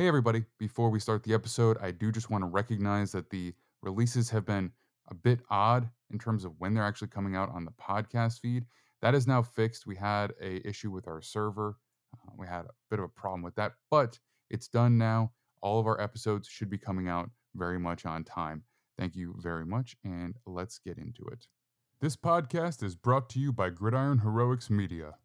Hey, 0.00 0.08
everybody. 0.08 0.44
Before 0.56 0.88
we 0.88 0.98
start 0.98 1.24
the 1.24 1.34
episode, 1.34 1.76
I 1.78 1.90
do 1.90 2.10
just 2.10 2.30
want 2.30 2.40
to 2.40 2.48
recognize 2.48 3.12
that 3.12 3.28
the 3.28 3.52
releases 3.82 4.30
have 4.30 4.46
been 4.46 4.72
a 5.10 5.14
bit 5.14 5.40
odd 5.50 5.90
in 6.10 6.18
terms 6.18 6.46
of 6.46 6.54
when 6.56 6.72
they're 6.72 6.86
actually 6.86 7.08
coming 7.08 7.36
out 7.36 7.50
on 7.50 7.66
the 7.66 7.72
podcast 7.72 8.40
feed. 8.40 8.64
That 9.02 9.14
is 9.14 9.26
now 9.26 9.42
fixed. 9.42 9.86
We 9.86 9.96
had 9.96 10.32
a 10.40 10.66
issue 10.66 10.90
with 10.90 11.06
our 11.06 11.20
server. 11.20 11.76
Uh, 12.14 12.30
we 12.38 12.46
had 12.46 12.64
a 12.64 12.70
bit 12.88 12.98
of 12.98 13.04
a 13.04 13.08
problem 13.08 13.42
with 13.42 13.54
that, 13.56 13.72
but 13.90 14.18
it's 14.48 14.68
done 14.68 14.96
now. 14.96 15.32
All 15.60 15.78
of 15.78 15.86
our 15.86 16.00
episodes 16.00 16.48
should 16.48 16.70
be 16.70 16.78
coming 16.78 17.06
out 17.06 17.28
very 17.54 17.78
much 17.78 18.06
on 18.06 18.24
time. 18.24 18.62
Thank 18.98 19.14
you 19.16 19.34
very 19.36 19.66
much, 19.66 19.96
and 20.02 20.34
let's 20.46 20.78
get 20.78 20.96
into 20.96 21.26
it. 21.30 21.46
This 22.00 22.16
podcast 22.16 22.82
is 22.82 22.94
brought 22.96 23.28
to 23.28 23.38
you 23.38 23.52
by 23.52 23.68
Gridiron 23.68 24.20
Heroics 24.20 24.70
Media. 24.70 25.16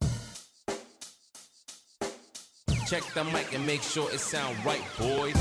Check 2.85 3.03
the 3.15 3.23
mic 3.23 3.51
and 3.51 3.65
make 3.65 3.81
sure 3.81 4.11
it 4.11 4.19
sound 4.19 4.63
right, 4.63 4.79
boys. 4.99 5.33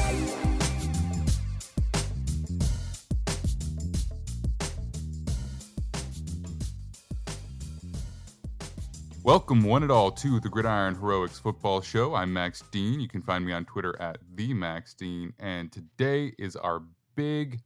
Welcome, 9.23 9.63
one 9.63 9.83
and 9.83 9.93
all, 9.93 10.11
to 10.13 10.41
the 10.41 10.49
Gridiron 10.49 10.95
Heroics 10.95 11.39
Football 11.39 11.83
Show. 11.83 12.15
I'm 12.15 12.33
Max 12.33 12.63
Dean. 12.71 12.99
You 12.99 13.09
can 13.09 13.21
find 13.21 13.45
me 13.45 13.53
on 13.53 13.67
Twitter 13.67 13.95
at 14.01 14.17
the 14.35 14.55
Max 14.55 14.95
Dean, 14.95 15.35
and 15.39 15.71
today 15.71 16.33
is 16.39 16.57
our 16.57 16.83
big 17.15 17.61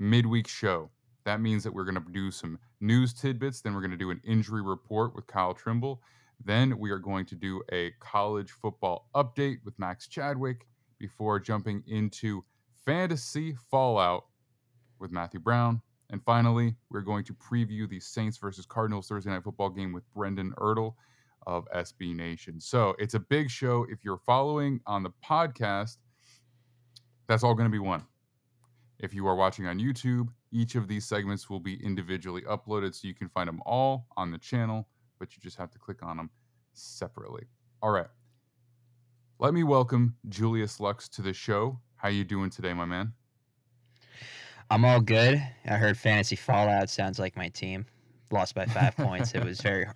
midweek 0.00 0.48
show. 0.48 0.90
That 1.24 1.40
means 1.40 1.62
that 1.62 1.72
we're 1.72 1.84
going 1.84 1.94
to 1.94 2.12
do 2.12 2.32
some 2.32 2.58
news 2.80 3.12
tidbits. 3.12 3.60
Then 3.60 3.72
we're 3.72 3.82
going 3.82 3.92
to 3.92 3.96
do 3.96 4.10
an 4.10 4.20
injury 4.24 4.62
report 4.62 5.14
with 5.14 5.28
Kyle 5.28 5.54
Trimble. 5.54 6.02
Then 6.44 6.78
we 6.78 6.90
are 6.90 6.98
going 6.98 7.26
to 7.26 7.34
do 7.34 7.62
a 7.72 7.92
college 8.00 8.50
football 8.50 9.08
update 9.14 9.58
with 9.64 9.78
Max 9.78 10.08
Chadwick 10.08 10.66
before 10.98 11.38
jumping 11.38 11.82
into 11.86 12.44
fantasy 12.84 13.56
fallout 13.70 14.24
with 14.98 15.12
Matthew 15.12 15.40
Brown. 15.40 15.80
And 16.10 16.22
finally, 16.24 16.74
we're 16.90 17.00
going 17.00 17.24
to 17.24 17.34
preview 17.34 17.88
the 17.88 18.00
Saints 18.00 18.38
versus 18.38 18.66
Cardinals 18.66 19.08
Thursday 19.08 19.30
night 19.30 19.44
football 19.44 19.70
game 19.70 19.92
with 19.92 20.04
Brenden 20.14 20.52
Ertle 20.54 20.94
of 21.46 21.66
SB 21.74 22.14
Nation. 22.14 22.60
So 22.60 22.94
it's 22.98 23.14
a 23.14 23.20
big 23.20 23.50
show. 23.50 23.86
If 23.88 24.04
you're 24.04 24.20
following 24.26 24.80
on 24.86 25.02
the 25.02 25.10
podcast, 25.24 25.96
that's 27.28 27.42
all 27.42 27.54
going 27.54 27.68
to 27.68 27.72
be 27.72 27.78
one. 27.78 28.04
If 28.98 29.14
you 29.14 29.26
are 29.26 29.34
watching 29.34 29.66
on 29.66 29.78
YouTube, 29.78 30.28
each 30.52 30.74
of 30.74 30.86
these 30.86 31.04
segments 31.06 31.48
will 31.48 31.60
be 31.60 31.82
individually 31.84 32.42
uploaded 32.42 32.94
so 32.94 33.08
you 33.08 33.14
can 33.14 33.28
find 33.30 33.48
them 33.48 33.60
all 33.64 34.06
on 34.16 34.30
the 34.30 34.38
channel, 34.38 34.86
but 35.22 35.36
you 35.36 35.40
just 35.40 35.56
have 35.56 35.70
to 35.70 35.78
click 35.78 36.02
on 36.02 36.16
them 36.16 36.28
separately. 36.72 37.44
All 37.80 37.92
right. 37.92 38.08
Let 39.38 39.54
me 39.54 39.62
welcome 39.62 40.16
Julius 40.28 40.80
Luchs 40.80 41.08
to 41.10 41.22
the 41.22 41.32
show. 41.32 41.78
How 41.94 42.08
you 42.08 42.24
doing 42.24 42.50
today, 42.50 42.72
my 42.74 42.86
man? 42.86 43.12
I'm 44.68 44.84
all 44.84 45.00
good. 45.00 45.40
I 45.64 45.74
heard 45.74 45.96
Fantasy 45.96 46.34
Fallout 46.34 46.90
sounds 46.90 47.20
like 47.20 47.36
my 47.36 47.50
team. 47.50 47.86
Lost 48.32 48.56
by 48.56 48.66
five 48.66 48.96
points. 48.96 49.32
It 49.32 49.44
was 49.44 49.60
very, 49.60 49.86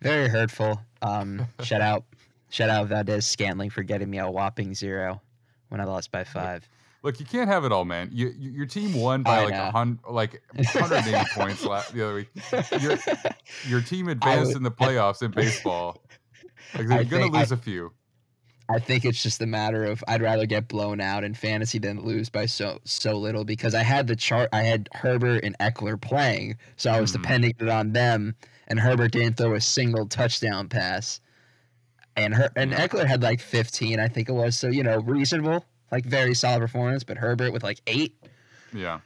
very 0.00 0.28
hurtful. 0.28 0.80
Um, 1.02 1.44
shout 1.64 1.80
out, 1.80 2.04
shout 2.48 2.70
out 2.70 2.86
Valdes-Scantling 2.86 3.70
for 3.70 3.82
getting 3.82 4.08
me 4.08 4.18
a 4.18 4.30
whopping 4.30 4.74
zero 4.74 5.20
when 5.70 5.80
I 5.80 5.86
lost 5.86 6.12
by 6.12 6.22
five. 6.22 6.68
Look, 7.02 7.20
you 7.20 7.26
can't 7.26 7.48
have 7.48 7.64
it 7.64 7.70
all, 7.72 7.84
man. 7.84 8.10
You, 8.12 8.32
you 8.36 8.50
your 8.50 8.66
team 8.66 8.92
won 8.92 9.22
by 9.22 9.38
I 9.40 9.44
like 9.44 9.54
a 9.54 9.70
hundred, 9.70 10.00
like 10.10 10.42
180 10.54 11.30
points 11.34 11.64
last, 11.64 11.94
the 11.94 12.04
other 12.04 12.14
week. 12.16 12.28
Your, 12.80 12.98
your 13.68 13.80
team 13.80 14.08
advanced 14.16 14.48
would- 14.48 14.56
in 14.56 14.62
the 14.64 14.70
playoffs 14.70 15.22
in 15.22 15.30
baseball. 15.30 16.02
Like 16.74 16.90
I 16.90 17.02
they're 17.02 17.04
gonna 17.04 17.26
lose 17.38 17.52
a 17.52 17.56
few. 17.56 17.92
I 18.70 18.78
think 18.78 19.06
it's 19.06 19.22
just 19.22 19.40
a 19.40 19.46
matter 19.46 19.84
of 19.84 20.04
I'd 20.08 20.20
rather 20.20 20.44
get 20.44 20.68
blown 20.68 21.00
out 21.00 21.24
in 21.24 21.32
fantasy 21.32 21.78
than 21.78 22.02
lose 22.02 22.28
by 22.28 22.44
so 22.44 22.78
so 22.84 23.16
little 23.16 23.44
because 23.44 23.74
I 23.74 23.82
had 23.82 24.06
the 24.08 24.16
chart. 24.16 24.50
I 24.52 24.62
had 24.64 24.88
Herbert 24.92 25.44
and 25.44 25.56
Ekeler 25.58 25.98
playing, 25.98 26.56
so 26.76 26.90
I 26.90 27.00
was 27.00 27.10
Mhm. 27.12 27.22
depending 27.22 27.54
it 27.58 27.68
on 27.68 27.92
them. 27.92 28.34
And 28.66 28.78
Herbert 28.78 29.12
didn't 29.12 29.38
throw 29.38 29.54
a 29.54 29.60
single 29.62 30.04
touchdown 30.06 30.68
pass, 30.68 31.20
and 32.16 32.34
her 32.34 32.50
and 32.56 32.72
Ekeler 32.72 33.06
had 33.06 33.22
like 33.22 33.40
15, 33.40 33.98
I 34.00 34.08
think 34.08 34.28
it 34.28 34.32
was. 34.32 34.58
So 34.58 34.68
you 34.68 34.82
know, 34.82 34.98
reasonable, 34.98 35.64
like 35.92 36.04
very 36.04 36.34
solid 36.34 36.60
performance. 36.60 37.04
But 37.04 37.16
Herbert 37.18 37.52
with 37.52 37.62
like 37.62 37.80
eight, 37.86 38.14
Yeah. 38.72 39.00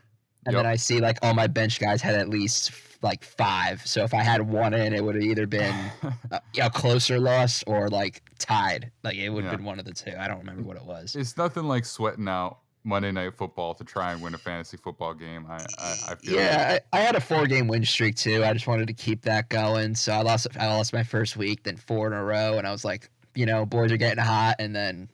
and 0.47 0.54
Yep. 0.54 0.62
then 0.62 0.66
I 0.66 0.76
see 0.76 1.00
like 1.00 1.19
all 1.22 1.34
my 1.34 1.47
bench 1.47 1.78
guys 1.81 2.00
had 2.03 2.15
at 2.15 2.28
least 2.28 2.72
like 3.03 3.25
five. 3.25 3.84
So 3.87 4.04
if 4.04 4.15
I 4.15 4.22
had 4.22 4.43
one 4.43 4.75
in, 4.75 4.93
it 4.94 5.03
would 5.03 5.15
have 5.16 5.25
either 5.25 5.47
been 5.47 5.75
a, 6.31 6.41
a 6.62 6.70
closer 6.70 7.19
loss 7.19 7.62
or 7.66 7.88
like 7.88 8.22
tied. 8.38 8.91
Like 9.03 9.16
it 9.16 9.28
would 9.31 9.44
have 9.44 9.53
Yeah. 9.53 9.56
been 9.56 9.65
one 9.66 9.78
of 9.78 9.84
the 9.84 9.93
two. 9.93 10.12
I 10.19 10.28
don't 10.28 10.38
remember 10.38 10.62
what 10.62 10.76
it 10.76 10.84
was. 10.84 11.16
it's 11.16 11.37
nothing 11.37 11.65
like 11.65 11.84
sweating 11.84 12.28
out 12.28 12.59
Monday 12.84 13.12
night 13.12 13.34
football 13.37 13.75
to 13.75 13.84
try 13.84 14.12
and 14.12 14.20
win 14.20 14.34
a 14.34 14.38
fantasy 14.38 14.76
football 14.76 15.14
game. 15.14 15.47
I 15.49 15.54
I, 15.78 15.97
I 16.10 16.14
feel 16.16 16.37
like- 16.37 16.44
Yeah, 16.44 16.78
I, 16.93 16.99
I 16.99 17.00
had 17.00 17.14
a 17.16 17.20
four 17.20 17.47
game 17.47 17.66
win 17.69 17.84
streak 17.84 18.16
too. 18.16 18.44
I 18.44 18.53
just 18.53 18.66
wanted 18.66 18.87
to 18.88 18.93
keep 18.94 19.22
that 19.22 19.49
going. 19.49 19.94
So 19.94 20.12
I 20.12 20.22
lost 20.22 20.47
I 20.59 20.66
lost 20.66 20.93
my 20.93 21.03
first 21.04 21.37
week, 21.37 21.62
then 21.64 21.76
four 21.76 22.06
in 22.09 22.12
a 22.12 22.22
row, 22.22 22.59
and 22.59 22.66
I 22.66 22.72
was 22.72 22.84
like, 22.84 23.09
you 23.37 23.47
know, 23.47 23.64
boys 23.66 23.91
are 23.93 23.97
getting 23.97 24.22
hot, 24.22 24.56
and 24.59 24.75
then 24.75 25.09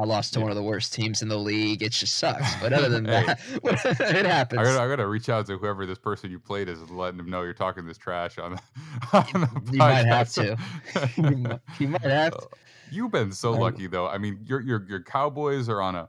I 0.00 0.04
lost 0.04 0.32
to 0.34 0.38
Yeah. 0.38 0.44
one 0.44 0.50
of 0.52 0.56
the 0.56 0.62
worst 0.62 0.92
teams 0.94 1.22
in 1.22 1.28
the 1.28 1.36
league. 1.38 1.82
It 1.82 1.92
just 1.92 2.14
sucks. 2.18 2.54
But 2.60 2.72
other 2.72 2.88
than 2.88 3.04
Hey. 3.04 3.24
that, 3.26 3.40
it 4.00 4.26
happens. 4.26 4.60
I 4.60 4.64
gotta, 4.64 4.80
I 4.80 4.88
gotta 4.88 5.06
reach 5.06 5.28
out 5.28 5.46
to 5.46 5.58
whoever 5.58 5.86
this 5.86 5.98
person 5.98 6.30
you 6.30 6.38
played 6.38 6.68
is 6.68 6.80
and 6.80 6.90
letting 6.96 7.16
them 7.16 7.28
know 7.30 7.42
you're 7.42 7.52
talking 7.54 7.86
this 7.86 7.98
trash 7.98 8.38
on 8.38 8.52
on 9.12 9.24
the 9.32 9.60
You 9.72 9.78
might 9.78 10.04
have 10.06 10.28
podcast. 10.28 11.16
you, 11.16 11.36
might, 11.38 11.60
you 11.78 11.88
might 11.88 12.02
have 12.02 12.32
to. 12.38 12.48
You've 12.90 13.10
been 13.12 13.32
so 13.32 13.52
lucky 13.52 13.86
though. 13.86 14.06
I 14.08 14.18
mean, 14.18 14.40
your 14.46 14.60
your 14.60 14.84
your 14.88 15.02
Cowboys 15.02 15.68
are 15.68 15.82
on 15.82 15.94
a 15.94 16.08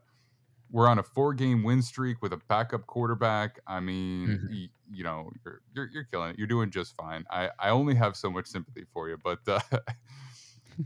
we're 0.72 0.88
on 0.88 1.00
a 1.00 1.04
four 1.04 1.34
game 1.34 1.64
win 1.64 1.82
streak 1.82 2.22
with 2.22 2.32
a 2.32 2.38
backup 2.48 2.86
quarterback. 2.86 3.60
I 3.68 3.80
mean, 3.80 4.28
Mhm. 4.28 4.50
y- 4.50 4.70
you 4.92 5.04
know, 5.04 5.30
you're, 5.44 5.62
you're 5.76 5.90
you're 5.92 6.04
killing 6.06 6.30
it. 6.32 6.38
You're 6.38 6.48
doing 6.48 6.70
just 6.72 6.96
fine. 6.96 7.26
I 7.30 7.50
I 7.60 7.70
only 7.72 7.96
have 7.96 8.16
so 8.16 8.30
much 8.30 8.46
sympathy 8.48 8.86
for 8.94 9.10
you, 9.10 9.18
but 9.24 9.40
uh, 9.48 9.60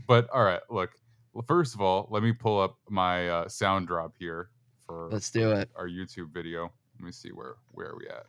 but 0.06 0.28
all 0.30 0.42
right. 0.42 0.60
Look, 0.70 0.90
well, 1.34 1.44
first 1.46 1.74
of 1.74 1.80
all, 1.80 2.08
let 2.10 2.22
me 2.22 2.32
pull 2.32 2.60
up 2.60 2.78
my 2.88 3.28
uh, 3.28 3.48
sound 3.48 3.88
drop 3.88 4.14
here 4.18 4.50
for 4.86 5.08
Let's 5.10 5.30
do 5.30 5.50
it. 5.52 5.68
our 5.76 5.88
YouTube 5.88 6.32
video. 6.32 6.72
Let 6.98 7.06
me 7.06 7.12
see 7.12 7.30
where 7.30 7.56
where 7.72 7.88
are 7.88 7.96
we 7.98 8.08
at. 8.08 8.26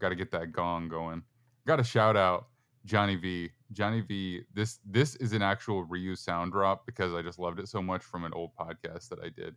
Got 0.00 0.08
to 0.08 0.14
get 0.14 0.30
that 0.32 0.52
gong 0.52 0.88
going. 0.88 1.22
Got 1.66 1.76
to 1.76 1.84
shout 1.84 2.16
out 2.16 2.48
Johnny 2.84 3.16
V. 3.16 3.50
Johnny 3.72 4.00
V. 4.00 4.42
This 4.54 4.78
this 4.84 5.16
is 5.16 5.32
an 5.32 5.42
actual 5.42 5.86
reused 5.86 6.18
sound 6.18 6.52
drop 6.52 6.86
because 6.86 7.14
I 7.14 7.22
just 7.22 7.38
loved 7.38 7.58
it 7.60 7.68
so 7.68 7.82
much 7.82 8.02
from 8.02 8.24
an 8.24 8.32
old 8.34 8.50
podcast 8.56 9.08
that 9.10 9.20
I 9.22 9.28
did. 9.28 9.54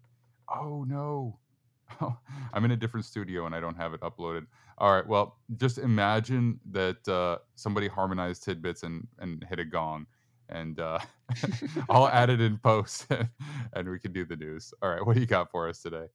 Oh 0.53 0.83
no. 0.87 1.39
I'm 2.53 2.65
in 2.65 2.71
a 2.71 2.75
different 2.75 3.05
studio 3.05 3.45
and 3.45 3.55
I 3.55 3.61
don't 3.61 3.75
have 3.75 3.93
it 3.93 4.01
uploaded. 4.01 4.45
All 4.77 4.93
right. 4.93 5.07
Well, 5.07 5.37
just 5.55 5.77
imagine 5.77 6.59
that 6.71 7.07
uh, 7.07 7.37
somebody 7.55 7.87
harmonized 7.87 8.43
tidbits 8.43 8.83
and 8.83 9.07
and 9.19 9.45
hit 9.49 9.59
a 9.59 9.65
gong, 9.65 10.05
and 10.49 10.79
uh, 10.79 10.99
I'll 11.89 12.07
add 12.13 12.29
it 12.29 12.41
in 12.41 12.57
post, 12.57 13.07
and 13.73 13.89
we 13.89 13.99
can 13.99 14.13
do 14.13 14.25
the 14.25 14.35
news. 14.35 14.73
All 14.81 14.89
right. 14.89 15.05
What 15.05 15.15
do 15.15 15.21
you 15.21 15.27
got 15.27 15.51
for 15.51 15.67
us 15.67 15.81
today? 15.81 16.07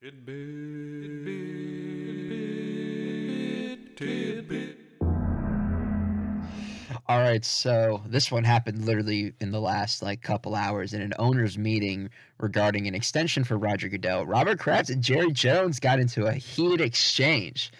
All 7.08 7.18
right, 7.18 7.44
so 7.44 8.02
this 8.06 8.30
one 8.30 8.44
happened 8.44 8.84
literally 8.84 9.34
in 9.40 9.50
the 9.50 9.60
last 9.60 10.02
like 10.02 10.22
couple 10.22 10.54
hours 10.54 10.92
in 10.92 11.02
an 11.02 11.12
owners 11.18 11.58
meeting 11.58 12.10
regarding 12.38 12.86
an 12.86 12.94
extension 12.94 13.44
for 13.44 13.58
Roger 13.58 13.88
Goodell. 13.88 14.24
Robert 14.24 14.58
Kraft 14.58 14.88
and 14.90 15.02
Jerry 15.02 15.32
Jones 15.32 15.80
got 15.80 15.98
into 15.98 16.26
a 16.26 16.34
heated 16.34 16.80
exchange. 16.80 17.72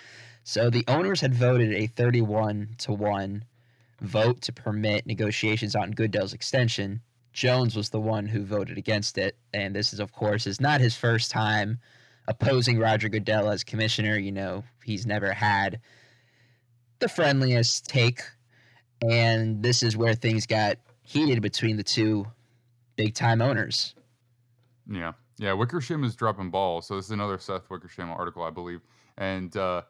So 0.44 0.70
the 0.70 0.84
owners 0.88 1.20
had 1.20 1.34
voted 1.34 1.72
a 1.72 1.86
31 1.86 2.74
to 2.78 2.92
1 2.92 3.44
vote 4.02 4.40
to 4.42 4.52
permit 4.52 5.06
negotiations 5.06 5.74
on 5.74 5.92
Goodell's 5.92 6.32
extension. 6.32 7.00
Jones 7.32 7.76
was 7.76 7.90
the 7.90 8.00
one 8.00 8.26
who 8.26 8.44
voted 8.44 8.76
against 8.76 9.16
it, 9.16 9.36
and 9.54 9.74
this 9.74 9.92
is 9.92 10.00
of 10.00 10.12
course 10.12 10.46
is 10.46 10.60
not 10.60 10.80
his 10.80 10.96
first 10.96 11.30
time 11.30 11.78
opposing 12.28 12.78
Roger 12.78 13.08
Goodell 13.08 13.50
as 13.50 13.64
commissioner. 13.64 14.18
You 14.18 14.32
know, 14.32 14.64
he's 14.84 15.06
never 15.06 15.32
had 15.32 15.80
the 16.98 17.08
friendliest 17.08 17.86
take 17.86 18.22
and 19.02 19.62
this 19.62 19.82
is 19.82 19.96
where 19.96 20.14
things 20.14 20.46
got 20.46 20.78
heated 21.02 21.42
between 21.42 21.76
the 21.76 21.82
two 21.82 22.26
big 22.96 23.14
time 23.14 23.42
owners. 23.42 23.94
Yeah. 24.88 25.12
Yeah. 25.38 25.52
Wickersham 25.54 26.04
is 26.04 26.14
dropping 26.14 26.50
balls. 26.50 26.86
So 26.86 26.96
this 26.96 27.06
is 27.06 27.10
another 27.10 27.38
Seth 27.38 27.68
Wickersham 27.68 28.10
article, 28.10 28.42
I 28.42 28.50
believe. 28.50 28.80
And 29.18 29.54
uh, 29.56 29.82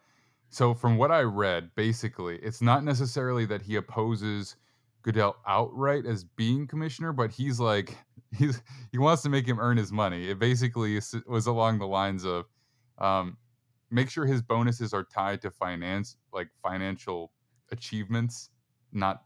so 0.52 0.75
from 0.75 0.99
what 0.99 1.10
I 1.10 1.22
read, 1.22 1.70
basically, 1.76 2.37
it's 2.43 2.60
not 2.60 2.84
necessarily 2.84 3.46
that 3.46 3.62
he 3.62 3.76
opposes 3.76 4.56
Goodell 5.00 5.37
outright 5.46 6.04
as 6.04 6.25
being 6.25 6.66
commissioner, 6.66 7.14
but 7.14 7.31
he's 7.31 7.58
like 7.58 7.96
he's 8.38 8.62
he 8.93 8.99
wants 8.99 9.22
to 9.22 9.31
make 9.31 9.49
him 9.49 9.58
earn 9.58 9.78
his 9.78 9.90
money. 9.90 10.28
It 10.28 10.38
basically 10.38 11.00
was 11.26 11.46
along 11.46 11.78
the 11.78 11.87
lines 11.87 12.26
of 12.26 12.44
um, 12.99 13.38
make 13.90 14.10
sure 14.10 14.26
his 14.26 14.43
bonuses 14.43 14.93
are 14.93 15.04
tied 15.04 15.40
to 15.40 15.50
finance, 15.50 16.19
like 16.34 16.49
financial 16.62 17.32
achievements, 17.70 18.50
not 18.93 19.22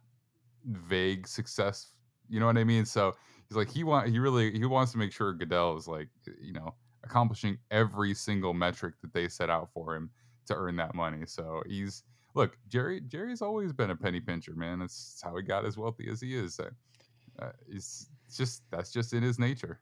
vague 0.64 1.26
success. 1.26 1.92
You 2.28 2.38
know 2.38 2.46
what 2.46 2.56
I 2.56 2.62
mean? 2.62 2.84
So 2.84 3.16
he's 3.48 3.56
like 3.56 3.68
he 3.68 3.82
want 3.82 4.08
he 4.10 4.20
really 4.20 4.56
he 4.56 4.64
wants 4.64 4.92
to 4.92 4.98
make 4.98 5.10
sure 5.10 5.32
Goodell 5.32 5.76
is 5.76 5.88
like 5.88 6.08
you 6.40 6.52
know 6.52 6.76
accomplishing 7.02 7.58
every 7.72 8.14
single 8.14 8.54
metric 8.54 8.94
that 9.02 9.12
they 9.12 9.26
set 9.26 9.50
out 9.50 9.70
for 9.74 9.96
him 9.96 10.08
to 10.46 10.54
earn 10.54 10.76
that 10.76 10.94
money. 10.94 11.24
So 11.26 11.62
he's 11.66 12.02
look, 12.34 12.56
Jerry. 12.68 13.00
Jerry's 13.00 13.42
always 13.42 13.72
been 13.72 13.90
a 13.90 13.96
penny 13.96 14.20
pincher, 14.20 14.54
man. 14.54 14.78
That's 14.78 15.20
how 15.22 15.36
he 15.36 15.42
got 15.42 15.64
as 15.64 15.76
wealthy 15.76 16.08
as 16.10 16.20
he 16.20 16.36
is. 16.36 16.60
Uh, 16.60 17.50
he's 17.70 18.08
just 18.34 18.62
that's 18.70 18.92
just 18.92 19.12
in 19.12 19.22
his 19.22 19.38
nature. 19.38 19.80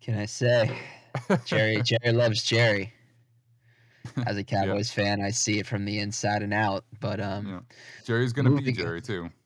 Can 0.00 0.18
I 0.18 0.26
say, 0.26 0.76
Jerry? 1.46 1.80
Jerry 1.84 2.12
loves 2.12 2.42
Jerry. 2.42 2.92
As 4.26 4.36
a 4.36 4.44
Cowboys 4.44 4.94
yeah. 4.96 5.04
fan, 5.04 5.22
I 5.22 5.30
see 5.30 5.58
it 5.58 5.66
from 5.66 5.84
the 5.84 5.98
inside 5.98 6.42
and 6.42 6.52
out. 6.52 6.84
But 7.00 7.20
um, 7.20 7.46
yeah. 7.46 7.60
Jerry's 8.04 8.32
gonna 8.32 8.50
be 8.50 8.72
Jerry 8.72 9.00
too. 9.00 9.30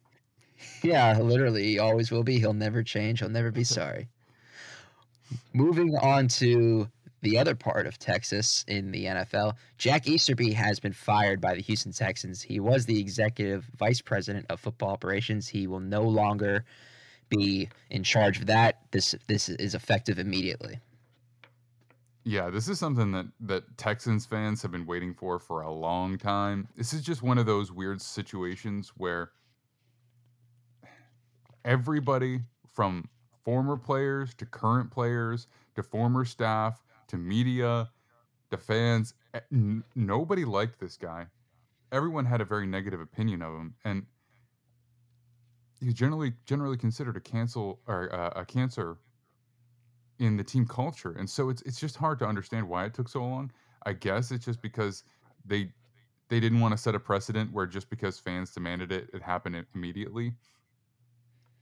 Yeah, 0.82 1.16
literally, 1.16 1.62
he 1.62 1.78
always 1.78 2.10
will 2.10 2.24
be. 2.24 2.40
He'll 2.40 2.52
never 2.52 2.82
change. 2.82 3.20
He'll 3.20 3.28
never 3.28 3.52
be 3.52 3.62
sorry. 3.62 4.08
Moving 5.52 5.96
on 5.98 6.26
to 6.28 6.88
the 7.20 7.38
other 7.38 7.54
part 7.54 7.86
of 7.86 7.98
Texas 7.98 8.64
in 8.68 8.92
the 8.92 9.06
NFL, 9.06 9.54
Jack 9.76 10.06
Easterby 10.06 10.52
has 10.52 10.78
been 10.78 10.92
fired 10.92 11.40
by 11.40 11.54
the 11.54 11.60
Houston 11.62 11.92
Texans. 11.92 12.42
He 12.42 12.60
was 12.60 12.86
the 12.86 13.00
executive 13.00 13.68
vice 13.76 14.00
president 14.00 14.46
of 14.50 14.60
football 14.60 14.90
operations. 14.90 15.48
He 15.48 15.66
will 15.66 15.80
no 15.80 16.02
longer 16.02 16.64
be 17.28 17.68
in 17.90 18.02
charge 18.04 18.38
of 18.38 18.46
that. 18.46 18.82
This 18.92 19.14
this 19.26 19.48
is 19.48 19.74
effective 19.74 20.18
immediately. 20.18 20.80
Yeah, 22.24 22.50
this 22.50 22.68
is 22.68 22.78
something 22.78 23.12
that 23.12 23.26
that 23.40 23.76
Texans 23.78 24.26
fans 24.26 24.62
have 24.62 24.70
been 24.70 24.86
waiting 24.86 25.14
for 25.14 25.38
for 25.38 25.62
a 25.62 25.72
long 25.72 26.18
time. 26.18 26.68
This 26.76 26.92
is 26.92 27.02
just 27.02 27.22
one 27.22 27.38
of 27.38 27.46
those 27.46 27.72
weird 27.72 28.00
situations 28.00 28.92
where 28.96 29.30
everybody 31.64 32.40
from 32.72 33.08
former 33.44 33.76
players 33.76 34.34
to 34.34 34.46
current 34.46 34.90
players 34.90 35.46
to 35.74 35.82
former 35.82 36.24
staff 36.24 36.84
to 37.08 37.16
media, 37.16 37.90
to 38.50 38.56
fans. 38.56 39.14
Eh, 39.34 39.40
n- 39.52 39.84
nobody 39.94 40.44
liked 40.44 40.78
this 40.80 40.96
guy. 40.96 41.26
Everyone 41.92 42.26
had 42.26 42.40
a 42.40 42.44
very 42.44 42.66
negative 42.66 43.00
opinion 43.00 43.42
of 43.42 43.54
him, 43.54 43.74
and 43.84 44.06
he's 45.80 45.94
generally 45.94 46.34
generally 46.44 46.76
considered 46.76 47.16
a 47.16 47.20
cancel 47.20 47.80
or 47.86 48.14
uh, 48.14 48.32
a 48.36 48.44
cancer 48.44 48.98
in 50.18 50.36
the 50.36 50.44
team 50.44 50.66
culture. 50.66 51.12
And 51.12 51.28
so 51.28 51.48
it's 51.48 51.62
it's 51.62 51.80
just 51.80 51.96
hard 51.96 52.18
to 52.20 52.26
understand 52.26 52.68
why 52.68 52.84
it 52.84 52.94
took 52.94 53.08
so 53.08 53.20
long. 53.20 53.52
I 53.86 53.92
guess 53.92 54.30
it's 54.30 54.44
just 54.44 54.60
because 54.60 55.04
they 55.44 55.72
they 56.28 56.40
didn't 56.40 56.60
want 56.60 56.72
to 56.72 56.78
set 56.78 56.94
a 56.94 57.00
precedent 57.00 57.52
where 57.52 57.66
just 57.66 57.88
because 57.88 58.18
fans 58.18 58.52
demanded 58.52 58.92
it, 58.92 59.08
it 59.14 59.22
happened 59.22 59.64
immediately. 59.74 60.34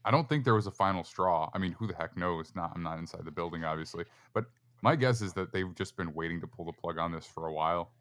I 0.03 0.11
don't 0.11 0.27
think 0.27 0.45
there 0.45 0.55
was 0.55 0.67
a 0.67 0.71
final 0.71 1.03
straw. 1.03 1.49
I 1.53 1.57
mean, 1.57 1.73
who 1.73 1.87
the 1.87 1.95
heck 1.95 2.17
knows? 2.17 2.53
Not 2.55 2.71
I'm 2.75 2.83
not 2.83 2.97
inside 2.97 3.25
the 3.25 3.31
building, 3.31 3.63
obviously, 3.63 4.05
but 4.33 4.45
my 4.87 4.95
guess 4.95 5.21
is 5.21 5.33
that 5.33 5.51
they've 5.51 5.75
just 5.75 5.97
been 5.97 6.13
waiting 6.13 6.39
to 6.39 6.47
pull 6.47 6.63
the 6.63 6.71
plug 6.71 6.97
on 6.97 7.11
this 7.11 7.25
for 7.25 7.47
a 7.47 7.51
while. 7.51 7.91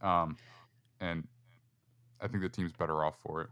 Um, 0.00 0.38
and 0.98 1.28
I 2.22 2.26
think 2.26 2.42
the 2.42 2.48
team's 2.48 2.72
better 2.72 3.04
off 3.04 3.18
for 3.20 3.42
it. 3.42 3.48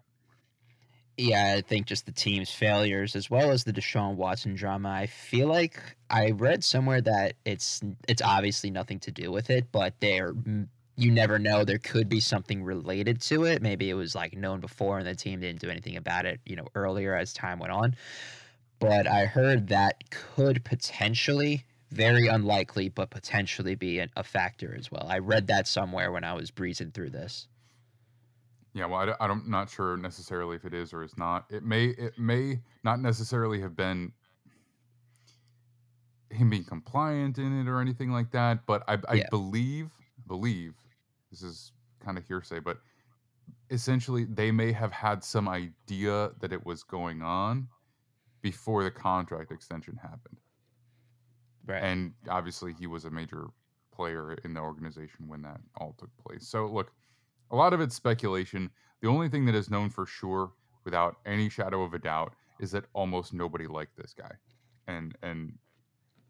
Yeah, 1.18 1.56
I 1.58 1.60
think 1.60 1.84
just 1.84 2.06
the 2.06 2.12
team's 2.12 2.48
failures 2.48 3.16
as 3.16 3.28
well 3.28 3.50
as 3.50 3.64
the 3.64 3.72
Deshaun 3.74 4.14
Watson 4.14 4.54
drama. 4.54 4.88
I 4.88 5.08
feel 5.08 5.46
like 5.46 5.78
I 6.08 6.30
read 6.30 6.64
somewhere 6.64 7.02
that 7.02 7.34
it's 7.44 7.82
it's 8.08 8.22
obviously 8.22 8.70
nothing 8.70 8.98
to 9.00 9.10
do 9.10 9.30
with 9.30 9.50
it, 9.50 9.70
but 9.70 9.92
there 10.00 10.32
you 10.96 11.10
never 11.10 11.38
know. 11.38 11.64
There 11.64 11.76
could 11.76 12.08
be 12.08 12.20
something 12.20 12.64
related 12.64 13.20
to 13.22 13.44
it. 13.44 13.60
Maybe 13.60 13.90
it 13.90 13.94
was 13.94 14.14
like 14.14 14.38
known 14.38 14.60
before 14.60 14.96
and 14.96 15.06
the 15.06 15.14
team 15.14 15.40
didn't 15.40 15.60
do 15.60 15.68
anything 15.68 15.98
about 15.98 16.24
it, 16.24 16.40
you 16.46 16.56
know, 16.56 16.68
earlier 16.74 17.14
as 17.14 17.34
time 17.34 17.58
went 17.58 17.74
on. 17.74 17.94
But 18.78 19.06
I 19.06 19.26
heard 19.26 19.68
that 19.68 20.02
could 20.10 20.64
potentially 20.64 21.66
very 21.94 22.26
unlikely, 22.26 22.88
but 22.88 23.10
potentially 23.10 23.74
be 23.74 24.00
an, 24.00 24.10
a 24.16 24.22
factor 24.22 24.74
as 24.76 24.90
well. 24.90 25.06
I 25.08 25.18
read 25.18 25.46
that 25.46 25.66
somewhere 25.68 26.12
when 26.12 26.24
I 26.24 26.34
was 26.34 26.50
breezing 26.50 26.90
through 26.90 27.10
this. 27.10 27.48
Yeah, 28.74 28.86
well, 28.86 29.14
I, 29.20 29.30
am 29.30 29.44
not 29.46 29.70
sure 29.70 29.96
necessarily 29.96 30.56
if 30.56 30.64
it 30.64 30.74
is 30.74 30.92
or 30.92 31.04
is 31.04 31.16
not. 31.16 31.46
It 31.48 31.62
may 31.62 31.86
it 31.86 32.18
may 32.18 32.60
not 32.82 33.00
necessarily 33.00 33.60
have 33.60 33.76
been 33.76 34.12
him 36.30 36.50
being 36.50 36.64
compliant 36.64 37.38
in 37.38 37.60
it 37.60 37.68
or 37.68 37.80
anything 37.80 38.10
like 38.10 38.32
that, 38.32 38.66
but 38.66 38.82
I, 38.88 38.98
I 39.08 39.14
yeah. 39.14 39.26
believe 39.30 39.90
believe 40.26 40.74
this 41.30 41.42
is 41.42 41.70
kind 42.04 42.18
of 42.18 42.26
hearsay, 42.26 42.58
but 42.58 42.78
essentially 43.70 44.24
they 44.24 44.50
may 44.50 44.72
have 44.72 44.92
had 44.92 45.22
some 45.22 45.48
idea 45.48 46.32
that 46.40 46.52
it 46.52 46.66
was 46.66 46.82
going 46.82 47.22
on 47.22 47.68
before 48.42 48.82
the 48.82 48.90
contract 48.90 49.52
extension 49.52 49.96
happened. 50.02 50.38
Right. 51.66 51.82
And 51.82 52.12
obviously, 52.28 52.74
he 52.78 52.86
was 52.86 53.04
a 53.04 53.10
major 53.10 53.46
player 53.94 54.34
in 54.44 54.54
the 54.54 54.60
organization 54.60 55.28
when 55.28 55.42
that 55.42 55.60
all 55.78 55.94
took 55.98 56.10
place. 56.18 56.46
So, 56.46 56.66
look, 56.66 56.92
a 57.50 57.56
lot 57.56 57.72
of 57.72 57.80
it's 57.80 57.94
speculation. 57.94 58.70
The 59.00 59.08
only 59.08 59.28
thing 59.28 59.46
that 59.46 59.54
is 59.54 59.70
known 59.70 59.90
for 59.90 60.06
sure, 60.06 60.52
without 60.84 61.16
any 61.24 61.48
shadow 61.48 61.82
of 61.82 61.94
a 61.94 61.98
doubt, 61.98 62.34
is 62.60 62.70
that 62.72 62.84
almost 62.92 63.32
nobody 63.32 63.66
liked 63.66 63.96
this 63.96 64.14
guy, 64.14 64.32
and 64.86 65.16
and 65.22 65.58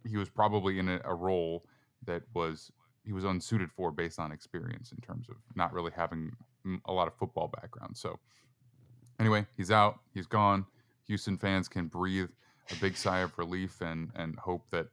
he 0.07 0.17
was 0.17 0.29
probably 0.29 0.79
in 0.79 0.89
a, 0.89 1.01
a 1.05 1.15
role 1.15 1.65
that 2.07 2.23
was 2.35 2.71
he 3.05 3.13
was 3.13 3.25
unsuited 3.25 3.71
for 3.71 3.91
based 3.91 4.19
on 4.19 4.33
experience 4.33 4.93
in 4.93 4.99
terms 4.99 5.29
of 5.29 5.37
not 5.55 5.73
really 5.73 5.93
having 5.95 6.33
a 6.87 6.93
lot 6.93 7.07
of 7.07 7.15
football 7.17 7.49
background. 7.61 7.97
So, 7.97 8.19
anyway, 9.21 9.47
he's 9.57 9.71
out. 9.71 9.99
He's 10.13 10.27
gone. 10.27 10.67
Houston 11.07 11.37
fans 11.37 11.69
can 11.69 11.89
breathe 11.89 12.31
a 12.71 12.77
big 12.77 12.97
sigh 12.97 13.19
of 13.19 13.37
relief 13.39 13.81
and 13.81 14.11
and 14.15 14.39
hope 14.39 14.65
that 14.71 14.87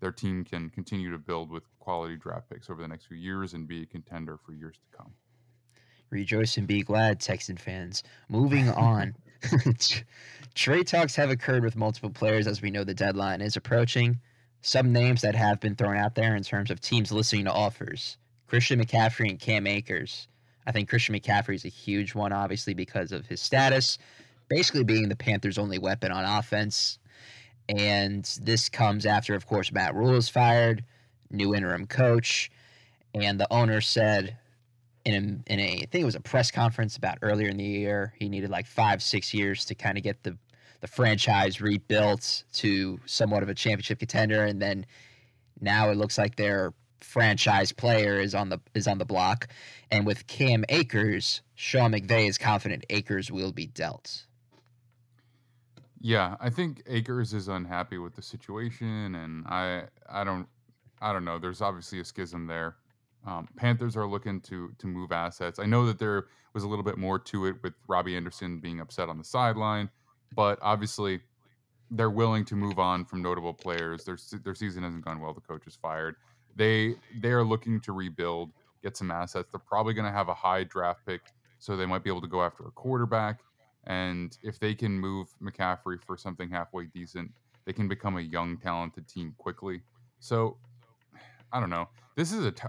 their 0.00 0.12
team 0.12 0.44
can 0.44 0.70
continue 0.70 1.10
to 1.10 1.18
build 1.18 1.50
with 1.50 1.64
quality 1.78 2.16
draft 2.16 2.50
picks 2.50 2.68
over 2.70 2.82
the 2.82 2.88
next 2.88 3.06
few 3.06 3.16
years 3.16 3.54
and 3.54 3.66
be 3.66 3.82
a 3.82 3.86
contender 3.86 4.36
for 4.44 4.52
years 4.52 4.76
to 4.76 4.96
come. 4.96 5.12
Rejoice 6.10 6.56
and 6.56 6.66
be 6.66 6.82
glad, 6.82 7.20
Texan 7.20 7.56
fans. 7.56 8.02
Moving 8.28 8.68
on. 8.68 9.14
Trade 10.54 10.86
talks 10.86 11.16
have 11.16 11.30
occurred 11.30 11.64
with 11.64 11.76
multiple 11.76 12.10
players 12.10 12.46
as 12.46 12.62
we 12.62 12.70
know 12.70 12.84
the 12.84 12.94
deadline 12.94 13.40
is 13.40 13.56
approaching. 13.56 14.20
Some 14.62 14.92
names 14.92 15.22
that 15.22 15.34
have 15.34 15.60
been 15.60 15.76
thrown 15.76 15.96
out 15.96 16.14
there 16.14 16.34
in 16.34 16.42
terms 16.42 16.70
of 16.70 16.80
teams 16.80 17.12
listening 17.12 17.44
to 17.44 17.52
offers 17.52 18.16
Christian 18.46 18.82
McCaffrey 18.82 19.30
and 19.30 19.38
Cam 19.38 19.66
Akers. 19.66 20.28
I 20.66 20.72
think 20.72 20.88
Christian 20.88 21.14
McCaffrey 21.14 21.54
is 21.54 21.64
a 21.64 21.68
huge 21.68 22.14
one, 22.14 22.32
obviously, 22.32 22.74
because 22.74 23.12
of 23.12 23.26
his 23.26 23.40
status, 23.40 23.98
basically 24.48 24.84
being 24.84 25.08
the 25.08 25.16
Panthers' 25.16 25.58
only 25.58 25.78
weapon 25.78 26.10
on 26.10 26.24
offense. 26.24 26.98
And 27.68 28.24
this 28.42 28.68
comes 28.68 29.06
after, 29.06 29.34
of 29.34 29.46
course, 29.46 29.72
Matt 29.72 29.94
Rhule 29.94 30.14
is 30.14 30.28
fired, 30.28 30.84
new 31.30 31.54
interim 31.54 31.86
coach, 31.86 32.50
and 33.14 33.40
the 33.40 33.52
owner 33.52 33.80
said 33.80 34.36
in 35.04 35.42
a, 35.48 35.52
in 35.52 35.60
a 35.60 35.72
I 35.82 35.86
think 35.86 36.02
it 36.02 36.04
was 36.04 36.14
a 36.14 36.20
press 36.20 36.50
conference 36.50 36.96
about 36.96 37.18
earlier 37.22 37.48
in 37.48 37.56
the 37.56 37.64
year 37.64 38.12
he 38.18 38.28
needed 38.28 38.50
like 38.50 38.66
five 38.66 39.02
six 39.02 39.32
years 39.32 39.64
to 39.66 39.74
kind 39.74 39.96
of 39.96 40.04
get 40.04 40.22
the 40.24 40.36
the 40.80 40.86
franchise 40.86 41.60
rebuilt 41.60 42.44
to 42.52 43.00
somewhat 43.06 43.42
of 43.42 43.48
a 43.48 43.54
championship 43.54 43.98
contender, 43.98 44.44
and 44.44 44.60
then 44.60 44.84
now 45.60 45.90
it 45.90 45.96
looks 45.96 46.18
like 46.18 46.36
their 46.36 46.74
franchise 47.00 47.72
player 47.72 48.20
is 48.20 48.34
on 48.34 48.50
the 48.50 48.60
is 48.74 48.86
on 48.86 48.98
the 48.98 49.04
block, 49.04 49.48
and 49.90 50.06
with 50.06 50.26
Cam 50.26 50.64
Akers, 50.68 51.40
Sean 51.54 51.92
McVay 51.92 52.28
is 52.28 52.36
confident 52.36 52.84
Akers 52.90 53.30
will 53.30 53.52
be 53.52 53.66
dealt. 53.66 54.26
Yeah, 56.06 56.36
I 56.38 56.50
think 56.50 56.84
Akers 56.86 57.34
is 57.34 57.48
unhappy 57.48 57.98
with 57.98 58.14
the 58.14 58.22
situation, 58.22 59.16
and 59.16 59.44
I 59.48 59.86
I 60.08 60.22
don't 60.22 60.46
I 61.02 61.12
don't 61.12 61.24
know. 61.24 61.36
There's 61.36 61.60
obviously 61.60 61.98
a 61.98 62.04
schism 62.04 62.46
there. 62.46 62.76
Um, 63.26 63.48
Panthers 63.56 63.96
are 63.96 64.06
looking 64.06 64.40
to 64.42 64.70
to 64.78 64.86
move 64.86 65.10
assets. 65.10 65.58
I 65.58 65.66
know 65.66 65.84
that 65.86 65.98
there 65.98 66.26
was 66.54 66.62
a 66.62 66.68
little 66.68 66.84
bit 66.84 66.96
more 66.96 67.18
to 67.18 67.46
it 67.46 67.56
with 67.64 67.74
Robbie 67.88 68.16
Anderson 68.16 68.60
being 68.60 68.78
upset 68.78 69.08
on 69.08 69.18
the 69.18 69.24
sideline, 69.24 69.90
but 70.32 70.60
obviously 70.62 71.22
they're 71.90 72.08
willing 72.08 72.44
to 72.44 72.54
move 72.54 72.78
on 72.78 73.04
from 73.04 73.20
notable 73.20 73.52
players. 73.52 74.04
Their 74.04 74.16
their 74.44 74.54
season 74.54 74.84
hasn't 74.84 75.04
gone 75.04 75.18
well. 75.20 75.34
The 75.34 75.40
coach 75.40 75.66
is 75.66 75.74
fired. 75.74 76.14
They 76.54 76.94
they 77.20 77.30
are 77.32 77.42
looking 77.42 77.80
to 77.80 77.90
rebuild, 77.90 78.52
get 78.80 78.96
some 78.96 79.10
assets. 79.10 79.48
They're 79.50 79.58
probably 79.58 79.92
going 79.92 80.06
to 80.06 80.16
have 80.16 80.28
a 80.28 80.34
high 80.34 80.62
draft 80.62 81.04
pick, 81.04 81.22
so 81.58 81.76
they 81.76 81.84
might 81.84 82.04
be 82.04 82.10
able 82.10 82.22
to 82.22 82.28
go 82.28 82.44
after 82.44 82.62
a 82.62 82.70
quarterback. 82.70 83.40
And 83.86 84.36
if 84.42 84.58
they 84.58 84.74
can 84.74 84.98
move 84.98 85.28
McCaffrey 85.42 86.02
for 86.04 86.16
something 86.16 86.50
halfway 86.50 86.84
decent, 86.86 87.32
they 87.64 87.72
can 87.72 87.88
become 87.88 88.16
a 88.16 88.20
young, 88.20 88.56
talented 88.56 89.06
team 89.08 89.34
quickly. 89.38 89.82
So 90.18 90.56
I 91.52 91.60
don't 91.60 91.70
know. 91.70 91.88
This 92.16 92.32
is 92.32 92.44
a 92.44 92.50
t- 92.50 92.66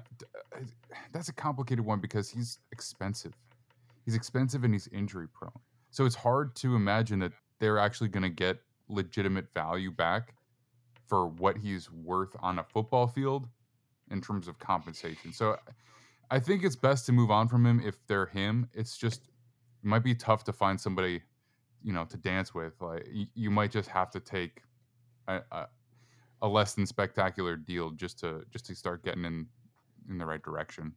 that's 1.11 1.29
a 1.29 1.33
complicated 1.33 1.83
one 1.83 1.99
because 1.99 2.29
he's 2.29 2.59
expensive. 2.71 3.33
He's 4.05 4.15
expensive 4.15 4.63
and 4.63 4.73
he's 4.73 4.87
injury 4.89 5.27
prone. 5.27 5.51
So 5.89 6.05
it's 6.05 6.15
hard 6.15 6.55
to 6.57 6.75
imagine 6.75 7.19
that 7.19 7.31
they're 7.59 7.79
actually 7.79 8.09
going 8.09 8.23
to 8.23 8.29
get 8.29 8.59
legitimate 8.87 9.53
value 9.53 9.91
back 9.91 10.35
for 11.07 11.27
what 11.27 11.57
he's 11.57 11.91
worth 11.91 12.35
on 12.41 12.59
a 12.59 12.63
football 12.63 13.07
field 13.07 13.47
in 14.11 14.21
terms 14.21 14.47
of 14.47 14.59
compensation. 14.59 15.33
So 15.33 15.57
I 16.29 16.39
think 16.39 16.63
it's 16.63 16.75
best 16.75 17.05
to 17.07 17.11
move 17.11 17.31
on 17.31 17.47
from 17.47 17.65
him 17.65 17.81
if 17.83 18.05
they're 18.07 18.25
him. 18.25 18.69
It's 18.73 18.97
just 18.97 19.21
might 19.83 20.03
be 20.03 20.15
tough 20.15 20.43
to 20.45 20.53
find 20.53 20.79
somebody, 20.79 21.21
you 21.83 21.93
know, 21.93 22.05
to 22.05 22.17
dance 22.17 22.53
with. 22.53 22.73
Like 22.81 23.07
you, 23.33 23.51
might 23.51 23.71
just 23.71 23.89
have 23.89 24.11
to 24.11 24.19
take 24.19 24.61
a, 25.27 25.41
a, 25.51 25.67
a 26.41 26.47
less 26.47 26.73
than 26.73 26.85
spectacular 26.85 27.55
deal 27.55 27.91
just 27.91 28.19
to 28.19 28.43
just 28.51 28.65
to 28.67 28.75
start 28.75 29.03
getting 29.03 29.25
in 29.25 29.47
in 30.09 30.17
the 30.17 30.25
right 30.25 30.41
direction. 30.41 30.93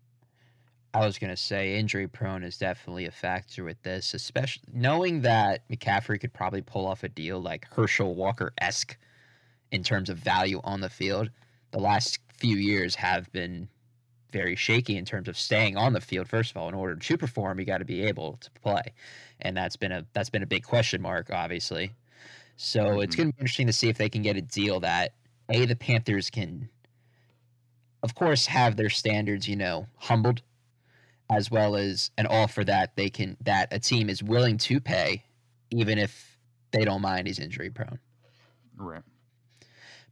I 0.92 1.06
was 1.06 1.18
gonna 1.18 1.36
say 1.36 1.78
injury 1.78 2.08
prone 2.08 2.42
is 2.42 2.58
definitely 2.58 3.06
a 3.06 3.12
factor 3.12 3.62
with 3.64 3.80
this, 3.82 4.12
especially 4.12 4.64
knowing 4.72 5.20
that 5.22 5.68
McCaffrey 5.68 6.20
could 6.20 6.32
probably 6.32 6.62
pull 6.62 6.86
off 6.86 7.04
a 7.04 7.08
deal 7.08 7.40
like 7.40 7.66
Herschel 7.72 8.14
Walker 8.14 8.52
esque 8.58 8.96
in 9.70 9.84
terms 9.84 10.10
of 10.10 10.18
value 10.18 10.60
on 10.64 10.80
the 10.80 10.90
field. 10.90 11.30
The 11.70 11.78
last 11.78 12.18
few 12.32 12.56
years 12.56 12.96
have 12.96 13.30
been 13.30 13.68
very 14.30 14.56
shaky 14.56 14.96
in 14.96 15.04
terms 15.04 15.28
of 15.28 15.36
staying 15.36 15.76
on 15.76 15.92
the 15.92 16.00
field. 16.00 16.28
First 16.28 16.50
of 16.50 16.56
all, 16.56 16.68
in 16.68 16.74
order 16.74 16.96
to 16.96 17.18
perform, 17.18 17.58
you 17.58 17.66
got 17.66 17.78
to 17.78 17.84
be 17.84 18.02
able 18.02 18.38
to 18.40 18.50
play, 18.52 18.82
and 19.40 19.56
that's 19.56 19.76
been 19.76 19.92
a 19.92 20.06
that's 20.12 20.30
been 20.30 20.42
a 20.42 20.46
big 20.46 20.64
question 20.64 21.02
mark, 21.02 21.30
obviously. 21.32 21.92
So 22.56 22.80
mm-hmm. 22.80 23.00
it's 23.02 23.16
going 23.16 23.30
to 23.30 23.36
be 23.36 23.40
interesting 23.40 23.66
to 23.68 23.72
see 23.72 23.88
if 23.88 23.98
they 23.98 24.08
can 24.08 24.22
get 24.22 24.36
a 24.36 24.42
deal 24.42 24.80
that 24.80 25.14
a 25.48 25.66
the 25.66 25.76
Panthers 25.76 26.30
can, 26.30 26.68
of 28.02 28.14
course, 28.14 28.46
have 28.46 28.76
their 28.76 28.90
standards, 28.90 29.48
you 29.48 29.56
know, 29.56 29.86
humbled, 29.96 30.42
as 31.30 31.50
well 31.50 31.76
as 31.76 32.10
an 32.18 32.26
offer 32.26 32.64
that 32.64 32.96
they 32.96 33.10
can 33.10 33.36
that 33.40 33.68
a 33.72 33.78
team 33.78 34.10
is 34.10 34.22
willing 34.22 34.58
to 34.58 34.80
pay, 34.80 35.24
even 35.70 35.98
if 35.98 36.38
they 36.72 36.84
don't 36.84 37.02
mind 37.02 37.26
he's 37.26 37.38
injury 37.38 37.70
prone. 37.70 37.98
Right. 38.76 39.02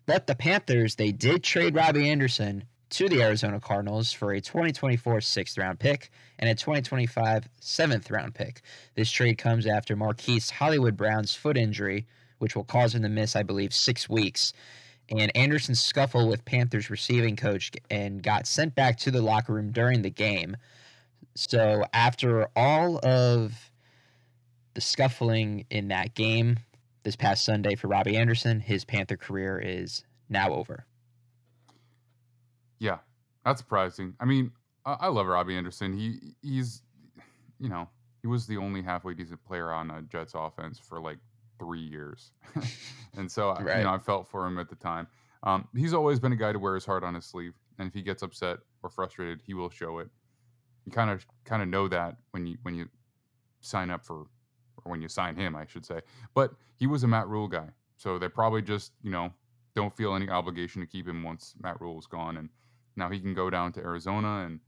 But 0.07 0.27
the 0.27 0.35
Panthers, 0.35 0.95
they 0.95 1.13
did 1.13 1.45
trade 1.45 1.75
Robbie 1.75 2.09
Anderson 2.09 2.65
to 2.91 3.09
the 3.09 3.23
Arizona 3.23 3.61
Cardinals 3.61 4.13
for 4.13 4.33
a 4.33 4.41
2024 4.41 5.21
sixth 5.21 5.59
round 5.59 5.79
pick 5.79 6.11
and 6.39 6.49
a 6.49 6.55
2025 6.55 7.49
seventh 7.61 8.11
round 8.11 8.35
pick. 8.35 8.63
This 8.95 9.11
trade 9.11 9.39
comes 9.39 9.67
after 9.67 9.97
Marquise 9.97 10.51
Hollywood 10.51 10.97
Brown's 10.97 11.35
foot 11.35 11.57
injury, 11.57 12.07
which 12.39 12.57
will 12.57 12.65
cause 12.65 12.95
him 12.95 13.03
to 13.03 13.09
miss, 13.09 13.37
I 13.37 13.43
believe, 13.43 13.75
six 13.75 14.09
weeks. 14.09 14.53
And 15.11 15.35
Anderson's 15.37 15.81
scuffle 15.81 16.29
with 16.29 16.45
Panthers 16.45 16.91
receiving 16.91 17.37
coach 17.37 17.73
and 17.91 18.23
got 18.23 18.47
sent 18.47 18.75
back 18.75 18.99
to 18.99 19.11
the 19.11 19.23
locker 19.23 19.55
room 19.55 19.71
during 19.71 20.03
the 20.03 20.11
game. 20.11 20.57
So 21.35 21.85
after 21.93 22.49
all 22.57 22.99
of 23.05 23.71
the 24.75 24.81
scuffling 24.81 25.65
in 25.71 25.89
that 25.89 26.15
game 26.15 26.59
this 27.05 27.17
past 27.17 27.45
Sunday 27.45 27.75
for 27.75 27.89
Robbie 27.89 28.17
Anderson, 28.17 28.61
his 28.61 28.85
Panther 28.85 29.17
career 29.17 29.59
is 29.59 30.05
now 30.29 30.53
over. 30.53 30.85
Yeah, 32.79 32.99
that's 33.45 33.61
surprising. 33.61 34.15
I 34.21 34.25
mean, 34.25 34.53
I, 34.85 34.97
I 35.01 35.09
love 35.09 35.27
Robbie 35.27 35.57
Anderson. 35.57 35.97
He 35.97 36.35
he's 36.43 36.83
you 37.59 37.69
know 37.69 37.89
he 38.23 38.29
was 38.29 38.47
the 38.47 38.57
only 38.57 38.83
halfway 38.83 39.15
decent 39.15 39.45
player 39.45 39.73
on 39.73 39.91
a 39.91 40.03
Jets 40.03 40.33
offense 40.35 40.79
for 40.79 41.01
like 41.01 41.19
three 41.59 41.81
years, 41.81 42.33
and 43.17 43.31
so 43.31 43.55
right. 43.55 43.79
you 43.79 43.85
know 43.85 43.93
I 43.93 43.99
felt 43.99 44.29
for 44.29 44.47
him 44.47 44.59
at 44.59 44.69
the 44.69 44.77
time. 44.77 45.07
Um, 45.45 45.69
he's 45.77 45.95
always 45.95 46.19
been 46.19 46.33
a 46.33 46.37
guy 46.37 46.53
to 46.53 46.59
wear 46.59 46.75
his 46.75 46.85
heart 46.85 47.05
on 47.05 47.15
his 47.15 47.25
sleeve, 47.25 47.55
and 47.79 47.89
if 47.89 47.95
he 47.95 48.03
gets 48.03 48.23
upset 48.23 48.59
or 48.83 48.91
frustrated, 48.91 49.41
he 49.47 49.55
will 49.55 49.71
show 49.71 49.99
it. 49.99 50.09
You 50.85 50.93
kind 50.93 51.11
of 51.11 51.27
kind 51.45 51.63
of 51.63 51.69
know 51.69 51.89
that 51.89 52.17
when 52.31 52.47
you 52.47 52.57
when 52.63 52.75
you 52.75 52.89
sign 53.61 53.91
up 53.91 54.05
for 54.05 54.27
or 54.85 54.91
when 54.91 55.03
you 55.03 55.09
sign 55.09 55.37
him, 55.37 55.55
I 55.55 55.67
should 55.67 55.85
say. 55.85 56.01
But 56.35 56.53
he 56.77 56.87
was 56.87 57.03
a 57.03 57.09
Matt 57.09 57.29
Rhule 57.29 57.49
guy, 57.49 57.69
so 57.97 58.19
they 58.19 58.29
probably 58.29 58.63
just 58.63 58.93
you 59.03 59.11
know 59.11 59.33
don't 59.77 59.97
feel 59.97 60.15
any 60.15 60.29
obligation 60.29 60.81
to 60.81 60.87
keep 60.87 61.07
him 61.07 61.23
once 61.23 61.55
Matt 61.61 61.81
Rhule 61.81 61.99
is 61.99 62.07
gone, 62.07 62.37
and 62.37 62.49
now 62.99 63.09
he 63.09 63.21
can 63.21 63.33
go 63.33 63.49
down 63.49 63.73
to 63.73 63.81
Arizona 63.81 64.45
and 64.45 64.61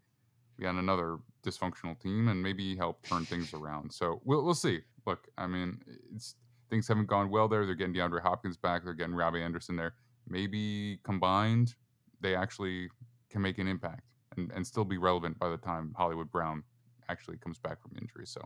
we 0.57 0.65
got 0.65 0.75
another 0.75 1.19
dysfunctional 1.45 1.99
team 1.99 2.29
and 2.29 2.43
maybe 2.43 2.77
help 2.77 3.07
turn 3.07 3.25
things 3.25 3.53
around. 3.53 3.93
So 3.93 4.21
we'll 4.25 4.45
we'll 4.45 4.55
see. 4.55 4.81
Look, 5.07 5.29
I 5.37 5.47
mean, 5.47 5.81
it's 6.15 6.37
things 6.71 6.87
haven't 6.87 7.09
gone 7.09 7.31
well 7.31 7.49
there. 7.49 7.67
They're 7.67 7.75
getting 7.75 7.95
DeAndre 7.95 8.23
Hopkins 8.23 8.57
back. 8.57 8.85
They're 8.85 8.95
getting 8.95 9.15
Robbie 9.15 9.43
Anderson 9.43 9.77
there. 9.77 9.95
Maybe 10.29 11.01
combined, 11.03 11.75
they 12.21 12.37
actually 12.37 12.89
can 13.29 13.43
make 13.43 13.59
an 13.59 13.67
impact 13.67 14.03
and, 14.37 14.53
and 14.53 14.67
still 14.67 14.85
be 14.85 14.99
relevant 14.99 15.39
by 15.39 15.49
the 15.49 15.57
time 15.57 15.95
Hollywood 15.97 16.31
Brown 16.31 16.63
actually 17.09 17.39
comes 17.39 17.59
back 17.59 17.81
from 17.83 17.93
injury. 18.01 18.27
So 18.27 18.41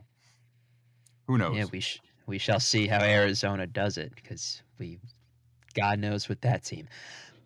who 1.27 1.37
knows? 1.39 1.57
Yeah, 1.57 1.67
we 1.71 1.81
sh- 1.81 2.01
we 2.27 2.39
shall 2.39 2.61
see 2.61 2.87
how 2.87 3.03
Arizona 3.03 3.67
does 3.67 3.99
it 3.99 4.15
because 4.15 4.63
we, 4.79 4.99
God 5.75 5.99
knows 5.99 6.29
with 6.29 6.41
that 6.41 6.65
team. 6.65 6.89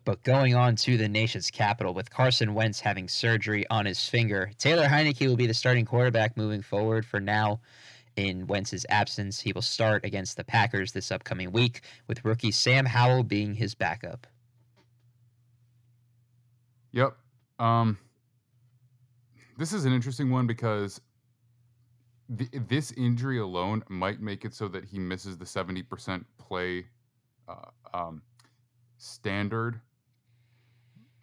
But 0.09 0.23
going 0.23 0.55
on 0.55 0.75
to 0.77 0.97
the 0.97 1.07
nation's 1.07 1.51
capital, 1.51 1.93
with 1.93 2.09
Carson 2.09 2.55
Wentz 2.55 2.79
having 2.79 3.07
surgery 3.07 3.67
on 3.69 3.85
his 3.85 4.09
finger, 4.09 4.49
Taylor 4.57 4.87
Heinicke 4.87 5.27
will 5.27 5.35
be 5.35 5.45
the 5.45 5.53
starting 5.53 5.85
quarterback 5.85 6.35
moving 6.35 6.63
forward 6.63 7.05
for 7.05 7.19
now. 7.19 7.59
In 8.15 8.47
Wentz's 8.47 8.87
absence, 8.89 9.39
he 9.39 9.53
will 9.53 9.61
start 9.61 10.03
against 10.03 10.35
the 10.35 10.43
Packers 10.43 10.93
this 10.93 11.11
upcoming 11.11 11.51
week, 11.51 11.81
with 12.07 12.25
rookie 12.25 12.49
Sam 12.49 12.87
Howell 12.87 13.21
being 13.21 13.53
his 13.53 13.75
backup. 13.75 14.25
Yep. 16.91 17.15
Um, 17.59 17.95
this 19.59 19.73
is 19.73 19.85
an 19.85 19.93
interesting 19.93 20.31
one 20.31 20.47
because 20.47 20.99
the, 22.29 22.49
this 22.67 22.91
injury 22.93 23.37
alone 23.37 23.83
might 23.89 24.21
make 24.21 24.43
it 24.43 24.55
so 24.55 24.67
that 24.69 24.85
he 24.85 24.97
misses 24.97 25.37
the 25.37 25.45
70% 25.45 26.25
play 26.39 26.87
uh, 27.47 27.69
um, 27.93 28.23
standard 28.97 29.79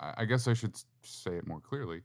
I 0.00 0.24
guess 0.24 0.48
I 0.48 0.54
should 0.54 0.76
say 1.02 1.32
it 1.32 1.46
more 1.46 1.60
clearly. 1.60 2.02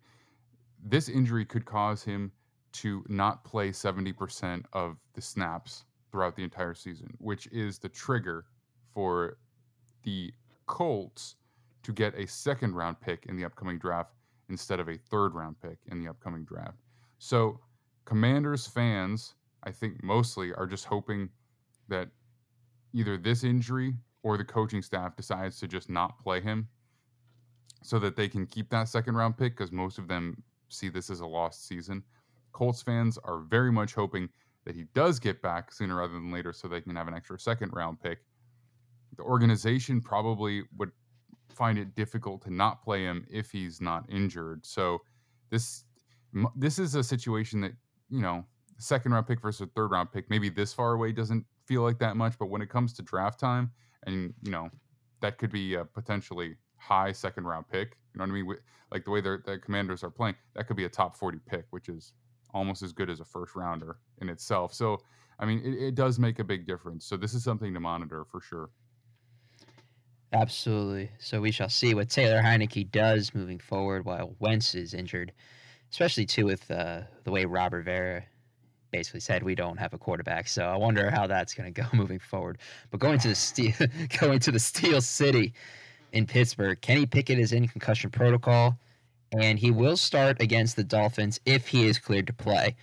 This 0.84 1.10
injury 1.10 1.46
could 1.46 1.66
cause 1.66 2.04
him 2.04 2.32
to 2.74 3.04
not 3.10 3.44
play 3.44 3.70
70% 3.70 4.64
of 4.74 4.98
the 5.14 5.22
snaps 5.22 5.84
throughout 6.12 6.36
the 6.36 6.44
entire 6.44 6.74
season, 6.74 7.14
which 7.20 7.48
is 7.48 7.80
the 7.80 7.90
trigger 7.90 8.46
for 8.94 9.38
the 10.04 10.34
Colts 10.68 11.36
to 11.84 11.92
get 11.92 12.16
a 12.16 12.28
second 12.28 12.76
round 12.76 13.00
pick 13.02 13.26
in 13.28 13.36
the 13.36 13.46
upcoming 13.46 13.78
draft 13.78 14.12
instead 14.50 14.80
of 14.80 14.90
a 14.90 14.98
third 14.98 15.34
round 15.34 15.60
pick 15.62 15.78
in 15.88 16.00
the 16.00 16.10
upcoming 16.10 16.44
draft. 16.44 16.78
So, 17.20 17.60
Commanders 18.06 18.68
fans, 18.68 19.36
I 19.64 19.72
think 19.72 20.04
mostly, 20.04 20.54
are 20.54 20.66
just 20.66 20.86
hoping 20.86 21.30
that 21.88 22.10
either 22.94 23.18
this 23.18 23.44
injury 23.44 23.94
or 24.24 24.38
the 24.38 24.44
coaching 24.44 24.82
staff 24.82 25.16
decides 25.16 25.60
to 25.60 25.68
just 25.68 25.90
not 25.90 26.20
play 26.20 26.42
him 26.42 26.68
so 27.84 28.00
that 28.00 28.16
they 28.16 28.28
can 28.28 28.46
keep 28.46 28.70
that 28.70 28.88
second 28.88 29.16
round 29.16 29.38
pick 29.38 29.56
because 29.58 29.72
most 29.72 29.98
of 29.98 30.08
them 30.08 30.44
see 30.70 30.90
this 30.90 31.10
as 31.10 31.20
a 31.20 31.26
lost 31.26 31.68
season. 31.68 32.04
Colts 32.52 32.82
fans 32.82 33.18
are 33.24 33.40
very 33.40 33.72
much 33.72 33.94
hoping 33.94 34.30
that 34.66 34.76
he 34.76 34.86
does 34.94 35.20
get 35.20 35.42
back 35.42 35.72
sooner 35.72 35.96
rather 35.96 36.14
than 36.14 36.32
later 36.32 36.54
so 36.54 36.68
they 36.68 36.82
can 36.82 36.96
have 36.96 37.08
an 37.08 37.14
extra 37.14 37.40
second 37.40 37.72
round 37.74 38.00
pick. 38.00 38.20
The 39.18 39.24
organization 39.24 40.02
probably 40.02 40.64
would 40.78 40.92
find 41.50 41.78
it 41.78 41.96
difficult 41.96 42.44
to 42.44 42.54
not 42.54 42.84
play 42.84 43.04
him 43.04 43.26
if 43.30 43.52
he's 43.52 43.82
not 43.82 44.06
injured. 44.10 44.66
So 44.66 45.00
this 45.50 45.84
this 46.56 46.80
is 46.80 46.96
a 46.96 47.04
situation 47.04 47.60
that, 47.62 47.74
you 48.10 48.22
know, 48.22 48.46
second 48.78 49.12
round 49.12 49.28
pick 49.28 49.42
versus 49.42 49.68
third 49.76 49.92
round 49.92 50.12
pick 50.12 50.30
maybe 50.30 50.50
this 50.50 50.74
far 50.74 50.94
away 50.94 51.12
doesn't 51.12 51.46
feel 51.66 51.82
like 51.82 52.00
that 52.00 52.16
much, 52.16 52.38
but 52.40 52.50
when 52.50 52.62
it 52.62 52.70
comes 52.70 52.94
to 52.94 53.02
draft 53.02 53.40
time 53.40 53.72
and, 54.06 54.34
you 54.44 54.52
know, 54.52 54.70
that 55.22 55.38
could 55.38 55.52
be 55.52 55.76
uh, 55.76 55.84
potentially 55.94 56.56
high 56.82 57.12
second 57.12 57.46
round 57.46 57.68
pick. 57.70 57.98
You 58.14 58.20
know 58.20 58.24
what 58.24 58.32
I 58.32 58.34
mean? 58.34 58.56
Like 58.92 59.06
the 59.06 59.12
way 59.12 59.22
the 59.22 59.60
commanders 59.64 60.04
are 60.04 60.10
playing, 60.10 60.36
that 60.56 60.68
could 60.68 60.76
be 60.76 60.86
a 60.86 60.90
top 60.90 61.16
40 61.16 61.40
pick, 61.48 61.66
which 61.70 61.88
is 61.88 62.14
almost 62.54 62.84
as 62.84 62.92
good 62.92 63.10
as 63.10 63.20
a 63.20 63.26
first 63.26 63.56
rounder 63.56 63.98
in 64.22 64.30
itself. 64.30 64.74
So, 64.74 64.98
I 65.40 65.46
mean, 65.46 65.62
it, 65.64 65.88
it 65.88 65.96
does 65.96 66.20
make 66.20 66.40
a 66.40 66.44
big 66.44 66.68
difference. 66.68 67.06
So, 67.06 67.16
this 67.16 67.34
is 67.34 67.44
something 67.44 67.74
to 67.74 67.80
monitor 67.80 68.26
for 68.26 68.42
sure. 68.42 68.70
Absolutely. 70.34 71.12
So, 71.20 71.40
we 71.40 71.52
shall 71.52 71.70
see 71.70 71.94
what 71.94 72.10
Taylor 72.10 72.42
Heinicke 72.42 72.92
does 72.92 73.34
moving 73.34 73.60
forward 73.60 74.04
while 74.04 74.36
Wentz 74.40 74.76
is 74.76 74.94
injured, 74.94 75.32
especially 75.90 76.26
too 76.26 76.46
with 76.46 76.70
uh, 76.70 77.02
the 77.24 77.32
way 77.32 77.46
Ron 77.46 77.72
Rivera 77.72 78.26
basically 78.92 79.22
said 79.22 79.42
we 79.42 79.56
don't 79.56 79.78
have 79.78 79.94
a 79.94 79.98
quarterback. 79.98 80.48
So 80.48 80.66
I 80.66 80.76
wonder 80.76 81.10
how 81.10 81.26
that's 81.28 81.54
going 81.54 81.74
to 81.74 81.82
go 81.82 81.88
moving 81.94 82.20
forward. 82.20 82.58
But 82.90 83.00
going 83.00 83.20
to 83.20 83.30
the 83.30 83.36
steel, 83.36 83.74
going 84.20 84.40
to 84.40 84.52
the 84.52 84.60
Steel 84.60 85.02
City, 85.02 85.54
in 86.12 86.26
Pittsburgh. 86.26 86.80
Kenny 86.82 87.06
Pickett 87.06 87.40
is 87.40 87.52
in 87.52 87.68
concussion 87.68 88.10
protocol, 88.10 88.78
and 89.32 89.60
he 89.60 89.72
will 89.72 89.98
start 89.98 90.42
against 90.42 90.76
the 90.76 90.84
Dolphins 90.84 91.40
if 91.46 91.68
he 91.68 91.88
is 91.88 92.00
cleared 92.00 92.28
to 92.28 92.34
play. 92.34 92.76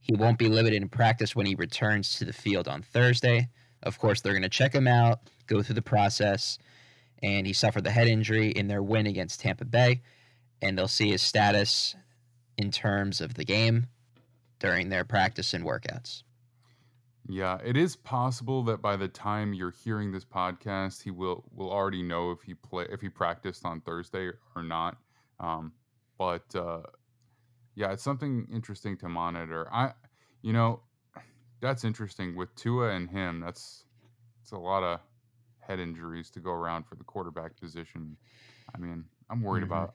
He 0.00 0.14
won't 0.14 0.38
be 0.38 0.48
limited 0.48 0.82
in 0.82 0.88
practice 0.88 1.36
when 1.36 1.46
he 1.46 1.54
returns 1.54 2.18
to 2.18 2.24
the 2.24 2.32
field 2.32 2.68
on 2.68 2.82
Thursday. 2.82 3.48
Of 3.82 3.98
course, 3.98 4.20
they're 4.20 4.32
going 4.32 4.42
to 4.42 4.48
check 4.48 4.74
him 4.74 4.88
out, 4.88 5.20
go 5.46 5.62
through 5.62 5.74
the 5.74 5.82
process, 5.82 6.58
and 7.22 7.46
he 7.46 7.52
suffered 7.52 7.84
the 7.84 7.90
head 7.90 8.08
injury 8.08 8.50
in 8.50 8.68
their 8.68 8.82
win 8.82 9.06
against 9.06 9.40
Tampa 9.40 9.64
Bay, 9.64 10.02
and 10.62 10.76
they'll 10.76 10.88
see 10.88 11.10
his 11.10 11.22
status 11.22 11.94
in 12.56 12.70
terms 12.70 13.20
of 13.20 13.34
the 13.34 13.44
game 13.44 13.86
during 14.58 14.88
their 14.88 15.04
practice 15.04 15.54
and 15.54 15.64
workouts. 15.64 16.22
Yeah, 17.30 17.58
it 17.64 17.76
is 17.76 17.94
possible 17.94 18.64
that 18.64 18.82
by 18.82 18.96
the 18.96 19.06
time 19.06 19.54
you're 19.54 19.70
hearing 19.70 20.10
this 20.10 20.24
podcast, 20.24 21.02
he 21.02 21.12
will 21.12 21.44
will 21.54 21.70
already 21.70 22.02
know 22.02 22.32
if 22.32 22.42
he 22.42 22.54
play 22.54 22.86
if 22.90 23.00
he 23.00 23.08
practiced 23.08 23.64
on 23.64 23.80
Thursday 23.82 24.32
or 24.56 24.62
not. 24.64 24.98
Um, 25.38 25.72
but 26.18 26.52
uh, 26.56 26.82
yeah, 27.76 27.92
it's 27.92 28.02
something 28.02 28.48
interesting 28.52 28.96
to 28.98 29.08
monitor. 29.08 29.68
I, 29.72 29.92
you 30.42 30.52
know, 30.52 30.82
that's 31.60 31.84
interesting 31.84 32.34
with 32.36 32.54
Tua 32.56 32.90
and 32.90 33.08
him. 33.08 33.40
That's 33.40 33.84
it's 34.42 34.52
a 34.52 34.58
lot 34.58 34.82
of 34.82 35.00
head 35.60 35.78
injuries 35.78 36.30
to 36.32 36.40
go 36.40 36.50
around 36.50 36.84
for 36.86 36.96
the 36.96 37.04
quarterback 37.04 37.56
position. 37.60 38.16
I 38.74 38.78
mean, 38.78 39.04
I'm 39.30 39.42
worried 39.42 39.62
Mhm. 39.62 39.66
about 39.66 39.94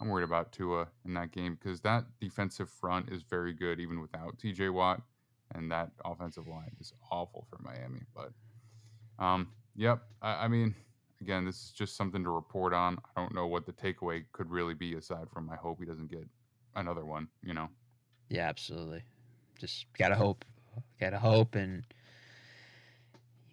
I'm 0.00 0.08
worried 0.08 0.24
about 0.24 0.52
Tua 0.52 0.88
in 1.06 1.14
that 1.14 1.32
game 1.32 1.54
because 1.54 1.80
that 1.80 2.04
defensive 2.20 2.68
front 2.70 3.10
is 3.10 3.22
very 3.22 3.54
good 3.54 3.80
even 3.80 4.00
without 4.00 4.38
TJ 4.38 4.70
Watt, 4.70 5.02
and 5.54 5.70
that 5.70 5.90
offensive 6.04 6.46
line 6.46 6.70
is 6.80 6.92
awful 7.10 7.46
for 7.50 7.58
Miami. 7.62 8.02
But 8.14 8.32
um, 9.22 9.48
yep, 9.76 10.02
I, 10.22 10.44
I 10.44 10.48
mean, 10.48 10.74
again, 11.20 11.44
this 11.44 11.56
is 11.56 11.70
just 11.70 11.96
something 11.96 12.22
to 12.24 12.30
report 12.30 12.72
on. 12.72 12.98
I 13.16 13.20
don't 13.20 13.34
know 13.34 13.46
what 13.46 13.66
the 13.66 13.72
takeaway 13.72 14.24
could 14.32 14.50
really 14.50 14.74
be 14.74 14.94
aside 14.94 15.28
from 15.32 15.50
I 15.50 15.56
hope 15.56 15.78
he 15.80 15.86
doesn't 15.86 16.10
get 16.10 16.26
another 16.76 17.04
one. 17.04 17.28
You 17.42 17.54
know. 17.54 17.68
Yeah, 18.28 18.48
absolutely. 18.48 19.02
Just 19.58 19.86
gotta 19.98 20.14
hope, 20.14 20.44
gotta 21.00 21.18
hope, 21.18 21.54
and 21.54 21.82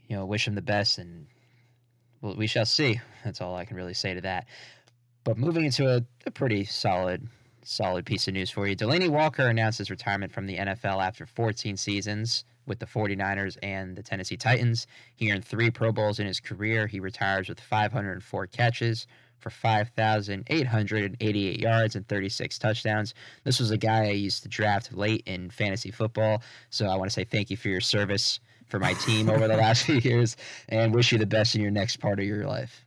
you 0.07 0.15
know, 0.15 0.25
wish 0.25 0.47
him 0.47 0.55
the 0.55 0.61
best, 0.61 0.97
and 0.97 1.27
well, 2.21 2.35
we 2.35 2.47
shall 2.47 2.65
see. 2.65 2.99
That's 3.23 3.41
all 3.41 3.55
I 3.55 3.65
can 3.65 3.77
really 3.77 3.93
say 3.93 4.13
to 4.13 4.21
that. 4.21 4.45
But 5.23 5.37
moving 5.37 5.65
into 5.65 5.89
a, 5.89 6.01
a 6.25 6.31
pretty 6.31 6.65
solid, 6.65 7.27
solid 7.65 8.05
piece 8.05 8.27
of 8.27 8.33
news 8.33 8.49
for 8.49 8.67
you. 8.67 8.75
Delanie 8.75 9.09
Walker 9.09 9.47
announced 9.47 9.79
his 9.79 9.89
retirement 9.89 10.31
from 10.31 10.45
the 10.45 10.57
NFL 10.57 11.05
after 11.05 11.25
14 11.25 11.77
seasons 11.77 12.45
with 12.65 12.79
the 12.79 12.85
49ers 12.85 13.57
and 13.61 13.95
the 13.95 14.03
Tennessee 14.03 14.37
Titans. 14.37 14.87
He 15.15 15.31
earned 15.31 15.45
three 15.45 15.69
Pro 15.69 15.91
Bowls 15.91 16.19
in 16.19 16.27
his 16.27 16.39
career. 16.39 16.87
He 16.87 16.99
retires 16.99 17.49
with 17.49 17.59
504 17.59 18.47
catches 18.47 19.07
for 19.39 19.49
5,888 19.49 21.59
yards 21.59 21.95
and 21.95 22.07
36 22.07 22.57
touchdowns. 22.57 23.13
This 23.43 23.59
was 23.59 23.71
a 23.71 23.77
guy 23.77 24.05
I 24.05 24.11
used 24.11 24.43
to 24.43 24.49
draft 24.49 24.93
late 24.93 25.23
in 25.25 25.49
fantasy 25.49 25.91
football. 25.91 26.41
So 26.69 26.87
I 26.87 26.95
want 26.95 27.09
to 27.09 27.13
say 27.13 27.25
thank 27.25 27.49
you 27.49 27.57
for 27.57 27.69
your 27.69 27.81
service 27.81 28.39
for 28.67 28.79
my 28.79 28.93
team 28.93 29.29
over 29.29 29.47
the 29.47 29.57
last 29.57 29.83
few 29.85 29.95
years 29.95 30.37
and 30.69 30.93
wish 30.93 31.11
you 31.11 31.17
the 31.17 31.25
best 31.25 31.55
in 31.55 31.61
your 31.61 31.71
next 31.71 31.97
part 31.97 32.19
of 32.19 32.25
your 32.25 32.47
life. 32.47 32.85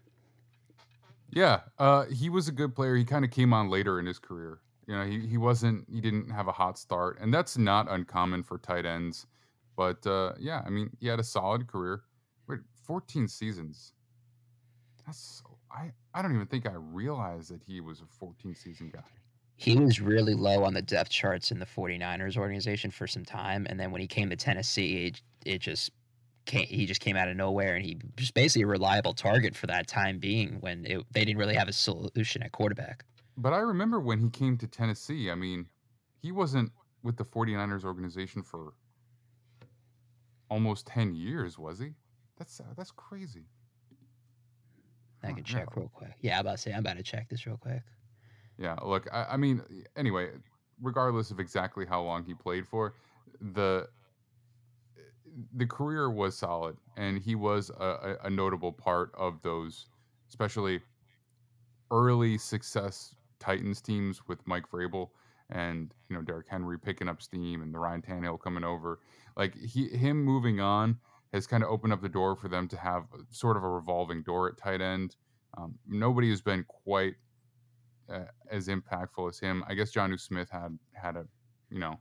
Yeah, 1.31 1.61
uh, 1.79 2.07
he 2.07 2.31
was 2.31 2.49
a 2.49 2.53
good 2.53 2.75
player. 2.75 2.97
He 2.97 3.05
kind 3.05 3.25
of 3.25 3.31
came 3.31 3.53
on 3.53 3.69
later 3.69 3.99
in 3.99 4.07
his 4.07 4.19
career. 4.19 4.61
You 4.89 4.97
know, 4.97 5.05
he, 5.05 5.21
he 5.21 5.37
wasn't 5.37 5.87
he 5.93 6.01
didn't 6.01 6.31
have 6.31 6.49
a 6.49 6.53
hot 6.53 6.79
start, 6.79 7.19
and 7.21 7.33
that's 7.33 7.59
not 7.59 7.91
uncommon 7.91 8.43
for 8.43 8.57
tight 8.57 8.87
ends. 8.87 9.27
But 9.77 10.05
uh, 10.07 10.33
yeah, 10.41 10.63
I 10.67 10.71
mean, 10.71 10.91
he 10.99 11.07
had 11.07 11.21
a 11.21 11.25
solid 11.25 11.69
career. 11.69 12.03
Wait, 12.49 12.61
14 12.85 13.29
seasons. 13.29 13.93
That's 15.07 15.43
I 15.71 15.93
I 16.15 16.23
don't 16.23 16.35
even 16.35 16.47
think 16.47 16.67
I 16.67 16.73
realized 16.75 17.53
that 17.53 17.61
he 17.63 17.83
was 17.83 18.01
a 18.01 18.07
14 18.19 18.55
season 18.55 18.91
guy. 18.93 19.05
He 19.57 19.77
was 19.77 20.01
really 20.01 20.35
low 20.35 20.65
on 20.65 20.73
the 20.73 20.83
depth 20.83 21.11
charts 21.11 21.51
in 21.51 21.59
the 21.59 21.67
49ers 21.67 22.37
organization 22.37 22.91
for 22.93 23.09
some 23.09 23.25
time. 23.25 23.67
And 23.69 23.79
then 23.79 23.91
when 23.91 24.01
he 24.01 24.07
came 24.07 24.31
to 24.31 24.37
Tennessee, 24.37 25.07
it, 25.07 25.21
it 25.45 25.59
just 25.59 25.91
came, 26.47 26.65
he 26.67 26.87
just 26.87 27.01
came 27.01 27.17
out 27.17 27.27
of 27.29 27.37
nowhere 27.37 27.75
and 27.75 27.85
he 27.85 27.99
was 28.17 28.31
basically 28.31 28.63
a 28.63 28.69
reliable 28.69 29.15
target 29.15 29.57
for 29.57 29.67
that 29.67 29.89
time 29.89 30.21
being 30.21 30.59
when 30.61 30.87
it, 30.87 31.05
they 31.11 31.25
didn't 31.25 31.39
really 31.39 31.57
have 31.57 31.67
a 31.67 31.73
solution 31.73 32.41
at 32.45 32.53
quarterback. 32.53 33.05
But 33.39 33.53
I 33.53 33.59
remember 33.59 34.01
when 34.01 34.19
he 34.19 34.31
came 34.31 34.59
to 34.59 34.67
Tennessee, 34.67 35.31
I 35.31 35.37
mean, 35.37 35.69
he 36.21 36.33
wasn't 36.33 36.73
with 37.05 37.17
the 37.17 37.25
49ers 37.25 37.85
organization 37.85 38.43
for 38.43 38.75
almost 40.51 40.89
10 40.89 41.15
years, 41.15 41.57
was 41.57 41.79
he? 41.79 41.91
That's 42.37 42.59
uh, 42.59 42.65
that's 42.77 42.91
crazy. 42.91 43.45
I 45.23 45.33
can 45.33 45.45
check 45.45 45.77
real 45.77 45.89
quick. 45.89 46.15
Yeah, 46.21 46.35
I'm 46.35 46.41
about 46.41 46.53
to 46.53 46.59
say, 46.59 46.73
I'm 46.73 46.81
about 46.81 46.97
to 46.97 47.03
check 47.05 47.29
this 47.29 47.47
real 47.47 47.57
quick. 47.57 47.83
Yeah, 48.57 48.75
look, 48.85 49.09
I, 49.13 49.27
I 49.31 49.37
mean, 49.37 49.63
anyway, 49.97 50.31
regardless 50.83 51.31
of 51.31 51.39
exactly 51.39 51.87
how 51.87 52.03
long 52.03 52.25
he 52.25 52.35
played 52.35 52.67
for, 52.67 52.95
the 53.41 53.89
the 55.55 55.67
career 55.67 56.11
was 56.11 56.37
solid, 56.37 56.77
and 56.97 57.21
he 57.21 57.37
was 57.37 57.71
a, 57.71 58.17
a 58.25 58.31
notable 58.31 58.73
part 58.73 59.13
of 59.17 59.41
those, 59.43 59.87
especially 60.29 60.81
early 61.93 62.37
success 62.37 63.15
Titans 63.41 63.81
teams 63.81 64.23
with 64.27 64.47
Mike 64.47 64.71
Vrabel 64.71 65.11
and 65.51 65.93
you 66.09 66.17
know 66.17 66.23
Derrick 66.23 66.49
Henry 66.49 66.79
picking 66.79 67.09
up 67.09 67.23
steam 67.23 67.63
and 67.63 67.75
the 67.75 67.79
Ryan 67.79 68.03
Tannehill 68.03 68.41
coming 68.41 68.65
over. 68.65 69.01
Like 69.37 69.57
he 69.57 69.89
him 69.89 70.23
moving 70.25 70.61
on 70.61 70.99
has 71.33 71.47
kind 71.47 71.63
of 71.63 71.71
opened 71.71 71.93
up 71.93 72.03
the 72.03 72.09
door 72.09 72.37
for 72.37 72.49
them 72.49 72.69
to 72.69 72.77
have 72.77 73.05
sort 73.31 73.57
of 73.57 73.65
a 73.65 73.69
revolving 73.69 74.23
door 74.23 74.49
at 74.49 74.57
tight 74.57 74.81
end. 74.81 75.17
Um, 75.57 75.75
nobody 75.87 76.31
has 76.31 76.41
been 76.41 76.65
quite 76.65 77.15
uh, 78.13 78.25
as 78.51 78.69
impactful 78.69 79.29
as 79.29 79.39
him. 79.39 79.65
I 79.69 79.75
guess 79.75 79.91
John 79.91 80.11
Jonnu 80.11 80.21
Smith 80.21 80.51
had 80.51 80.79
had 80.93 81.17
a 81.17 81.27
you 81.71 81.79
know 81.79 81.99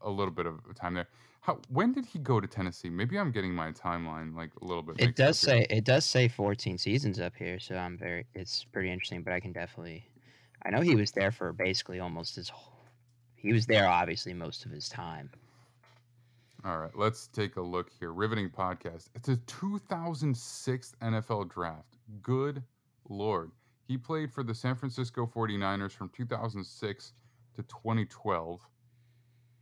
a 0.00 0.10
little 0.10 0.32
bit 0.32 0.46
of 0.46 0.60
time 0.74 0.94
there. 0.94 1.08
How 1.40 1.58
when 1.68 1.92
did 1.92 2.06
he 2.06 2.18
go 2.18 2.40
to 2.40 2.46
Tennessee? 2.46 2.90
Maybe 2.90 3.18
I'm 3.18 3.30
getting 3.30 3.54
my 3.54 3.72
timeline 3.72 4.36
like 4.36 4.50
a 4.60 4.64
little 4.64 4.82
bit. 4.82 4.96
It 4.98 5.16
does 5.16 5.42
here. 5.42 5.60
say 5.60 5.66
it 5.70 5.84
does 5.84 6.04
say 6.04 6.28
14 6.28 6.78
seasons 6.78 7.20
up 7.20 7.34
here, 7.36 7.58
so 7.58 7.76
I'm 7.76 7.96
very 7.96 8.26
it's 8.34 8.64
pretty 8.64 8.92
interesting. 8.92 9.22
But 9.22 9.32
I 9.32 9.40
can 9.40 9.52
definitely, 9.52 10.04
I 10.64 10.70
know 10.70 10.80
he 10.80 10.96
was 10.96 11.12
there 11.12 11.32
for 11.32 11.52
basically 11.52 12.00
almost 12.00 12.36
his. 12.36 12.48
whole 12.48 12.84
He 13.36 13.52
was 13.52 13.66
there 13.66 13.86
obviously 13.86 14.34
most 14.34 14.64
of 14.64 14.70
his 14.70 14.88
time. 14.88 15.30
All 16.64 16.78
right, 16.78 16.96
let's 16.96 17.28
take 17.28 17.56
a 17.56 17.62
look 17.62 17.90
here. 18.00 18.12
Riveting 18.12 18.50
podcast. 18.50 19.08
It's 19.14 19.28
a 19.28 19.36
2006 19.36 20.94
NFL 21.00 21.48
draft. 21.48 21.96
Good 22.20 22.62
lord. 23.08 23.52
He 23.86 23.96
played 23.96 24.32
for 24.32 24.42
the 24.42 24.54
San 24.54 24.74
Francisco 24.74 25.24
49ers 25.32 25.92
from 25.92 26.10
2006 26.10 27.12
to 27.54 27.62
2012 27.62 28.60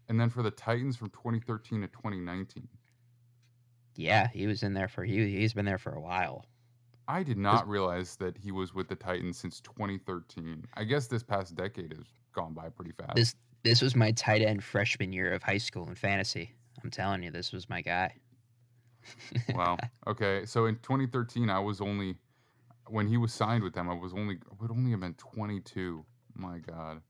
and 0.09 0.19
then 0.19 0.31
for 0.31 0.43
the 0.43 0.51
Titans 0.51 0.97
from 0.97 1.11
2013 1.11 1.83
to 1.83 1.89
2019. 1.89 2.67
Yeah, 3.97 4.29
he 4.29 4.47
was 4.47 4.63
in 4.63 4.75
there 4.75 4.89
for 4.89 5.05
he 5.05 5.39
he's 5.39 5.55
been 5.55 5.65
there 5.65 5.79
for 5.79 5.93
a 5.93 6.01
while. 6.01 6.45
I 7.09 7.23
did 7.23 7.38
not 7.38 7.69
realize 7.69 8.16
that 8.16 8.37
he 8.37 8.51
was 8.53 8.75
with 8.75 8.88
the 8.88 8.97
Titans 8.97 9.38
since 9.38 9.61
2013. 9.61 10.64
I 10.75 10.85
guess 10.85 11.07
this 11.07 11.23
past 11.23 11.55
decade 11.55 11.92
has 11.97 12.07
gone 12.33 12.53
by 12.53 12.69
pretty 12.69 12.92
fast. 12.92 13.14
This 13.14 13.35
this 13.62 13.83
was 13.83 13.97
my 13.97 14.12
tight 14.12 14.42
end 14.42 14.62
freshman 14.62 15.12
year 15.12 15.33
of 15.33 15.42
high 15.42 15.59
school 15.59 15.88
in 15.88 15.95
fantasy. 15.95 16.53
I'm 16.83 16.90
telling 16.90 17.23
you, 17.23 17.31
this 17.31 17.53
was 17.53 17.69
my 17.69 17.81
guy. 17.81 18.14
wow. 19.55 19.77
Okay. 20.07 20.45
So 20.47 20.66
in 20.66 20.77
2013, 20.77 21.51
I 21.51 21.59
was 21.59 21.81
only 21.81 22.16
when 22.88 23.09
he 23.09 23.16
was 23.16 23.33
signed 23.33 23.64
with 23.64 23.75
them. 23.75 23.90
I 23.90 23.95
was 23.95 24.12
only 24.12 24.37
I 24.51 24.55
would 24.61 24.71
only 24.71 24.90
have 24.92 25.01
been 25.01 25.14
22. 25.14 26.05
My 26.35 26.59
God, 26.59 27.01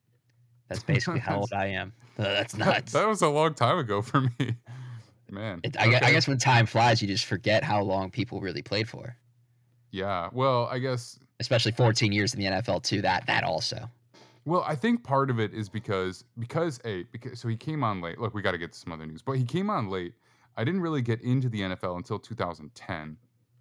That's 0.68 0.82
basically 0.85 1.18
how 1.18 1.38
old 1.40 1.52
I 1.56 1.66
am. 1.66 1.92
Uh, 2.18 2.22
that's 2.22 2.54
that, 2.54 2.64
nuts. 2.66 2.92
that 2.92 3.06
was 3.06 3.20
a 3.20 3.28
long 3.28 3.52
time 3.52 3.76
ago 3.76 4.00
for 4.00 4.22
me, 4.22 4.56
man. 5.30 5.61
It, 5.64 5.76
I, 5.78 5.87
gue- 5.87 5.98
I 6.00 6.11
guess 6.12 6.26
when 6.26 6.38
time 6.38 6.64
flies, 6.64 7.02
you 7.02 7.09
just 7.09 7.26
forget 7.26 7.62
how 7.62 7.82
long 7.82 8.11
people 8.11 8.40
really 8.40 8.62
played 8.62 8.88
for. 8.88 9.14
Yeah. 9.90 10.29
Well, 10.33 10.68
I 10.70 10.79
guess. 10.79 11.18
Especially 11.40 11.72
14 11.72 12.12
years 12.12 12.35
in 12.35 12.40
the 12.40 12.46
NFL 12.46 12.83
too. 12.83 13.03
That 13.03 13.27
that 13.27 13.44
also. 13.44 13.90
Well, 14.44 14.62
I 14.66 14.77
think 14.77 15.03
part 15.03 15.29
of 15.29 15.40
it 15.40 15.53
is 15.53 15.68
because 15.68 16.25
because 16.38 16.81
a 16.85 17.03
because 17.12 17.40
so 17.40 17.49
he 17.49 17.57
came 17.57 17.83
on 17.83 18.01
late. 18.01 18.18
Look, 18.18 18.35
we 18.35 18.42
got 18.42 18.53
to 18.53 18.59
get 18.59 18.72
to 18.72 18.79
some 18.79 18.92
other 18.92 19.07
news, 19.07 19.22
but 19.22 19.33
he 19.33 19.44
came 19.44 19.70
on 19.70 19.90
late. 19.90 20.14
I 20.57 20.64
didn't 20.64 20.81
really 20.81 21.03
get 21.03 21.20
into 21.22 21.49
the 21.49 21.61
NFL 21.61 21.96
until 21.96 22.18
2010, 22.18 23.16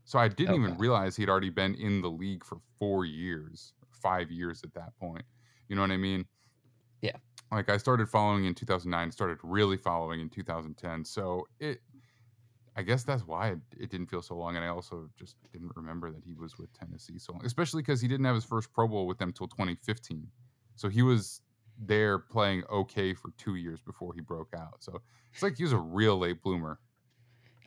so 0.06 0.20
I 0.20 0.28
didn't 0.28 0.56
even 0.56 0.78
realize 0.78 1.16
he'd 1.16 1.30
already 1.30 1.50
been 1.50 1.76
in 1.76 2.02
the 2.02 2.10
league 2.10 2.46
for 2.46 2.60
four 2.80 3.04
years, 3.04 3.74
five 3.92 4.32
years 4.32 4.64
at 4.64 4.74
that 4.76 4.96
point. 4.98 5.24
You 5.68 5.76
know 5.76 5.82
what 5.82 5.92
I 5.92 5.98
mean? 5.98 6.26
Yeah. 7.02 7.18
Like 7.52 7.70
I 7.70 7.78
started 7.78 8.08
following 8.08 8.46
in 8.46 8.54
2009, 8.54 9.12
started 9.12 9.40
really 9.44 9.78
following 9.78 10.20
in 10.20 10.30
2010. 10.30 11.04
So 11.06 11.48
it, 11.60 11.82
I 12.76 12.84
guess 12.84 13.04
that's 13.04 13.26
why 13.26 13.56
it, 13.80 13.90
didn't 13.90 14.08
feel 14.08 14.22
so 14.22 14.36
long, 14.36 14.58
and 14.58 14.66
I 14.66 14.68
also 14.68 15.10
just 15.18 15.36
didn't 15.54 15.72
remember 15.76 16.12
that 16.12 16.24
he 16.26 16.34
was 16.34 16.58
with 16.58 16.74
Tennessee 16.78 17.18
so 17.18 17.32
long, 17.32 17.46
especially 17.46 17.82
because 17.82 18.02
he 18.02 18.08
didn't 18.08 18.26
have 18.26 18.36
his 18.36 18.44
first 18.44 18.74
Pro 18.74 18.88
Bowl 18.88 19.08
with 19.08 19.18
them 19.18 19.32
till 19.32 19.48
2015. 19.48 20.28
So 20.76 20.90
he 20.90 21.02
was 21.02 21.42
there 21.78 22.20
playing 22.20 22.64
okay 22.72 23.14
for 23.14 23.32
two 23.38 23.56
years 23.56 23.80
before 23.82 24.14
he 24.14 24.22
broke 24.22 24.54
out. 24.58 24.76
So 24.80 25.02
it's 25.34 25.44
like 25.44 25.58
he 25.58 25.64
was 25.64 25.74
a 25.74 25.78
real 25.78 26.18
late 26.18 26.42
bloomer. 26.42 26.80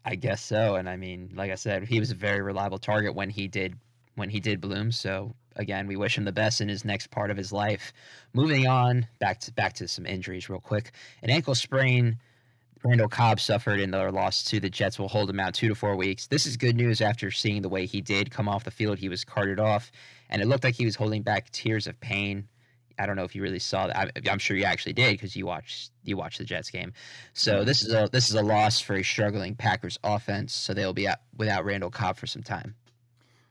I 0.04 0.14
guess 0.14 0.42
so. 0.42 0.76
And 0.76 0.88
I 0.88 0.96
mean, 0.96 1.32
like 1.34 1.50
I 1.50 1.54
said, 1.54 1.84
he 1.84 2.00
was 2.00 2.10
a 2.10 2.14
very 2.14 2.40
reliable 2.40 2.78
target 2.78 3.14
when 3.14 3.30
he 3.30 3.48
did 3.48 3.76
when 4.14 4.30
he 4.30 4.40
did 4.40 4.60
bloom. 4.60 4.90
So 4.90 5.34
again, 5.56 5.86
we 5.86 5.96
wish 5.96 6.18
him 6.18 6.24
the 6.24 6.32
best 6.32 6.60
in 6.60 6.68
his 6.68 6.84
next 6.84 7.10
part 7.10 7.30
of 7.30 7.36
his 7.36 7.52
life. 7.52 7.92
Moving 8.32 8.66
on, 8.66 9.06
back 9.20 9.40
to 9.40 9.52
back 9.52 9.74
to 9.74 9.88
some 9.88 10.06
injuries 10.06 10.48
real 10.48 10.60
quick. 10.60 10.92
An 11.22 11.30
ankle 11.30 11.54
sprain 11.54 12.18
Randall 12.84 13.08
Cobb 13.08 13.40
suffered 13.40 13.80
in 13.80 13.90
their 13.90 14.12
loss 14.12 14.42
to 14.44 14.60
the 14.60 14.70
Jets 14.70 14.98
will 14.98 15.08
hold 15.08 15.28
him 15.28 15.40
out 15.40 15.54
two 15.54 15.68
to 15.68 15.74
four 15.74 15.96
weeks. 15.96 16.26
This 16.26 16.46
is 16.46 16.56
good 16.56 16.76
news 16.76 17.00
after 17.00 17.30
seeing 17.30 17.62
the 17.62 17.68
way 17.68 17.86
he 17.86 18.00
did 18.00 18.30
come 18.30 18.48
off 18.48 18.64
the 18.64 18.70
field. 18.70 18.98
He 18.98 19.08
was 19.08 19.24
carted 19.24 19.58
off, 19.58 19.90
and 20.30 20.40
it 20.40 20.46
looked 20.46 20.64
like 20.64 20.74
he 20.74 20.84
was 20.84 20.94
holding 20.96 21.22
back 21.22 21.50
tears 21.50 21.86
of 21.86 21.98
pain. 22.00 22.48
I 22.98 23.06
don't 23.06 23.16
know 23.16 23.24
if 23.24 23.34
you 23.34 23.42
really 23.42 23.58
saw 23.58 23.86
that. 23.86 23.96
I, 23.96 24.30
I'm 24.30 24.38
sure 24.38 24.56
you 24.56 24.64
actually 24.64 24.92
did 24.92 25.12
because 25.12 25.36
you 25.36 25.46
watched 25.46 25.92
you 26.02 26.16
watched 26.16 26.38
the 26.38 26.44
Jets 26.44 26.70
game. 26.70 26.92
So 27.32 27.64
this 27.64 27.82
is 27.82 27.92
a 27.92 28.08
this 28.12 28.28
is 28.28 28.34
a 28.34 28.42
loss 28.42 28.80
for 28.80 28.96
a 28.96 29.02
struggling 29.02 29.54
Packers 29.54 29.98
offense. 30.02 30.52
So 30.52 30.74
they'll 30.74 30.92
be 30.92 31.08
out 31.08 31.18
without 31.36 31.64
Randall 31.64 31.90
Cobb 31.90 32.16
for 32.16 32.26
some 32.26 32.42
time. 32.42 32.74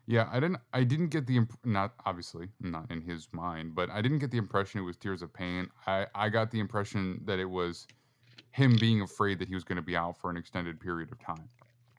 Yeah, 0.06 0.30
I 0.32 0.40
didn't. 0.40 0.60
I 0.74 0.84
didn't 0.84 1.10
get 1.10 1.28
the 1.28 1.36
imp- 1.36 1.60
not 1.66 1.94
obviously 2.06 2.48
not 2.62 2.90
in 2.90 3.02
his 3.02 3.28
mind, 3.34 3.76
but 3.76 3.90
I 3.90 4.02
didn't 4.02 4.20
get 4.20 4.32
the 4.32 4.38
impression 4.38 4.80
it 4.80 4.84
was 4.84 4.96
tears 4.96 5.22
of 5.22 5.34
pain. 5.34 5.70
I 5.86 6.08
I 6.16 6.30
got 6.30 6.52
the 6.52 6.60
impression 6.62 7.22
that 7.26 7.40
it 7.40 7.50
was 7.50 7.88
him 8.58 8.80
being 8.80 9.02
afraid 9.02 9.40
that 9.40 9.48
he 9.48 9.56
was 9.56 9.64
going 9.64 9.78
to 9.78 9.82
be 9.82 9.96
out 9.96 10.20
for 10.20 10.30
an 10.30 10.38
extended 10.38 10.80
period 10.80 11.12
of 11.12 11.20
time 11.20 11.50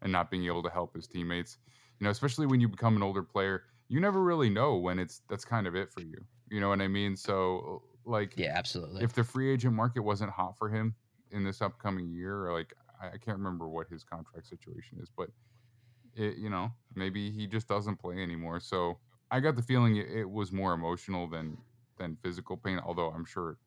and 0.02 0.12
not 0.12 0.30
being 0.30 0.46
able 0.46 0.62
to 0.62 0.70
help 0.70 0.94
his 0.94 1.08
teammates. 1.08 1.58
You 2.00 2.04
know, 2.04 2.10
especially 2.10 2.46
when 2.46 2.60
you 2.60 2.68
become 2.68 2.96
an 2.96 3.02
older 3.02 3.22
player, 3.22 3.64
you 3.88 4.00
never 4.00 4.22
really 4.22 4.50
know 4.50 4.76
when 4.76 4.98
it's 4.98 5.22
that's 5.28 5.44
kind 5.44 5.66
of 5.66 5.74
it 5.76 5.90
for 5.92 6.02
you. 6.02 6.26
You 6.50 6.60
know 6.60 6.68
what 6.68 6.80
I 6.82 6.88
mean? 6.88 7.16
So 7.16 7.82
like 8.04 8.36
Yeah, 8.36 8.52
absolutely. 8.56 9.06
if 9.06 9.14
the 9.14 9.24
free 9.24 9.52
agent 9.52 9.74
market 9.74 10.02
wasn't 10.02 10.32
hot 10.32 10.58
for 10.58 10.70
him 10.70 10.96
in 11.30 11.44
this 11.44 11.62
upcoming 11.62 12.10
year, 12.10 12.46
or 12.48 12.52
like 12.52 12.74
I, 13.00 13.10
can't 13.18 13.38
remember 13.38 13.68
what 13.68 13.88
his 13.88 14.04
contract 14.04 14.46
situation 14.48 14.98
is, 15.00 15.10
but 15.16 15.30
it, 16.14 16.36
you 16.38 16.50
know, 16.50 16.70
maybe 16.94 17.30
he 17.30 17.46
just 17.46 17.68
doesn't 17.68 17.96
play 17.98 18.22
anymore. 18.22 18.60
So 18.60 19.00
I 19.30 19.40
got 19.40 19.56
the 19.56 19.62
feeling 19.62 19.96
it, 19.96 20.10
it 20.10 20.30
was 20.30 20.52
more 20.52 20.72
emotional 20.74 21.28
than 21.28 21.58
than 21.98 22.16
physical 22.22 22.56
pain. 22.56 22.78
Although 22.78 23.10
I'm 23.10 23.24
sure, 23.24 23.58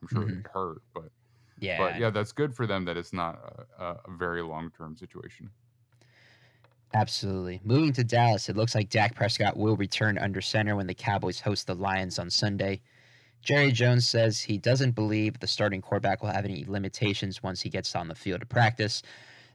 I'm 0.00 0.08
sure 0.08 0.28
Mhm. 0.28 0.42
it 0.44 0.50
hurt, 0.52 0.82
but 0.94 1.12
yeah, 1.60 1.78
but 1.78 1.98
yeah, 1.98 2.10
that's 2.10 2.32
good 2.32 2.54
for 2.54 2.66
them 2.66 2.84
that 2.84 2.96
it's 2.96 3.12
not 3.12 3.66
a, 3.78 3.84
a, 3.84 3.96
very 4.16 4.42
long 4.42 4.70
term 4.76 4.96
situation. 4.96 5.50
Absolutely. 6.94 7.60
Moving 7.64 7.92
to 7.94 8.04
Dallas, 8.04 8.48
it 8.48 8.56
looks 8.56 8.74
like 8.74 8.88
Dak 8.88 9.14
Prescott 9.14 9.56
will 9.56 9.76
return 9.76 10.18
under 10.18 10.40
center 10.40 10.76
when 10.76 10.86
the 10.86 10.94
Cowboys 10.94 11.40
host 11.40 11.66
the 11.66 11.74
Lions 11.74 12.18
on 12.18 12.30
Sunday. 12.30 12.80
Jerry 13.42 13.72
Jones 13.72 14.08
says 14.08 14.40
he 14.40 14.58
doesn't 14.58 14.92
believe 14.92 15.38
the 15.38 15.46
starting 15.46 15.82
quarterback 15.82 16.22
will 16.22 16.30
have 16.30 16.44
any 16.44 16.64
limitations 16.66 17.42
once 17.42 17.60
he 17.60 17.68
gets 17.68 17.94
on 17.94 18.08
the 18.08 18.14
field 18.14 18.40
to 18.40 18.46
practice. 18.46 19.02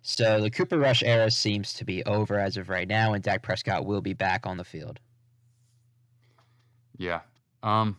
So 0.04 0.42
the 0.42 0.50
Cooper 0.50 0.78
Rush 0.78 1.02
era 1.04 1.32
seems 1.32 1.74
to 1.76 1.86
be 1.86 2.04
over 2.06 2.38
as 2.38 2.58
of 2.58 2.70
right 2.70 2.88
now, 2.88 3.14
and 3.14 3.24
Dak 3.24 3.42
Prescott 3.42 3.86
will 3.86 4.02
be 4.02 4.14
back 4.14 4.46
on 4.46 4.58
the 4.58 4.64
field. 4.64 5.00
Yeah. 6.98 7.22
Um 7.64 7.98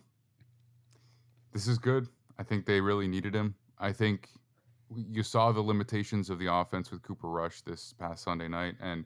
this 1.52 1.66
is 1.68 1.78
good. 1.78 2.08
I 2.38 2.42
think 2.42 2.66
they 2.66 2.80
really 2.80 3.08
needed 3.08 3.34
him. 3.34 3.54
I 3.78 3.92
think 3.92 4.28
you 4.94 5.22
saw 5.22 5.52
the 5.52 5.60
limitations 5.60 6.30
of 6.30 6.38
the 6.38 6.52
offense 6.52 6.90
with 6.90 7.02
Cooper 7.02 7.28
Rush 7.28 7.62
this 7.62 7.94
past 7.98 8.24
Sunday 8.24 8.48
night 8.48 8.74
and 8.80 9.04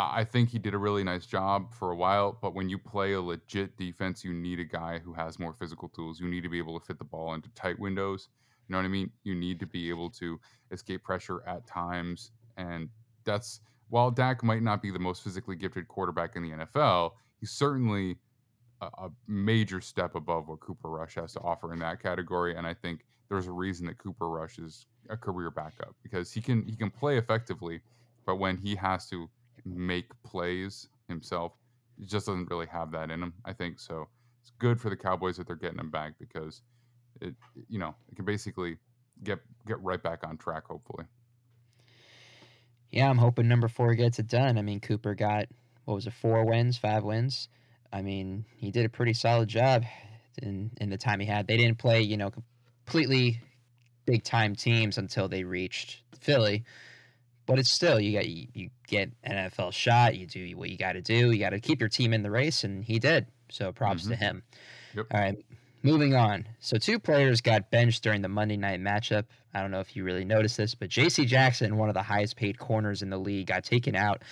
I 0.00 0.22
think 0.22 0.50
he 0.50 0.60
did 0.60 0.74
a 0.74 0.78
really 0.78 1.02
nice 1.02 1.26
job 1.26 1.74
for 1.74 1.90
a 1.90 1.96
while, 1.96 2.38
but 2.40 2.54
when 2.54 2.68
you 2.68 2.78
play 2.78 3.14
a 3.14 3.20
legit 3.20 3.76
defense, 3.76 4.22
you 4.22 4.32
need 4.32 4.60
a 4.60 4.64
guy 4.64 5.00
who 5.00 5.12
has 5.12 5.40
more 5.40 5.52
physical 5.52 5.88
tools. 5.88 6.20
You 6.20 6.28
need 6.28 6.44
to 6.44 6.48
be 6.48 6.58
able 6.58 6.78
to 6.78 6.86
fit 6.86 6.98
the 6.98 7.04
ball 7.04 7.34
into 7.34 7.48
tight 7.56 7.76
windows. 7.80 8.28
You 8.68 8.72
know 8.72 8.78
what 8.78 8.84
I 8.84 8.90
mean? 8.90 9.10
You 9.24 9.34
need 9.34 9.58
to 9.58 9.66
be 9.66 9.90
able 9.90 10.08
to 10.10 10.38
escape 10.70 11.02
pressure 11.02 11.42
at 11.48 11.66
times. 11.66 12.30
And 12.56 12.88
that's 13.24 13.60
while 13.88 14.12
Dak 14.12 14.44
might 14.44 14.62
not 14.62 14.82
be 14.82 14.92
the 14.92 15.00
most 15.00 15.24
physically 15.24 15.56
gifted 15.56 15.88
quarterback 15.88 16.36
in 16.36 16.44
the 16.44 16.50
NFL, 16.50 17.12
he's 17.40 17.50
certainly 17.50 18.18
a, 18.80 18.86
a 18.86 19.10
major 19.26 19.80
step 19.80 20.14
above 20.14 20.46
what 20.46 20.60
Cooper 20.60 20.90
Rush 20.90 21.16
has 21.16 21.32
to 21.32 21.40
offer 21.40 21.72
in 21.72 21.80
that 21.80 22.00
category. 22.00 22.54
And 22.54 22.68
I 22.68 22.74
think 22.74 23.04
there's 23.28 23.46
a 23.46 23.52
reason 23.52 23.86
that 23.86 23.98
Cooper 23.98 24.28
Rush 24.28 24.58
is 24.58 24.86
a 25.10 25.16
career 25.16 25.50
backup 25.50 25.94
because 26.02 26.32
he 26.32 26.40
can 26.40 26.64
he 26.66 26.76
can 26.76 26.90
play 26.90 27.18
effectively, 27.18 27.80
but 28.26 28.36
when 28.36 28.56
he 28.56 28.74
has 28.76 29.08
to 29.10 29.28
make 29.64 30.10
plays 30.22 30.88
himself, 31.08 31.52
he 31.98 32.06
just 32.06 32.26
doesn't 32.26 32.50
really 32.50 32.66
have 32.66 32.90
that 32.92 33.10
in 33.10 33.22
him. 33.22 33.34
I 33.44 33.52
think 33.52 33.80
so. 33.80 34.08
It's 34.42 34.52
good 34.58 34.80
for 34.80 34.90
the 34.90 34.96
Cowboys 34.96 35.36
that 35.36 35.46
they're 35.46 35.56
getting 35.56 35.80
him 35.80 35.90
back 35.90 36.14
because 36.18 36.62
it 37.20 37.34
you 37.68 37.78
know 37.78 37.94
it 38.10 38.16
can 38.16 38.24
basically 38.24 38.78
get 39.24 39.40
get 39.66 39.80
right 39.82 40.02
back 40.02 40.26
on 40.26 40.38
track. 40.38 40.66
Hopefully, 40.68 41.04
Yeah, 42.90 43.10
I'm 43.10 43.18
hoping 43.18 43.48
number 43.48 43.68
four 43.68 43.94
gets 43.94 44.18
it 44.18 44.28
done. 44.28 44.58
I 44.58 44.62
mean, 44.62 44.80
Cooper 44.80 45.14
got, 45.14 45.46
what 45.84 45.94
was 45.94 46.06
it, 46.06 46.12
four 46.14 46.44
wins, 46.44 46.78
five 46.78 47.04
wins? 47.04 47.48
I 47.92 48.02
mean, 48.02 48.44
he 48.56 48.70
did 48.70 48.86
a 48.86 48.90
pretty 48.90 49.12
solid 49.14 49.48
job 49.48 49.84
in, 50.42 50.70
in 50.80 50.90
the 50.90 50.98
time 50.98 51.20
he 51.20 51.26
had. 51.26 51.46
They 51.46 51.56
didn't 51.56 51.78
play, 51.78 52.00
you 52.02 52.16
know, 52.16 52.30
completely 52.88 53.38
big 54.06 54.24
time 54.24 54.54
teams 54.54 54.96
until 54.96 55.28
they 55.28 55.44
reached 55.44 56.00
Philly. 56.20 56.64
But 57.46 57.58
it's 57.58 57.70
still 57.70 58.00
you 58.00 58.12
got 58.18 58.26
you, 58.28 58.46
you 58.54 58.70
get 58.86 59.10
an 59.24 59.50
NFL 59.50 59.72
shot. 59.72 60.16
You 60.16 60.26
do 60.26 60.56
what 60.56 60.70
you 60.70 60.76
got 60.78 60.92
to 60.92 61.02
do. 61.02 61.30
You 61.30 61.38
got 61.38 61.50
to 61.50 61.60
keep 61.60 61.80
your 61.80 61.88
team 61.88 62.12
in 62.12 62.22
the 62.22 62.30
race, 62.30 62.64
and 62.64 62.84
he 62.84 62.98
did. 62.98 63.26
So 63.50 63.72
props 63.72 64.06
to 64.06 64.14
Mhm. 64.14 64.18
him. 64.18 64.42
Yep. 64.94 65.06
All 65.10 65.20
right, 65.20 65.36
moving 65.82 66.14
on. 66.14 66.46
So 66.60 66.76
two 66.76 66.98
players 66.98 67.40
got 67.40 67.70
benched 67.70 68.02
during 68.02 68.20
the 68.22 68.28
Monday 68.28 68.56
night 68.58 68.80
matchup. 68.80 69.24
I 69.54 69.60
don't 69.62 69.70
know 69.70 69.80
if 69.80 69.96
you 69.96 70.04
really 70.04 70.24
noticed 70.26 70.56
this, 70.58 70.74
but 70.74 70.88
J.C. 70.90 71.24
Jackson, 71.24 71.76
one 71.78 71.88
of 71.88 71.94
the 71.94 72.02
highest 72.02 72.36
paid 72.36 72.58
corners 72.58 73.00
in 73.02 73.08
the 73.08 73.18
league, 73.18 73.46
got 73.46 73.64
taken 73.64 73.96
out 73.96 74.22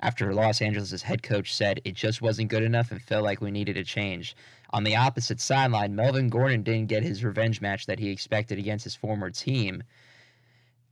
after 0.00 0.32
Los 0.32 0.62
Angeles' 0.62 1.02
head 1.02 1.22
coach 1.22 1.54
said 1.54 1.80
it 1.84 1.94
just 1.94 2.22
wasn't 2.22 2.50
good 2.50 2.62
enough 2.62 2.90
and 2.90 3.02
felt 3.02 3.24
like 3.24 3.40
we 3.40 3.50
needed 3.50 3.76
a 3.76 3.84
change. 3.84 4.36
On 4.70 4.84
the 4.84 4.96
opposite 4.96 5.40
sideline, 5.40 5.94
Melvin 5.94 6.28
Gordon 6.28 6.62
didn't 6.62 6.86
get 6.88 7.02
his 7.02 7.24
revenge 7.24 7.60
match 7.60 7.86
that 7.86 7.98
he 7.98 8.10
expected 8.10 8.58
against 8.58 8.84
his 8.84 8.94
former 8.94 9.30
team. 9.30 9.82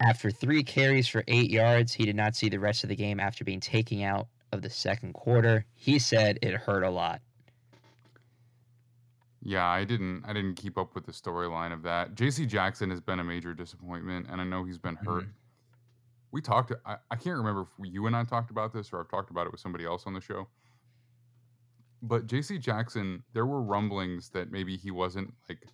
After 0.00 0.30
three 0.30 0.62
carries 0.62 1.08
for 1.08 1.24
eight 1.28 1.50
yards, 1.50 1.92
he 1.94 2.04
did 2.04 2.16
not 2.16 2.36
see 2.36 2.48
the 2.48 2.58
rest 2.58 2.82
of 2.84 2.88
the 2.88 2.96
game 2.96 3.20
after 3.20 3.44
being 3.44 3.60
taken 3.60 4.02
out 4.02 4.28
of 4.52 4.62
the 4.62 4.70
second 4.70 5.14
quarter. 5.14 5.64
He 5.74 5.98
said 5.98 6.38
it 6.42 6.54
hurt 6.54 6.82
a 6.82 6.90
lot. 6.90 7.20
Yeah, 9.42 9.64
I 9.64 9.84
didn't 9.84 10.24
I 10.26 10.32
didn't 10.32 10.56
keep 10.56 10.76
up 10.76 10.94
with 10.96 11.06
the 11.06 11.12
storyline 11.12 11.72
of 11.72 11.82
that. 11.84 12.16
JC 12.16 12.48
Jackson 12.48 12.90
has 12.90 13.00
been 13.00 13.20
a 13.20 13.24
major 13.24 13.54
disappointment 13.54 14.26
and 14.28 14.40
I 14.40 14.44
know 14.44 14.64
he's 14.64 14.78
been 14.78 14.96
hurt. 14.96 15.22
Mm-hmm. 15.22 15.30
We 16.32 16.40
talked 16.40 16.72
I, 16.84 16.96
I 17.10 17.16
can't 17.16 17.36
remember 17.36 17.62
if 17.62 17.68
you 17.92 18.06
and 18.06 18.16
I 18.16 18.24
talked 18.24 18.50
about 18.50 18.72
this 18.72 18.92
or 18.92 19.00
I've 19.00 19.08
talked 19.08 19.30
about 19.30 19.46
it 19.46 19.52
with 19.52 19.60
somebody 19.60 19.84
else 19.84 20.04
on 20.06 20.14
the 20.14 20.20
show. 20.20 20.48
But 22.02 22.26
JC 22.26 22.60
Jackson, 22.60 23.22
there 23.32 23.46
were 23.46 23.62
rumblings 23.62 24.28
that 24.30 24.50
maybe 24.50 24.76
he 24.76 24.90
wasn't 24.90 25.32
like 25.48 25.66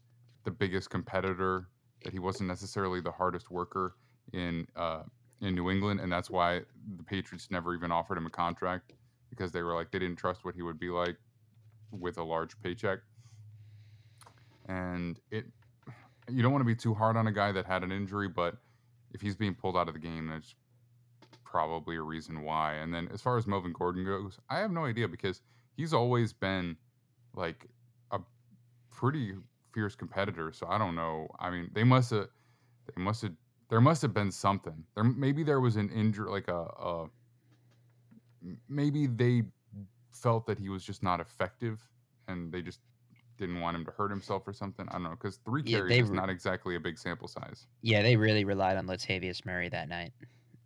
the 0.45 0.51
biggest 0.51 0.91
competitor, 0.91 1.69
that 2.05 2.13
he 2.13 2.19
wasn't 2.19 2.49
necessarily 2.49 3.01
the 3.01 3.13
hardest 3.13 3.51
worker 3.51 3.97
in 4.33 4.67
uh 4.77 5.03
in 5.41 5.55
New 5.55 5.71
England 5.71 6.01
and 6.01 6.11
that's 6.11 6.31
why 6.31 6.61
the 6.97 7.03
Patriots 7.03 7.49
never 7.51 7.75
even 7.75 7.91
offered 7.91 8.17
him 8.17 8.27
a 8.27 8.31
contract 8.31 8.93
because 9.29 9.51
they 9.51 9.63
were 9.63 9.75
like 9.75 9.91
they 9.91 9.99
didn't 9.99 10.17
trust 10.17 10.45
what 10.45 10.55
he 10.55 10.63
would 10.63 10.79
be 10.79 10.89
like 10.89 11.17
with 11.91 12.19
a 12.19 12.23
large 12.23 12.59
paycheck 12.63 13.01
and 14.67 15.19
it 15.31 15.45
you 16.31 16.43
don't 16.43 16.53
want 16.53 16.63
to 16.63 16.67
be 16.67 16.77
too 16.77 16.95
hard 16.95 17.17
on 17.17 17.27
a 17.27 17.33
guy 17.33 17.51
that 17.51 17.67
had 17.67 17.83
an 17.83 17.91
injury 17.91 18.29
but 18.29 18.57
if 19.13 19.21
he's 19.21 19.37
being 19.37 19.55
pulled 19.55 19.77
out 19.77 19.89
of 19.89 19.95
the 19.95 20.01
game 20.01 20.27
that's 20.29 20.55
probably 21.45 21.97
a 21.97 22.03
reason 22.03 22.43
why. 22.43 22.75
And 22.75 22.93
then 22.93 23.09
as 23.13 23.21
far 23.21 23.37
as 23.37 23.47
melvin 23.47 23.73
gordon 23.73 24.05
goes 24.05 24.39
i 24.49 24.59
have 24.59 24.71
no 24.71 24.85
idea 24.85 25.09
because 25.09 25.43
he's 25.77 25.93
always 25.93 26.33
been 26.33 26.77
like 27.35 27.67
a 28.11 28.21
pretty 28.91 29.35
fierce 29.73 29.95
competitor. 29.95 30.53
So 30.53 30.67
i 30.69 30.79
don't 30.79 30.95
know. 30.95 31.29
I 31.39 31.51
mean 31.51 31.71
they 31.73 31.85
must 31.85 32.11
have 32.11 32.29
they 32.87 33.03
must 33.03 33.23
have 33.23 33.33
there 33.71 33.81
must 33.81 34.03
have 34.03 34.13
been 34.13 34.31
something. 34.31 34.85
There 34.95 35.05
maybe 35.05 35.43
there 35.43 35.61
was 35.61 35.77
an 35.77 35.91
injury 35.91 36.31
like 36.31 36.49
a, 36.49 36.63
a 36.63 37.07
maybe 38.69 39.07
they 39.07 39.43
felt 40.13 40.47
that 40.47 40.59
he 40.59 40.69
was 40.69 40.85
just 40.85 41.03
not 41.03 41.21
effective 41.21 41.81
and 42.29 42.53
they 42.53 42.61
just 42.61 42.81
didn't 43.39 43.61
want 43.61 43.77
him 43.77 43.85
to 43.85 43.91
hurt 43.91 44.11
himself 44.11 44.47
or 44.47 44.53
something. 44.53 44.89
I 44.89 44.93
don't 44.93 45.05
know 45.05 45.11
because 45.11 45.39
three 45.45 45.63
Yeah, 45.65 45.79
carries 45.79 45.91
they 45.91 46.01
is 46.01 46.11
not 46.11 46.31
exactly 46.31 46.77
a 46.77 46.81
big 46.81 46.99
sample 46.99 47.29
size. 47.29 47.67
Yeah, 47.83 48.03
they 48.03 48.17
really 48.17 48.45
relied 48.45 48.77
on 48.77 48.87
Latavius 48.87 49.45
Murray 49.45 49.69
that 49.69 49.89
night. 49.89 50.13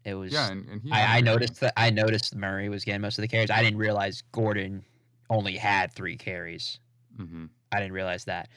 It 0.05 0.15
was 0.15 0.33
Yeah, 0.33 0.51
and, 0.51 0.69
and 0.69 0.83
he 0.83 0.91
had 0.91 0.99
a 0.99 1.11
I, 1.11 1.17
I 1.17 1.21
noticed 1.21 1.61
that 1.61 1.73
I 1.77 1.91
noticed 1.91 2.35
Murray 2.35 2.69
was 2.69 2.85
getting 2.85 3.01
most 3.01 3.19
of 3.19 3.23
the 3.23 3.29
carries. 3.29 3.51
I 3.51 3.63
didn't 3.63 3.79
realize 3.79 4.23
Gordon 4.33 4.85
only 5.31 5.57
had 5.57 5.93
three 5.93 6.17
carries. 6.17 6.79
Mhm. 7.19 7.49
I 7.73 7.79
didn't 7.81 7.93
realize 7.93 8.25
that. 8.27 8.49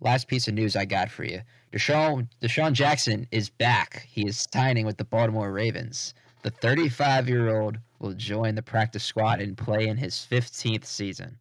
Last 0.00 0.28
piece 0.28 0.46
of 0.48 0.54
news 0.54 0.76
I 0.76 0.84
got 0.84 1.10
for 1.10 1.24
you. 1.24 1.40
DeSean 1.72 2.28
DeSean 2.42 2.72
Jackson 2.72 3.26
is 3.30 3.48
back. 3.48 4.02
He 4.08 4.26
is 4.26 4.46
signing 4.52 4.84
with 4.84 4.96
the 4.96 5.04
Baltimore 5.04 5.52
Ravens. 5.52 6.14
The 6.42 6.50
35 6.50 7.28
year 7.28 7.60
old 7.60 7.78
will 7.98 8.12
join 8.12 8.54
the 8.54 8.62
practice 8.62 9.04
squad 9.04 9.40
and 9.40 9.56
play 9.56 9.88
in 9.88 9.96
his 9.96 10.14
15th 10.30 10.84
season. 10.84 11.38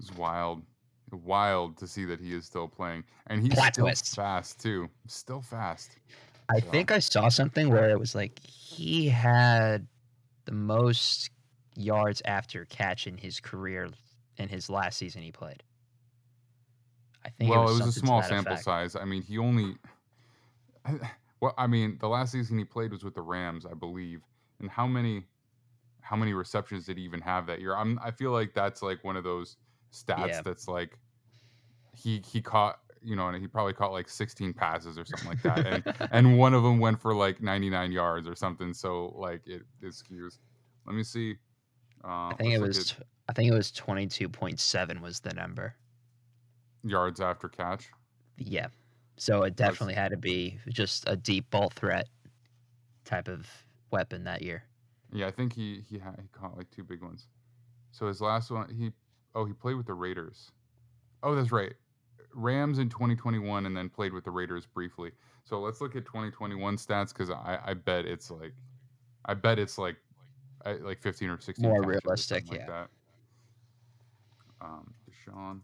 It's 0.00 0.12
wild, 0.14 0.62
wild 1.10 1.76
to 1.78 1.86
see 1.86 2.04
that 2.04 2.20
he 2.20 2.32
is 2.34 2.44
still 2.44 2.68
playing, 2.68 3.04
and 3.26 3.42
he's 3.42 3.54
Plot 3.54 3.74
still 3.74 3.84
twist. 3.86 4.14
fast 4.16 4.60
too. 4.60 4.88
Still 5.06 5.40
fast. 5.42 5.98
I 6.48 6.60
So- 6.60 6.70
think 6.70 6.90
I 6.90 6.98
saw 6.98 7.28
something 7.28 7.68
where 7.70 7.90
it 7.90 7.98
was 7.98 8.14
like 8.14 8.38
he 8.40 9.08
had 9.08 9.86
the 10.44 10.52
most 10.52 11.30
yards 11.76 12.22
after 12.24 12.64
catch 12.66 13.06
in 13.06 13.16
his 13.18 13.38
career 13.40 13.88
in 14.38 14.48
his 14.48 14.70
last 14.70 14.98
season 14.98 15.22
he 15.22 15.30
played. 15.32 15.62
I 17.24 17.30
think 17.30 17.50
well, 17.50 17.62
it 17.62 17.64
was, 17.64 17.74
a 17.74 17.78
something 17.78 17.92
to 17.92 17.98
small 18.06 18.22
sample 18.22 18.52
effect. 18.52 18.64
size. 18.64 18.96
I 18.96 19.04
mean, 19.04 19.22
he 19.22 19.38
only. 19.38 19.76
Well, 21.40 21.54
I 21.56 21.68
mean, 21.68 21.98
the 22.00 22.08
last 22.08 22.32
season 22.32 22.58
he 22.58 22.64
played 22.64 22.90
was 22.90 23.04
with 23.04 23.14
the 23.14 23.22
Rams, 23.22 23.64
I 23.64 23.72
believe. 23.72 24.22
And 24.58 24.68
how 24.68 24.88
many, 24.88 25.24
how 26.00 26.16
many 26.16 26.32
receptions 26.32 26.84
did 26.86 26.96
he 26.98 27.04
even 27.04 27.20
have 27.20 27.46
that 27.46 27.60
year? 27.60 27.76
I'm. 27.76 27.96
I 28.02 28.10
feel 28.10 28.32
like 28.32 28.54
that's 28.54 28.82
like 28.82 29.04
one 29.04 29.16
of 29.16 29.22
those 29.22 29.56
stats 29.92 30.28
Yeah. 30.28 30.42
that's 30.42 30.68
like, 30.68 30.98
he 31.94 32.22
he 32.24 32.40
caught 32.40 32.78
you 33.02 33.16
know, 33.16 33.28
and 33.28 33.40
he 33.40 33.46
probably 33.46 33.72
caught 33.72 33.92
like 33.92 34.08
16 34.08 34.52
passes 34.52 34.98
or 34.98 35.04
something 35.04 35.28
like 35.28 35.42
that, 35.42 35.66
and 35.66 36.08
and 36.12 36.38
one 36.38 36.54
of 36.54 36.62
them 36.62 36.78
went 36.78 37.00
for 37.00 37.14
like 37.14 37.40
99 37.40 37.92
yards 37.92 38.26
or 38.26 38.34
something. 38.34 38.74
So 38.74 39.14
like 39.16 39.46
it, 39.46 39.62
it 39.80 39.92
skews. 39.92 40.38
Let 40.86 40.94
me 40.96 41.04
see. 41.04 41.36
Uh, 42.04 42.28
I 42.28 42.34
think 42.38 42.54
it 42.54 42.60
was 42.60 42.96
look 42.98 43.06
I 43.28 43.32
think 43.32 43.50
it 43.50 43.54
was 43.54 43.70
22.7 43.72 45.00
was 45.00 45.20
the 45.20 45.34
number. 45.34 45.74
yards 46.82 47.20
after 47.20 47.48
catch. 47.48 47.88
Yeah. 48.38 48.68
So 49.16 49.42
it 49.42 49.56
definitely 49.56 49.94
had 49.94 50.12
to 50.12 50.16
be 50.16 50.58
just 50.68 51.04
a 51.08 51.16
deep 51.16 51.50
ball 51.50 51.70
threat 51.70 52.08
type 53.04 53.28
of 53.28 53.46
weapon 53.90 54.24
that 54.24 54.42
year. 54.42 54.64
Yeah, 55.12 55.26
I 55.26 55.30
think 55.30 55.52
he 55.52 55.82
he 55.88 55.98
had, 55.98 56.18
he 56.20 56.28
caught 56.28 56.56
like 56.56 56.70
two 56.70 56.84
big 56.84 57.02
ones. 57.02 57.26
So 57.90 58.06
his 58.06 58.20
last 58.20 58.50
one, 58.50 58.72
he 58.74 58.92
oh 59.34 59.44
he 59.44 59.52
played 59.52 59.74
with 59.74 59.86
the 59.86 59.94
Raiders. 59.94 60.50
Oh, 61.22 61.34
that's 61.34 61.52
right. 61.52 61.74
Rams 62.34 62.78
in 62.78 62.88
2021, 62.88 63.66
and 63.66 63.76
then 63.76 63.88
played 63.88 64.12
with 64.12 64.24
the 64.24 64.30
Raiders 64.30 64.66
briefly. 64.66 65.10
So 65.44 65.60
let's 65.60 65.80
look 65.80 65.96
at 65.96 66.04
2021 66.04 66.76
stats 66.76 67.08
because 67.08 67.30
I 67.30 67.58
I 67.64 67.74
bet 67.74 68.04
it's 68.04 68.30
like, 68.30 68.52
I 69.24 69.34
bet 69.34 69.58
it's 69.58 69.78
like, 69.78 69.96
I- 70.64 70.74
like 70.74 71.00
15 71.00 71.30
or 71.30 71.40
16 71.40 71.68
More 71.68 71.82
realistic, 71.82 72.50
like 72.50 72.60
yeah. 72.60 72.66
that. 72.66 72.88
Um, 74.60 74.92
DeSean. 75.08 75.60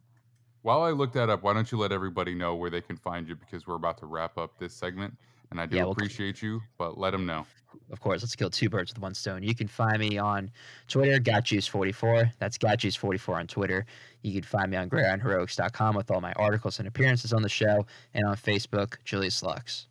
While 0.63 0.83
I 0.83 0.91
look 0.91 1.13
that 1.13 1.29
up, 1.29 1.43
why 1.43 1.53
don't 1.53 1.71
you 1.71 1.79
let 1.79 1.93
everybody 1.93 2.35
know 2.35 2.55
where 2.55 2.71
they 2.71 2.81
can 2.81 2.97
find 2.97 3.29
you 3.29 3.37
because 3.37 3.67
we're 3.67 3.75
about 3.75 3.99
to 3.99 4.07
wrap 4.07 4.39
up 4.39 4.59
this 4.59 4.73
segment, 4.75 5.15
and 5.55 5.61
I 5.61 5.67
do 5.67 5.77
Yeah, 5.77 5.85
well, 5.85 5.93
appreciate 5.93 6.43
you, 6.43 6.61
but 6.79 6.99
let 6.99 7.13
them 7.13 7.27
know. 7.27 7.47
Of 7.93 8.01
course, 8.01 8.23
let's 8.23 8.35
kill 8.35 8.51
two 8.51 8.69
birds 8.69 8.93
with 8.93 9.01
one 9.01 9.15
stone. 9.15 9.45
You 9.45 9.55
can 9.55 9.69
find 9.69 10.01
me 10.01 10.19
on 10.19 10.51
Twitter, 10.89 11.21
GotJuice44. 11.21 12.33
That's 12.41 12.59
GotJuice44 12.59 13.37
on 13.37 13.47
Twitter. 13.47 13.87
You 14.23 14.33
can 14.33 14.43
find 14.43 14.69
me 14.73 14.77
on 14.77 14.91
gridironheroics.com 14.91 15.95
with 15.95 16.11
all 16.11 16.21
my 16.21 16.33
articles 16.33 16.81
and 16.81 16.89
appearances 16.89 17.33
on 17.33 17.41
the 17.41 17.49
show, 17.49 17.87
and 18.15 18.27
on 18.27 18.35
Facebook, 18.35 18.97
Julius 19.05 19.43
Luchs. 19.43 19.87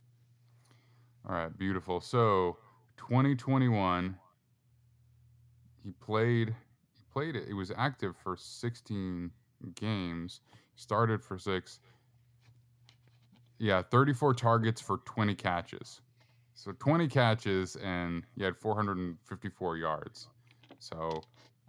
All 1.29 1.35
right, 1.35 1.57
beautiful. 1.57 2.01
So, 2.01 2.57
2021, 2.97 4.17
he 5.81 5.91
played. 6.01 6.49
He 6.49 7.03
played 7.13 7.37
it. 7.37 7.47
He 7.47 7.53
was 7.53 7.71
active 7.77 8.17
for 8.21 8.35
16 8.35 9.31
games. 9.75 10.41
Started 10.75 11.23
for 11.23 11.37
six. 11.37 11.79
Yeah, 13.63 13.81
34 13.81 14.33
targets 14.33 14.81
for 14.81 14.97
20 15.05 15.33
catches. 15.35 16.01
So 16.53 16.73
20 16.79 17.07
catches, 17.07 17.77
and 17.77 18.25
he 18.35 18.43
had 18.43 18.57
454 18.57 19.77
yards. 19.77 20.27
So, 20.79 21.21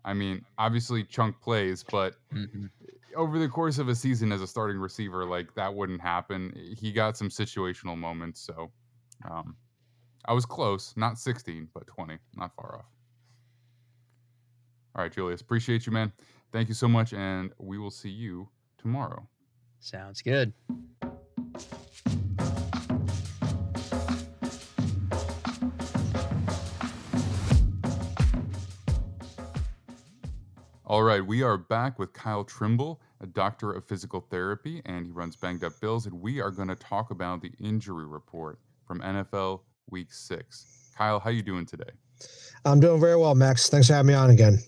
I 0.05 0.13
mean, 0.13 0.45
obviously 0.59 1.05
chunk 1.05 1.41
plays, 1.41 1.85
but 1.85 2.17
Mhm. 2.33 2.69
over 3.15 3.39
the 3.39 3.49
course 3.49 3.79
of 3.79 3.87
a 3.87 3.95
season 3.95 4.33
as 4.33 4.43
a 4.43 4.47
starting 4.49 4.77
receiver, 4.77 5.25
like 5.25 5.55
that 5.55 5.73
wouldn't 5.73 6.01
happen. 6.01 6.53
He 6.77 6.91
got 6.91 7.17
some 7.17 7.29
situational 7.29 7.97
moments, 7.97 8.41
so 8.41 8.73
um, 9.31 9.57
I 10.25 10.33
was 10.33 10.45
close, 10.45 10.97
not 10.97 11.17
16, 11.17 11.69
but 11.73 11.87
20, 11.87 12.19
not 12.35 12.53
far 12.57 12.79
off. 12.81 12.91
All 14.97 15.03
right, 15.03 15.13
Julius, 15.13 15.43
appreciate 15.43 15.87
you, 15.87 15.93
man. 15.93 16.13
Thank 16.51 16.67
you 16.67 16.75
so 16.75 16.89
much, 16.89 17.13
and 17.13 17.53
we 17.59 17.79
will 17.79 17.93
see 17.93 18.11
you 18.11 18.51
tomorrow. 18.79 19.29
Sounds 19.79 20.23
good. 20.23 20.53
All 30.95 31.03
right, 31.03 31.27
we 31.27 31.43
are 31.43 31.59
back 31.59 31.99
with 31.99 32.13
Kyle 32.13 32.45
Trimble, 32.45 33.01
a 33.21 33.27
doctor 33.27 33.73
of 33.73 33.85
physical 33.85 34.21
therapy, 34.31 34.81
and 34.87 35.05
he 35.05 35.11
runs 35.11 35.35
Banged 35.35 35.65
Up 35.65 35.73
Bills, 35.81 36.07
and 36.07 36.21
we 36.21 36.41
are 36.41 36.53
going 36.53 36.69
to 36.69 36.77
talk 36.77 37.11
about 37.11 37.43
the 37.43 37.51
injury 37.59 38.07
report 38.07 38.61
from 38.87 39.01
NFL 39.01 39.63
Week 39.91 40.13
Six. 40.13 40.93
Kyle, 40.97 41.19
how 41.19 41.31
you 41.31 41.43
doing 41.43 41.67
today? 41.67 41.91
I'm 42.65 42.79
doing 42.79 43.01
very 43.01 43.17
well, 43.17 43.35
Max. 43.35 43.69
Thanks 43.69 43.89
for 43.89 43.95
having 43.95 44.07
me 44.07 44.15
on 44.15 44.31
again. 44.31 44.61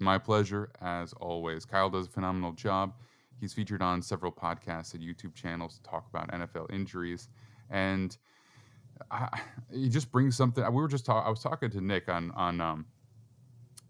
My 0.00 0.18
pleasure, 0.18 0.70
as 0.82 1.14
always. 1.14 1.64
Kyle 1.64 1.88
does 1.88 2.08
a 2.08 2.10
phenomenal 2.10 2.52
job. 2.52 2.92
He's 3.40 3.54
featured 3.54 3.80
on 3.80 4.02
several 4.02 4.32
podcasts 4.32 4.92
and 4.92 5.02
YouTube 5.02 5.34
channels 5.34 5.78
to 5.78 5.82
talk 5.82 6.06
about 6.10 6.30
NFL 6.30 6.70
injuries, 6.74 7.30
and 7.70 8.14
I, 9.10 9.40
he 9.72 9.88
just 9.88 10.12
brings 10.12 10.36
something. 10.36 10.62
We 10.62 10.82
were 10.82 10.88
just 10.88 11.06
talking. 11.06 11.26
I 11.26 11.30
was 11.30 11.40
talking 11.40 11.70
to 11.70 11.80
Nick 11.80 12.10
on 12.10 12.32
on. 12.32 12.60
Um, 12.60 12.84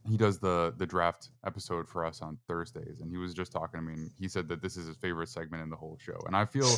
he 0.08 0.16
does 0.16 0.38
the 0.38 0.74
the 0.76 0.86
draft 0.86 1.30
episode 1.46 1.88
for 1.88 2.04
us 2.04 2.20
on 2.20 2.38
Thursdays, 2.46 3.00
and 3.00 3.10
he 3.10 3.16
was 3.16 3.32
just 3.32 3.52
talking 3.52 3.80
to 3.80 3.86
me. 3.86 3.94
And 3.94 4.10
he 4.18 4.28
said 4.28 4.48
that 4.48 4.62
this 4.62 4.76
is 4.76 4.86
his 4.86 4.96
favorite 4.96 5.28
segment 5.28 5.62
in 5.62 5.70
the 5.70 5.76
whole 5.76 5.98
show, 6.00 6.18
and 6.26 6.36
I 6.36 6.44
feel 6.44 6.68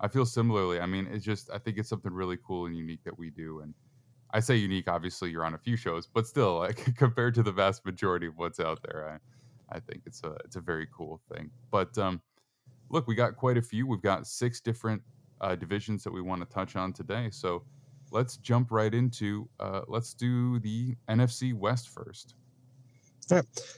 I 0.00 0.08
feel 0.08 0.24
similarly. 0.24 0.80
I 0.80 0.86
mean, 0.86 1.06
it's 1.10 1.24
just 1.24 1.50
I 1.52 1.58
think 1.58 1.78
it's 1.78 1.88
something 1.88 2.12
really 2.12 2.38
cool 2.44 2.66
and 2.66 2.76
unique 2.76 3.04
that 3.04 3.18
we 3.18 3.30
do, 3.30 3.60
and 3.60 3.74
I 4.32 4.40
say 4.40 4.56
unique. 4.56 4.88
Obviously, 4.88 5.30
you're 5.30 5.44
on 5.44 5.54
a 5.54 5.58
few 5.58 5.76
shows, 5.76 6.06
but 6.06 6.26
still, 6.26 6.58
like 6.58 6.94
compared 6.96 7.34
to 7.34 7.42
the 7.42 7.52
vast 7.52 7.84
majority 7.84 8.26
of 8.26 8.38
what's 8.38 8.60
out 8.60 8.80
there, 8.82 9.20
I, 9.70 9.76
I 9.76 9.80
think 9.80 10.02
it's 10.06 10.22
a 10.24 10.36
it's 10.44 10.56
a 10.56 10.60
very 10.60 10.88
cool 10.94 11.20
thing. 11.32 11.50
But 11.70 11.96
um, 11.98 12.22
look, 12.88 13.06
we 13.06 13.14
got 13.14 13.36
quite 13.36 13.58
a 13.58 13.62
few. 13.62 13.86
We've 13.86 14.02
got 14.02 14.26
six 14.26 14.60
different 14.60 15.02
uh, 15.40 15.54
divisions 15.54 16.02
that 16.04 16.12
we 16.12 16.22
want 16.22 16.40
to 16.40 16.54
touch 16.54 16.76
on 16.76 16.92
today. 16.92 17.28
So 17.30 17.62
let's 18.10 18.38
jump 18.38 18.70
right 18.70 18.92
into. 18.94 19.48
Uh, 19.58 19.82
let's 19.86 20.14
do 20.14 20.58
the 20.60 20.96
NFC 21.08 21.52
West 21.52 21.90
first. 21.90 22.34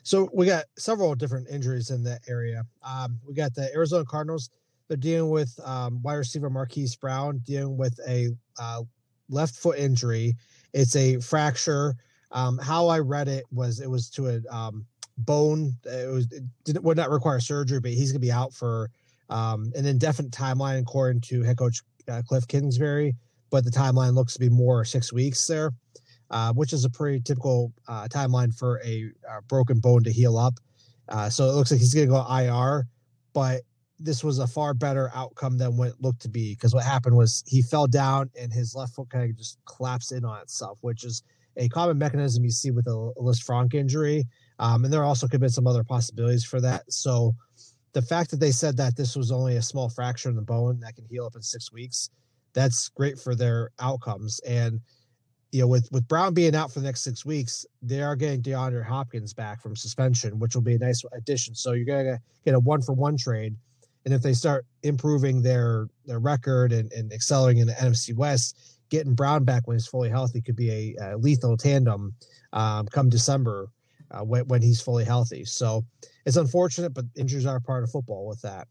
So 0.03 0.29
we 0.33 0.47
got 0.47 0.65
several 0.79 1.15
different 1.15 1.49
injuries 1.49 1.91
in 1.91 2.03
that 2.05 2.21
area. 2.29 2.65
Um, 2.83 3.19
we 3.27 3.35
got 3.35 3.55
the 3.55 3.73
Arizona 3.75 4.05
Cardinals. 4.05 4.51
They're 4.89 4.97
dealing 4.97 5.31
with 5.31 5.59
um, 5.65 6.03
wide 6.03 6.15
receiver 6.15 6.51
Marquise 6.51 6.97
Brown 6.97 7.39
dealing 7.39 7.77
with 7.77 7.99
a 8.07 8.29
uh, 8.59 8.83
left 9.29 9.55
foot 9.55 9.79
injury. 9.79 10.37
It's 10.73 10.97
a 10.97 11.19
fracture. 11.21 11.95
Um, 12.31 12.59
how 12.59 12.89
I 12.89 12.99
read 12.99 13.29
it 13.29 13.45
was 13.51 13.81
it 13.81 13.91
was 13.91 14.11
to 14.11 14.29
a 14.29 14.41
um, 14.55 14.87
bone. 15.19 15.75
It 15.85 16.11
was 16.11 16.31
it 16.33 16.43
didn't 16.65 16.85
would 16.85 16.97
not 16.97 17.11
require 17.11 17.41
surgery, 17.41 17.81
but 17.81 17.93
he's 17.93 18.11
going 18.13 18.21
to 18.21 18.27
be 18.27 18.33
out 18.33 18.53
for 18.53 18.91
um, 19.31 19.73
an 19.75 19.87
indefinite 19.87 20.33
timeline 20.33 20.81
according 20.81 21.21
to 21.23 21.43
head 21.43 21.59
coach 21.59 21.83
uh, 22.09 22.23
Cliff 22.27 22.47
Kingsbury. 22.49 23.15
But 23.51 23.65
the 23.65 23.71
timeline 23.71 24.15
looks 24.15 24.33
to 24.35 24.41
be 24.41 24.49
more 24.49 24.85
six 24.85 25.13
weeks 25.13 25.47
there 25.47 25.73
uh, 26.33 26.53
which 26.53 26.73
is 26.73 26.85
a 26.85 26.91
pretty 26.91 27.21
typical 27.21 27.73
uh, 27.89 28.09
timeline 28.09 28.53
for 28.55 28.81
a, 28.85 29.11
uh 29.31 29.41
broken 29.49 29.79
bone 29.79 30.03
to 30.03 30.13
heal 30.13 30.37
up. 30.37 30.55
Uh, 31.09 31.29
so 31.29 31.49
it 31.49 31.53
looks 31.53 31.71
like 31.71 31.81
he's 31.81 31.95
going 31.95 32.07
to 32.07 32.13
go 32.13 32.27
IR, 32.27 32.87
but 33.33 33.63
this 34.01 34.25
was 34.25 34.39
a 34.39 34.47
far 34.47 34.75
better 34.75 35.11
outcome 35.15 35.59
than 35.59 35.77
what 35.77 35.89
it 35.89 35.95
looked 36.01 36.23
to 36.23 36.29
be 36.29 36.55
because 36.55 36.75
what 36.75 36.85
happened 36.85 37.17
was 37.17 37.45
he 37.47 37.63
fell 37.63 37.87
down 37.87 38.31
and 38.39 38.53
his 38.53 38.75
left 38.75 38.95
foot 38.95 39.11
kind 39.11 39.31
of 39.31 39.37
just 39.37 39.59
collapsed 39.65 40.13
in 40.13 40.25
on 40.25 40.41
itself, 40.41 40.79
which 40.81 41.05
is 41.05 41.23
a 41.57 41.69
common 41.69 41.99
mechanism 41.99 42.45
you 42.45 42.51
see 42.51 42.71
with 42.71 42.87
a, 42.87 42.91
a 42.91 43.23
Lisfranc 43.23 43.75
injury. 43.75 44.25
Um, 44.59 44.85
and 44.85 44.93
there 44.93 45.05
also 45.05 45.27
could 45.27 45.35
have 45.35 45.41
been 45.43 45.51
some 45.51 45.67
other 45.67 45.85
possibilities 45.85 46.45
for 46.45 46.61
that. 46.61 46.91
So 46.91 47.35
the 47.93 48.03
fact 48.03 48.31
that 48.31 48.41
they 48.41 48.53
said 48.53 48.77
that 48.79 48.97
this 48.97 49.17
was 49.17 49.31
only 49.31 49.57
a 49.57 49.63
small 49.63 49.89
fracture 49.89 50.31
in 50.31 50.37
the 50.37 50.43
bone 50.43 50.81
that 50.81 50.95
can 50.95 51.05
heal 51.05 51.27
up 51.27 51.37
in 51.37 51.43
six 51.43 51.73
weeks, 51.73 52.11
that's 52.55 52.89
great 52.89 53.19
for 53.19 53.35
their 53.35 53.71
outcomes. 53.81 54.41
And 54.41 54.81
you 55.53 55.61
know, 55.61 55.67
with 55.67 55.89
with 55.93 56.09
Brown 56.09 56.33
being 56.33 56.55
out 56.57 56.73
for 56.73 56.81
the 56.81 56.87
next 56.87 57.03
six 57.03 57.25
weeks, 57.25 57.65
they 57.83 58.01
are 58.01 58.17
getting 58.17 58.43
DeAndre 58.43 58.85
Hopkins 58.85 59.35
back 59.35 59.63
from 59.63 59.77
suspension, 59.77 60.39
which 60.39 60.55
will 60.55 60.63
be 60.63 60.75
a 60.75 60.79
nice 60.79 61.05
addition. 61.13 61.55
So 61.55 61.73
you're 61.73 61.85
gonna 61.85 62.19
get 62.45 62.55
a 62.55 62.59
one 62.59 62.81
for 62.81 62.95
one 62.95 63.19
trade, 63.19 63.55
and 64.07 64.15
if 64.15 64.23
they 64.23 64.33
start 64.33 64.65
improving 64.83 65.43
their 65.43 65.89
their 66.07 66.19
record 66.19 66.73
and, 66.73 66.91
and 66.93 67.13
accelerating 67.13 67.61
in 67.61 67.67
the 67.67 67.75
NFC 67.75 68.17
West, 68.17 68.79
getting 68.89 69.15
Brown 69.15 69.45
back 69.45 69.67
when 69.67 69.77
he's 69.77 69.87
fully 69.87 70.09
healthy 70.09 70.41
could 70.41 70.57
be 70.57 70.97
a, 70.99 71.13
a 71.13 71.17
lethal 71.19 71.57
tandem 71.57 72.15
um, 72.55 72.87
come 72.87 73.11
December 73.11 73.69
uh, 74.11 74.25
when 74.25 74.47
when 74.49 74.63
he's 74.63 74.81
fully 74.81 75.05
healthy. 75.05 75.45
So 75.45 75.85
it's 76.25 76.37
unfortunate, 76.37 76.95
but 76.95 77.05
injuries 77.15 77.45
are 77.45 77.61
part 77.61 77.85
of 77.85 77.91
football 77.91 78.27
with 78.27 78.41
that. 78.41 78.69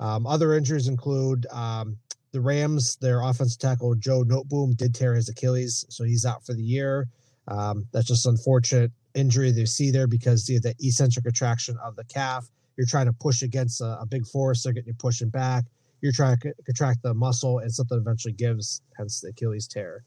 Um, 0.00 0.26
other 0.26 0.54
injuries 0.54 0.88
include 0.88 1.46
um, 1.50 1.96
the 2.32 2.40
Rams, 2.40 2.96
their 2.96 3.20
offensive 3.22 3.58
tackle 3.58 3.94
Joe 3.96 4.24
Noteboom 4.24 4.76
did 4.76 4.94
tear 4.94 5.14
his 5.14 5.28
Achilles, 5.28 5.84
so 5.88 6.04
he's 6.04 6.24
out 6.24 6.44
for 6.44 6.54
the 6.54 6.62
year. 6.62 7.08
Um, 7.48 7.86
that's 7.92 8.06
just 8.06 8.26
unfortunate 8.26 8.92
injury 9.14 9.50
they 9.50 9.64
see 9.64 9.90
there 9.90 10.06
because 10.06 10.46
the, 10.46 10.58
the 10.58 10.74
eccentric 10.80 11.24
contraction 11.24 11.76
of 11.84 11.96
the 11.96 12.04
calf. 12.04 12.48
You're 12.76 12.86
trying 12.86 13.06
to 13.06 13.12
push 13.12 13.42
against 13.42 13.80
a, 13.80 14.00
a 14.00 14.06
big 14.06 14.26
force, 14.26 14.62
they're 14.62 14.72
getting 14.72 14.88
you 14.88 14.94
pushing 14.94 15.28
back. 15.28 15.64
You're 16.00 16.12
trying 16.12 16.36
to 16.38 16.48
c- 16.48 16.62
contract 16.64 17.02
the 17.02 17.12
muscle, 17.12 17.58
and 17.58 17.72
something 17.72 17.98
eventually 17.98 18.32
gives, 18.32 18.80
hence 18.96 19.20
the 19.20 19.28
Achilles 19.28 19.66
tear. 19.66 20.04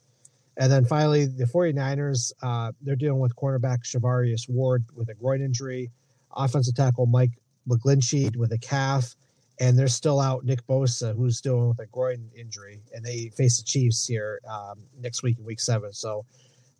And 0.57 0.71
then 0.71 0.85
finally, 0.85 1.25
the 1.25 1.45
49ers, 1.45 2.31
uh, 2.41 2.71
they're 2.81 2.95
dealing 2.95 3.19
with 3.19 3.35
cornerback 3.35 3.83
Charvarius 3.83 4.47
Ward 4.47 4.85
with 4.95 5.09
a 5.09 5.13
groin 5.13 5.41
injury, 5.41 5.91
offensive 6.35 6.75
tackle 6.75 7.05
Mike 7.05 7.31
McGlinchey 7.67 8.35
with 8.35 8.51
a 8.51 8.57
calf, 8.57 9.15
and 9.59 9.77
they're 9.77 9.87
still 9.87 10.19
out 10.19 10.43
Nick 10.43 10.65
Bosa, 10.67 11.15
who's 11.15 11.41
dealing 11.41 11.67
with 11.67 11.79
a 11.79 11.85
groin 11.87 12.29
injury, 12.35 12.81
and 12.93 13.05
they 13.05 13.29
face 13.37 13.57
the 13.57 13.63
Chiefs 13.63 14.05
here 14.05 14.39
um, 14.49 14.83
next 14.99 15.23
week 15.23 15.37
in 15.37 15.45
Week 15.45 15.59
Seven. 15.59 15.93
So 15.93 16.25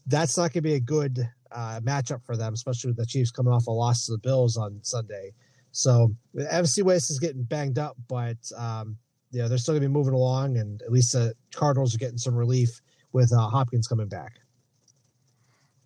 that's 0.08 0.38
not 0.38 0.54
going 0.54 0.54
to 0.54 0.62
be 0.62 0.74
a 0.74 0.80
good 0.80 1.20
uh, 1.52 1.80
matchup 1.84 2.24
for 2.26 2.36
them, 2.36 2.54
especially 2.54 2.90
with 2.90 2.98
the 2.98 3.06
Chiefs 3.06 3.32
coming 3.32 3.54
off 3.54 3.68
a 3.68 3.72
loss 3.72 4.06
to 4.06 4.14
the 4.14 4.18
Bills 4.18 4.58
on 4.58 4.80
Sunday. 4.82 5.34
So 5.72 6.16
NFC 6.36 6.84
West 6.84 7.10
is 7.10 7.20
getting 7.20 7.44
banged 7.44 7.80
up, 7.80 7.96
but 8.08 8.38
um, 8.58 8.98
yeah, 9.32 9.48
they're 9.48 9.58
still 9.58 9.74
going 9.74 9.84
to 9.84 9.88
be 9.88 9.94
moving 9.94 10.14
along, 10.14 10.58
and 10.58 10.82
at 10.82 10.92
least 10.92 11.14
the 11.14 11.34
Cardinals 11.54 11.96
are 11.96 11.98
getting 12.00 12.18
some 12.18 12.36
relief 12.36 12.82
with 13.12 13.32
uh, 13.34 13.50
Hopkins 13.50 13.88
coming 13.88 14.08
back. 14.08 14.34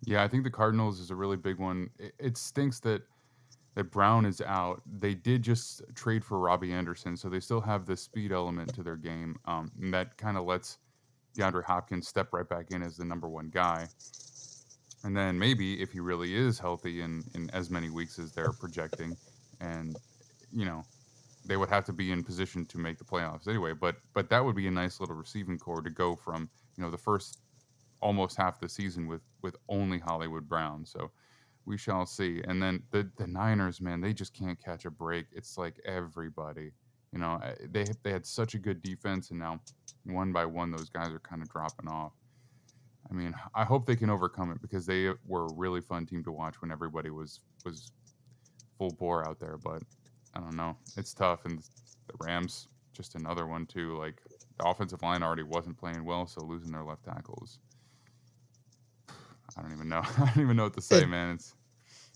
Yeah, 0.04 0.22
I 0.22 0.28
think 0.28 0.44
the 0.44 0.50
Cardinals 0.50 1.00
is 1.00 1.10
a 1.10 1.14
really 1.14 1.36
big 1.36 1.58
one. 1.58 1.90
It, 1.98 2.12
it 2.18 2.36
stinks 2.36 2.80
that 2.80 3.02
that 3.74 3.90
Brown 3.90 4.26
is 4.26 4.40
out. 4.40 4.82
They 4.98 5.14
did 5.14 5.42
just 5.42 5.82
trade 5.94 6.24
for 6.24 6.38
Robbie 6.38 6.72
Anderson, 6.72 7.16
so 7.16 7.28
they 7.28 7.40
still 7.40 7.60
have 7.60 7.86
the 7.86 7.96
speed 7.96 8.32
element 8.32 8.74
to 8.74 8.82
their 8.82 8.96
game. 8.96 9.36
Um, 9.44 9.70
and 9.80 9.92
that 9.94 10.16
kind 10.16 10.36
of 10.36 10.44
lets 10.44 10.78
DeAndre 11.36 11.64
Hopkins 11.64 12.08
step 12.08 12.32
right 12.32 12.48
back 12.48 12.70
in 12.70 12.82
as 12.82 12.96
the 12.96 13.04
number 13.04 13.28
one 13.28 13.50
guy. 13.50 13.86
And 15.04 15.16
then 15.16 15.38
maybe 15.38 15.80
if 15.80 15.92
he 15.92 16.00
really 16.00 16.34
is 16.34 16.58
healthy 16.58 17.02
in, 17.02 17.22
in 17.34 17.48
as 17.50 17.70
many 17.70 17.88
weeks 17.88 18.18
as 18.18 18.32
they're 18.32 18.52
projecting, 18.52 19.16
and 19.60 19.96
you 20.52 20.64
know, 20.64 20.82
they 21.44 21.56
would 21.56 21.68
have 21.68 21.84
to 21.84 21.92
be 21.92 22.10
in 22.10 22.24
position 22.24 22.66
to 22.66 22.78
make 22.78 22.98
the 22.98 23.04
playoffs 23.04 23.46
anyway. 23.46 23.72
But 23.72 23.96
but 24.12 24.28
that 24.30 24.44
would 24.44 24.56
be 24.56 24.66
a 24.66 24.70
nice 24.72 25.00
little 25.00 25.14
receiving 25.14 25.58
core 25.58 25.82
to 25.82 25.90
go 25.90 26.16
from 26.16 26.50
you 26.76 26.82
know 26.82 26.90
the 26.90 26.98
first 26.98 27.38
almost 28.00 28.36
half 28.36 28.60
the 28.60 28.68
season 28.68 29.06
with 29.06 29.22
with 29.42 29.56
only 29.68 29.98
Hollywood 29.98 30.48
Brown. 30.48 30.84
So 30.84 31.10
we 31.68 31.76
shall 31.76 32.06
see. 32.06 32.40
And 32.48 32.60
then 32.62 32.82
the 32.90 33.08
the 33.18 33.26
Niners, 33.26 33.80
man, 33.80 34.00
they 34.00 34.14
just 34.14 34.32
can't 34.32 34.58
catch 34.62 34.86
a 34.86 34.90
break. 34.90 35.26
It's 35.32 35.58
like 35.58 35.78
everybody, 35.84 36.72
you 37.12 37.18
know, 37.18 37.38
they 37.70 37.84
they 38.02 38.10
had 38.10 38.26
such 38.26 38.54
a 38.54 38.58
good 38.58 38.82
defense, 38.82 39.30
and 39.30 39.38
now 39.38 39.60
one 40.04 40.32
by 40.32 40.46
one, 40.46 40.70
those 40.70 40.88
guys 40.88 41.12
are 41.12 41.20
kind 41.20 41.42
of 41.42 41.50
dropping 41.50 41.88
off. 41.88 42.12
I 43.10 43.14
mean, 43.14 43.34
I 43.54 43.64
hope 43.64 43.86
they 43.86 43.96
can 43.96 44.10
overcome 44.10 44.50
it 44.50 44.60
because 44.62 44.86
they 44.86 45.10
were 45.26 45.46
a 45.46 45.52
really 45.54 45.80
fun 45.82 46.06
team 46.06 46.24
to 46.24 46.32
watch 46.32 46.60
when 46.62 46.72
everybody 46.72 47.10
was 47.10 47.40
was 47.64 47.92
full 48.78 48.90
bore 48.98 49.28
out 49.28 49.38
there. 49.38 49.58
But 49.62 49.82
I 50.34 50.40
don't 50.40 50.56
know, 50.56 50.76
it's 50.96 51.12
tough, 51.12 51.44
and 51.44 51.58
the 51.58 52.14
Rams 52.24 52.68
just 52.94 53.14
another 53.14 53.46
one 53.46 53.66
too. 53.66 53.96
Like 53.98 54.22
the 54.58 54.66
offensive 54.66 55.02
line 55.02 55.22
already 55.22 55.42
wasn't 55.44 55.78
playing 55.78 56.04
well, 56.04 56.26
so 56.26 56.40
losing 56.42 56.72
their 56.72 56.82
left 56.82 57.04
tackles. 57.04 57.58
I 59.10 59.62
don't 59.62 59.72
even 59.72 59.88
know. 59.90 60.02
I 60.18 60.26
don't 60.34 60.42
even 60.44 60.56
know 60.56 60.64
what 60.64 60.74
to 60.74 60.82
say, 60.82 61.02
It- 61.02 61.08
man. 61.08 61.34
It's 61.34 61.54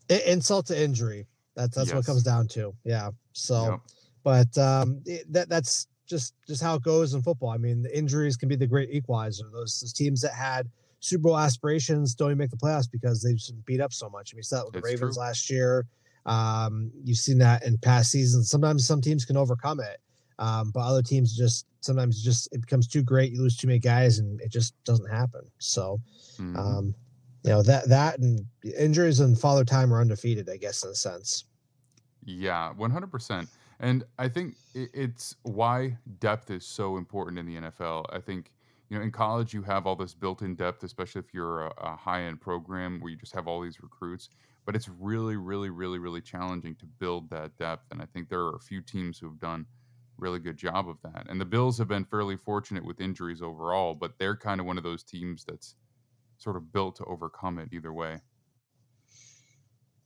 insult 0.08 0.66
to 0.66 0.80
injury. 0.80 1.26
That's 1.54 1.76
that's 1.76 1.90
what 1.90 1.96
Yes. 1.98 2.04
it 2.04 2.10
comes 2.10 2.22
down 2.22 2.48
to. 2.48 2.74
Yeah. 2.84 3.10
So, 3.32 3.70
yep. 3.70 3.80
but 4.24 4.58
um, 4.58 5.00
it, 5.06 5.30
that 5.32 5.48
that's 5.48 5.86
just 6.06 6.34
just 6.46 6.62
how 6.62 6.74
it 6.76 6.82
goes 6.82 7.14
in 7.14 7.22
football. 7.22 7.50
I 7.50 7.58
mean, 7.58 7.82
the 7.82 7.96
injuries 7.96 8.36
can 8.36 8.48
be 8.48 8.56
the 8.56 8.66
great 8.66 8.90
equalizer. 8.90 9.44
Those, 9.52 9.80
those 9.80 9.92
teams 9.92 10.20
that 10.22 10.32
had 10.32 10.68
Super 11.00 11.22
Bowl 11.22 11.38
aspirations 11.38 12.14
don't 12.14 12.28
even 12.28 12.38
make 12.38 12.50
the 12.50 12.56
playoffs 12.56 12.90
because 12.90 13.22
they 13.22 13.32
just 13.34 13.54
beat 13.64 13.80
up 13.80 13.92
so 13.92 14.08
much. 14.08 14.34
We 14.34 14.42
saw 14.42 14.56
that 14.58 14.64
with 14.66 14.74
the 14.74 14.80
Ravens 14.80 15.16
true. 15.16 15.22
last 15.22 15.50
year. 15.50 15.86
Um, 16.26 16.90
you've 17.04 17.18
seen 17.18 17.38
that 17.38 17.64
in 17.64 17.76
past 17.78 18.10
seasons. 18.10 18.48
Sometimes 18.48 18.86
some 18.86 19.00
teams 19.00 19.24
can 19.24 19.36
overcome 19.36 19.80
it, 19.80 19.98
um, 20.38 20.70
but 20.72 20.80
other 20.80 21.02
teams 21.02 21.36
just 21.36 21.66
sometimes 21.80 22.22
just 22.22 22.48
it 22.52 22.60
becomes 22.60 22.86
too 22.86 23.02
great. 23.02 23.32
You 23.32 23.40
lose 23.42 23.56
too 23.56 23.66
many 23.66 23.80
guys, 23.80 24.20
and 24.20 24.40
it 24.40 24.50
just 24.52 24.74
doesn't 24.84 25.10
happen. 25.10 25.40
So, 25.58 26.00
Mhm. 26.38 26.56
um, 26.56 26.94
you 27.42 27.50
know 27.50 27.62
that 27.62 27.88
that 27.88 28.18
and 28.18 28.46
injuries 28.78 29.20
and 29.20 29.38
father 29.38 29.64
time 29.64 29.92
are 29.92 30.00
undefeated, 30.00 30.48
I 30.48 30.56
guess, 30.56 30.84
in 30.84 30.90
a 30.90 30.94
sense. 30.94 31.44
Yeah, 32.24 32.72
100%. 32.78 33.48
And 33.80 34.04
I 34.18 34.28
think 34.28 34.54
it's 34.74 35.34
why 35.42 35.98
depth 36.20 36.50
is 36.50 36.64
so 36.64 36.96
important 36.96 37.38
in 37.38 37.46
the 37.46 37.68
NFL. 37.68 38.06
I 38.10 38.20
think, 38.20 38.52
you 38.88 38.96
know, 38.96 39.02
in 39.02 39.10
college, 39.10 39.52
you 39.52 39.62
have 39.62 39.88
all 39.88 39.96
this 39.96 40.14
built 40.14 40.42
in 40.42 40.54
depth, 40.54 40.84
especially 40.84 41.18
if 41.18 41.34
you're 41.34 41.66
a, 41.66 41.72
a 41.78 41.96
high 41.96 42.22
end 42.22 42.40
program 42.40 43.00
where 43.00 43.10
you 43.10 43.16
just 43.16 43.34
have 43.34 43.48
all 43.48 43.60
these 43.60 43.82
recruits. 43.82 44.28
But 44.64 44.76
it's 44.76 44.88
really, 44.88 45.34
really, 45.34 45.70
really, 45.70 45.98
really 45.98 46.20
challenging 46.20 46.76
to 46.76 46.86
build 46.86 47.28
that 47.30 47.58
depth. 47.58 47.86
And 47.90 48.00
I 48.00 48.06
think 48.06 48.28
there 48.28 48.42
are 48.42 48.54
a 48.54 48.60
few 48.60 48.80
teams 48.82 49.18
who 49.18 49.26
have 49.26 49.40
done 49.40 49.66
really 50.16 50.38
good 50.38 50.56
job 50.56 50.88
of 50.88 50.98
that. 51.02 51.26
And 51.28 51.40
the 51.40 51.44
Bills 51.44 51.76
have 51.78 51.88
been 51.88 52.04
fairly 52.04 52.36
fortunate 52.36 52.84
with 52.84 53.00
injuries 53.00 53.42
overall, 53.42 53.94
but 53.94 54.12
they're 54.18 54.36
kind 54.36 54.60
of 54.60 54.66
one 54.66 54.78
of 54.78 54.84
those 54.84 55.02
teams 55.02 55.44
that's 55.44 55.74
sort 56.42 56.56
of 56.56 56.72
built 56.72 56.96
to 56.96 57.04
overcome 57.04 57.58
it 57.58 57.68
either 57.72 57.92
way. 57.92 58.20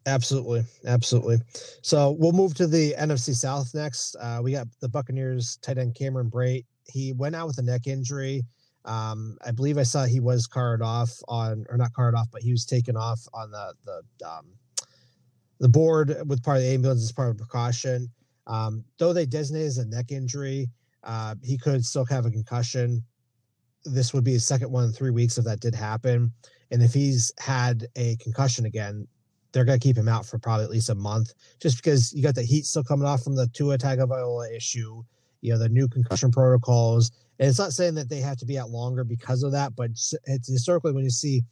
Absolutely, 0.07 0.64
absolutely. 0.87 1.38
So 1.83 2.16
we'll 2.18 2.33
move 2.33 2.55
to 2.55 2.68
the 2.68 2.94
NFC 2.96 3.35
South 3.35 3.75
next. 3.75 4.14
Uh, 4.20 4.40
we 4.42 4.53
got 4.53 4.68
the 4.81 4.88
Buccaneers 4.88 5.57
tight 5.62 5.79
end 5.79 5.96
Cameron 5.96 6.31
Brate. 6.31 6.64
He 6.85 7.12
went 7.12 7.35
out 7.35 7.49
with 7.49 7.59
a 7.59 7.62
neck 7.62 7.88
injury. 7.88 8.44
Um, 8.85 9.37
I 9.44 9.51
believe 9.51 9.79
I 9.79 9.83
saw 9.83 10.05
he 10.05 10.20
was 10.20 10.46
carted 10.46 10.85
off 10.85 11.11
on, 11.27 11.66
or 11.68 11.77
not 11.77 11.92
carted 11.92 12.16
off, 12.16 12.29
but 12.31 12.42
he 12.42 12.53
was 12.53 12.64
taken 12.64 12.96
off 12.96 13.20
on 13.35 13.51
the 13.51 13.75
the 13.85 14.29
um, 14.29 14.46
the 15.59 15.68
board 15.68 16.16
with 16.27 16.42
part 16.42 16.59
of 16.59 16.62
the 16.62 16.68
ambulance 16.68 17.03
as 17.03 17.11
part 17.11 17.31
of 17.31 17.38
precaution. 17.38 18.09
Um, 18.46 18.85
though 18.99 19.12
they 19.12 19.27
designate 19.27 19.64
as 19.64 19.79
a 19.79 19.87
neck 19.87 20.12
injury, 20.12 20.68
uh, 21.03 21.35
he 21.42 21.59
could 21.59 21.85
still 21.85 22.05
have 22.05 22.27
a 22.27 22.31
concussion. 22.31 23.03
This 23.87 24.12
would 24.12 24.25
be 24.25 24.33
his 24.33 24.44
second 24.44 24.70
one 24.70 24.85
in 24.85 24.92
three 24.92 25.11
weeks 25.11 25.38
if 25.38 25.44
that 25.44 25.61
did 25.61 25.75
happen. 25.75 26.33
And 26.70 26.83
if 26.83 26.92
he's 26.92 27.33
had 27.38 27.87
a 27.96 28.16
concussion 28.16 28.66
again, 28.66 29.07
they're 29.53 29.64
going 29.64 29.79
to 29.79 29.83
keep 29.83 29.96
him 29.96 30.09
out 30.09 30.27
for 30.27 30.38
probably 30.38 30.64
at 30.64 30.70
least 30.70 30.90
a 30.90 30.94
month, 30.94 31.33
just 31.61 31.77
because 31.77 32.12
you 32.12 32.22
got 32.22 32.35
the 32.35 32.42
heat 32.42 32.66
still 32.66 32.85
coming 32.85 33.07
off 33.07 33.22
from 33.22 33.37
the 33.37 33.46
Tua 33.55 33.79
Tagovailoa 33.79 34.55
issue, 34.55 35.03
you 35.40 35.53
know, 35.53 35.59
the 35.59 35.68
new 35.68 35.88
concussion 35.88 36.31
protocols. 36.31 37.12
And 37.38 37.49
it's 37.49 37.59
not 37.59 37.72
saying 37.72 37.94
that 37.94 38.09
they 38.11 38.20
have 38.20 38.37
to 38.38 38.46
be 38.46 38.59
out 38.59 38.70
longer 38.70 39.05
because 39.05 39.42
of 39.42 39.53
that, 39.53 39.75
but 39.77 39.90
it's, 39.90 40.14
historically 40.49 40.92
when 40.92 41.05
you 41.05 41.11
see 41.11 41.42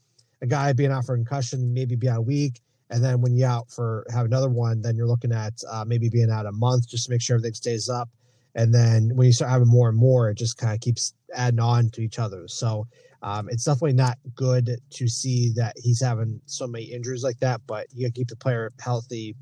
a 0.43 0.47
guy 0.47 0.73
being 0.73 0.91
out 0.91 1.07
for 1.07 1.17
concussion, 1.17 1.73
maybe 1.73 1.97
be 1.97 2.09
out 2.09 2.19
a 2.19 2.23
week, 2.23 2.61
and 2.91 3.03
then 3.03 3.21
when 3.21 3.35
you 3.35 3.47
out 3.47 3.71
for 3.71 4.05
have 4.13 4.27
another 4.27 4.51
one, 4.51 4.83
then 4.83 4.97
you're 4.97 5.07
looking 5.07 5.33
at 5.33 5.55
uh, 5.71 5.85
maybe 5.87 6.11
being 6.11 6.31
out 6.31 6.47
a 6.47 6.53
month 6.53 6.89
just 6.89 7.07
to 7.07 7.11
make 7.11 7.23
sure 7.23 7.37
everything 7.37 7.55
stays 7.55 7.89
up. 7.89 8.11
And 8.55 8.73
then 8.73 9.11
when 9.15 9.27
you 9.27 9.33
start 9.33 9.51
having 9.51 9.69
more 9.69 9.89
and 9.89 9.99
more, 9.99 10.31
it 10.31 10.39
just 10.39 10.57
kind 10.57 10.75
of 10.75 10.81
keeps 10.81 11.15
adding 11.35 11.61
on 11.61 11.91
to 11.91 12.03
each 12.03 12.19
other. 12.19 12.47
So 12.47 12.87
um, 13.23 13.49
it's 13.49 13.65
definitely 13.65 13.95
not 13.95 14.19
good 14.35 14.79
to 14.91 15.09
see 15.09 15.53
that 15.57 15.75
he's 15.77 16.01
having 16.01 16.41
so 16.47 16.67
many 16.67 16.85
injuries 16.85 17.25
like 17.25 17.39
that, 17.41 17.61
but 17.67 17.87
you 17.93 18.07
got 18.07 18.15
to 18.15 18.21
keep 18.21 18.29
the 18.29 18.37
player 18.37 18.73
healthy 18.81 19.35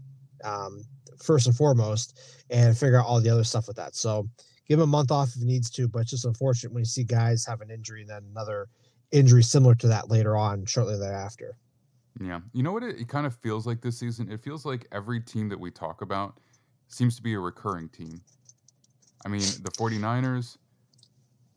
um, 0.45 0.85
first 1.23 1.47
and 1.47 1.57
foremost 1.57 2.19
and 2.51 2.77
figure 2.77 2.99
out 2.99 3.07
all 3.07 3.21
the 3.21 3.31
other 3.31 3.45
stuff 3.45 3.67
with 3.67 3.77
that. 3.77 3.95
So 3.95 4.29
give 4.69 4.79
him 4.79 4.85
a 4.85 4.87
month 4.87 5.11
off 5.11 5.29
if 5.35 5.41
he 5.41 5.45
needs 5.45 5.69
to, 5.71 5.89
but 5.89 6.01
it's 6.01 6.11
just 6.11 6.25
unfortunate 6.25 6.73
when 6.73 6.83
you 6.83 6.87
see 6.87 7.05
guys 7.05 7.45
have 7.45 7.61
an 7.61 7.71
injury 7.71 8.03
and 8.03 8.11
then 8.11 8.23
another 8.31 8.69
injury 9.11 9.43
similar 9.43 9.75
to 9.75 9.89
that 9.89 10.11
later 10.11 10.37
on, 10.37 10.65
shortly 10.65 10.97
thereafter. 10.97 11.57
Yeah. 12.21 12.41
You 12.53 12.63
know 12.63 12.73
what 12.73 12.83
it, 12.83 12.99
it 12.99 13.09
kind 13.09 13.27
of 13.27 13.35
feels 13.37 13.67
like 13.67 13.81
this 13.81 13.99
season? 13.99 14.31
It 14.31 14.41
feels 14.41 14.65
like 14.65 14.87
every 14.93 15.21
team 15.21 15.49
that 15.49 15.59
we 15.59 15.71
talk 15.71 16.03
about 16.03 16.39
seems 16.89 17.17
to 17.17 17.23
be 17.23 17.35
a 17.35 17.39
recurring 17.39 17.89
team. 17.89 18.21
I 19.25 19.29
mean, 19.29 19.41
the 19.41 19.71
49ers, 19.71 20.57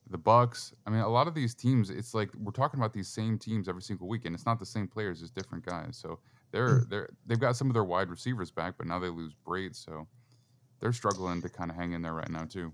the 0.10 0.18
Bucks, 0.18 0.74
I 0.86 0.90
mean, 0.90 1.02
a 1.02 1.10
lot 1.10 1.28
of 1.28 1.34
these 1.34 1.56
teams, 1.56 1.90
it's 1.90 2.14
like 2.14 2.30
we're 2.36 2.52
talking 2.52 2.80
about 2.80 2.94
these 2.94 3.08
same 3.08 3.38
teams 3.38 3.68
every 3.68 3.82
single 3.82 4.08
week 4.08 4.26
and 4.26 4.36
it's 4.36 4.46
not 4.46 4.60
the 4.60 4.66
same 4.66 4.88
players, 4.88 5.22
it's 5.22 5.32
different 5.32 5.66
guys. 5.66 5.98
So 5.98 6.20
they're 6.52 6.84
they're 6.90 7.10
they've 7.26 7.40
got 7.40 7.56
some 7.56 7.68
of 7.70 7.74
their 7.74 7.84
wide 7.84 8.10
receivers 8.10 8.52
back, 8.52 8.76
but 8.78 8.88
now 8.88 9.00
they 9.00 9.10
lose 9.10 9.34
Brate, 9.46 9.76
so 9.76 10.08
they're 10.80 10.94
struggling 10.94 11.42
to 11.42 11.50
kind 11.50 11.70
of 11.70 11.76
hang 11.76 11.94
in 11.94 12.02
there 12.02 12.14
right 12.14 12.30
now 12.30 12.46
too. 12.46 12.72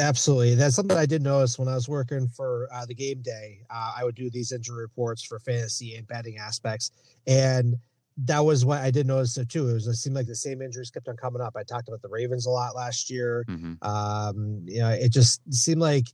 Absolutely. 0.00 0.54
That's 0.54 0.76
something 0.76 0.96
I 0.96 1.06
did 1.06 1.22
notice 1.22 1.58
when 1.58 1.66
I 1.66 1.74
was 1.74 1.88
working 1.88 2.28
for 2.28 2.68
uh, 2.72 2.86
the 2.86 2.94
game 2.94 3.20
day. 3.20 3.62
Uh, 3.68 3.94
I 3.98 4.04
would 4.04 4.14
do 4.14 4.30
these 4.30 4.52
injury 4.52 4.82
reports 4.82 5.24
for 5.24 5.40
fantasy 5.40 5.96
and 5.96 6.06
betting 6.06 6.38
aspects. 6.38 6.92
And 7.26 7.76
that 8.24 8.40
was 8.40 8.64
what 8.64 8.80
I 8.80 8.90
did 8.90 9.06
notice 9.06 9.34
there 9.34 9.44
too. 9.44 9.68
It 9.68 9.74
was 9.74 9.86
it 9.86 9.94
seemed 9.94 10.16
like 10.16 10.26
the 10.26 10.34
same 10.34 10.60
injuries 10.60 10.90
kept 10.90 11.08
on 11.08 11.16
coming 11.16 11.40
up. 11.40 11.54
I 11.56 11.62
talked 11.62 11.88
about 11.88 12.02
the 12.02 12.08
Ravens 12.08 12.46
a 12.46 12.50
lot 12.50 12.74
last 12.74 13.10
year. 13.10 13.44
hmm 13.46 13.74
Um, 13.82 14.62
you 14.66 14.80
know, 14.80 14.90
it 14.90 15.12
just 15.12 15.40
seemed 15.52 15.80
like 15.80 16.06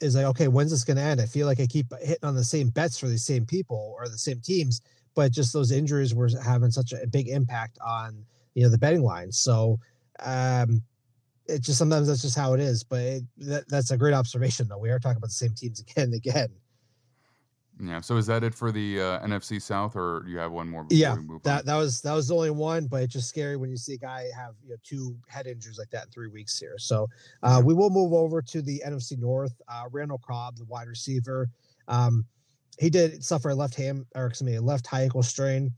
is 0.00 0.14
like, 0.14 0.26
okay, 0.26 0.48
when's 0.48 0.70
this 0.70 0.84
gonna 0.84 1.00
end? 1.00 1.20
I 1.20 1.26
feel 1.26 1.46
like 1.46 1.60
I 1.60 1.66
keep 1.66 1.86
hitting 2.00 2.24
on 2.24 2.34
the 2.34 2.44
same 2.44 2.68
bets 2.70 2.98
for 2.98 3.08
these 3.08 3.24
same 3.24 3.44
people 3.44 3.94
or 3.98 4.08
the 4.08 4.18
same 4.18 4.40
teams, 4.40 4.80
but 5.14 5.32
just 5.32 5.52
those 5.52 5.72
injuries 5.72 6.14
were 6.14 6.30
having 6.42 6.70
such 6.70 6.92
a 6.92 7.06
big 7.06 7.28
impact 7.28 7.78
on 7.84 8.24
you 8.54 8.62
know 8.62 8.70
the 8.70 8.78
betting 8.78 9.02
lines. 9.02 9.38
So 9.38 9.78
um 10.20 10.82
it 11.48 11.62
just 11.62 11.78
sometimes 11.78 12.06
that's 12.06 12.22
just 12.22 12.36
how 12.36 12.54
it 12.54 12.60
is. 12.60 12.84
But 12.84 13.00
it, 13.00 13.24
that, 13.38 13.68
that's 13.68 13.90
a 13.90 13.96
great 13.96 14.14
observation, 14.14 14.68
though. 14.68 14.78
We 14.78 14.90
are 14.90 14.98
talking 14.98 15.16
about 15.16 15.28
the 15.28 15.34
same 15.34 15.54
teams 15.54 15.80
again 15.90 16.04
and 16.04 16.14
again. 16.14 16.48
Yeah. 17.80 18.00
So 18.00 18.16
is 18.16 18.26
that 18.26 18.42
it 18.42 18.54
for 18.54 18.72
the 18.72 19.00
uh, 19.00 19.20
NFC 19.26 19.60
South, 19.62 19.94
or 19.94 20.22
do 20.24 20.30
you 20.30 20.38
have 20.38 20.50
one 20.52 20.68
more 20.68 20.84
Yeah, 20.90 21.16
That 21.44 21.60
on? 21.60 21.66
that 21.66 21.76
was 21.76 22.00
that 22.02 22.12
was 22.12 22.28
the 22.28 22.34
only 22.34 22.50
one, 22.50 22.86
but 22.86 23.02
it's 23.02 23.12
just 23.12 23.28
scary 23.28 23.56
when 23.56 23.70
you 23.70 23.76
see 23.76 23.94
a 23.94 23.98
guy 23.98 24.26
have 24.36 24.54
you 24.64 24.70
know 24.70 24.76
two 24.82 25.16
head 25.28 25.46
injuries 25.46 25.78
like 25.78 25.90
that 25.90 26.06
in 26.06 26.10
three 26.10 26.28
weeks 26.28 26.58
here. 26.58 26.76
So 26.78 27.08
uh, 27.42 27.58
Yeah. 27.58 27.60
we 27.60 27.74
will 27.74 27.90
move 27.90 28.12
over 28.12 28.42
to 28.42 28.62
the 28.62 28.82
NFC 28.86 29.16
North. 29.18 29.54
Uh, 29.68 29.84
Randall 29.92 30.18
Cobb, 30.26 30.56
the 30.56 30.64
wide 30.64 30.88
receiver, 30.88 31.48
um, 31.86 32.24
he 32.78 32.90
did 32.90 33.22
suffer 33.24 33.50
a 33.50 33.54
left 33.54 33.74
ham 33.74 34.06
or 34.14 34.26
excuse 34.26 34.46
me, 34.48 34.56
a 34.56 34.60
left 34.62 34.86
high 34.86 35.02
ankle 35.02 35.22
strain. 35.22 35.72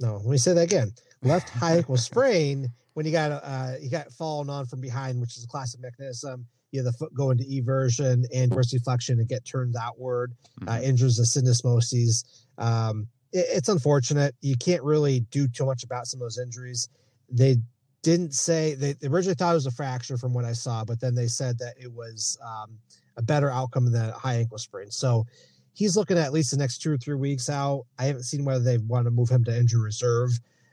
No, 0.00 0.16
let 0.16 0.26
me 0.26 0.36
say 0.38 0.52
that 0.54 0.62
again. 0.62 0.92
Left 1.22 1.48
high 1.50 1.76
ankle 1.76 1.96
sprain 1.96 2.68
when 2.94 3.06
he 3.06 3.12
got 3.12 3.30
uh 3.32 3.72
he 3.80 3.88
got 3.88 4.10
fallen 4.12 4.50
on 4.50 4.66
from 4.66 4.80
behind, 4.80 5.20
which 5.20 5.36
is 5.36 5.44
a 5.44 5.48
classic 5.48 5.80
mechanism. 5.80 6.46
You 6.72 6.80
know, 6.80 6.90
the 6.90 6.92
foot 6.92 7.12
go 7.14 7.30
into 7.30 7.44
eversion 7.44 8.24
and 8.34 8.50
dorsiflexion 8.52 9.18
and 9.18 9.28
get 9.28 9.44
turned 9.44 9.74
outward 9.80 10.32
uh, 10.66 10.72
Mhm. 10.76 10.82
injures 10.84 11.16
the 11.16 11.24
syndesmosis. 11.24 12.24
Um, 12.58 13.08
it, 13.32 13.46
it's 13.50 13.68
unfortunate. 13.68 14.34
You 14.40 14.56
can't 14.56 14.82
really 14.82 15.20
do 15.30 15.48
too 15.48 15.66
much 15.66 15.82
about 15.84 16.06
some 16.06 16.20
of 16.20 16.24
those 16.26 16.38
injuries. 16.38 16.88
They 17.28 17.56
didn't 18.02 18.34
say 18.34 18.74
they, 18.74 18.94
they 18.94 19.08
originally 19.08 19.34
thought 19.34 19.52
it 19.52 19.54
was 19.54 19.66
a 19.66 19.70
fracture 19.70 20.16
from 20.16 20.32
what 20.32 20.44
I 20.44 20.52
saw, 20.52 20.84
but 20.84 21.00
then 21.00 21.14
they 21.14 21.26
said 21.26 21.58
that 21.58 21.74
it 21.78 21.92
was 21.92 22.38
um, 22.44 22.78
a 23.16 23.22
better 23.22 23.50
outcome 23.50 23.90
than 23.90 24.08
a 24.08 24.12
high 24.12 24.36
ankle 24.36 24.58
sprain. 24.58 24.90
So 24.90 25.26
he's 25.74 25.96
looking 25.96 26.16
at 26.18 26.24
at 26.24 26.32
least 26.32 26.50
the 26.52 26.56
next 26.56 26.78
two 26.78 26.92
or 26.92 26.96
three 26.96 27.14
weeks 27.16 27.50
out. 27.50 27.84
I 27.98 28.04
haven't 28.06 28.22
seen 28.22 28.44
whether 28.44 28.64
they 28.64 28.78
want 28.78 29.04
to 29.06 29.10
move 29.10 29.28
him 29.28 29.44
to 29.44 29.56
injury 29.56 29.82
reserve, 29.82 30.30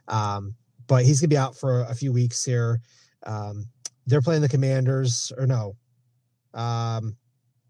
um, 0.08 0.56
but 0.88 1.04
he's 1.06 1.20
gonna 1.20 1.28
be 1.30 1.38
out 1.38 1.56
for 1.58 1.82
a 1.84 1.94
few 1.96 2.14
weeks 2.14 2.46
here. 2.46 2.80
Um, 3.24 3.66
they're 4.06 4.22
playing 4.22 4.42
the 4.42 4.48
Commanders, 4.50 5.34
or 5.38 5.46
no? 5.46 5.76
Um, 6.58 7.16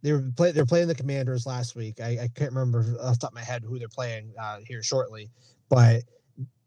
they 0.02 0.12
were 0.12 0.32
play, 0.36 0.52
they're 0.52 0.66
playing 0.66 0.88
the 0.88 0.96
Commanders 0.96 1.46
last 1.46 1.76
week. 1.76 2.00
I, 2.00 2.20
I 2.24 2.30
can't 2.34 2.52
remember 2.52 2.80
off 3.02 3.14
the 3.14 3.20
top 3.20 3.32
of 3.32 3.36
my 3.36 3.44
head 3.44 3.64
who 3.64 3.78
they're 3.78 3.88
playing 3.88 4.34
uh, 4.40 4.60
here 4.66 4.82
shortly, 4.82 5.30
but 5.70 6.04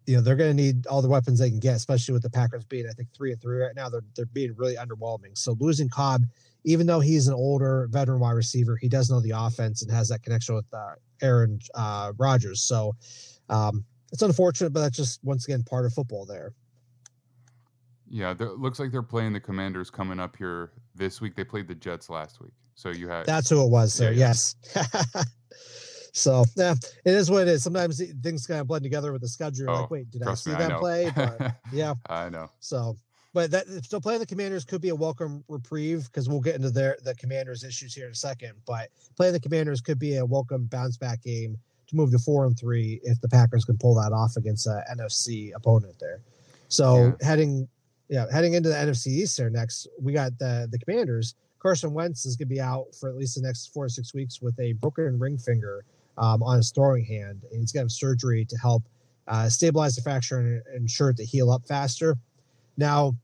you 0.07 0.17
know 0.17 0.23
they're 0.23 0.37
going 0.37 0.51
to 0.57 0.63
need 0.63 0.87
all 0.87 1.03
the 1.03 1.09
weapons 1.09 1.39
they 1.39 1.51
can 1.51 1.61
get, 1.61 1.77
especially 1.77 2.13
with 2.13 2.23
the 2.23 2.31
Packers 2.31 2.65
being 2.65 2.87
I 2.89 2.93
think 2.93 3.09
three 3.15 3.33
and 3.33 3.41
three 3.41 3.59
right 3.59 3.75
now. 3.75 3.89
They're 3.89 4.05
they're 4.15 4.27
being 4.27 4.55
really 4.57 4.77
underwhelming. 4.77 5.39
So 5.39 5.57
losing 5.61 5.89
Cobb, 5.89 6.25
even 6.65 6.87
though 6.87 7.01
he's 7.01 7.29
an 7.29 7.35
older 7.35 7.89
veteran 7.91 8.21
wide 8.21 8.33
receiver, 8.33 8.77
he 8.77 8.89
does 8.89 9.11
know 9.11 9.21
the 9.21 9.33
offense 9.35 9.83
and 9.83 9.91
has 9.91 10.09
that 10.09 10.23
connection 10.23 10.57
with 10.57 10.67
uh, 10.73 10.95
Aaron 11.23 11.61
uh, 11.75 12.13
Rodgers. 12.19 12.61
So 12.61 12.97
um, 13.49 13.85
it's 14.13 14.23
unfortunate, 14.23 14.73
but 14.73 14.81
that's 14.81 14.97
just 14.97 15.23
once 15.23 15.47
again 15.47 15.63
part 15.63 15.87
of 15.87 15.93
football 15.93 16.27
there. 16.27 16.53
Yeah, 18.09 18.33
it 18.33 18.41
looks 18.41 18.81
like 18.81 18.91
they're 18.91 19.03
playing 19.03 19.33
the 19.33 19.41
Commanders 19.41 19.89
coming 19.89 20.19
up 20.19 20.37
here 20.37 20.73
this 21.01 21.21
week. 21.21 21.35
They 21.35 21.43
played 21.43 21.67
the 21.67 21.75
Jets 21.75 22.09
last 22.09 22.41
week, 22.41 22.53
so 22.77 22.91
you 22.91 23.09
had 23.09 23.27
that's 23.27 23.51
who 23.51 23.65
it 23.65 23.69
was. 23.71 23.93
Sir. 23.93 24.13
Yeah, 24.13 24.29
yes. 24.29 24.55
so 26.13 26.45
yeah, 26.57 26.75
it 27.05 27.15
is 27.15 27.31
what 27.31 27.43
it 27.43 27.49
is. 27.49 27.63
Sometimes 27.65 28.01
things 28.23 28.47
kind 28.47 28.61
of 28.61 28.69
blend 28.69 28.85
together 28.85 29.13
with 29.13 29.23
the 29.23 29.29
schedule. 29.29 29.65
You're 29.67 29.71
Oh, 29.71 29.81
like, 29.83 29.91
wait, 29.91 30.11
did 30.11 30.23
I 30.23 30.35
see 30.35 30.51
me, 30.51 30.57
I 30.57 30.59
that 30.61 30.69
know. 30.69 30.79
play? 30.79 31.11
But 31.17 31.55
yeah, 31.73 31.95
I 32.09 32.29
know. 32.29 32.49
so 32.61 32.97
but 33.33 33.51
that 33.53 33.67
still 33.85 34.01
playing 34.01 34.21
the 34.21 34.27
Commanders 34.27 34.65
could 34.65 34.81
be 34.81 34.89
a 34.89 34.95
welcome 34.95 35.45
reprieve 35.49 36.07
because 36.07 36.29
we'll 36.29 36.41
get 36.41 36.57
into 36.57 36.71
their 36.71 36.97
the 37.05 37.15
Commanders 37.15 37.65
issues 37.65 37.95
here 37.95 38.07
in 38.07 38.13
a 38.13 38.15
second. 38.15 38.53
But 38.67 38.91
playing 39.17 39.33
the 39.33 39.41
Commanders 39.41 39.81
could 39.81 39.99
be 39.99 40.17
a 40.17 40.25
welcome 40.27 40.65
bounce 40.67 40.97
back 40.97 41.23
game 41.23 41.57
to 41.89 41.97
move 41.97 42.11
to 42.13 42.19
four 42.19 42.47
and 42.47 42.59
three 42.59 43.01
if 43.05 43.21
the 43.21 43.29
Packers 43.29 43.65
can 43.65 43.77
pull 43.79 43.95
that 43.97 44.13
off 44.13 44.37
against 44.37 44.67
a 44.67 44.83
NFC 44.93 45.53
opponent 45.57 45.95
there. 46.01 46.21
So 46.69 47.17
heading 47.21 47.69
yeah, 48.11 48.27
heading 48.31 48.55
into 48.55 48.69
the 48.69 48.75
NFC 48.75 49.07
East 49.07 49.39
there 49.39 49.49
next, 49.51 49.87
we 50.03 50.13
got 50.13 50.37
the 50.39 50.69
the 50.71 50.79
Commanders. 50.79 51.37
Carson 51.61 51.93
Wentz 51.93 52.27
is 52.27 52.37
going 52.37 52.49
to 52.49 52.55
be 52.55 52.61
out 52.61 52.87
for 52.99 53.09
at 53.09 53.17
least 53.17 53.37
the 53.37 53.43
next 53.43 53.69
four 53.73 53.87
to 53.87 53.91
six 53.91 54.13
weeks 54.13 54.43
with 54.43 54.59
a 54.59 54.73
broken 54.75 55.19
ring 55.19 55.39
finger 55.39 55.85
um, 56.19 56.43
on 56.43 56.57
his 56.57 56.73
throwing 56.73 57.05
hand, 57.05 57.45
and 57.51 57.61
he's 57.61 57.71
got 57.71 57.89
surgery 57.91 58.45
to 58.45 58.57
help 58.57 58.83
uh, 59.29 59.49
stabilize 59.49 59.95
the 59.95 60.03
fracture 60.03 60.39
and 60.39 60.63
ensure 60.75 61.11
it 61.11 61.17
to 61.19 61.25
heal 61.25 61.53
up 61.53 61.65
faster. 61.69 62.17
Now, 62.77 63.15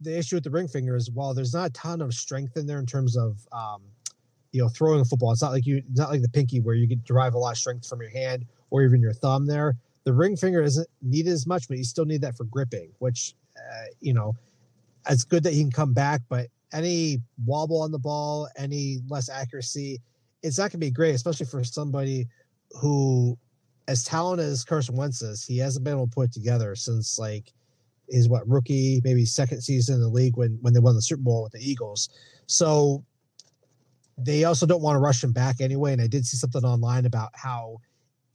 the 0.00 0.16
issue 0.16 0.36
with 0.36 0.44
the 0.44 0.50
ring 0.50 0.68
finger 0.68 0.94
is 0.94 1.10
while 1.10 1.34
there's 1.34 1.54
not 1.54 1.70
a 1.70 1.72
ton 1.72 2.00
of 2.00 2.14
strength 2.14 2.56
in 2.56 2.66
there 2.66 2.78
in 2.78 2.86
terms 2.86 3.16
of 3.16 3.38
um, 3.50 3.82
you 4.52 4.62
know 4.62 4.68
throwing 4.68 5.00
a 5.00 5.04
football, 5.04 5.32
it's 5.32 5.42
not 5.42 5.50
like 5.50 5.66
you 5.66 5.78
it's 5.78 5.98
not 5.98 6.10
like 6.10 6.22
the 6.22 6.28
pinky 6.28 6.60
where 6.60 6.76
you 6.76 6.86
get 6.86 7.02
derive 7.04 7.34
a 7.34 7.38
lot 7.38 7.52
of 7.52 7.58
strength 7.58 7.88
from 7.88 8.00
your 8.00 8.10
hand 8.10 8.44
or 8.70 8.82
even 8.82 9.00
your 9.00 9.14
thumb 9.14 9.46
there. 9.46 9.76
The 10.04 10.12
ring 10.12 10.36
finger 10.36 10.62
isn't 10.62 10.86
needed 11.00 11.32
as 11.32 11.44
much, 11.44 11.66
but 11.66 11.78
you 11.78 11.84
still 11.84 12.04
need 12.04 12.20
that 12.20 12.36
for 12.36 12.44
gripping, 12.44 12.90
which 12.98 13.34
uh, 13.70 13.86
you 14.00 14.14
know 14.14 14.34
it's 15.08 15.24
good 15.24 15.42
that 15.42 15.52
he 15.52 15.60
can 15.60 15.70
come 15.70 15.92
back, 15.92 16.22
but 16.28 16.48
any 16.72 17.18
wobble 17.44 17.82
on 17.82 17.90
the 17.90 17.98
ball, 17.98 18.48
any 18.56 19.00
less 19.08 19.28
accuracy, 19.28 20.00
it's 20.42 20.58
not 20.58 20.64
going 20.64 20.72
to 20.72 20.78
be 20.78 20.90
great, 20.90 21.14
especially 21.14 21.46
for 21.46 21.62
somebody 21.64 22.26
who, 22.80 23.36
as 23.88 24.04
talented 24.04 24.46
as 24.46 24.64
Carson 24.64 24.96
Wentz 24.96 25.22
is, 25.22 25.44
he 25.44 25.58
hasn't 25.58 25.84
been 25.84 25.94
able 25.94 26.06
to 26.06 26.14
put 26.14 26.28
it 26.28 26.32
together 26.32 26.74
since 26.74 27.18
like 27.18 27.52
his 28.08 28.28
what 28.28 28.48
rookie, 28.48 29.00
maybe 29.04 29.24
second 29.24 29.60
season 29.60 29.96
in 29.96 30.00
the 30.00 30.08
league 30.08 30.36
when 30.36 30.58
when 30.62 30.72
they 30.72 30.80
won 30.80 30.94
the 30.94 31.02
Super 31.02 31.22
Bowl 31.22 31.42
with 31.42 31.52
the 31.52 31.70
Eagles. 31.70 32.08
So 32.46 33.04
they 34.18 34.44
also 34.44 34.66
don't 34.66 34.82
want 34.82 34.96
to 34.96 35.00
rush 35.00 35.22
him 35.22 35.32
back 35.32 35.60
anyway. 35.60 35.92
And 35.92 36.02
I 36.02 36.06
did 36.06 36.26
see 36.26 36.36
something 36.36 36.64
online 36.64 37.06
about 37.06 37.30
how 37.34 37.78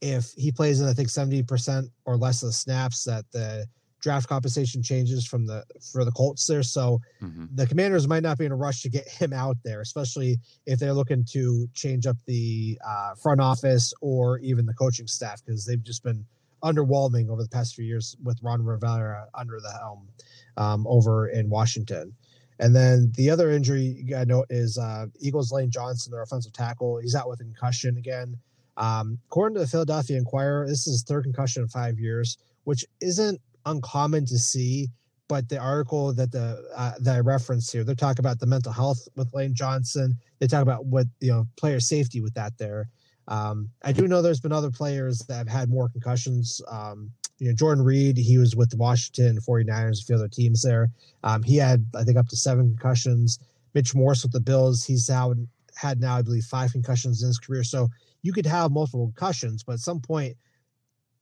if 0.00 0.32
he 0.36 0.52
plays 0.52 0.80
in 0.80 0.88
I 0.88 0.92
think 0.92 1.08
seventy 1.08 1.42
percent 1.42 1.88
or 2.04 2.16
less 2.16 2.42
of 2.42 2.50
the 2.50 2.52
snaps, 2.52 3.04
that 3.04 3.24
the 3.32 3.66
draft 4.00 4.28
compensation 4.28 4.82
changes 4.82 5.26
from 5.26 5.46
the 5.46 5.64
for 5.92 6.04
the 6.04 6.12
Colts 6.12 6.46
there. 6.46 6.62
So 6.62 7.00
hmm 7.20 7.46
the 7.54 7.66
Commanders 7.66 8.06
might 8.06 8.22
not 8.22 8.38
be 8.38 8.44
in 8.44 8.52
a 8.52 8.56
rush 8.56 8.82
to 8.82 8.88
get 8.88 9.08
him 9.08 9.32
out 9.32 9.56
there, 9.64 9.80
especially 9.80 10.38
if 10.66 10.78
they're 10.78 10.92
looking 10.92 11.24
to 11.32 11.66
change 11.74 12.06
up 12.06 12.16
the 12.26 12.78
uh, 12.86 13.14
front 13.14 13.40
office 13.40 13.92
or 14.00 14.38
even 14.38 14.66
the 14.66 14.74
coaching 14.74 15.06
staff 15.06 15.42
because 15.44 15.64
they've 15.64 15.82
just 15.82 16.04
been 16.04 16.24
underwhelming 16.62 17.30
over 17.30 17.42
the 17.42 17.48
past 17.48 17.74
few 17.74 17.84
years 17.84 18.16
with 18.22 18.38
Ron 18.42 18.64
Rivera 18.64 19.26
under 19.34 19.60
the 19.60 19.72
helm 19.72 20.08
um, 20.56 20.86
over 20.86 21.28
in 21.28 21.48
Washington. 21.48 22.14
And 22.60 22.74
then 22.74 23.12
the 23.16 23.30
other 23.30 23.50
injury 23.50 23.82
you 23.82 24.10
got 24.10 24.20
to 24.20 24.26
note 24.26 24.46
is 24.50 24.78
uh, 24.78 25.06
Eagles 25.20 25.52
Lane 25.52 25.70
Johnson, 25.70 26.10
their 26.10 26.22
offensive 26.22 26.52
tackle. 26.52 26.98
He's 26.98 27.14
out 27.14 27.28
with 27.28 27.40
a 27.40 27.44
concussion 27.44 27.96
again. 27.96 28.36
Um, 28.76 29.18
according 29.26 29.54
to 29.54 29.60
the 29.60 29.66
Philadelphia 29.66 30.16
Inquirer, 30.16 30.66
this 30.66 30.86
is 30.86 30.94
his 30.94 31.02
third 31.02 31.24
concussion 31.24 31.62
in 31.62 31.68
five 31.68 31.98
years, 31.98 32.38
which 32.64 32.84
isn't 33.00 33.40
uncommon 33.66 34.26
to 34.26 34.38
see. 34.38 34.88
But 35.28 35.48
the 35.48 35.58
article 35.58 36.14
that 36.14 36.32
the 36.32 36.66
uh, 36.74 36.92
that 37.00 37.16
I 37.16 37.20
referenced 37.20 37.70
here, 37.70 37.84
they're 37.84 37.94
talking 37.94 38.20
about 38.20 38.40
the 38.40 38.46
mental 38.46 38.72
health 38.72 39.06
with 39.14 39.34
Lane 39.34 39.54
Johnson. 39.54 40.14
They 40.38 40.46
talk 40.46 40.62
about 40.62 40.86
what 40.86 41.06
you 41.20 41.30
know 41.30 41.46
player 41.56 41.80
safety 41.80 42.20
with 42.20 42.34
that 42.34 42.56
there. 42.56 42.88
Um, 43.28 43.68
I 43.84 43.92
do 43.92 44.08
know 44.08 44.22
there's 44.22 44.40
been 44.40 44.52
other 44.52 44.70
players 44.70 45.18
that 45.28 45.36
have 45.36 45.48
had 45.48 45.68
more 45.68 45.90
concussions. 45.90 46.62
Um, 46.68 47.10
you 47.38 47.48
know, 47.48 47.54
Jordan 47.54 47.84
Reed, 47.84 48.16
he 48.16 48.38
was 48.38 48.56
with 48.56 48.70
the 48.70 48.78
Washington 48.78 49.38
49ers, 49.38 50.02
a 50.02 50.04
few 50.04 50.16
other 50.16 50.28
teams 50.28 50.62
there. 50.62 50.88
Um, 51.22 51.42
he 51.42 51.56
had, 51.56 51.86
I 51.94 52.02
think, 52.04 52.16
up 52.16 52.28
to 52.28 52.36
seven 52.36 52.70
concussions. 52.70 53.38
Mitch 53.74 53.94
Morse 53.94 54.22
with 54.24 54.32
the 54.32 54.40
Bills, 54.40 54.84
he's 54.84 55.08
now 55.08 55.34
had 55.76 56.00
now, 56.00 56.16
I 56.16 56.22
believe, 56.22 56.44
five 56.44 56.72
concussions 56.72 57.22
in 57.22 57.28
his 57.28 57.38
career. 57.38 57.62
So 57.62 57.88
you 58.22 58.32
could 58.32 58.46
have 58.46 58.72
multiple 58.72 59.06
concussions, 59.06 59.62
but 59.62 59.74
at 59.74 59.80
some 59.80 60.00
point, 60.00 60.36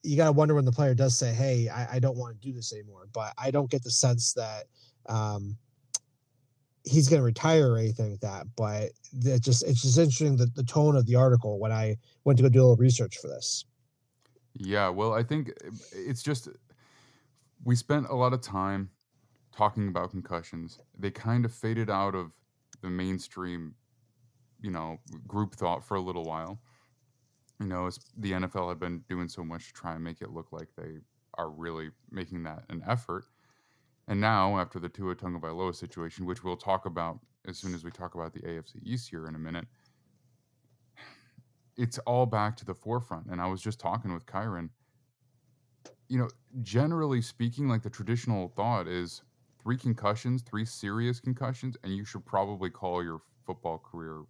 you 0.06 0.16
got 0.16 0.26
to 0.26 0.32
wonder 0.32 0.54
when 0.54 0.64
the 0.64 0.72
player 0.72 0.94
does 0.94 1.18
say, 1.18 1.34
"Hey, 1.34 1.68
I, 1.68 1.96
I 1.96 1.98
don't 1.98 2.16
want 2.16 2.40
to 2.40 2.46
do 2.46 2.54
this 2.54 2.72
anymore." 2.72 3.08
But 3.12 3.32
I 3.36 3.50
don't 3.50 3.70
get 3.70 3.82
the 3.82 3.90
sense 3.90 4.32
that 4.34 4.64
um, 5.06 5.56
he's 6.84 7.08
going 7.08 7.20
to 7.20 7.24
retire 7.24 7.72
or 7.72 7.78
anything 7.78 8.12
like 8.12 8.20
that. 8.20 8.46
But 8.56 8.92
it 9.24 9.42
just 9.42 9.64
it's 9.64 9.82
just 9.82 9.98
interesting 9.98 10.36
the, 10.36 10.46
the 10.54 10.62
tone 10.62 10.96
of 10.96 11.06
the 11.06 11.16
article 11.16 11.58
when 11.58 11.72
I 11.72 11.96
went 12.24 12.38
to 12.38 12.42
go 12.42 12.48
do 12.48 12.60
a 12.60 12.62
little 12.62 12.76
research 12.76 13.18
for 13.18 13.28
this. 13.28 13.64
Yeah, 14.54 14.88
well, 14.88 15.12
I 15.12 15.22
think 15.22 15.50
uh, 15.50 15.70
it's 15.92 16.22
just 16.22 16.48
we 17.64 17.74
spent 17.74 18.06
a 18.08 18.14
lot 18.14 18.32
of 18.32 18.40
time 18.40 18.90
talking 19.54 19.88
about 19.88 20.10
concussions. 20.10 20.78
They 20.98 21.10
kind 21.10 21.44
of 21.44 21.52
faded 21.52 21.90
out 21.90 22.14
of 22.14 22.32
the 22.82 22.90
mainstream, 22.90 23.74
you 24.60 24.70
know, 24.70 24.98
group 25.26 25.54
thought 25.54 25.84
for 25.84 25.96
a 25.96 26.00
little 26.00 26.24
while. 26.24 26.60
You 27.60 27.66
know, 27.66 27.90
the 28.18 28.32
NFL 28.32 28.68
had 28.68 28.78
been 28.78 29.02
doing 29.08 29.28
so 29.28 29.42
much 29.42 29.68
to 29.68 29.72
try 29.72 29.94
and 29.94 30.04
make 30.04 30.20
it 30.20 30.30
look 30.30 30.52
like 30.52 30.68
they 30.76 30.98
are 31.38 31.50
really 31.50 31.90
making 32.10 32.42
that 32.44 32.64
an 32.68 32.82
effort. 32.86 33.24
And 34.08 34.20
now, 34.20 34.58
after 34.58 34.78
the 34.78 34.88
Tua 34.88 35.16
Tagovailoa 35.16 35.74
situation, 35.74 36.26
which 36.26 36.44
we'll 36.44 36.56
talk 36.56 36.86
about 36.86 37.18
as 37.48 37.58
soon 37.58 37.74
as 37.74 37.82
we 37.82 37.90
talk 37.90 38.14
about 38.14 38.34
the 38.34 38.40
AFC 38.40 38.76
East 38.82 39.08
here 39.08 39.26
in 39.26 39.34
a 39.34 39.38
minute, 39.38 39.66
it's 41.76 41.98
all 42.00 42.26
back 42.26 42.56
to 42.58 42.64
the 42.64 42.74
forefront. 42.74 43.26
And 43.26 43.40
I 43.40 43.46
was 43.46 43.60
just 43.60 43.80
talking 43.80 44.12
with 44.12 44.26
Kyron. 44.26 44.70
You 46.08 46.18
know, 46.18 46.28
generally 46.62 47.20
speaking, 47.20 47.68
like 47.68 47.82
the 47.82 47.90
traditional 47.90 48.48
thought 48.48 48.86
is 48.86 49.22
three 49.62 49.76
concussions, 49.76 50.42
three 50.42 50.64
serious 50.64 51.20
concussions, 51.20 51.76
and 51.82 51.96
you 51.96 52.04
should 52.04 52.24
probably 52.24 52.70
call 52.70 53.02
your 53.02 53.20
football 53.44 53.78
career 53.78 54.22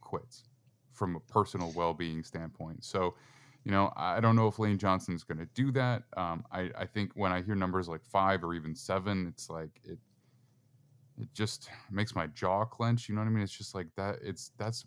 quits 0.00 0.44
from 0.92 1.16
a 1.16 1.20
personal 1.20 1.72
well 1.74 1.94
being 1.94 2.22
standpoint. 2.22 2.84
So, 2.84 3.14
you 3.64 3.72
know, 3.72 3.92
I 3.96 4.20
don't 4.20 4.36
know 4.36 4.46
if 4.48 4.58
Lane 4.58 4.78
Johnson 4.78 5.14
is 5.14 5.24
going 5.24 5.38
to 5.38 5.48
do 5.54 5.70
that. 5.72 6.04
Um, 6.16 6.44
I, 6.50 6.70
I 6.78 6.86
think 6.86 7.12
when 7.14 7.32
I 7.32 7.42
hear 7.42 7.54
numbers 7.54 7.88
like 7.88 8.04
five 8.04 8.42
or 8.42 8.54
even 8.54 8.74
seven, 8.74 9.26
it's 9.26 9.50
like 9.50 9.80
it 9.84 9.98
it 11.20 11.28
just 11.34 11.68
makes 11.90 12.14
my 12.14 12.26
jaw 12.28 12.64
clench. 12.64 13.08
You 13.08 13.14
know 13.14 13.20
what 13.20 13.26
I 13.26 13.30
mean? 13.30 13.42
It's 13.42 13.56
just 13.56 13.74
like 13.74 13.88
that. 13.96 14.16
It's 14.22 14.52
that's 14.58 14.84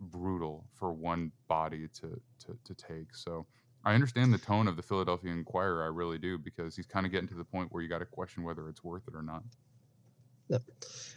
brutal 0.00 0.66
for 0.74 0.92
one 0.92 1.32
body 1.48 1.88
to 2.00 2.20
to 2.46 2.58
to 2.64 2.74
take. 2.74 3.14
So 3.14 3.46
I 3.84 3.94
understand 3.94 4.32
the 4.32 4.38
tone 4.38 4.68
of 4.68 4.76
the 4.76 4.82
Philadelphia 4.82 5.32
Inquirer. 5.32 5.82
I 5.82 5.86
really 5.86 6.18
do 6.18 6.36
because 6.36 6.76
he's 6.76 6.86
kind 6.86 7.06
of 7.06 7.12
getting 7.12 7.28
to 7.28 7.34
the 7.34 7.44
point 7.44 7.72
where 7.72 7.82
you 7.82 7.88
got 7.88 7.98
to 7.98 8.06
question 8.06 8.42
whether 8.42 8.68
it's 8.68 8.84
worth 8.84 9.08
it 9.08 9.14
or 9.14 9.22
not. 9.22 9.42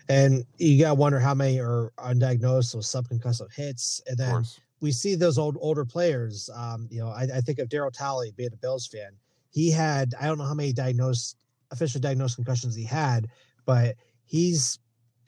And 0.10 0.44
you 0.58 0.82
got 0.82 0.90
to 0.90 0.96
wonder 0.96 1.20
how 1.20 1.34
many 1.34 1.60
are 1.60 1.92
undiagnosed 1.98 2.76
with 2.76 2.86
subconcussive 2.86 3.54
hits. 3.54 4.02
And 4.08 4.18
then 4.18 4.44
we 4.82 4.92
see 4.92 5.16
those 5.16 5.38
old 5.38 5.58
older 5.62 5.86
players. 5.86 6.50
Um, 6.54 6.88
you 6.92 7.00
know, 7.00 7.08
I, 7.08 7.24
I 7.36 7.42
think 7.42 7.60
of 7.60 7.70
Darryl 7.70 7.92
Talley 7.92 8.34
being 8.36 8.52
a 8.54 8.58
Bills 8.58 8.86
fan. 8.88 9.12
He 9.50 9.72
had 9.72 10.14
I 10.20 10.28
don't 10.28 10.38
know 10.38 10.46
how 10.46 10.54
many 10.54 10.74
diagnosed 10.74 11.38
officially 11.72 12.02
diagnosed 12.02 12.36
concussions 12.36 12.76
he 12.76 12.84
had, 12.84 13.28
but 13.66 13.96
he's 14.26 14.80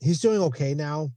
he's 0.02 0.20
doing 0.20 0.42
okay 0.42 0.74
now. 0.74 1.10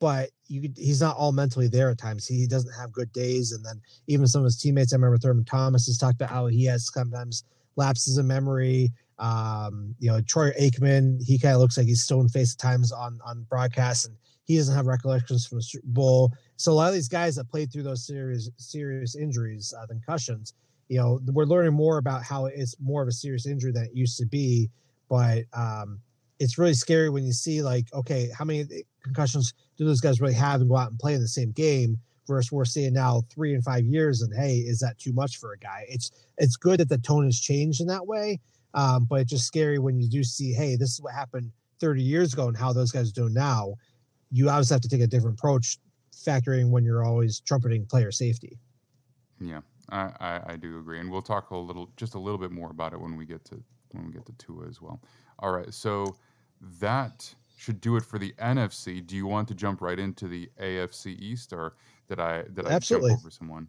But 0.00 0.30
you 0.46 0.60
could, 0.60 0.76
he's 0.76 1.00
not 1.00 1.16
all 1.16 1.32
mentally 1.32 1.66
there 1.66 1.90
at 1.90 1.98
times. 1.98 2.26
He 2.26 2.46
doesn't 2.46 2.72
have 2.72 2.92
good 2.92 3.12
days, 3.12 3.52
and 3.52 3.64
then 3.64 3.80
even 4.06 4.26
some 4.26 4.42
of 4.42 4.44
his 4.44 4.58
teammates. 4.58 4.92
I 4.92 4.96
remember 4.96 5.18
Thurman 5.18 5.44
Thomas 5.44 5.86
has 5.86 5.98
talked 5.98 6.14
about 6.14 6.30
how 6.30 6.46
he 6.46 6.64
has 6.66 6.90
sometimes 6.92 7.42
lapses 7.76 8.18
in 8.18 8.26
memory. 8.26 8.92
Um, 9.18 9.94
you 9.98 10.10
know, 10.10 10.20
Troy 10.20 10.52
Aikman, 10.52 11.22
he 11.24 11.38
kind 11.38 11.54
of 11.54 11.60
looks 11.60 11.76
like 11.76 11.86
he's 11.86 12.02
stone 12.02 12.28
faced 12.28 12.62
at 12.62 12.68
times 12.68 12.92
on 12.92 13.18
on 13.24 13.46
broadcast, 13.48 14.06
and 14.06 14.16
he 14.44 14.56
doesn't 14.56 14.74
have 14.74 14.86
recollections 14.86 15.46
from 15.46 15.58
the 15.58 15.62
Super 15.62 15.86
Bowl. 15.86 16.32
So 16.56 16.72
a 16.72 16.74
lot 16.74 16.88
of 16.88 16.94
these 16.94 17.08
guys 17.08 17.36
that 17.36 17.50
played 17.50 17.72
through 17.72 17.82
those 17.82 18.06
serious 18.06 18.50
serious 18.56 19.16
injuries, 19.16 19.74
uh, 19.76 19.86
concussions, 19.86 20.54
you 20.88 20.98
know, 20.98 21.20
we're 21.26 21.44
learning 21.44 21.74
more 21.74 21.98
about 21.98 22.22
how 22.22 22.46
it's 22.46 22.74
more 22.80 23.02
of 23.02 23.08
a 23.08 23.12
serious 23.12 23.46
injury 23.46 23.72
than 23.72 23.84
it 23.84 23.94
used 23.94 24.18
to 24.18 24.26
be. 24.26 24.70
But 25.08 25.44
um, 25.52 26.00
it's 26.38 26.58
really 26.58 26.74
scary 26.74 27.10
when 27.10 27.24
you 27.24 27.32
see 27.32 27.62
like, 27.62 27.92
okay, 27.92 28.30
how 28.36 28.44
many 28.44 28.66
concussions 29.02 29.54
do 29.76 29.84
those 29.84 30.00
guys 30.00 30.20
really 30.20 30.34
have 30.34 30.60
and 30.60 30.68
go 30.68 30.76
out 30.76 30.90
and 30.90 30.98
play 30.98 31.14
in 31.14 31.20
the 31.20 31.28
same 31.28 31.52
game? 31.52 31.98
Versus 32.26 32.52
we're 32.52 32.66
seeing 32.66 32.92
now 32.92 33.22
three 33.30 33.54
and 33.54 33.64
five 33.64 33.86
years, 33.86 34.20
and 34.20 34.34
hey, 34.34 34.56
is 34.56 34.80
that 34.80 34.98
too 34.98 35.14
much 35.14 35.38
for 35.38 35.54
a 35.54 35.58
guy? 35.58 35.86
It's 35.88 36.10
it's 36.36 36.56
good 36.56 36.78
that 36.78 36.90
the 36.90 36.98
tone 36.98 37.24
has 37.24 37.40
changed 37.40 37.80
in 37.80 37.86
that 37.86 38.06
way, 38.06 38.38
um, 38.74 39.06
but 39.08 39.20
it's 39.20 39.30
just 39.30 39.46
scary 39.46 39.78
when 39.78 39.98
you 39.98 40.08
do 40.08 40.22
see, 40.22 40.52
hey, 40.52 40.76
this 40.76 40.92
is 40.92 41.00
what 41.00 41.14
happened 41.14 41.50
30 41.80 42.02
years 42.02 42.32
ago 42.32 42.48
and 42.48 42.56
how 42.56 42.72
those 42.72 42.90
guys 42.90 43.10
are 43.10 43.14
doing 43.14 43.34
now. 43.34 43.74
You 44.30 44.50
obviously 44.50 44.74
have 44.74 44.82
to 44.82 44.88
take 44.88 45.00
a 45.00 45.06
different 45.06 45.38
approach, 45.38 45.78
factoring 46.14 46.70
when 46.70 46.84
you're 46.84 47.04
always 47.04 47.40
trumpeting 47.40 47.86
player 47.86 48.12
safety. 48.12 48.58
Yeah, 49.40 49.60
I, 49.90 50.12
I, 50.20 50.40
I 50.46 50.56
do 50.56 50.78
agree, 50.78 51.00
and 51.00 51.10
we'll 51.10 51.22
talk 51.22 51.50
a 51.50 51.56
little, 51.56 51.90
just 51.96 52.14
a 52.14 52.18
little 52.18 52.38
bit 52.38 52.50
more 52.50 52.70
about 52.70 52.92
it 52.92 53.00
when 53.00 53.16
we 53.16 53.24
get 53.24 53.44
to 53.46 53.62
when 53.92 54.06
we 54.06 54.12
get 54.12 54.26
to 54.26 54.32
Tua 54.32 54.68
as 54.68 54.82
well. 54.82 55.00
All 55.38 55.52
right, 55.52 55.72
so 55.72 56.16
that 56.80 57.34
should 57.56 57.80
do 57.80 57.96
it 57.96 58.04
for 58.04 58.18
the 58.18 58.32
NFC. 58.38 59.04
Do 59.04 59.16
you 59.16 59.26
want 59.26 59.48
to 59.48 59.54
jump 59.54 59.80
right 59.80 59.98
into 59.98 60.28
the 60.28 60.50
AFC 60.60 61.18
East, 61.18 61.52
or 61.52 61.74
did 62.08 62.20
I 62.20 62.42
did 62.42 62.66
I 62.66 62.72
Absolutely. 62.72 63.10
jump 63.10 63.20
over 63.20 63.30
someone? 63.30 63.68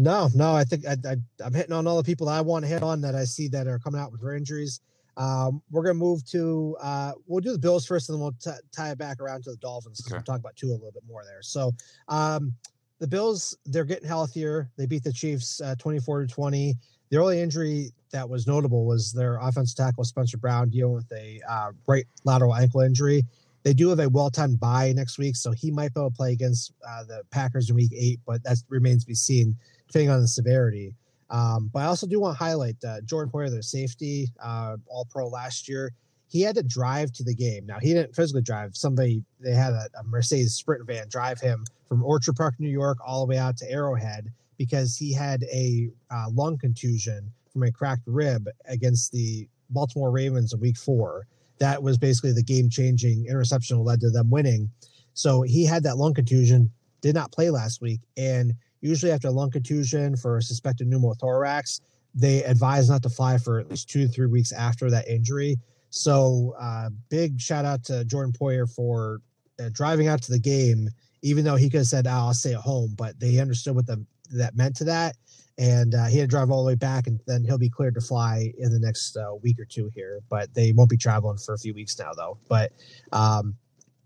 No, 0.00 0.28
no, 0.32 0.54
I 0.54 0.62
think 0.62 0.86
I, 0.86 0.96
I, 1.04 1.16
I'm 1.44 1.52
hitting 1.52 1.72
on 1.72 1.88
all 1.88 1.96
the 1.96 2.04
people 2.04 2.28
that 2.28 2.34
I 2.34 2.40
want 2.40 2.64
to 2.64 2.68
hit 2.68 2.84
on 2.84 3.00
that 3.00 3.16
I 3.16 3.24
see 3.24 3.48
that 3.48 3.66
are 3.66 3.80
coming 3.80 4.00
out 4.00 4.12
with 4.12 4.20
their 4.20 4.36
injuries. 4.36 4.80
Um, 5.16 5.60
we're 5.72 5.82
gonna 5.82 5.94
move 5.94 6.24
to 6.30 6.76
uh, 6.80 7.12
we'll 7.26 7.40
do 7.40 7.50
the 7.50 7.58
Bills 7.58 7.84
first, 7.84 8.08
and 8.08 8.14
then 8.14 8.22
we'll 8.22 8.36
t- 8.40 8.62
tie 8.70 8.92
it 8.92 8.98
back 8.98 9.20
around 9.20 9.42
to 9.42 9.50
the 9.50 9.56
Dolphins. 9.56 10.00
Okay. 10.06 10.14
We'll 10.14 10.22
talk 10.22 10.38
about 10.38 10.54
Tua 10.54 10.70
a 10.70 10.74
little 10.74 10.92
bit 10.92 11.02
more 11.08 11.24
there. 11.24 11.42
So 11.42 11.72
um, 12.06 12.54
the 13.00 13.08
Bills, 13.08 13.58
they're 13.66 13.84
getting 13.84 14.06
healthier. 14.06 14.70
They 14.76 14.86
beat 14.86 15.02
the 15.02 15.12
Chiefs 15.12 15.60
uh, 15.60 15.74
24 15.80 16.22
to 16.22 16.26
20. 16.28 16.76
The 17.10 17.18
only 17.18 17.40
injury 17.40 17.90
that 18.12 18.28
was 18.28 18.46
notable 18.46 18.86
was 18.86 19.12
their 19.12 19.38
offensive 19.38 19.76
tackle 19.76 20.04
Spencer 20.04 20.38
Brown 20.38 20.70
dealing 20.70 20.94
with 20.94 21.10
a 21.10 21.40
uh, 21.50 21.72
right 21.88 22.06
lateral 22.22 22.54
ankle 22.54 22.82
injury. 22.82 23.24
They 23.64 23.74
do 23.74 23.88
have 23.88 23.98
a 23.98 24.08
well-timed 24.08 24.60
bye 24.60 24.92
next 24.94 25.18
week, 25.18 25.34
so 25.34 25.50
he 25.50 25.72
might 25.72 25.92
be 25.92 26.00
able 26.00 26.10
to 26.10 26.16
play 26.16 26.32
against 26.32 26.72
uh, 26.88 27.02
the 27.04 27.22
Packers 27.30 27.68
in 27.68 27.76
Week 27.76 27.92
Eight, 27.94 28.20
but 28.24 28.42
that 28.44 28.58
remains 28.68 29.02
to 29.02 29.08
be 29.08 29.14
seen, 29.14 29.56
depending 29.88 30.10
on 30.10 30.20
the 30.20 30.28
severity. 30.28 30.94
Um, 31.30 31.70
but 31.72 31.80
I 31.80 31.86
also 31.86 32.06
do 32.06 32.20
want 32.20 32.38
to 32.38 32.44
highlight 32.44 32.76
uh, 32.86 33.00
Jordan 33.02 33.30
Poyer, 33.30 33.50
their 33.50 33.62
safety, 33.62 34.28
uh, 34.42 34.76
All 34.86 35.06
Pro 35.10 35.28
last 35.28 35.68
year. 35.68 35.92
He 36.30 36.42
had 36.42 36.54
to 36.56 36.62
drive 36.62 37.12
to 37.14 37.24
the 37.24 37.34
game. 37.34 37.66
Now 37.66 37.78
he 37.80 37.92
didn't 37.94 38.14
physically 38.14 38.42
drive. 38.42 38.76
Somebody 38.76 39.22
they 39.40 39.52
had 39.52 39.72
a, 39.72 39.88
a 39.98 40.04
Mercedes 40.04 40.54
Sprint 40.54 40.86
van 40.86 41.08
drive 41.08 41.40
him 41.40 41.64
from 41.88 42.04
Orchard 42.04 42.36
Park, 42.36 42.54
New 42.58 42.68
York, 42.68 42.98
all 43.04 43.26
the 43.26 43.30
way 43.30 43.38
out 43.38 43.56
to 43.58 43.70
Arrowhead 43.70 44.30
because 44.58 44.96
he 44.96 45.12
had 45.12 45.44
a 45.44 45.88
uh, 46.10 46.26
lung 46.32 46.58
contusion 46.58 47.30
from 47.52 47.62
a 47.62 47.72
cracked 47.72 48.06
rib 48.06 48.48
against 48.66 49.12
the 49.12 49.48
Baltimore 49.70 50.10
Ravens 50.10 50.52
in 50.52 50.60
Week 50.60 50.76
Four. 50.76 51.26
That 51.58 51.82
was 51.82 51.98
basically 51.98 52.32
the 52.32 52.42
game-changing 52.42 53.26
interception 53.26 53.78
that 53.78 53.82
led 53.82 54.00
to 54.00 54.10
them 54.10 54.30
winning. 54.30 54.70
So 55.14 55.42
he 55.42 55.64
had 55.64 55.82
that 55.84 55.96
lung 55.96 56.14
contusion, 56.14 56.70
did 57.00 57.14
not 57.14 57.32
play 57.32 57.50
last 57.50 57.80
week, 57.80 58.00
and 58.16 58.52
usually 58.80 59.12
after 59.12 59.28
a 59.28 59.30
lung 59.30 59.50
contusion 59.50 60.16
for 60.16 60.38
a 60.38 60.42
suspected 60.42 60.88
pneumothorax, 60.88 61.80
they 62.14 62.42
advise 62.44 62.88
not 62.88 63.02
to 63.02 63.08
fly 63.08 63.38
for 63.38 63.58
at 63.58 63.70
least 63.70 63.88
two 63.88 64.06
to 64.06 64.08
three 64.08 64.26
weeks 64.26 64.52
after 64.52 64.90
that 64.90 65.08
injury. 65.08 65.56
So, 65.90 66.54
uh, 66.58 66.90
big 67.08 67.40
shout 67.40 67.64
out 67.64 67.84
to 67.84 68.04
Jordan 68.04 68.32
Poyer 68.32 68.72
for 68.72 69.20
uh, 69.58 69.70
driving 69.72 70.08
out 70.08 70.22
to 70.22 70.32
the 70.32 70.38
game, 70.38 70.88
even 71.22 71.44
though 71.44 71.56
he 71.56 71.70
could 71.70 71.78
have 71.78 71.86
said, 71.86 72.06
oh, 72.06 72.10
"I'll 72.10 72.34
stay 72.34 72.54
at 72.54 72.60
home," 72.60 72.94
but 72.96 73.18
they 73.18 73.38
understood 73.38 73.74
what 73.74 73.86
the, 73.86 74.04
that 74.32 74.54
meant 74.54 74.76
to 74.76 74.84
that, 74.84 75.16
and 75.56 75.94
uh, 75.94 76.06
he 76.06 76.18
had 76.18 76.28
to 76.28 76.36
drive 76.36 76.50
all 76.50 76.62
the 76.62 76.66
way 76.66 76.74
back, 76.74 77.06
and 77.06 77.20
then 77.26 77.44
he'll 77.44 77.58
be 77.58 77.70
cleared 77.70 77.94
to 77.94 78.00
fly 78.00 78.52
in 78.58 78.72
the 78.72 78.78
next 78.78 79.16
uh, 79.16 79.34
week 79.42 79.58
or 79.58 79.64
two 79.64 79.90
here. 79.94 80.20
But 80.28 80.52
they 80.54 80.72
won't 80.72 80.90
be 80.90 80.98
traveling 80.98 81.38
for 81.38 81.54
a 81.54 81.58
few 81.58 81.72
weeks 81.72 81.98
now, 81.98 82.12
though. 82.14 82.38
But 82.48 82.72
um, 83.12 83.54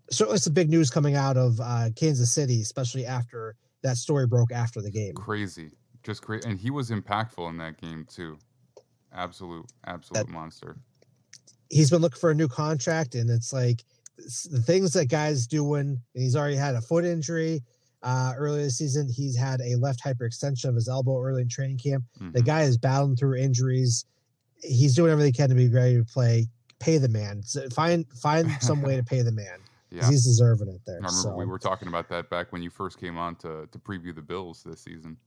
certainly 0.09 0.39
some 0.39 0.53
big 0.53 0.69
news 0.69 0.89
coming 0.89 1.15
out 1.15 1.37
of 1.37 1.59
uh, 1.61 1.89
Kansas 1.95 2.33
City, 2.33 2.61
especially 2.61 3.05
after 3.05 3.55
that 3.83 3.97
story 3.97 4.25
broke 4.27 4.51
after 4.51 4.81
the 4.81 4.91
game. 4.91 5.13
Crazy, 5.13 5.71
just 6.03 6.21
crazy, 6.21 6.49
and 6.49 6.59
he 6.59 6.71
was 6.71 6.89
impactful 6.89 7.47
in 7.49 7.57
that 7.57 7.79
game 7.79 8.05
too. 8.09 8.37
Absolute, 9.13 9.65
absolute 9.85 10.25
that, 10.25 10.33
monster. 10.33 10.77
He's 11.69 11.89
been 11.89 12.01
looking 12.01 12.19
for 12.19 12.31
a 12.31 12.35
new 12.35 12.47
contract, 12.47 13.15
and 13.15 13.29
it's 13.29 13.53
like 13.53 13.83
the 14.17 14.61
things 14.61 14.93
that 14.93 15.05
guys 15.05 15.47
doing. 15.47 15.99
And 16.15 16.23
He's 16.23 16.35
already 16.35 16.55
had 16.55 16.75
a 16.75 16.81
foot 16.81 17.05
injury 17.05 17.61
uh, 18.01 18.33
earlier 18.37 18.63
this 18.63 18.77
season. 18.77 19.09
He's 19.09 19.35
had 19.35 19.61
a 19.61 19.75
left 19.75 20.03
hyperextension 20.03 20.65
of 20.65 20.75
his 20.75 20.87
elbow 20.87 21.21
early 21.21 21.41
in 21.41 21.49
training 21.49 21.77
camp. 21.77 22.03
Mm-hmm. 22.17 22.31
The 22.31 22.41
guy 22.41 22.63
is 22.63 22.77
battling 22.77 23.15
through 23.15 23.37
injuries. 23.37 24.05
He's 24.61 24.95
doing 24.95 25.11
everything 25.11 25.33
he 25.33 25.37
can 25.37 25.49
to 25.49 25.55
be 25.55 25.69
ready 25.69 25.97
to 25.97 26.05
play. 26.05 26.47
Pay 26.79 26.97
the 26.97 27.09
man. 27.09 27.41
So 27.43 27.69
find 27.69 28.05
find 28.21 28.49
some 28.59 28.81
way 28.81 28.97
to 28.97 29.03
pay 29.03 29.21
the 29.21 29.31
man. 29.31 29.59
Yeah. 29.93 30.09
He's 30.09 30.25
deserving 30.25 30.69
it 30.69 30.81
there. 30.87 30.95
I 30.95 31.05
remember 31.05 31.21
so. 31.21 31.35
we 31.35 31.45
were 31.45 31.59
talking 31.59 31.87
about 31.87 32.09
that 32.09 32.27
back 32.31 32.51
when 32.51 32.63
you 32.63 32.71
first 32.71 32.99
came 32.99 33.15
on 33.19 33.35
to 33.37 33.67
to 33.71 33.77
preview 33.77 34.13
the 34.13 34.23
Bills 34.23 34.63
this 34.63 34.81
season. 34.81 35.17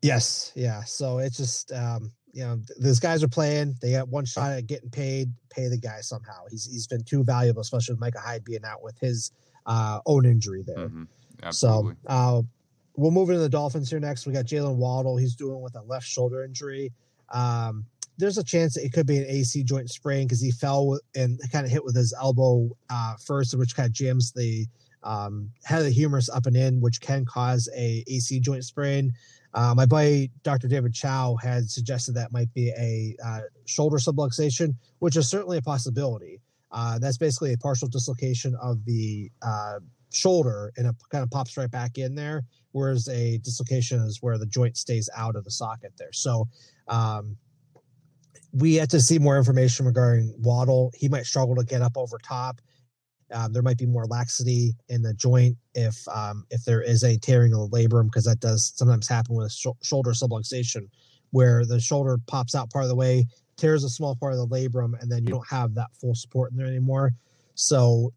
Yes, 0.00 0.52
yeah. 0.54 0.84
So 0.84 1.18
it's 1.18 1.36
just 1.36 1.72
um, 1.72 2.12
you 2.32 2.44
know 2.44 2.60
those 2.78 3.00
guys 3.00 3.24
are 3.24 3.28
playing. 3.28 3.74
They 3.82 3.90
got 3.90 4.08
one 4.08 4.26
shot 4.26 4.52
at 4.52 4.68
getting 4.68 4.90
paid. 4.90 5.32
Pay 5.50 5.66
the 5.66 5.76
guy 5.76 6.02
somehow. 6.02 6.44
He's 6.50 6.66
he's 6.66 6.86
been 6.86 7.02
too 7.02 7.24
valuable, 7.24 7.62
especially 7.62 7.94
with 7.94 8.00
Micah 8.00 8.20
Hyde 8.20 8.44
being 8.44 8.64
out 8.64 8.80
with 8.80 8.96
his 9.00 9.32
uh, 9.66 9.98
own 10.06 10.24
injury 10.24 10.62
there. 10.64 10.86
Mm-hmm. 10.88 11.04
Absolutely. 11.42 11.94
So 11.94 11.98
uh, 12.06 12.42
we'll 12.96 13.10
move 13.10 13.30
into 13.30 13.40
the 13.40 13.48
Dolphins 13.48 13.90
here 13.90 13.98
next. 13.98 14.24
We 14.24 14.32
got 14.32 14.44
Jaylen 14.44 14.76
Waddle. 14.76 15.16
He's 15.16 15.34
doing 15.34 15.60
with 15.60 15.74
a 15.74 15.82
left 15.82 16.06
shoulder 16.06 16.44
injury. 16.44 16.92
Um, 17.30 17.86
there's 18.16 18.38
a 18.38 18.44
chance 18.44 18.74
that 18.74 18.84
it 18.84 18.92
could 18.92 19.06
be 19.06 19.18
an 19.18 19.26
AC 19.26 19.64
joint 19.64 19.90
sprain 19.90 20.26
because 20.26 20.40
he 20.40 20.50
fell 20.50 20.98
and 21.14 21.40
kind 21.50 21.66
of 21.66 21.72
hit 21.72 21.84
with 21.84 21.96
his 21.96 22.14
elbow 22.18 22.70
uh, 22.90 23.14
first, 23.24 23.56
which 23.56 23.74
kind 23.74 23.86
of 23.86 23.92
jams 23.92 24.32
the 24.32 24.66
um, 25.02 25.50
head 25.64 25.80
of 25.80 25.84
the 25.84 25.90
humerus 25.90 26.28
up 26.28 26.46
and 26.46 26.56
in, 26.56 26.80
which 26.80 27.00
can 27.00 27.24
cause 27.24 27.68
a 27.76 28.04
AC 28.06 28.40
joint 28.40 28.64
sprain. 28.64 29.12
Uh, 29.52 29.72
my 29.76 29.86
buddy 29.86 30.30
Dr. 30.42 30.66
David 30.66 30.94
Chao 30.94 31.36
had 31.36 31.70
suggested 31.70 32.12
that 32.12 32.32
might 32.32 32.52
be 32.54 32.70
a 32.70 33.16
uh, 33.24 33.40
shoulder 33.66 33.98
subluxation, 33.98 34.74
which 34.98 35.16
is 35.16 35.28
certainly 35.28 35.58
a 35.58 35.62
possibility. 35.62 36.40
Uh, 36.72 36.98
that's 36.98 37.18
basically 37.18 37.52
a 37.52 37.58
partial 37.58 37.86
dislocation 37.86 38.56
of 38.60 38.84
the 38.84 39.30
uh, 39.42 39.78
shoulder, 40.12 40.72
and 40.76 40.88
it 40.88 40.94
kind 41.10 41.22
of 41.22 41.30
pops 41.30 41.56
right 41.56 41.70
back 41.70 41.98
in 41.98 42.14
there. 42.14 42.42
Whereas 42.72 43.06
a 43.08 43.38
dislocation 43.38 44.00
is 44.00 44.20
where 44.20 44.38
the 44.38 44.46
joint 44.46 44.76
stays 44.76 45.08
out 45.16 45.36
of 45.36 45.44
the 45.44 45.50
socket 45.52 45.92
there. 45.96 46.12
So 46.12 46.48
um, 46.88 47.36
we 48.54 48.76
had 48.76 48.88
to 48.90 49.00
see 49.00 49.18
more 49.18 49.36
information 49.36 49.84
regarding 49.84 50.32
Waddle. 50.38 50.92
He 50.94 51.08
might 51.08 51.26
struggle 51.26 51.56
to 51.56 51.64
get 51.64 51.82
up 51.82 51.96
over 51.96 52.18
top. 52.18 52.60
Um, 53.32 53.52
there 53.52 53.62
might 53.62 53.78
be 53.78 53.86
more 53.86 54.06
laxity 54.06 54.74
in 54.88 55.02
the 55.02 55.12
joint 55.14 55.56
if 55.74 55.96
um, 56.08 56.44
if 56.50 56.64
there 56.64 56.80
is 56.80 57.02
a 57.02 57.18
tearing 57.18 57.52
of 57.52 57.70
the 57.70 57.76
labrum 57.76 58.04
because 58.04 58.24
that 58.24 58.38
does 58.38 58.72
sometimes 58.76 59.08
happen 59.08 59.34
with 59.34 59.50
sh- 59.50 59.66
shoulder 59.82 60.12
subluxation, 60.12 60.88
where 61.30 61.64
the 61.64 61.80
shoulder 61.80 62.18
pops 62.26 62.54
out 62.54 62.70
part 62.70 62.84
of 62.84 62.90
the 62.90 62.94
way, 62.94 63.26
tears 63.56 63.82
a 63.82 63.88
small 63.88 64.14
part 64.14 64.34
of 64.34 64.38
the 64.38 64.46
labrum, 64.46 65.00
and 65.00 65.10
then 65.10 65.24
you 65.24 65.30
don't 65.30 65.48
have 65.48 65.74
that 65.74 65.88
full 66.00 66.14
support 66.14 66.52
in 66.52 66.56
there 66.56 66.66
anymore. 66.66 67.12
So 67.54 68.12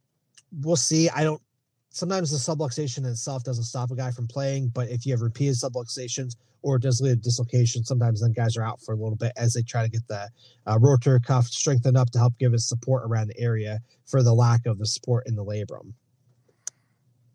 we'll 0.61 0.75
see. 0.75 1.09
I 1.09 1.23
don't. 1.23 1.41
Sometimes 1.89 2.29
the 2.29 2.37
subluxation 2.37 3.07
itself 3.07 3.43
doesn't 3.43 3.63
stop 3.63 3.89
a 3.89 3.95
guy 3.95 4.11
from 4.11 4.27
playing, 4.27 4.67
but 4.67 4.89
if 4.89 5.03
you 5.03 5.13
have 5.13 5.21
repeated 5.21 5.55
subluxations 5.55 6.35
or 6.67 6.77
does 6.77 6.99
lead 6.99 7.11
to 7.11 7.15
dislocation. 7.15 7.85
Sometimes 7.85 8.19
then 8.19 8.33
guys 8.33 8.57
are 8.57 8.61
out 8.61 8.81
for 8.81 8.93
a 8.93 8.97
little 8.97 9.15
bit 9.15 9.31
as 9.37 9.53
they 9.53 9.61
try 9.61 9.83
to 9.83 9.89
get 9.89 10.05
the 10.09 10.27
uh, 10.65 10.77
rotator 10.77 11.23
cuff 11.23 11.45
strengthened 11.45 11.95
up 11.95 12.09
to 12.11 12.19
help 12.19 12.37
give 12.39 12.53
it 12.53 12.59
support 12.59 13.03
around 13.05 13.27
the 13.27 13.39
area 13.39 13.79
for 14.05 14.21
the 14.21 14.33
lack 14.33 14.65
of 14.65 14.77
the 14.77 14.85
support 14.85 15.25
in 15.27 15.35
the 15.35 15.45
labrum. 15.45 15.93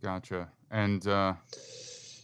Gotcha. 0.02 0.50
And 0.70 1.06
uh, 1.06 1.32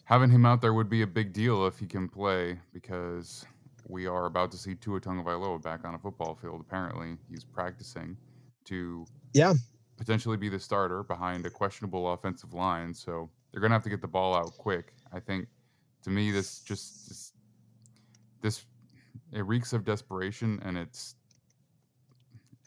having 0.05 0.29
him 0.29 0.45
out 0.45 0.61
there 0.61 0.75
would 0.75 0.91
be 0.91 1.01
a 1.01 1.07
big 1.07 1.33
deal 1.33 1.67
if 1.67 1.79
he 1.79 1.87
can 1.87 2.11
play 2.11 2.59
because 2.75 3.47
we 3.87 4.07
are 4.07 4.27
about 4.27 4.51
to 4.51 4.59
see 4.59 4.75
Tua 4.75 5.01
Tagovailoa 5.01 5.63
back 5.63 5.87
on 5.87 5.95
a 5.95 5.99
football 5.99 6.35
field. 6.35 6.61
Apparently, 6.61 7.17
he's 7.31 7.43
practicing 7.43 8.19
to 8.67 9.07
yeah 9.33 9.55
potentially 9.97 10.37
be 10.37 10.51
the 10.51 10.61
starter 10.61 11.03
behind 11.03 11.47
a 11.47 11.51
questionable 11.51 12.13
offensive 12.13 12.53
line. 12.53 12.93
So 12.93 13.31
they're 13.51 13.63
going 13.63 13.71
to 13.71 13.75
have 13.75 13.83
to 13.85 13.91
get 13.91 14.03
the 14.03 14.09
ball 14.09 14.35
out 14.35 14.53
quick. 14.59 14.93
I 15.11 15.21
think 15.21 15.49
to 16.05 16.11
me 16.11 16.31
this 16.31 16.61
just 16.61 17.09
this, 17.09 17.33
this 18.43 18.65
it 19.33 19.45
reeks 19.45 19.73
of 19.73 19.85
desperation 19.85 20.61
and 20.65 20.79
it's 20.79 21.17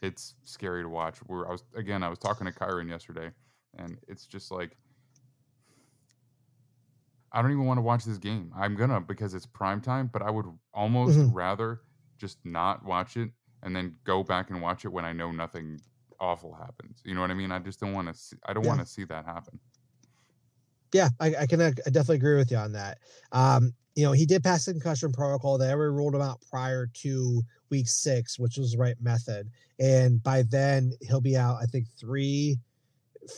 it's 0.02 0.34
scary 0.44 0.82
to 0.82 0.88
watch. 0.88 1.18
Where 1.26 1.46
I 1.48 1.52
was 1.52 1.64
again, 1.76 2.02
I 2.02 2.08
was 2.08 2.18
talking 2.18 2.46
to 2.46 2.52
Kyron 2.52 2.88
yesterday, 2.88 3.30
and 3.78 3.98
it's 4.08 4.26
just 4.26 4.50
like 4.50 4.76
I 7.32 7.40
don't 7.40 7.52
even 7.52 7.64
want 7.64 7.78
to 7.78 7.82
watch 7.82 8.04
this 8.04 8.18
game. 8.18 8.52
I'm 8.56 8.74
gonna 8.74 9.00
because 9.00 9.34
it's 9.34 9.46
prime 9.46 9.80
time, 9.80 10.10
but 10.12 10.22
I 10.22 10.30
would 10.30 10.46
almost 10.74 11.18
mm-hmm. 11.18 11.34
rather 11.34 11.80
just 12.18 12.38
not 12.44 12.84
watch 12.84 13.16
it 13.16 13.30
and 13.62 13.74
then 13.74 13.96
go 14.04 14.22
back 14.22 14.50
and 14.50 14.60
watch 14.60 14.84
it 14.84 14.88
when 14.88 15.04
I 15.04 15.12
know 15.12 15.30
nothing 15.30 15.80
awful 16.20 16.52
happens. 16.52 17.00
You 17.04 17.14
know 17.14 17.20
what 17.20 17.30
I 17.30 17.34
mean? 17.34 17.52
I 17.52 17.58
just 17.60 17.80
don't 17.80 17.94
want 17.94 18.08
to. 18.08 18.14
See, 18.14 18.36
I 18.46 18.52
don't 18.52 18.64
yeah. 18.64 18.70
want 18.70 18.80
to 18.80 18.86
see 18.86 19.04
that 19.04 19.24
happen 19.24 19.58
yeah, 20.92 21.08
I, 21.20 21.34
I 21.40 21.46
can 21.46 21.60
I 21.60 21.70
definitely 21.70 22.16
agree 22.16 22.36
with 22.36 22.50
you 22.50 22.56
on 22.56 22.72
that. 22.72 22.98
Um, 23.32 23.72
you 23.94 24.04
know, 24.04 24.12
he 24.12 24.24
did 24.24 24.42
pass 24.42 24.64
the 24.64 24.72
concussion 24.72 25.12
protocol. 25.12 25.58
They 25.58 25.70
ever 25.70 25.92
ruled 25.92 26.14
him 26.14 26.22
out 26.22 26.42
prior 26.50 26.88
to 27.02 27.42
week 27.70 27.88
six, 27.88 28.38
which 28.38 28.56
was 28.56 28.72
the 28.72 28.78
right 28.78 28.96
method. 29.00 29.50
And 29.78 30.22
by 30.22 30.42
then 30.42 30.92
he'll 31.02 31.20
be 31.20 31.36
out, 31.36 31.58
I 31.60 31.66
think 31.66 31.86
three, 31.98 32.58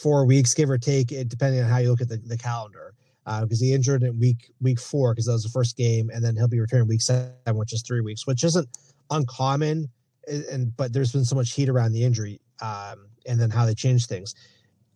four 0.00 0.26
weeks, 0.26 0.54
give 0.54 0.70
or 0.70 0.78
take, 0.78 1.08
depending 1.28 1.62
on 1.62 1.68
how 1.68 1.78
you 1.78 1.90
look 1.90 2.00
at 2.00 2.08
the, 2.08 2.18
the 2.18 2.38
calendar. 2.38 2.94
Because 3.24 3.62
uh, 3.62 3.64
he 3.64 3.72
injured 3.72 4.02
in 4.02 4.18
week 4.18 4.52
week 4.60 4.78
four 4.78 5.14
because 5.14 5.24
that 5.26 5.32
was 5.32 5.44
the 5.44 5.48
first 5.48 5.78
game, 5.78 6.10
and 6.12 6.22
then 6.22 6.36
he'll 6.36 6.46
be 6.46 6.60
returning 6.60 6.86
week 6.86 7.00
seven, 7.00 7.32
which 7.54 7.72
is 7.72 7.80
three 7.80 8.02
weeks, 8.02 8.26
which 8.26 8.44
isn't 8.44 8.68
uncommon. 9.10 9.88
And 10.28 10.76
but 10.76 10.92
there's 10.92 11.12
been 11.12 11.24
so 11.24 11.34
much 11.34 11.52
heat 11.52 11.70
around 11.70 11.92
the 11.92 12.04
injury, 12.04 12.38
um, 12.60 13.06
and 13.26 13.40
then 13.40 13.48
how 13.48 13.64
they 13.64 13.74
change 13.74 14.06
things. 14.06 14.34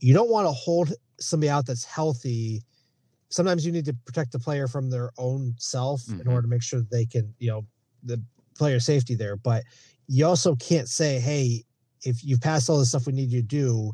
You 0.00 0.12
don't 0.12 0.28
want 0.28 0.46
to 0.46 0.52
hold 0.52 0.92
somebody 1.18 1.50
out 1.50 1.66
that's 1.66 1.84
healthy 1.84 2.62
sometimes 3.30 3.64
you 3.64 3.72
need 3.72 3.84
to 3.84 3.94
protect 4.06 4.32
the 4.32 4.38
player 4.38 4.66
from 4.66 4.90
their 4.90 5.10
own 5.18 5.54
self 5.58 6.02
mm-hmm. 6.02 6.20
in 6.20 6.28
order 6.28 6.42
to 6.42 6.48
make 6.48 6.62
sure 6.62 6.80
that 6.80 6.90
they 6.90 7.04
can, 7.04 7.32
you 7.38 7.50
know, 7.50 7.66
the 8.02 8.22
player 8.56 8.80
safety 8.80 9.14
there. 9.14 9.36
But 9.36 9.64
you 10.06 10.26
also 10.26 10.56
can't 10.56 10.88
say, 10.88 11.18
hey, 11.18 11.64
if 12.04 12.24
you've 12.24 12.40
passed 12.40 12.70
all 12.70 12.78
the 12.78 12.86
stuff 12.86 13.06
we 13.06 13.12
need 13.12 13.30
you 13.30 13.40
to 13.40 13.46
do, 13.46 13.92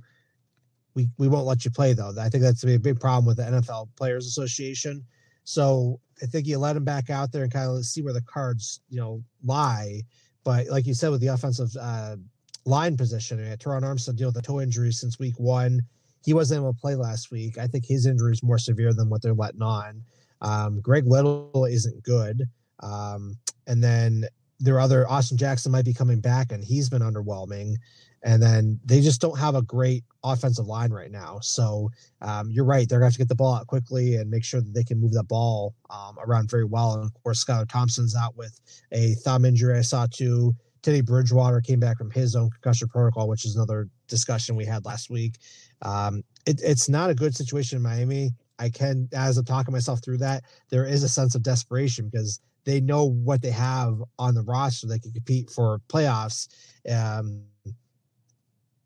we, 0.95 1.09
we 1.19 1.27
won't 1.27 1.47
let 1.47 1.65
you 1.65 1.71
play 1.71 1.93
though. 1.93 2.13
I 2.19 2.29
think 2.29 2.43
that's 2.43 2.65
a 2.65 2.79
big 2.79 3.01
problem 3.01 3.27
with 3.27 3.39
the 3.39 3.43
NFL 3.43 3.89
Players 3.97 4.27
Association. 4.27 5.05
So 5.43 6.01
I 6.23 6.27
think 6.27 6.47
you 6.47 6.59
let 6.59 6.77
him 6.77 6.85
back 6.85 7.11
out 7.11 7.33
there 7.33 7.43
and 7.43 7.53
kind 7.53 7.69
of 7.69 7.85
see 7.85 8.03
where 8.03 8.13
the 8.13 8.23
cards, 8.23 8.81
you 8.89 9.01
know, 9.01 9.23
lie. 9.45 10.03
But 10.45 10.69
like 10.69 10.87
you 10.87 10.95
said, 10.95 11.11
with 11.11 11.21
the 11.21 11.29
offensive 11.29 11.71
uh, 11.81 12.17
line 12.65 12.97
position, 12.97 13.39
Terron 13.57 13.83
Armstead 13.83 14.17
deal 14.17 14.29
with 14.29 14.37
a 14.37 14.43
toe 14.43 14.61
injury 14.61 14.93
since 14.93 15.19
week 15.19 15.39
one 15.39 15.83
he 16.25 16.35
wasn't 16.35 16.61
able 16.61 16.73
to 16.73 16.81
play 16.81 16.95
last 16.95 17.31
week. 17.31 17.59
I 17.59 17.67
think 17.67 17.85
his 17.87 18.07
injury 18.07 18.33
is 18.33 18.43
more 18.43 18.59
severe 18.59 18.93
than 18.93 19.11
what 19.11 19.23
they're 19.23 19.35
letting 19.35 19.63
on. 19.63 20.03
Um, 20.41 20.81
Greg 20.81 21.07
Little 21.07 21.67
isn't 21.69 22.03
good. 22.03 22.45
Um, 22.81 23.37
and 23.67 23.83
then 23.83 24.25
their 24.61 24.81
other 24.81 25.09
Austin 25.09 25.37
Jackson 25.37 25.73
might 25.73 25.85
be 25.85 25.95
coming 25.95 26.21
back, 26.21 26.53
and 26.53 26.65
he's 26.65 26.89
been 26.89 27.03
underwhelming. 27.03 27.75
And 28.23 28.43
then 28.43 28.81
they 28.85 29.03
just 29.03 29.21
don't 29.21 29.39
have 29.39 29.55
a 29.55 29.61
great 29.61 30.03
offensive 30.23 30.67
line 30.67 30.91
right 30.91 31.11
now. 31.11 31.39
So 31.43 31.91
um, 32.23 32.51
you're 32.51 32.65
right; 32.65 32.89
they're 32.89 33.01
going 33.01 33.11
to 33.11 33.13
have 33.13 33.15
to 33.15 33.19
get 33.19 33.29
the 33.29 33.35
ball 33.35 33.55
out 33.55 33.67
quickly 33.67 34.17
and 34.17 34.31
make 34.31 34.45
sure 34.45 34.63
that 34.63 34.73
they 34.73 34.85
can 34.85 34.99
move 34.99 35.13
that 35.13 35.29
ball 35.29 35.75
um, 35.91 36.17
around 36.19 36.51
very 36.51 36.65
well. 36.65 36.95
And 36.95 37.05
of 37.05 37.13
course, 37.23 37.45
Skylar 37.45 37.69
Thompson's 37.69 38.17
out 38.17 38.37
with 38.37 38.59
a 38.93 39.15
thumb 39.25 39.45
injury. 39.45 39.77
I 39.77 39.83
saw 39.83 40.07
too. 40.11 40.55
Teddy 40.83 41.01
Bridgewater 41.01 41.63
came 41.63 41.81
back 41.81 41.97
from 41.97 42.11
his 42.11 42.37
own 42.37 42.51
concussion 42.51 42.89
protocol, 42.89 43.27
which 43.27 43.47
is 43.47 43.57
another 43.57 43.89
discussion 44.07 44.55
we 44.55 44.67
had 44.67 44.85
last 44.85 45.09
week. 45.09 45.37
Um, 45.85 46.25
it, 46.47 46.61
it's 46.63 46.89
not 46.89 47.11
a 47.11 47.15
good 47.15 47.35
situation 47.35 47.77
in 47.77 47.83
Miami. 47.83 48.33
I 48.59 48.69
can, 48.69 49.09
as 49.13 49.37
I'm 49.37 49.45
talking 49.45 49.73
myself 49.73 50.03
through 50.03 50.19
that, 50.19 50.45
there 50.71 50.87
is 50.87 51.03
a 51.03 51.09
sense 51.09 51.35
of 51.35 51.43
desperation 51.43 52.09
because 52.09 52.41
they 52.65 52.81
know 52.81 53.05
what 53.05 53.43
they 53.43 53.51
have 53.51 54.03
on 54.19 54.35
the 54.35 54.43
roster. 54.43 54.87
They 54.87 54.99
can 54.99 55.13
compete 55.13 55.51
for 55.51 55.81
playoffs. 55.89 56.49
Um, 56.91 57.43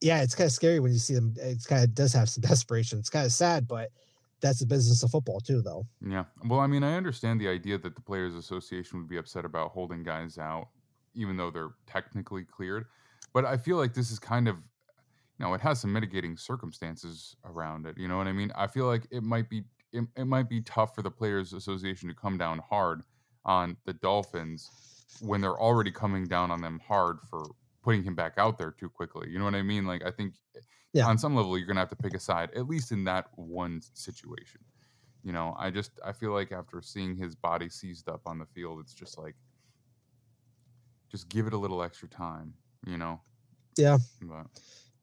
yeah, 0.00 0.22
it's 0.22 0.34
kind 0.34 0.46
of 0.46 0.52
scary 0.52 0.80
when 0.80 0.92
you 0.92 0.98
see 0.98 1.14
them. 1.14 1.34
It's 1.36 1.66
kind 1.66 1.84
of 1.84 1.94
does 1.94 2.12
have 2.12 2.28
some 2.28 2.42
desperation. 2.48 2.98
It's 2.98 3.10
kind 3.10 3.26
of 3.26 3.32
sad, 3.32 3.68
but 3.68 3.90
that's 4.40 4.60
the 4.60 4.66
business 4.66 5.02
of 5.02 5.10
football 5.10 5.40
too, 5.40 5.60
though. 5.60 5.86
Yeah. 6.06 6.24
Well, 6.44 6.60
I 6.60 6.66
mean, 6.66 6.84
I 6.84 6.96
understand 6.96 7.40
the 7.40 7.48
idea 7.48 7.76
that 7.78 7.94
the 7.94 8.00
Players 8.00 8.34
Association 8.34 8.98
would 8.98 9.08
be 9.08 9.16
upset 9.16 9.44
about 9.44 9.72
holding 9.72 10.02
guys 10.02 10.38
out 10.38 10.68
even 11.18 11.36
though 11.36 11.50
they're 11.50 11.72
technically 11.86 12.44
cleared. 12.44 12.86
But 13.34 13.44
I 13.44 13.56
feel 13.56 13.76
like 13.76 13.92
this 13.92 14.10
is 14.10 14.18
kind 14.18 14.48
of, 14.48 14.56
know, 15.38 15.54
it 15.54 15.60
has 15.60 15.80
some 15.80 15.92
mitigating 15.92 16.36
circumstances 16.36 17.36
around 17.44 17.86
it. 17.86 17.96
You 17.96 18.08
know 18.08 18.16
what 18.16 18.26
I 18.26 18.32
mean? 18.32 18.52
I 18.56 18.66
feel 18.66 18.86
like 18.86 19.06
it 19.10 19.22
might 19.22 19.48
be 19.48 19.62
it, 19.92 20.04
it 20.16 20.26
might 20.26 20.48
be 20.48 20.60
tough 20.62 20.94
for 20.94 21.02
the 21.02 21.10
players 21.10 21.52
association 21.52 22.08
to 22.08 22.14
come 22.14 22.36
down 22.36 22.60
hard 22.68 23.02
on 23.44 23.76
the 23.86 23.94
Dolphins 23.94 24.70
when 25.20 25.40
they're 25.40 25.58
already 25.58 25.90
coming 25.90 26.26
down 26.26 26.50
on 26.50 26.60
them 26.60 26.80
hard 26.86 27.18
for 27.28 27.46
putting 27.82 28.02
him 28.02 28.14
back 28.14 28.34
out 28.36 28.58
there 28.58 28.72
too 28.72 28.88
quickly. 28.88 29.28
You 29.30 29.38
know 29.38 29.44
what 29.44 29.54
I 29.54 29.62
mean? 29.62 29.86
Like 29.86 30.04
I 30.04 30.10
think 30.10 30.34
eh, 30.56 30.60
yeah. 30.92 31.06
on 31.06 31.18
some 31.18 31.34
level 31.34 31.56
you're 31.56 31.66
gonna 31.66 31.80
have 31.80 31.88
to 31.90 31.96
pick 31.96 32.14
a 32.14 32.20
side, 32.20 32.50
at 32.54 32.68
least 32.68 32.92
in 32.92 33.04
that 33.04 33.28
one 33.36 33.80
situation. 33.94 34.60
You 35.24 35.32
know, 35.32 35.54
I 35.58 35.70
just 35.70 35.92
I 36.04 36.12
feel 36.12 36.32
like 36.32 36.52
after 36.52 36.80
seeing 36.82 37.16
his 37.16 37.34
body 37.34 37.68
seized 37.68 38.08
up 38.08 38.22
on 38.26 38.38
the 38.38 38.46
field, 38.46 38.80
it's 38.80 38.94
just 38.94 39.18
like 39.18 39.34
just 41.10 41.28
give 41.28 41.46
it 41.46 41.52
a 41.52 41.58
little 41.58 41.82
extra 41.82 42.08
time, 42.08 42.52
you 42.86 42.98
know. 42.98 43.20
Yeah. 43.76 43.98
But, 44.22 44.46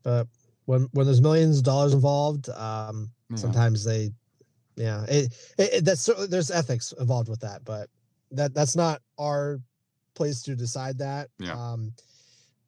but 0.06 0.28
when 0.66 0.88
when 0.94 1.06
there's 1.06 1.22
millions 1.22 1.58
of 1.58 1.66
dollars 1.66 1.94
involved, 1.94 2.48
um, 2.50 3.10
yeah. 3.30 3.36
sometimes 3.36 3.84
they, 3.84 4.12
yeah, 4.78 5.04
it, 5.10 5.34
it, 5.58 5.74
it 5.74 5.86
that's 5.86 6.10
there's 6.30 6.52
ethics 6.52 6.94
involved 7.00 7.28
with 7.28 7.42
that, 7.42 7.66
but 7.66 7.90
that 8.32 8.54
that's 8.54 8.76
not 8.76 9.02
our 9.20 9.60
place 10.14 10.42
to 10.44 10.56
decide 10.56 10.98
that. 11.00 11.30
Yeah. 11.40 11.54
Um, 11.54 11.92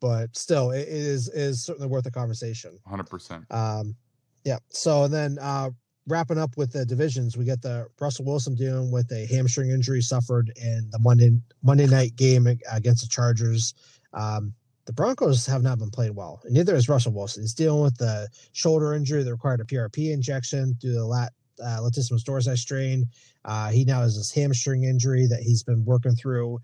but 0.01 0.35
still, 0.35 0.71
it 0.71 0.87
is 0.87 1.29
is 1.29 1.63
certainly 1.63 1.87
worth 1.87 2.05
a 2.07 2.11
conversation. 2.11 2.77
Hundred 2.85 3.09
percent. 3.09 3.45
Um, 3.51 3.95
yeah. 4.43 4.57
So 4.69 5.03
and 5.03 5.13
then 5.13 5.37
uh, 5.39 5.69
wrapping 6.07 6.39
up 6.39 6.57
with 6.57 6.71
the 6.71 6.85
divisions, 6.85 7.37
we 7.37 7.45
get 7.45 7.61
the 7.61 7.87
Russell 7.99 8.25
Wilson 8.25 8.55
dealing 8.55 8.91
with 8.91 9.11
a 9.11 9.27
hamstring 9.27 9.69
injury 9.69 10.01
suffered 10.01 10.51
in 10.55 10.89
the 10.91 10.99
Monday 10.99 11.39
Monday 11.63 11.87
night 11.87 12.15
game 12.15 12.47
against 12.71 13.03
the 13.03 13.09
Chargers. 13.09 13.73
Um, 14.13 14.53
the 14.87 14.93
Broncos 14.93 15.45
have 15.45 15.61
not 15.61 15.79
been 15.79 15.91
playing 15.91 16.15
well, 16.15 16.41
and 16.45 16.53
neither 16.53 16.73
is 16.73 16.87
Russell 16.87 17.11
Wilson. 17.11 17.43
He's 17.43 17.53
dealing 17.53 17.83
with 17.83 17.97
the 17.97 18.29
shoulder 18.53 18.93
injury 18.93 19.21
that 19.21 19.31
required 19.31 19.59
a 19.59 19.65
PRP 19.65 20.13
injection 20.13 20.77
to 20.81 20.93
the 20.93 21.05
lat 21.05 21.33
uh, 21.61 21.79
latissimus 21.81 22.23
dorsi 22.23 22.57
strain. 22.57 23.05
Uh, 23.43 23.69
he 23.69 23.83
now 23.83 24.01
has 24.01 24.15
this 24.15 24.31
hamstring 24.31 24.85
injury 24.85 25.27
that 25.27 25.41
he's 25.41 25.61
been 25.61 25.83
working 25.83 26.15
through. 26.15 26.59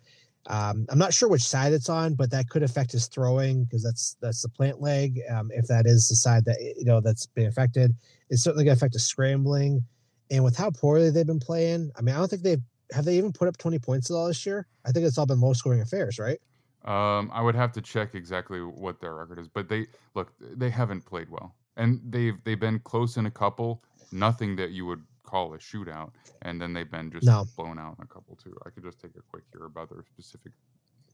Um, 0.47 0.85
I'm 0.89 0.97
not 0.97 1.13
sure 1.13 1.27
which 1.29 1.43
side 1.43 1.73
it's 1.73 1.89
on, 1.89 2.15
but 2.15 2.31
that 2.31 2.49
could 2.49 2.63
affect 2.63 2.93
his 2.93 3.07
throwing 3.07 3.65
because 3.65 3.83
that's 3.83 4.15
that's 4.21 4.41
the 4.41 4.49
plant 4.49 4.81
leg. 4.81 5.19
Um, 5.29 5.51
if 5.53 5.67
that 5.67 5.85
is 5.85 6.07
the 6.07 6.15
side 6.15 6.45
that 6.45 6.59
you 6.61 6.85
know 6.85 7.01
that's 7.01 7.25
been 7.27 7.47
affected, 7.47 7.93
it's 8.29 8.41
certainly 8.41 8.63
going 8.63 8.75
to 8.75 8.79
affect 8.79 8.93
his 8.93 9.05
scrambling. 9.05 9.83
And 10.31 10.45
with 10.45 10.55
how 10.55 10.71
poorly 10.71 11.09
they've 11.09 11.27
been 11.27 11.39
playing, 11.39 11.91
I 11.97 12.01
mean, 12.01 12.15
I 12.15 12.19
don't 12.19 12.29
think 12.29 12.43
they've 12.43 12.61
have 12.93 13.05
they 13.05 13.17
even 13.17 13.33
put 13.33 13.47
up 13.47 13.57
20 13.57 13.79
points 13.79 14.09
at 14.09 14.13
all 14.13 14.27
this 14.27 14.45
year. 14.45 14.67
I 14.85 14.91
think 14.91 15.05
it's 15.05 15.17
all 15.17 15.25
been 15.25 15.41
low 15.41 15.53
scoring 15.53 15.81
affairs, 15.81 16.19
right? 16.19 16.39
Um, 16.85 17.31
I 17.33 17.41
would 17.41 17.55
have 17.55 17.71
to 17.73 17.81
check 17.81 18.13
exactly 18.13 18.59
what 18.59 18.99
their 18.99 19.15
record 19.15 19.39
is, 19.39 19.47
but 19.47 19.69
they 19.69 19.87
look 20.15 20.33
they 20.39 20.69
haven't 20.69 21.05
played 21.05 21.29
well, 21.29 21.55
and 21.77 22.01
they've 22.09 22.35
they've 22.43 22.59
been 22.59 22.79
close 22.79 23.17
in 23.17 23.25
a 23.25 23.31
couple. 23.31 23.83
Nothing 24.11 24.55
that 24.57 24.71
you 24.71 24.85
would 24.85 25.01
call 25.23 25.53
a 25.53 25.57
shootout, 25.57 26.11
and 26.41 26.61
then 26.61 26.73
they've 26.73 26.91
been 26.91 27.09
just 27.09 27.25
no. 27.25 27.45
blown 27.55 27.79
out 27.79 27.95
in 27.97 28.03
a 28.03 28.07
couple 28.07 28.35
too. 28.35 28.55
I 28.65 28.69
could 28.69 28.83
just 28.83 28.99
take 28.99 29.11
a 29.17 29.21
quick 29.31 29.43
here 29.51 29.65
about 29.65 29.89
their 29.89 30.03
specific 30.03 30.51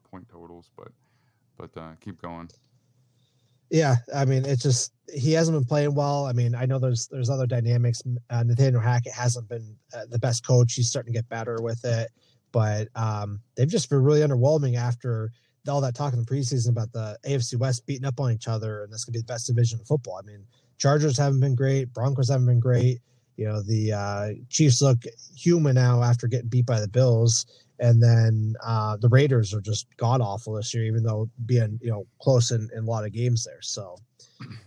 point 0.09 0.28
totals, 0.28 0.72
but 0.76 0.89
but 1.57 1.80
uh, 1.80 1.91
keep 2.01 2.22
going. 2.22 2.49
Yeah, 3.70 3.97
I 4.15 4.26
mean, 4.26 4.45
it's 4.45 4.63
just 4.63 4.93
he 5.13 5.34
hasn't 5.34 5.55
been 5.55 5.65
playing 5.65 5.93
well. 5.93 6.26
I 6.26 6.34
mean, 6.34 6.55
I 6.55 6.65
know 6.65 6.80
there's 6.80 7.07
there's 7.07 7.30
other 7.30 7.45
dynamics. 7.45 8.01
Uh, 8.30 8.43
Nathaniel 8.43 8.82
Hackett 8.82 9.13
hasn't 9.13 9.47
been 9.47 9.76
uh, 9.93 10.05
the 10.09 10.17
best 10.17 10.45
coach. 10.45 10.74
He's 10.74 10.89
starting 10.89 11.13
to 11.13 11.17
get 11.17 11.30
better 11.30 11.61
with 11.61 11.86
it, 11.86 12.09
but 12.51 12.88
um, 12.95 13.39
they've 13.55 13.67
just 13.67 13.89
been 13.89 14.03
really 14.03 14.22
underwhelming 14.22 14.76
after 14.76 15.32
all 15.70 15.82
that 15.82 15.95
talk 15.95 16.13
in 16.13 16.20
the 16.20 16.26
preseason 16.26 16.70
about 16.70 16.91
the 16.91 17.17
AFC 17.26 17.57
West 17.57 17.86
beating 17.86 18.05
up 18.05 18.20
on 18.20 18.32
each 18.32 18.47
other, 18.47 18.84
and 18.84 18.91
this 18.91 19.05
could 19.05 19.13
be 19.13 19.20
the 19.20 19.26
best 19.26 19.47
division 19.47 19.80
of 19.80 19.88
football. 19.88 20.20
I 20.22 20.26
mean, 20.26 20.43
Chargers 20.78 21.17
haven't 21.17 21.39
been 21.39 21.55
great, 21.55 21.93
Broncos 21.93 22.30
haven't 22.30 22.47
been 22.47 22.59
great 22.59 22.99
you 23.39 23.47
know 23.47 23.61
the 23.61 23.93
uh, 23.93 24.30
Chiefs 24.49 24.82
look 24.82 25.05
human 25.34 25.76
now 25.76 26.03
after 26.03 26.28
getting 26.28 26.49
beat 26.49 26.65
by 26.65 26.82
the 26.82 26.89
Bills, 26.89 27.45
and 27.80 28.03
then 28.03 28.53
uh, 28.61 28.97
the 28.97 29.07
Raiders 29.07 29.53
are 29.53 29.61
just 29.61 29.88
god 29.95 30.20
awful 30.20 30.55
this 30.55 30.74
year, 30.74 30.84
even 30.84 31.03
though 31.03 31.30
being 31.45 31.80
you 31.82 31.89
know 31.89 32.05
close 32.22 32.51
in, 32.51 32.70
in 32.76 32.84
a 32.84 32.86
lot 32.86 33.05
of 33.05 33.13
games 33.13 33.45
there. 33.45 33.61
So, 33.61 33.95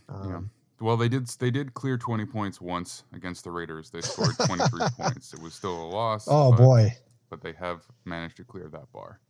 um, 0.09 0.30
yeah. 0.30 0.40
Well, 0.80 0.96
they 0.96 1.11
did 1.11 1.26
they 1.38 1.50
did 1.50 1.74
clear 1.74 1.98
twenty 1.98 2.24
points 2.24 2.62
once 2.62 3.05
against 3.12 3.44
the 3.44 3.50
Raiders. 3.50 3.90
They 3.90 4.00
scored 4.00 4.36
twenty 4.46 4.64
three 4.68 4.88
points. 4.98 5.34
It 5.34 5.42
was 5.42 5.53
still 5.53 5.76
a 5.76 5.88
loss. 5.88 6.26
Oh 6.26 6.53
but, 6.53 6.57
boy! 6.57 6.96
But 7.28 7.42
they 7.42 7.53
have 7.53 7.82
managed 8.07 8.38
to 8.38 8.44
clear 8.44 8.70
that 8.72 8.90
bar 8.90 9.20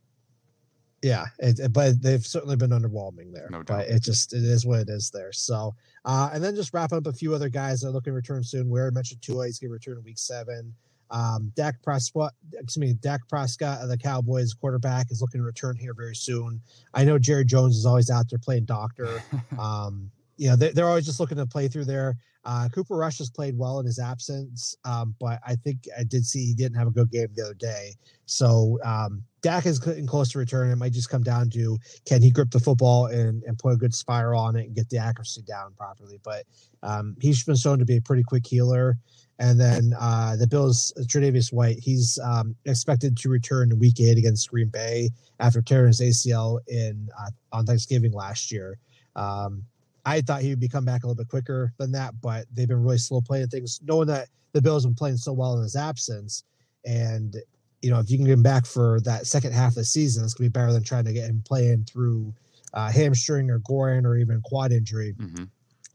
yeah, 1.03 1.25
it, 1.39 1.73
but 1.73 2.01
they've 2.01 2.25
certainly 2.25 2.55
been 2.55 2.69
underwhelming 2.69 3.33
there. 3.33 3.49
No 3.51 3.61
doubt. 3.61 3.79
But 3.79 3.87
it 3.87 4.01
just 4.01 4.33
it 4.33 4.43
is 4.43 4.65
what 4.65 4.79
it 4.79 4.89
is 4.89 5.11
there. 5.11 5.33
So, 5.33 5.75
uh, 6.05 6.29
and 6.33 6.41
then 6.41 6.55
just 6.55 6.73
wrap 6.73 6.93
up 6.93 7.05
a 7.05 7.13
few 7.13 7.35
other 7.35 7.49
guys 7.49 7.81
that 7.81 7.89
are 7.89 7.91
looking 7.91 8.11
to 8.11 8.15
return 8.15 8.43
soon. 8.43 8.69
We 8.69 8.79
already 8.79 8.95
mentioned 8.95 9.21
Tua; 9.21 9.45
he's 9.45 9.59
going 9.59 9.69
to 9.69 9.73
return 9.73 9.97
in 9.97 10.03
week 10.03 10.17
seven. 10.17 10.73
Um, 11.11 11.51
Dak 11.55 11.81
Prescott, 11.83 12.33
excuse 12.53 12.77
me, 12.77 12.93
Dak 12.93 13.27
Prescott 13.27 13.81
of 13.81 13.89
the 13.89 13.97
Cowboys 13.97 14.53
quarterback 14.53 15.11
is 15.11 15.21
looking 15.21 15.41
to 15.41 15.45
return 15.45 15.75
here 15.75 15.93
very 15.93 16.15
soon. 16.15 16.61
I 16.93 17.03
know 17.03 17.19
Jerry 17.19 17.45
Jones 17.45 17.75
is 17.75 17.85
always 17.85 18.09
out 18.09 18.29
there 18.29 18.39
playing 18.39 18.65
doctor. 18.65 19.21
um, 19.59 20.09
you 20.37 20.49
know, 20.49 20.55
they, 20.55 20.71
they're 20.71 20.87
always 20.87 21.05
just 21.05 21.19
looking 21.19 21.37
to 21.37 21.45
play 21.45 21.67
through 21.67 21.85
there. 21.85 22.15
Uh, 22.45 22.67
Cooper 22.73 22.95
Rush 22.95 23.19
has 23.19 23.29
played 23.29 23.57
well 23.57 23.79
in 23.79 23.85
his 23.85 23.99
absence, 23.99 24.75
um, 24.83 25.15
but 25.19 25.39
I 25.47 25.55
think 25.55 25.87
I 25.97 26.03
did 26.03 26.25
see 26.25 26.45
he 26.45 26.53
didn't 26.53 26.77
have 26.77 26.87
a 26.87 26.91
good 26.91 27.09
game 27.09 27.29
the 27.35 27.43
other 27.43 27.53
day. 27.53 27.93
So 28.25 28.79
um, 28.83 29.23
Dak 29.41 29.65
is 29.65 29.79
getting 29.79 30.07
close 30.07 30.29
to 30.31 30.39
return. 30.39 30.69
It 30.71 30.75
might 30.77 30.91
just 30.91 31.09
come 31.09 31.23
down 31.23 31.49
to 31.51 31.77
can 32.05 32.21
he 32.21 32.31
grip 32.31 32.51
the 32.51 32.59
football 32.59 33.05
and, 33.07 33.43
and 33.43 33.57
put 33.57 33.73
a 33.73 33.77
good 33.77 33.93
spiral 33.93 34.41
on 34.41 34.55
it 34.55 34.65
and 34.65 34.75
get 34.75 34.89
the 34.89 34.97
accuracy 34.97 35.41
down 35.43 35.73
properly. 35.77 36.19
But 36.23 36.43
um, 36.81 37.15
he's 37.21 37.43
been 37.43 37.55
shown 37.55 37.79
to 37.79 37.85
be 37.85 37.97
a 37.97 38.01
pretty 38.01 38.23
quick 38.23 38.45
healer. 38.45 38.97
And 39.39 39.59
then 39.59 39.93
uh, 39.99 40.35
the 40.35 40.47
Bills, 40.47 40.93
Tre'Davious 40.99 41.51
White, 41.51 41.79
he's 41.79 42.19
um, 42.23 42.55
expected 42.65 43.17
to 43.17 43.29
return 43.29 43.71
in 43.71 43.79
Week 43.79 43.99
Eight 43.99 44.17
against 44.17 44.49
Green 44.49 44.69
Bay 44.69 45.09
after 45.39 45.61
tearing 45.61 45.87
his 45.87 46.01
ACL 46.01 46.59
in 46.67 47.09
uh, 47.19 47.31
on 47.51 47.65
Thanksgiving 47.65 48.11
last 48.11 48.51
year. 48.51 48.77
Um, 49.15 49.63
I 50.05 50.21
thought 50.21 50.41
he 50.41 50.49
would 50.49 50.59
be 50.59 50.67
come 50.67 50.85
back 50.85 51.03
a 51.03 51.07
little 51.07 51.21
bit 51.21 51.29
quicker 51.29 51.73
than 51.77 51.91
that, 51.93 52.13
but 52.21 52.45
they've 52.51 52.67
been 52.67 52.83
really 52.83 52.97
slow 52.97 53.21
playing 53.21 53.47
things, 53.47 53.79
knowing 53.83 54.07
that 54.07 54.27
the 54.51 54.61
Bills 54.61 54.83
have 54.83 54.91
been 54.91 54.95
playing 54.95 55.17
so 55.17 55.31
well 55.33 55.55
in 55.57 55.63
his 55.63 55.75
absence. 55.75 56.43
And, 56.85 57.37
you 57.81 57.89
know, 57.89 57.99
if 57.99 58.09
you 58.11 58.17
can 58.17 58.25
get 58.25 58.33
him 58.33 58.43
back 58.43 58.65
for 58.65 58.99
that 59.01 59.27
second 59.27 59.53
half 59.53 59.69
of 59.71 59.75
the 59.75 59.85
season, 59.85 60.23
it's 60.23 60.33
going 60.33 60.47
to 60.47 60.49
be 60.51 60.59
better 60.59 60.73
than 60.73 60.83
trying 60.83 61.05
to 61.05 61.13
get 61.13 61.29
him 61.29 61.41
playing 61.45 61.85
through 61.85 62.33
uh, 62.73 62.91
hamstring 62.91 63.49
or 63.49 63.59
groin 63.59 64.05
or 64.05 64.17
even 64.17 64.41
quad 64.41 64.71
injury, 64.71 65.13
Mm-hmm. 65.19 65.45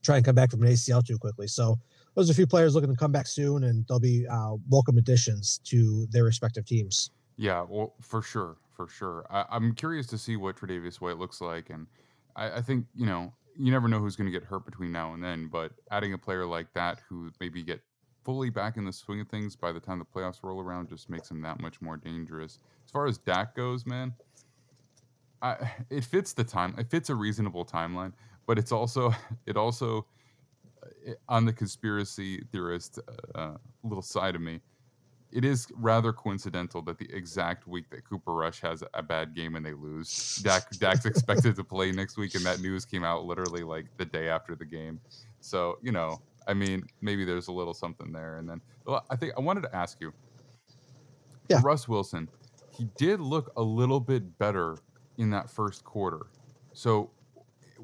try 0.02 0.16
and 0.16 0.24
come 0.24 0.34
back 0.34 0.50
from 0.50 0.62
an 0.62 0.68
ACL 0.68 1.04
too 1.04 1.18
quickly. 1.18 1.46
So 1.46 1.78
those 2.14 2.30
are 2.30 2.32
a 2.32 2.34
few 2.34 2.46
players 2.46 2.74
looking 2.74 2.90
to 2.90 2.96
come 2.96 3.12
back 3.12 3.26
soon, 3.26 3.64
and 3.64 3.84
they'll 3.88 4.00
be 4.00 4.26
uh, 4.26 4.54
welcome 4.70 4.96
additions 4.96 5.58
to 5.64 6.06
their 6.10 6.24
respective 6.24 6.64
teams. 6.64 7.10
Yeah, 7.36 7.64
well, 7.68 7.94
for 8.00 8.22
sure, 8.22 8.56
for 8.74 8.88
sure. 8.88 9.26
I, 9.30 9.44
I'm 9.50 9.74
curious 9.74 10.06
to 10.08 10.18
see 10.18 10.36
what 10.36 10.56
Tre'Davious 10.56 10.96
White 10.96 11.18
looks 11.18 11.40
like, 11.40 11.70
and 11.70 11.86
I, 12.34 12.56
I 12.56 12.60
think 12.62 12.86
you 12.96 13.06
know 13.06 13.32
you 13.58 13.72
never 13.72 13.88
know 13.88 13.98
who's 13.98 14.16
going 14.16 14.30
to 14.30 14.32
get 14.32 14.44
hurt 14.44 14.64
between 14.64 14.92
now 14.92 15.14
and 15.14 15.22
then. 15.22 15.48
But 15.48 15.72
adding 15.90 16.12
a 16.14 16.18
player 16.18 16.46
like 16.46 16.72
that 16.74 17.00
who 17.08 17.30
maybe 17.40 17.62
get 17.62 17.80
fully 18.24 18.50
back 18.50 18.76
in 18.76 18.84
the 18.84 18.92
swing 18.92 19.20
of 19.20 19.28
things 19.28 19.56
by 19.56 19.72
the 19.72 19.80
time 19.80 19.98
the 19.98 20.04
playoffs 20.04 20.42
roll 20.42 20.60
around 20.60 20.88
just 20.88 21.10
makes 21.10 21.30
him 21.30 21.42
that 21.42 21.60
much 21.60 21.80
more 21.80 21.96
dangerous. 21.96 22.58
As 22.84 22.90
far 22.90 23.06
as 23.06 23.18
Dak 23.18 23.56
goes, 23.56 23.84
man, 23.84 24.14
I, 25.42 25.72
it 25.90 26.04
fits 26.04 26.32
the 26.32 26.44
time. 26.44 26.74
It 26.78 26.90
fits 26.90 27.10
a 27.10 27.14
reasonable 27.14 27.64
timeline, 27.64 28.12
but 28.46 28.58
it's 28.58 28.72
also 28.72 29.12
it 29.46 29.56
also 29.56 30.06
uh, 30.82 31.12
on 31.28 31.44
the 31.44 31.52
conspiracy 31.52 32.44
theorist 32.52 32.98
uh, 33.34 33.54
little 33.82 34.02
side 34.02 34.34
of 34.34 34.40
me 34.40 34.60
it 35.30 35.44
is 35.44 35.66
rather 35.76 36.12
coincidental 36.12 36.80
that 36.82 36.98
the 36.98 37.08
exact 37.12 37.66
week 37.66 37.90
that 37.90 38.04
Cooper 38.04 38.32
Rush 38.32 38.60
has 38.60 38.82
a 38.94 39.02
bad 39.02 39.34
game 39.34 39.56
and 39.56 39.64
they 39.64 39.74
lose, 39.74 40.36
Dak 40.36 40.70
Dak's 40.78 41.04
expected 41.04 41.54
to 41.56 41.64
play 41.64 41.92
next 41.92 42.16
week, 42.16 42.34
and 42.34 42.44
that 42.46 42.60
news 42.60 42.84
came 42.84 43.04
out 43.04 43.24
literally 43.24 43.62
like 43.62 43.86
the 43.98 44.04
day 44.04 44.28
after 44.28 44.54
the 44.54 44.64
game. 44.64 45.00
So 45.40 45.78
you 45.82 45.92
know, 45.92 46.20
I 46.46 46.54
mean, 46.54 46.84
maybe 47.02 47.24
there's 47.24 47.48
a 47.48 47.52
little 47.52 47.74
something 47.74 48.10
there. 48.12 48.38
And 48.38 48.48
then 48.48 48.60
well, 48.86 49.04
I 49.10 49.16
think 49.16 49.34
I 49.36 49.40
wanted 49.40 49.62
to 49.62 49.76
ask 49.76 50.00
you, 50.00 50.12
Yeah. 51.48 51.60
Russ 51.62 51.88
Wilson, 51.88 52.28
he 52.70 52.88
did 52.96 53.20
look 53.20 53.52
a 53.56 53.62
little 53.62 54.00
bit 54.00 54.38
better 54.38 54.78
in 55.18 55.30
that 55.30 55.50
first 55.50 55.84
quarter. 55.84 56.26
So 56.72 57.10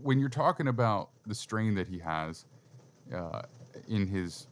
when 0.03 0.19
you're 0.19 0.29
talking 0.29 0.69
about 0.69 1.11
the 1.27 1.35
strain 1.35 1.75
that 1.75 1.89
he 1.89 1.99
has 1.99 2.47
uh, 3.15 3.43
in 3.89 4.07
his 4.07 4.47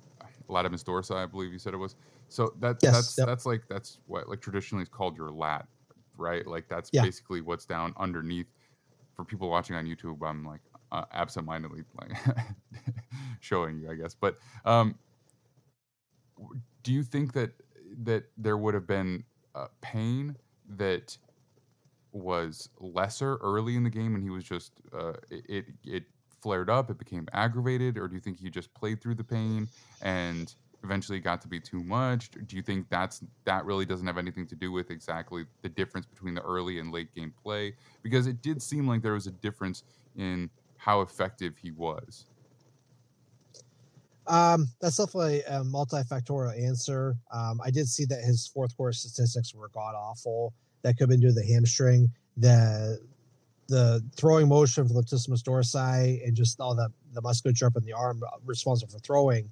latimus 0.48 0.84
dorsi, 0.84 1.14
I 1.16 1.26
believe 1.26 1.52
you 1.52 1.58
said 1.58 1.72
it 1.74 1.78
was. 1.78 1.96
So 2.32 2.54
that 2.60 2.78
Yes, 2.82 2.90
that's 2.90 3.18
yep. 3.18 3.28
that's 3.28 3.46
like 3.46 3.68
that's 3.68 4.00
what 4.06 4.28
like 4.28 4.40
traditionally 4.40 4.82
is 4.82 4.88
called 4.88 5.16
your 5.16 5.30
lat, 5.30 5.68
right? 6.16 6.46
Like 6.46 6.68
that's 6.68 6.90
Yeah. 6.92 7.06
basically 7.06 7.40
what's 7.40 7.66
down 7.66 7.94
underneath. 7.96 8.48
For 9.14 9.24
people 9.24 9.50
watching 9.50 9.76
on 9.76 9.86
YouTube, 9.86 10.26
I'm 10.26 10.44
like 10.44 10.62
uh, 10.92 11.04
absentmindedly 11.12 11.84
like 11.94 12.12
showing 13.40 13.78
you, 13.80 13.90
I 13.90 13.94
guess. 13.94 14.14
But 14.14 14.38
um, 14.64 14.98
do 16.82 16.92
you 16.92 17.02
think 17.02 17.32
that 17.32 17.52
that 18.04 18.24
there 18.36 18.56
would 18.56 18.74
have 18.74 18.86
been 18.86 19.24
uh, 19.54 19.68
pain 19.80 20.36
that 20.66 21.16
was 22.12 22.70
lesser 22.78 23.36
early 23.38 23.76
in 23.76 23.84
the 23.84 23.90
game, 23.90 24.14
and 24.14 24.24
he 24.24 24.30
was 24.30 24.44
just 24.44 24.80
uh, 24.92 25.14
it, 25.30 25.46
it 25.48 25.66
it 25.84 26.04
flared 26.42 26.70
up, 26.70 26.90
it 26.90 26.98
became 26.98 27.28
aggravated, 27.32 27.98
or 27.98 28.08
do 28.08 28.14
you 28.14 28.20
think 28.20 28.38
he 28.40 28.50
just 28.50 28.74
played 28.74 29.02
through 29.02 29.16
the 29.16 29.24
pain 29.24 29.70
and 30.02 30.56
eventually 30.84 31.20
got 31.20 31.40
to 31.42 31.48
be 31.48 31.60
too 31.60 31.82
much? 31.82 32.30
Do 32.30 32.56
you 32.56 32.62
think 32.62 32.88
that's 32.90 33.22
that 33.44 33.64
really 33.64 33.84
doesn't 33.84 34.06
have 34.06 34.18
anything 34.18 34.46
to 34.48 34.56
do 34.56 34.72
with 34.72 34.90
exactly 34.90 35.44
the 35.62 35.68
difference 35.68 36.06
between 36.06 36.34
the 36.34 36.42
early 36.42 36.78
and 36.78 36.92
late 36.92 37.14
game 37.14 37.32
play? 37.42 37.74
Because 38.02 38.26
it 38.26 38.42
did 38.42 38.62
seem 38.62 38.86
like 38.86 39.02
there 39.02 39.14
was 39.14 39.26
a 39.26 39.32
difference 39.32 39.84
in 40.16 40.50
how 40.76 41.00
effective 41.00 41.56
he 41.56 41.70
was. 41.70 42.26
Um, 44.26 44.68
that's 44.80 44.96
definitely 44.98 45.42
a 45.42 45.62
multifactorial 45.64 46.60
answer. 46.60 47.16
Um, 47.32 47.60
I 47.64 47.70
did 47.70 47.88
see 47.88 48.04
that 48.06 48.20
his 48.20 48.46
fourth 48.46 48.76
quarter 48.76 48.92
statistics 48.92 49.54
were 49.54 49.68
god 49.68 49.94
awful. 49.94 50.54
That 50.82 50.94
could 50.94 51.02
have 51.02 51.08
been 51.10 51.20
due 51.20 51.28
to 51.28 51.34
the 51.34 51.46
hamstring, 51.46 52.10
the 52.36 53.00
the 53.68 54.04
throwing 54.16 54.48
motion 54.48 54.86
for 54.86 54.94
latissimus 54.94 55.42
dorsi, 55.42 56.24
and 56.26 56.36
just 56.36 56.60
all 56.60 56.74
the 56.74 56.88
the 57.12 57.20
musculature 57.20 57.66
up 57.66 57.76
in 57.76 57.84
the 57.84 57.92
arm 57.92 58.22
responsible 58.44 58.92
for 58.92 58.98
throwing. 59.00 59.50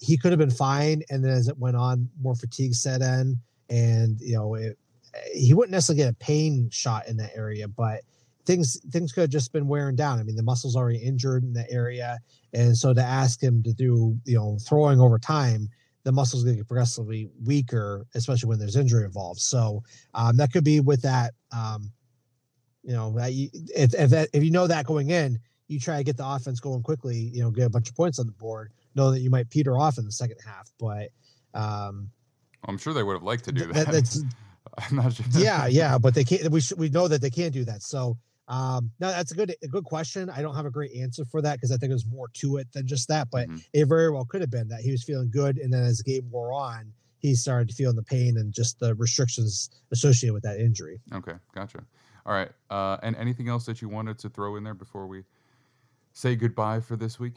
He 0.00 0.16
could 0.16 0.32
have 0.32 0.38
been 0.38 0.50
fine, 0.50 1.02
and 1.10 1.24
then 1.24 1.32
as 1.32 1.48
it 1.48 1.58
went 1.58 1.76
on, 1.76 2.08
more 2.20 2.34
fatigue 2.34 2.74
set 2.74 3.02
in, 3.02 3.36
and 3.68 4.20
you 4.20 4.34
know 4.34 4.54
it, 4.54 4.78
he 5.34 5.54
wouldn't 5.54 5.72
necessarily 5.72 6.04
get 6.04 6.12
a 6.12 6.16
pain 6.16 6.68
shot 6.70 7.08
in 7.08 7.16
that 7.18 7.32
area, 7.34 7.68
but 7.68 8.02
things 8.48 8.80
things 8.90 9.12
could 9.12 9.20
have 9.20 9.30
just 9.30 9.52
been 9.52 9.68
wearing 9.68 9.94
down. 9.94 10.18
I 10.18 10.22
mean, 10.22 10.34
the 10.34 10.42
muscles 10.42 10.74
already 10.74 10.98
injured 10.98 11.44
in 11.44 11.52
that 11.52 11.70
area. 11.70 12.18
And 12.54 12.76
so 12.76 12.94
to 12.94 13.02
ask 13.02 13.42
him 13.42 13.62
to 13.62 13.72
do, 13.74 14.16
you 14.24 14.36
know, 14.36 14.58
throwing 14.66 15.00
over 15.00 15.18
time, 15.18 15.68
the 16.04 16.12
muscles 16.12 16.42
going 16.42 16.56
to 16.56 16.60
get 16.60 16.66
progressively 16.66 17.28
weaker, 17.44 18.06
especially 18.14 18.48
when 18.48 18.58
there's 18.58 18.76
injury 18.76 19.04
involved. 19.04 19.40
So 19.40 19.82
um, 20.14 20.38
that 20.38 20.50
could 20.50 20.64
be 20.64 20.80
with 20.80 21.02
that. 21.02 21.34
Um, 21.54 21.92
you 22.82 22.94
know, 22.94 23.14
if 23.18 23.94
if, 23.94 24.10
that, 24.10 24.30
if 24.32 24.42
you 24.42 24.50
know 24.50 24.66
that 24.66 24.86
going 24.86 25.10
in, 25.10 25.38
you 25.66 25.78
try 25.78 25.98
to 25.98 26.04
get 26.04 26.16
the 26.16 26.26
offense 26.26 26.58
going 26.58 26.82
quickly. 26.82 27.16
You 27.16 27.42
know, 27.42 27.50
get 27.50 27.66
a 27.66 27.70
bunch 27.70 27.90
of 27.90 27.96
points 27.96 28.18
on 28.18 28.24
the 28.24 28.32
board. 28.32 28.72
Know 28.98 29.12
that 29.12 29.20
you 29.20 29.30
might 29.30 29.48
peter 29.48 29.78
off 29.78 29.96
in 29.96 30.04
the 30.04 30.10
second 30.10 30.38
half, 30.44 30.68
but 30.80 31.10
um, 31.54 32.10
I'm 32.66 32.76
sure 32.78 32.92
they 32.92 33.04
would 33.04 33.12
have 33.12 33.22
liked 33.22 33.44
to 33.44 33.52
do 33.52 33.62
th- 33.62 33.74
that. 33.74 33.86
that- 33.86 33.92
that's 33.92 34.22
I'm 34.90 34.96
not 34.96 35.12
sure. 35.14 35.24
yeah, 35.30 35.66
yeah, 35.82 35.96
but 35.98 36.14
they 36.14 36.24
can't. 36.24 36.50
We 36.50 36.60
should, 36.60 36.78
we 36.78 36.88
know 36.88 37.06
that 37.06 37.20
they 37.22 37.30
can't 37.30 37.54
do 37.54 37.64
that. 37.64 37.82
So 37.82 38.18
um, 38.48 38.90
no, 38.98 39.08
that's 39.08 39.30
a 39.30 39.36
good 39.36 39.54
a 39.62 39.68
good 39.68 39.84
question. 39.84 40.28
I 40.28 40.42
don't 40.42 40.56
have 40.56 40.66
a 40.66 40.70
great 40.70 40.92
answer 40.96 41.24
for 41.24 41.40
that 41.42 41.54
because 41.58 41.70
I 41.70 41.76
think 41.76 41.90
there's 41.90 42.06
more 42.06 42.26
to 42.34 42.56
it 42.56 42.66
than 42.72 42.86
just 42.88 43.06
that. 43.08 43.28
But 43.30 43.48
Mhm. 43.48 43.64
it 43.72 43.84
very 43.86 44.10
well 44.10 44.24
could 44.24 44.40
have 44.40 44.50
been 44.50 44.66
that 44.68 44.80
he 44.80 44.90
was 44.90 45.04
feeling 45.04 45.30
good, 45.30 45.58
and 45.58 45.72
then 45.72 45.84
as 45.84 45.98
the 45.98 46.04
game 46.04 46.28
wore 46.28 46.52
on, 46.52 46.92
he 47.18 47.36
started 47.36 47.72
feeling 47.72 47.94
the 47.96 48.02
pain 48.02 48.36
and 48.36 48.52
just 48.52 48.80
the 48.80 48.94
restrictions 48.96 49.70
associated 49.92 50.34
with 50.34 50.42
that 50.42 50.58
injury. 50.58 51.00
Okay, 51.14 51.34
gotcha. 51.54 51.84
All 52.26 52.32
right. 52.32 52.50
Uh, 52.68 52.96
and 53.04 53.14
anything 53.16 53.48
else 53.48 53.64
that 53.66 53.80
you 53.80 53.88
wanted 53.88 54.18
to 54.18 54.28
throw 54.28 54.56
in 54.56 54.64
there 54.64 54.74
before 54.74 55.06
we 55.06 55.22
say 56.12 56.34
goodbye 56.36 56.80
for 56.80 56.96
this 56.96 57.18
week? 57.20 57.36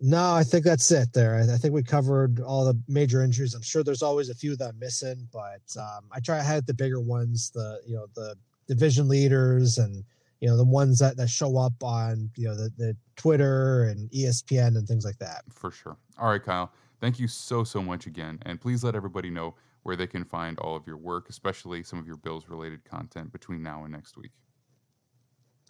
No, 0.00 0.34
I 0.34 0.44
think 0.44 0.64
that's 0.64 0.90
it. 0.90 1.12
There, 1.12 1.36
I, 1.36 1.54
I 1.54 1.56
think 1.56 1.72
we 1.72 1.82
covered 1.82 2.40
all 2.40 2.64
the 2.64 2.78
major 2.88 3.22
injuries. 3.22 3.54
I'm 3.54 3.62
sure 3.62 3.82
there's 3.82 4.02
always 4.02 4.28
a 4.28 4.34
few 4.34 4.56
that 4.56 4.68
I'm 4.68 4.78
missing, 4.78 5.28
but 5.32 5.62
um, 5.78 6.04
I 6.12 6.20
try 6.20 6.38
to 6.38 6.44
hit 6.44 6.66
the 6.66 6.74
bigger 6.74 7.00
ones, 7.00 7.50
the 7.50 7.80
you 7.86 7.96
know 7.96 8.06
the 8.14 8.36
division 8.66 9.08
leaders 9.08 9.78
and 9.78 10.04
you 10.40 10.48
know 10.48 10.56
the 10.56 10.64
ones 10.64 10.98
that, 10.98 11.16
that 11.16 11.28
show 11.28 11.56
up 11.56 11.82
on 11.82 12.30
you 12.36 12.48
know 12.48 12.54
the, 12.54 12.70
the 12.76 12.96
Twitter 13.16 13.84
and 13.84 14.10
ESPN 14.10 14.76
and 14.76 14.86
things 14.86 15.04
like 15.04 15.18
that. 15.18 15.42
For 15.50 15.70
sure. 15.70 15.96
All 16.18 16.28
right, 16.28 16.42
Kyle. 16.42 16.72
Thank 17.00 17.18
you 17.18 17.28
so, 17.28 17.62
so 17.62 17.82
much 17.82 18.06
again. 18.06 18.38
And 18.46 18.60
please 18.60 18.82
let 18.82 18.94
everybody 18.94 19.30
know 19.30 19.54
where 19.82 19.96
they 19.96 20.06
can 20.06 20.24
find 20.24 20.58
all 20.58 20.74
of 20.74 20.86
your 20.86 20.96
work, 20.96 21.28
especially 21.28 21.82
some 21.82 21.98
of 21.98 22.06
your 22.06 22.16
Bills 22.16 22.48
related 22.48 22.84
content 22.84 23.32
between 23.32 23.62
now 23.62 23.84
and 23.84 23.92
next 23.92 24.16
week. 24.16 24.32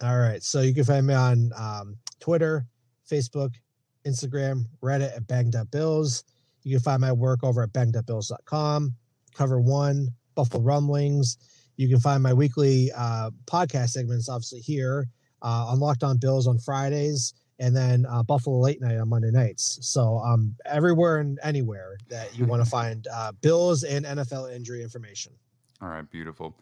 All 0.01 0.17
right, 0.17 0.41
so 0.43 0.61
you 0.61 0.73
can 0.73 0.83
find 0.83 1.05
me 1.07 1.13
on 1.13 1.51
um, 1.57 1.97
Twitter, 2.19 2.65
Facebook, 3.09 3.55
Instagram, 4.07 4.65
Reddit 4.81 5.15
at 5.15 5.27
Banged 5.27 5.55
Up 5.55 5.69
Bills. 5.71 6.23
You 6.63 6.77
can 6.77 6.83
find 6.83 7.01
my 7.01 7.11
work 7.11 7.43
over 7.43 7.63
at 7.63 7.73
bangedupbills.com. 7.73 8.93
Cover 9.35 9.59
one, 9.59 10.09
Buffalo 10.35 10.63
Rumblings. 10.63 11.37
You 11.75 11.87
can 11.87 11.99
find 11.99 12.23
my 12.23 12.33
weekly 12.33 12.91
uh, 12.95 13.31
podcast 13.45 13.89
segments, 13.89 14.29
obviously 14.29 14.59
here 14.59 15.07
uh, 15.41 15.67
on 15.69 15.79
Locked 15.79 16.03
On 16.03 16.17
Bills 16.17 16.47
on 16.47 16.57
Fridays, 16.59 17.33
and 17.59 17.75
then 17.75 18.05
uh, 18.09 18.23
Buffalo 18.23 18.59
Late 18.59 18.81
Night 18.81 18.97
on 18.97 19.09
Monday 19.09 19.31
nights. 19.31 19.79
So 19.81 20.19
um, 20.19 20.55
everywhere 20.65 21.17
and 21.17 21.39
anywhere 21.43 21.97
that 22.09 22.37
you 22.37 22.45
want 22.45 22.63
to 22.63 22.69
find 22.77 23.07
uh, 23.11 23.31
Bills 23.41 23.83
and 23.83 24.05
NFL 24.05 24.53
injury 24.53 24.83
information. 24.83 25.33
All 25.81 25.89
right, 25.89 26.09
beautiful. 26.09 26.55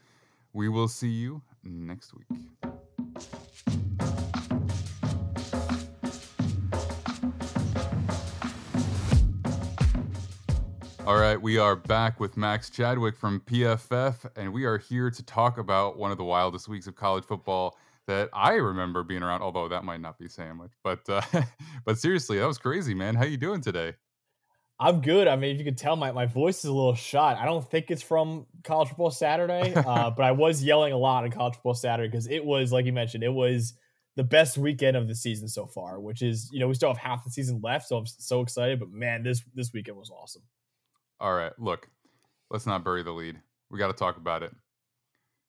We 0.53 0.69
will 0.69 0.87
see 0.87 1.09
you 1.09 1.41
next 1.63 2.13
week. 2.13 2.27
All 11.05 11.17
right, 11.17 11.39
we 11.39 11.59
are 11.59 11.75
back 11.75 12.19
with 12.19 12.35
Max 12.35 12.71
Chadwick 12.71 13.15
from 13.15 13.39
PFF, 13.41 14.25
and 14.35 14.51
we 14.51 14.65
are 14.65 14.79
here 14.79 15.11
to 15.11 15.23
talk 15.23 15.59
about 15.59 15.99
one 15.99 16.09
of 16.11 16.17
the 16.17 16.23
wildest 16.23 16.67
weeks 16.67 16.87
of 16.87 16.95
college 16.95 17.23
football, 17.23 17.77
that 18.07 18.27
I 18.33 18.53
remember 18.53 19.03
being 19.03 19.21
around. 19.21 19.43
Although 19.43 19.67
that 19.67 19.83
might 19.83 20.01
not 20.01 20.17
be 20.17 20.27
saying 20.27 20.55
much, 20.55 20.71
but 20.83 21.07
uh, 21.07 21.21
but 21.85 21.99
seriously, 21.99 22.39
that 22.39 22.47
was 22.47 22.57
crazy, 22.57 22.95
man. 22.95 23.13
How 23.13 23.23
you 23.23 23.37
doing 23.37 23.61
today? 23.61 23.93
I'm 24.79 24.99
good. 24.99 25.27
I 25.27 25.35
mean, 25.35 25.51
if 25.51 25.59
you 25.59 25.63
could 25.63 25.77
tell, 25.77 25.95
my, 25.95 26.11
my 26.11 26.25
voice 26.25 26.57
is 26.59 26.65
a 26.65 26.73
little 26.73 26.95
shot. 26.95 27.37
I 27.37 27.45
don't 27.45 27.69
think 27.69 27.91
it's 27.91 28.01
from 28.01 28.47
College 28.63 28.89
Football 28.89 29.11
Saturday, 29.11 29.73
uh, 29.75 30.09
but 30.09 30.23
I 30.23 30.31
was 30.31 30.63
yelling 30.63 30.91
a 30.91 30.97
lot 30.97 31.23
on 31.23 31.29
College 31.29 31.53
Football 31.53 31.75
Saturday 31.75 32.09
because 32.09 32.27
it 32.27 32.43
was, 32.43 32.71
like 32.71 32.87
you 32.87 32.93
mentioned, 32.93 33.23
it 33.23 33.31
was 33.31 33.75
the 34.15 34.23
best 34.23 34.57
weekend 34.57 34.97
of 34.97 35.07
the 35.07 35.13
season 35.13 35.47
so 35.49 35.67
far. 35.67 35.99
Which 35.99 36.23
is, 36.23 36.49
you 36.51 36.59
know, 36.59 36.67
we 36.67 36.73
still 36.73 36.89
have 36.89 36.97
half 36.97 37.23
the 37.23 37.29
season 37.29 37.61
left, 37.63 37.89
so 37.89 37.97
I'm 37.97 38.07
so 38.07 38.41
excited. 38.41 38.79
But 38.79 38.89
man, 38.89 39.21
this 39.21 39.43
this 39.53 39.71
weekend 39.71 39.97
was 39.97 40.09
awesome. 40.09 40.41
All 41.19 41.33
right, 41.33 41.53
look, 41.59 41.89
let's 42.49 42.65
not 42.65 42.83
bury 42.83 43.03
the 43.03 43.11
lead. 43.11 43.39
We 43.69 43.79
got 43.79 43.87
to 43.87 43.93
talk 43.93 44.17
about 44.17 44.43
it. 44.43 44.53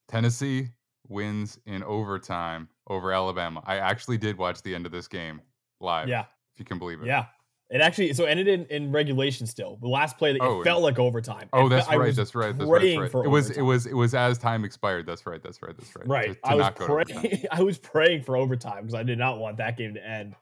Tennessee 0.07 0.69
wins 1.07 1.59
in 1.65 1.83
overtime 1.83 2.69
over 2.89 3.11
Alabama. 3.11 3.61
I 3.65 3.77
actually 3.77 4.17
did 4.17 4.37
watch 4.37 4.61
the 4.61 4.73
end 4.73 4.85
of 4.85 4.91
this 4.91 5.07
game 5.07 5.41
live. 5.79 6.07
Yeah, 6.07 6.21
if 6.53 6.59
you 6.59 6.65
can 6.65 6.79
believe 6.79 7.01
it. 7.01 7.07
Yeah, 7.07 7.25
it 7.69 7.81
actually 7.81 8.13
so 8.13 8.23
ended 8.25 8.47
in, 8.47 8.65
in 8.67 8.91
regulation 8.91 9.45
still. 9.45 9.77
The 9.81 9.89
last 9.89 10.17
play, 10.17 10.31
that 10.33 10.37
it 10.37 10.41
Oh, 10.41 10.63
felt 10.63 10.81
like 10.81 10.99
overtime. 10.99 11.49
Oh, 11.51 11.67
that's 11.67 11.87
fe- 11.87 11.97
right. 11.97 12.15
That's 12.15 12.33
right. 12.33 12.57
That's 12.57 12.69
right. 12.69 12.79
praying 12.79 12.99
That's 13.01 13.11
for 13.11 13.19
right. 13.21 13.25
It 13.27 13.29
was. 13.29 13.49
It 13.51 13.61
was. 13.61 13.85
It 13.85 13.93
was 13.93 14.15
as 14.15 14.37
time 14.37 14.63
expired. 14.63 15.05
That's 15.05 15.25
right. 15.25 15.43
That's 15.43 15.61
right. 15.61 15.75
That's 15.77 15.93
right. 15.95 16.07
Right. 16.07 16.27
To, 16.29 16.33
to 16.35 16.47
I 16.47 16.55
was 16.55 16.63
not 16.63 16.75
go 16.75 16.87
to 16.87 16.93
overtime. 16.93 17.21
praying. 17.21 17.45
I 17.51 17.61
was 17.63 17.77
praying 17.77 18.23
for 18.23 18.37
overtime 18.37 18.83
because 18.83 18.95
I 18.95 19.03
did 19.03 19.19
not 19.19 19.39
want 19.39 19.57
that 19.57 19.75
game 19.77 19.93
to 19.95 20.07
end. 20.07 20.35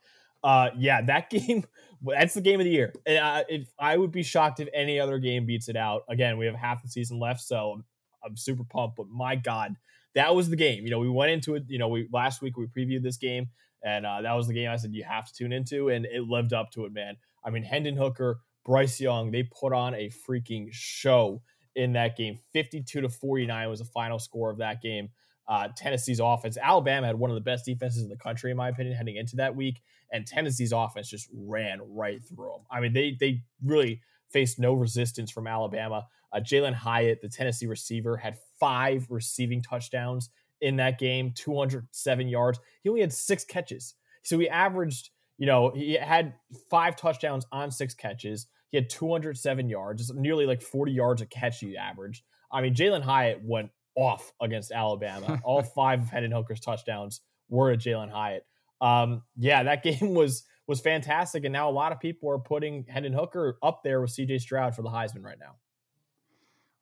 Uh, 0.44 0.70
yeah, 0.76 1.02
that 1.02 1.30
game. 1.30 1.64
That's 2.02 2.34
the 2.34 2.40
game 2.40 2.60
of 2.60 2.64
the 2.64 2.70
year. 2.70 2.92
And 3.06 3.18
uh, 3.18 3.44
if 3.48 3.68
I 3.78 3.96
would 3.96 4.12
be 4.12 4.22
shocked 4.22 4.60
if 4.60 4.68
any 4.74 5.00
other 5.00 5.18
game 5.18 5.46
beats 5.46 5.68
it 5.68 5.76
out. 5.76 6.02
Again, 6.08 6.38
we 6.38 6.46
have 6.46 6.54
half 6.54 6.82
the 6.82 6.88
season 6.88 7.18
left, 7.18 7.40
so 7.40 7.72
I'm, 7.72 7.84
I'm 8.24 8.36
super 8.36 8.64
pumped. 8.64 8.96
But 8.96 9.08
my 9.08 9.36
God, 9.36 9.76
that 10.14 10.34
was 10.34 10.48
the 10.50 10.56
game. 10.56 10.84
You 10.84 10.90
know, 10.90 10.98
we 10.98 11.08
went 11.08 11.30
into 11.30 11.54
it. 11.54 11.64
You 11.68 11.78
know, 11.78 11.88
we 11.88 12.08
last 12.12 12.42
week 12.42 12.56
we 12.56 12.66
previewed 12.66 13.02
this 13.02 13.16
game, 13.16 13.48
and 13.82 14.06
uh, 14.06 14.22
that 14.22 14.32
was 14.32 14.48
the 14.48 14.54
game 14.54 14.70
I 14.70 14.76
said 14.76 14.94
you 14.94 15.04
have 15.04 15.26
to 15.26 15.34
tune 15.34 15.52
into, 15.52 15.88
and 15.88 16.06
it 16.06 16.22
lived 16.22 16.52
up 16.52 16.70
to 16.72 16.84
it, 16.84 16.92
man. 16.92 17.16
I 17.44 17.50
mean, 17.50 17.62
Hendon 17.62 17.96
Hooker, 17.96 18.40
Bryce 18.64 19.00
Young, 19.00 19.30
they 19.30 19.44
put 19.44 19.72
on 19.72 19.94
a 19.94 20.10
freaking 20.28 20.68
show 20.70 21.42
in 21.76 21.92
that 21.92 22.16
game. 22.16 22.38
52 22.52 23.02
to 23.02 23.08
49 23.08 23.68
was 23.68 23.78
the 23.78 23.84
final 23.84 24.18
score 24.18 24.50
of 24.50 24.58
that 24.58 24.82
game. 24.82 25.10
Uh, 25.46 25.68
Tennessee's 25.76 26.18
offense, 26.18 26.58
Alabama 26.60 27.06
had 27.06 27.16
one 27.16 27.30
of 27.30 27.36
the 27.36 27.40
best 27.40 27.64
defenses 27.64 28.02
in 28.02 28.08
the 28.08 28.16
country, 28.16 28.50
in 28.50 28.56
my 28.56 28.68
opinion, 28.68 28.96
heading 28.96 29.14
into 29.14 29.36
that 29.36 29.54
week, 29.54 29.80
and 30.12 30.26
Tennessee's 30.26 30.72
offense 30.72 31.08
just 31.08 31.28
ran 31.32 31.80
right 31.82 32.20
through 32.24 32.50
them. 32.50 32.66
I 32.70 32.80
mean, 32.80 32.92
they 32.92 33.16
they 33.18 33.42
really 33.62 34.00
faced 34.30 34.58
no 34.58 34.72
resistance 34.72 35.30
from 35.30 35.46
Alabama. 35.46 36.06
Uh, 36.32 36.40
Jalin 36.40 36.74
Hyatt, 36.74 37.20
the 37.22 37.28
Tennessee 37.28 37.66
receiver, 37.66 38.16
had 38.16 38.38
five 38.58 39.06
receiving 39.08 39.62
touchdowns 39.62 40.30
in 40.60 40.76
that 40.76 40.98
game, 40.98 41.32
207 41.34 42.28
yards. 42.28 42.58
He 42.82 42.88
only 42.88 43.00
had 43.00 43.12
six 43.12 43.44
catches, 43.44 43.94
so 44.22 44.38
he 44.38 44.48
averaged, 44.48 45.10
you 45.38 45.46
know, 45.46 45.70
he 45.70 45.94
had 45.94 46.34
five 46.70 46.96
touchdowns 46.96 47.46
on 47.52 47.70
six 47.70 47.94
catches. 47.94 48.46
He 48.70 48.76
had 48.76 48.90
207 48.90 49.68
yards, 49.68 50.12
nearly 50.14 50.46
like 50.46 50.60
40 50.60 50.92
yards 50.92 51.22
a 51.22 51.26
catch 51.26 51.60
he 51.60 51.76
averaged. 51.76 52.24
I 52.50 52.60
mean, 52.60 52.74
Jalin 52.74 53.02
Hyatt 53.02 53.40
went 53.42 53.70
off 53.96 54.32
against 54.40 54.72
Alabama. 54.72 55.40
All 55.44 55.62
five 55.62 56.02
of 56.02 56.08
Hendon 56.10 56.32
Hooker's 56.32 56.60
touchdowns 56.60 57.20
were 57.48 57.74
to 57.74 57.90
Jalin 57.90 58.10
Hyatt. 58.10 58.44
Um, 58.80 59.22
yeah, 59.36 59.62
that 59.64 59.82
game 59.82 60.14
was 60.14 60.44
was 60.66 60.80
fantastic, 60.80 61.44
and 61.44 61.52
now 61.52 61.68
a 61.68 61.72
lot 61.72 61.92
of 61.92 62.00
people 62.00 62.28
are 62.30 62.38
putting 62.38 62.84
Hendon 62.88 63.12
Hooker 63.12 63.56
up 63.62 63.82
there 63.84 64.00
with 64.00 64.10
C.J. 64.10 64.38
Stroud 64.38 64.74
for 64.74 64.82
the 64.82 64.88
Heisman 64.90 65.22
right 65.22 65.38
now. 65.38 65.54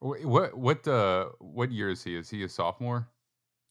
What? 0.01 0.55
What? 0.57 0.87
Uh, 0.89 1.27
what 1.39 1.71
year 1.71 1.91
is 1.91 2.03
he? 2.03 2.17
Is 2.17 2.29
he 2.31 2.43
a 2.45 2.49
sophomore? 2.49 3.09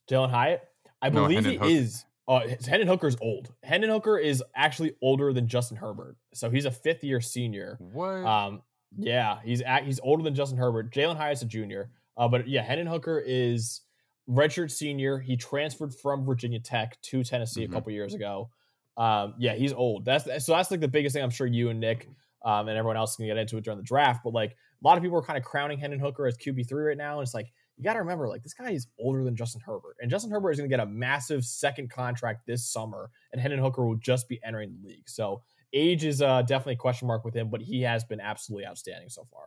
Jalin 0.09 0.29
Hyatt, 0.29 0.61
I 1.01 1.09
No, 1.09 1.21
believe 1.23 1.37
Hendon 1.45 1.51
he 1.53 1.57
Hooker. 1.57 1.69
is. 1.71 2.05
Uh, 2.27 2.41
Hendon 2.65 2.87
Hooker's 2.87 3.17
old. 3.21 3.51
Hendon 3.63 3.89
Hooker 3.89 4.17
is 4.17 4.41
actually 4.55 4.93
older 5.01 5.33
than 5.33 5.47
Justin 5.47 5.75
Herbert, 5.77 6.15
so 6.33 6.49
he's 6.49 6.65
a 6.65 6.71
fifth 6.71 7.03
year 7.03 7.19
senior. 7.19 7.77
What? 7.79 8.25
Um, 8.25 8.61
yeah, 8.97 9.39
he's 9.43 9.61
at, 9.61 9.83
he's 9.83 9.99
older 10.01 10.23
than 10.23 10.33
Justin 10.33 10.57
Herbert. 10.57 10.93
Jalin 10.93 11.17
Hyatt's 11.17 11.41
a 11.41 11.45
junior. 11.45 11.91
Uh, 12.15 12.27
but 12.27 12.47
yeah, 12.47 12.61
Hendon 12.61 12.87
Hooker 12.87 13.21
is 13.25 13.81
redshirt 14.29 14.71
senior. 14.71 15.19
He 15.19 15.35
transferred 15.37 15.93
from 15.93 16.25
Virginia 16.25 16.59
Tech 16.59 16.99
to 17.03 17.23
Tennessee 17.23 17.61
Mhm. 17.65 17.69
a 17.69 17.73
couple 17.73 17.91
years 17.91 18.13
ago. 18.13 18.49
Um, 18.97 19.33
yeah, 19.39 19.53
he's 19.55 19.73
old. 19.73 20.05
That's 20.05 20.25
so 20.45 20.53
that's 20.53 20.69
like 20.71 20.79
the 20.79 20.87
biggest 20.87 21.13
thing 21.15 21.23
I'm 21.23 21.29
sure 21.29 21.47
you 21.47 21.69
and 21.69 21.79
Nick 21.79 22.07
um, 22.45 22.67
and 22.67 22.77
everyone 22.77 22.97
else 22.97 23.15
can 23.15 23.25
get 23.25 23.37
into 23.37 23.57
it 23.57 23.63
during 23.63 23.77
the 23.77 23.83
draft. 23.83 24.21
But 24.23 24.33
like 24.33 24.51
a 24.51 24.87
lot 24.87 24.97
of 24.97 25.03
people 25.03 25.17
are 25.17 25.21
kind 25.23 25.37
of 25.37 25.43
crowning 25.43 25.77
Hendon 25.79 25.99
Hooker 25.99 26.27
as 26.27 26.37
QB 26.37 26.67
three 26.67 26.83
right 26.83 26.97
now, 26.97 27.19
and 27.19 27.25
it's 27.25 27.33
like 27.33 27.51
you 27.77 27.83
got 27.83 27.93
to 27.93 27.99
remember 27.99 28.27
like 28.27 28.43
this 28.43 28.53
guy 28.53 28.69
is 28.71 28.87
older 28.99 29.23
than 29.23 29.35
Justin 29.35 29.61
Herbert, 29.65 29.95
and 29.99 30.11
Justin 30.11 30.29
Herbert 30.31 30.51
is 30.51 30.57
going 30.59 30.69
to 30.69 30.77
get 30.77 30.83
a 30.83 30.89
massive 30.89 31.43
second 31.43 31.89
contract 31.89 32.45
this 32.45 32.65
summer, 32.71 33.09
and 33.31 33.41
Hendon 33.41 33.59
Hooker 33.59 33.83
will 33.85 33.95
just 33.95 34.29
be 34.29 34.39
entering 34.43 34.77
the 34.79 34.87
league. 34.87 35.09
So 35.09 35.41
age 35.73 36.05
is 36.05 36.21
uh, 36.21 36.43
definitely 36.43 36.73
a 36.73 36.77
question 36.77 37.07
mark 37.07 37.25
with 37.25 37.33
him, 37.33 37.49
but 37.49 37.61
he 37.61 37.81
has 37.81 38.03
been 38.03 38.19
absolutely 38.19 38.67
outstanding 38.67 39.09
so 39.09 39.25
far. 39.31 39.45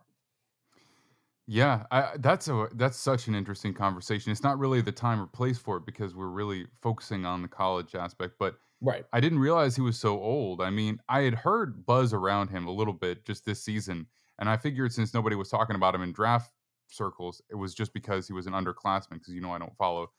Yeah, 1.49 1.85
I, 1.91 2.17
that's 2.17 2.49
a 2.49 2.67
that's 2.73 2.97
such 2.97 3.27
an 3.27 3.35
interesting 3.35 3.73
conversation. 3.73 4.31
It's 4.31 4.43
not 4.43 4.59
really 4.59 4.81
the 4.81 4.91
time 4.91 5.21
or 5.21 5.27
place 5.27 5.57
for 5.57 5.77
it 5.77 5.85
because 5.85 6.13
we're 6.13 6.27
really 6.27 6.67
focusing 6.81 7.25
on 7.25 7.41
the 7.41 7.47
college 7.47 7.95
aspect. 7.95 8.35
But 8.37 8.57
Right. 8.79 9.05
I 9.13 9.21
didn't 9.21 9.39
realize 9.39 9.75
he 9.75 9.81
was 9.81 9.97
so 9.97 10.19
old. 10.21 10.61
I 10.61 10.69
mean, 10.69 10.99
I 11.09 11.21
had 11.21 11.33
heard 11.33 11.85
buzz 11.85 12.13
around 12.13 12.49
him 12.49 12.67
a 12.67 12.71
little 12.71 12.93
bit 12.93 13.25
just 13.25 13.45
this 13.45 13.63
season, 13.63 14.07
and 14.39 14.49
I 14.49 14.57
figured 14.57 14.91
since 14.93 15.13
nobody 15.13 15.35
was 15.37 15.49
talking 15.49 15.75
about 15.75 15.95
him 15.95 16.01
in 16.01 16.11
draft 16.11 16.53
circles, 16.89 17.41
it 17.49 17.55
was 17.55 17.73
just 17.73 17.93
because 17.93 18.27
he 18.27 18.33
was 18.33 18.45
an 18.45 18.53
underclassman. 18.53 19.11
Because 19.13 19.33
you 19.33 19.41
know 19.41 19.51
I 19.51 19.57
don't 19.59 19.75
follow 19.77 20.11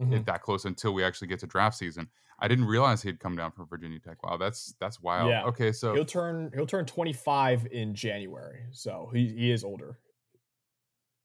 Mhm. 0.00 0.12
it 0.18 0.26
that 0.26 0.42
close 0.42 0.64
until 0.66 0.94
we 0.94 1.04
actually 1.04 1.28
get 1.28 1.40
to 1.40 1.46
draft 1.46 1.76
season. 1.78 2.10
I 2.38 2.48
didn't 2.48 2.66
realize 2.66 3.02
he'd 3.02 3.20
come 3.20 3.36
down 3.36 3.52
from 3.52 3.66
Virginia 3.68 3.98
Tech. 4.00 4.22
Wow, 4.22 4.36
that's 4.36 4.74
that's 4.80 5.00
wild. 5.00 5.30
Yeah. 5.30 5.44
Okay, 5.44 5.72
so 5.72 5.94
He'll 5.94 6.04
turn 6.04 6.50
he'll 6.54 6.66
turn 6.66 6.86
25 6.86 7.66
in 7.68 7.94
January, 7.94 8.66
so 8.72 9.10
he, 9.14 9.28
he 9.28 9.50
is 9.50 9.64
older. 9.64 10.00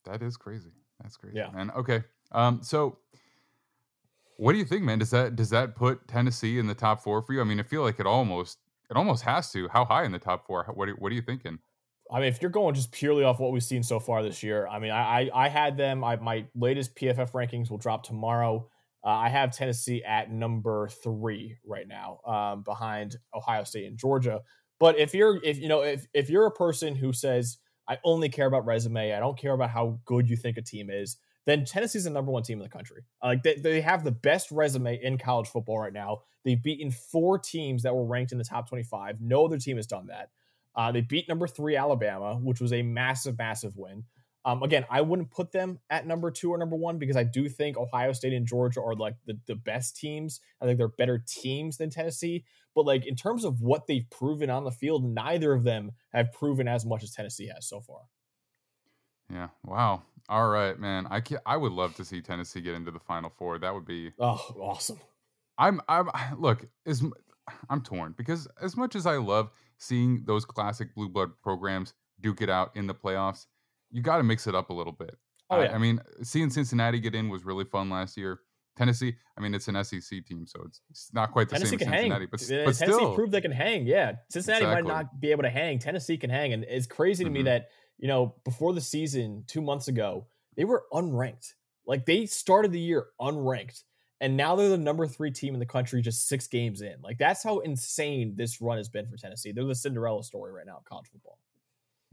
That 0.05 0.21
is 0.21 0.37
crazy. 0.37 0.71
That's 1.01 1.17
crazy, 1.17 1.37
Yeah. 1.37 1.51
man. 1.51 1.71
Okay. 1.71 2.03
Um, 2.31 2.61
so 2.63 2.97
what 4.37 4.53
do 4.53 4.57
you 4.57 4.65
think, 4.65 4.83
man? 4.83 4.99
Does 4.99 5.11
that 5.11 5.35
does 5.35 5.49
that 5.51 5.75
put 5.75 6.07
Tennessee 6.07 6.57
in 6.57 6.67
the 6.67 6.73
top 6.73 7.01
four 7.03 7.21
for 7.21 7.33
you? 7.33 7.41
I 7.41 7.43
mean, 7.43 7.59
I 7.59 7.63
feel 7.63 7.83
like 7.83 7.99
it 7.99 8.05
almost 8.07 8.59
it 8.89 8.97
almost 8.97 9.23
has 9.23 9.51
to. 9.51 9.67
How 9.69 9.85
high 9.85 10.03
in 10.05 10.11
the 10.11 10.19
top 10.19 10.45
four? 10.45 10.65
What 10.73 10.89
are, 10.89 10.93
what 10.93 11.11
are 11.11 11.15
you 11.15 11.21
thinking? 11.21 11.59
I 12.11 12.19
mean, 12.19 12.27
if 12.27 12.41
you're 12.41 12.51
going 12.51 12.75
just 12.75 12.91
purely 12.91 13.23
off 13.23 13.39
what 13.39 13.51
we've 13.51 13.63
seen 13.63 13.83
so 13.83 13.99
far 13.99 14.21
this 14.23 14.43
year, 14.43 14.67
I 14.67 14.79
mean, 14.79 14.91
I 14.91 15.21
I, 15.29 15.45
I 15.45 15.49
had 15.49 15.77
them. 15.77 16.03
I, 16.03 16.15
my 16.17 16.45
latest 16.55 16.95
PFF 16.95 17.31
rankings 17.31 17.69
will 17.69 17.77
drop 17.77 18.03
tomorrow. 18.03 18.67
Uh, 19.03 19.09
I 19.09 19.29
have 19.29 19.55
Tennessee 19.55 20.03
at 20.03 20.31
number 20.31 20.87
three 20.89 21.57
right 21.65 21.87
now, 21.87 22.19
um, 22.25 22.61
behind 22.63 23.15
Ohio 23.33 23.63
State 23.63 23.85
and 23.87 23.97
Georgia. 23.97 24.41
But 24.79 24.97
if 24.99 25.13
you're 25.13 25.41
if 25.43 25.57
you 25.59 25.67
know 25.67 25.81
if 25.83 26.05
if 26.13 26.29
you're 26.29 26.47
a 26.47 26.51
person 26.51 26.95
who 26.95 27.13
says 27.13 27.57
I 27.87 27.97
only 28.03 28.29
care 28.29 28.47
about 28.47 28.65
resume, 28.65 29.13
I 29.13 29.19
don't 29.19 29.37
care 29.37 29.53
about 29.53 29.69
how 29.69 29.99
good 30.05 30.29
you 30.29 30.35
think 30.35 30.57
a 30.57 30.61
team 30.61 30.89
is, 30.89 31.17
then 31.45 31.65
Tennessee's 31.65 32.03
the 32.03 32.09
number 32.09 32.31
one 32.31 32.43
team 32.43 32.59
in 32.59 32.63
the 32.63 32.69
country. 32.69 33.03
Uh, 33.21 33.27
Like 33.27 33.43
they, 33.43 33.55
they 33.55 33.81
have 33.81 34.03
the 34.03 34.11
best 34.11 34.51
resume 34.51 34.99
in 35.01 35.17
college 35.17 35.47
football 35.47 35.79
right 35.79 35.93
now. 35.93 36.21
They've 36.45 36.61
beaten 36.61 36.91
four 36.91 37.39
teams 37.39 37.83
that 37.83 37.95
were 37.95 38.05
ranked 38.05 38.31
in 38.31 38.37
the 38.37 38.43
top 38.43 38.69
25. 38.69 39.21
No 39.21 39.45
other 39.45 39.57
team 39.57 39.77
has 39.77 39.87
done 39.87 40.07
that. 40.07 40.29
Uh, 40.75 40.91
they 40.91 41.01
beat 41.01 41.27
number 41.27 41.47
three 41.47 41.75
Alabama, 41.75 42.35
which 42.35 42.61
was 42.61 42.71
a 42.71 42.81
massive, 42.81 43.37
massive 43.37 43.75
win. 43.75 44.05
Um, 44.43 44.63
again, 44.63 44.85
I 44.89 45.01
wouldn't 45.01 45.29
put 45.29 45.51
them 45.51 45.79
at 45.89 46.07
number 46.07 46.31
two 46.31 46.51
or 46.51 46.57
number 46.57 46.75
one 46.75 46.97
because 46.97 47.15
I 47.15 47.23
do 47.23 47.47
think 47.47 47.77
Ohio 47.77 48.11
State 48.11 48.33
and 48.33 48.47
Georgia 48.47 48.81
are 48.81 48.95
like 48.95 49.15
the, 49.25 49.39
the 49.45 49.55
best 49.55 49.97
teams. 49.97 50.39
I 50.59 50.65
think 50.65 50.77
they're 50.77 50.87
better 50.87 51.23
teams 51.27 51.77
than 51.77 51.89
Tennessee. 51.89 52.45
But 52.73 52.85
like 52.85 53.05
in 53.05 53.15
terms 53.15 53.45
of 53.45 53.61
what 53.61 53.87
they've 53.87 54.09
proven 54.09 54.49
on 54.49 54.63
the 54.63 54.71
field, 54.71 55.03
neither 55.03 55.53
of 55.53 55.63
them 55.63 55.91
have 56.13 56.31
proven 56.31 56.67
as 56.67 56.85
much 56.85 57.03
as 57.03 57.11
Tennessee 57.11 57.51
has 57.53 57.67
so 57.67 57.81
far. 57.81 57.99
Yeah. 59.31 59.49
Wow. 59.63 60.03
All 60.27 60.49
right, 60.49 60.77
man. 60.77 61.07
I 61.09 61.21
can, 61.21 61.39
I 61.45 61.57
would 61.57 61.71
love 61.71 61.95
to 61.95 62.05
see 62.05 62.21
Tennessee 62.21 62.61
get 62.61 62.73
into 62.73 62.91
the 62.91 62.99
Final 62.99 63.29
Four. 63.29 63.59
That 63.59 63.73
would 63.73 63.85
be. 63.85 64.11
Oh, 64.19 64.55
awesome. 64.59 64.99
I'm 65.57 65.81
I'm 65.87 66.09
look 66.37 66.65
is 66.85 67.03
I'm 67.69 67.81
torn 67.81 68.13
because 68.17 68.47
as 68.61 68.75
much 68.75 68.95
as 68.95 69.05
I 69.05 69.17
love 69.17 69.51
seeing 69.77 70.23
those 70.25 70.45
classic 70.45 70.93
blue 70.95 71.09
blood 71.09 71.31
programs 71.41 71.93
duke 72.19 72.41
it 72.41 72.49
out 72.49 72.71
in 72.75 72.87
the 72.87 72.93
playoffs, 72.93 73.47
you 73.91 74.01
got 74.01 74.17
to 74.17 74.23
mix 74.23 74.47
it 74.47 74.55
up 74.55 74.69
a 74.69 74.73
little 74.73 74.93
bit. 74.93 75.17
Oh, 75.49 75.57
I, 75.57 75.65
yeah. 75.65 75.75
I 75.75 75.77
mean, 75.77 75.99
seeing 76.23 76.49
Cincinnati 76.49 76.99
get 76.99 77.13
in 77.15 77.29
was 77.29 77.43
really 77.43 77.65
fun 77.65 77.89
last 77.89 78.17
year. 78.17 78.39
Tennessee, 78.77 79.15
I 79.37 79.41
mean, 79.41 79.53
it's 79.53 79.67
an 79.67 79.83
SEC 79.83 80.25
team, 80.25 80.47
so 80.47 80.61
it's, 80.65 80.81
it's 80.89 81.09
not 81.13 81.31
quite 81.33 81.49
the 81.49 81.55
Tennessee 81.55 81.71
same 81.71 81.79
can 81.79 81.93
as 81.93 82.01
hang. 82.01 82.09
But, 82.09 82.29
but 82.31 82.39
Tennessee 82.47 82.85
still, 82.85 83.13
proved 83.15 83.33
they 83.33 83.41
can 83.41 83.51
hang. 83.51 83.85
Yeah, 83.85 84.13
Cincinnati 84.29 84.63
Exactly. 84.63 84.83
might 84.83 84.93
not 84.97 85.19
be 85.19 85.31
able 85.31 85.43
to 85.43 85.49
hang. 85.49 85.77
Tennessee 85.79 86.17
can 86.17 86.29
hang, 86.29 86.53
and 86.53 86.63
it's 86.63 86.87
crazy 86.87 87.25
to 87.25 87.29
me 87.29 87.41
Mhm. 87.41 87.45
that 87.45 87.67
you 87.97 88.07
know 88.07 88.35
before 88.45 88.73
the 88.73 88.79
season 88.81 89.43
two 89.45 89.61
months 89.61 89.89
ago 89.89 90.25
they 90.55 90.63
were 90.63 90.85
unranked. 90.93 91.53
Like 91.85 92.05
they 92.05 92.25
started 92.25 92.71
the 92.71 92.79
year 92.79 93.07
unranked, 93.19 93.83
and 94.21 94.37
now 94.37 94.55
they're 94.55 94.69
the 94.69 94.77
number 94.77 95.05
three 95.05 95.31
team 95.31 95.53
in 95.53 95.59
the 95.59 95.65
country 95.65 96.01
just 96.01 96.29
six 96.29 96.47
games 96.47 96.81
in. 96.81 96.95
Like 97.03 97.17
that's 97.17 97.43
how 97.43 97.59
insane 97.59 98.35
this 98.35 98.61
run 98.61 98.77
has 98.77 98.87
been 98.87 99.05
for 99.05 99.17
Tennessee. 99.17 99.51
They're 99.51 99.65
the 99.65 99.75
Cinderella 99.75 100.23
story 100.23 100.53
right 100.53 100.65
now 100.65 100.77
in 100.77 100.83
college 100.85 101.07
football. 101.11 101.37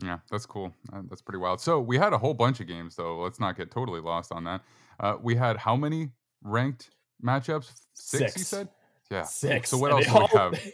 Yeah, 0.03 0.19
that's 0.31 0.47
cool. 0.47 0.73
Uh, 0.93 1.03
that's 1.09 1.23
pretty 1.23 1.39
wild. 1.39 1.61
So 1.61 1.81
we 1.81 1.97
had 1.99 2.13
a 2.13 2.19
whole 2.19 2.35
bunch 2.35 2.61
of 2.61 2.67
games, 2.69 2.95
though. 2.97 3.19
Let's 3.21 3.41
not 3.41 3.57
get 3.57 3.71
totally 3.71 4.01
lost 4.01 4.31
on 4.33 4.45
that. 4.45 4.63
Uh, 5.01 5.17
we 5.21 5.35
had 5.35 5.57
how 5.57 5.75
many 5.77 6.11
ranked 6.43 6.91
matchups? 7.25 7.73
Six, 7.95 8.37
you 8.37 8.45
said? 8.45 8.69
Yeah. 9.11 9.23
Six. 9.25 9.71
So 9.71 9.79
what 9.79 9.91
And 9.93 10.05
else 10.05 10.07
do 10.07 10.13
we 10.15 10.21
all- 10.21 10.51
have? 10.53 10.61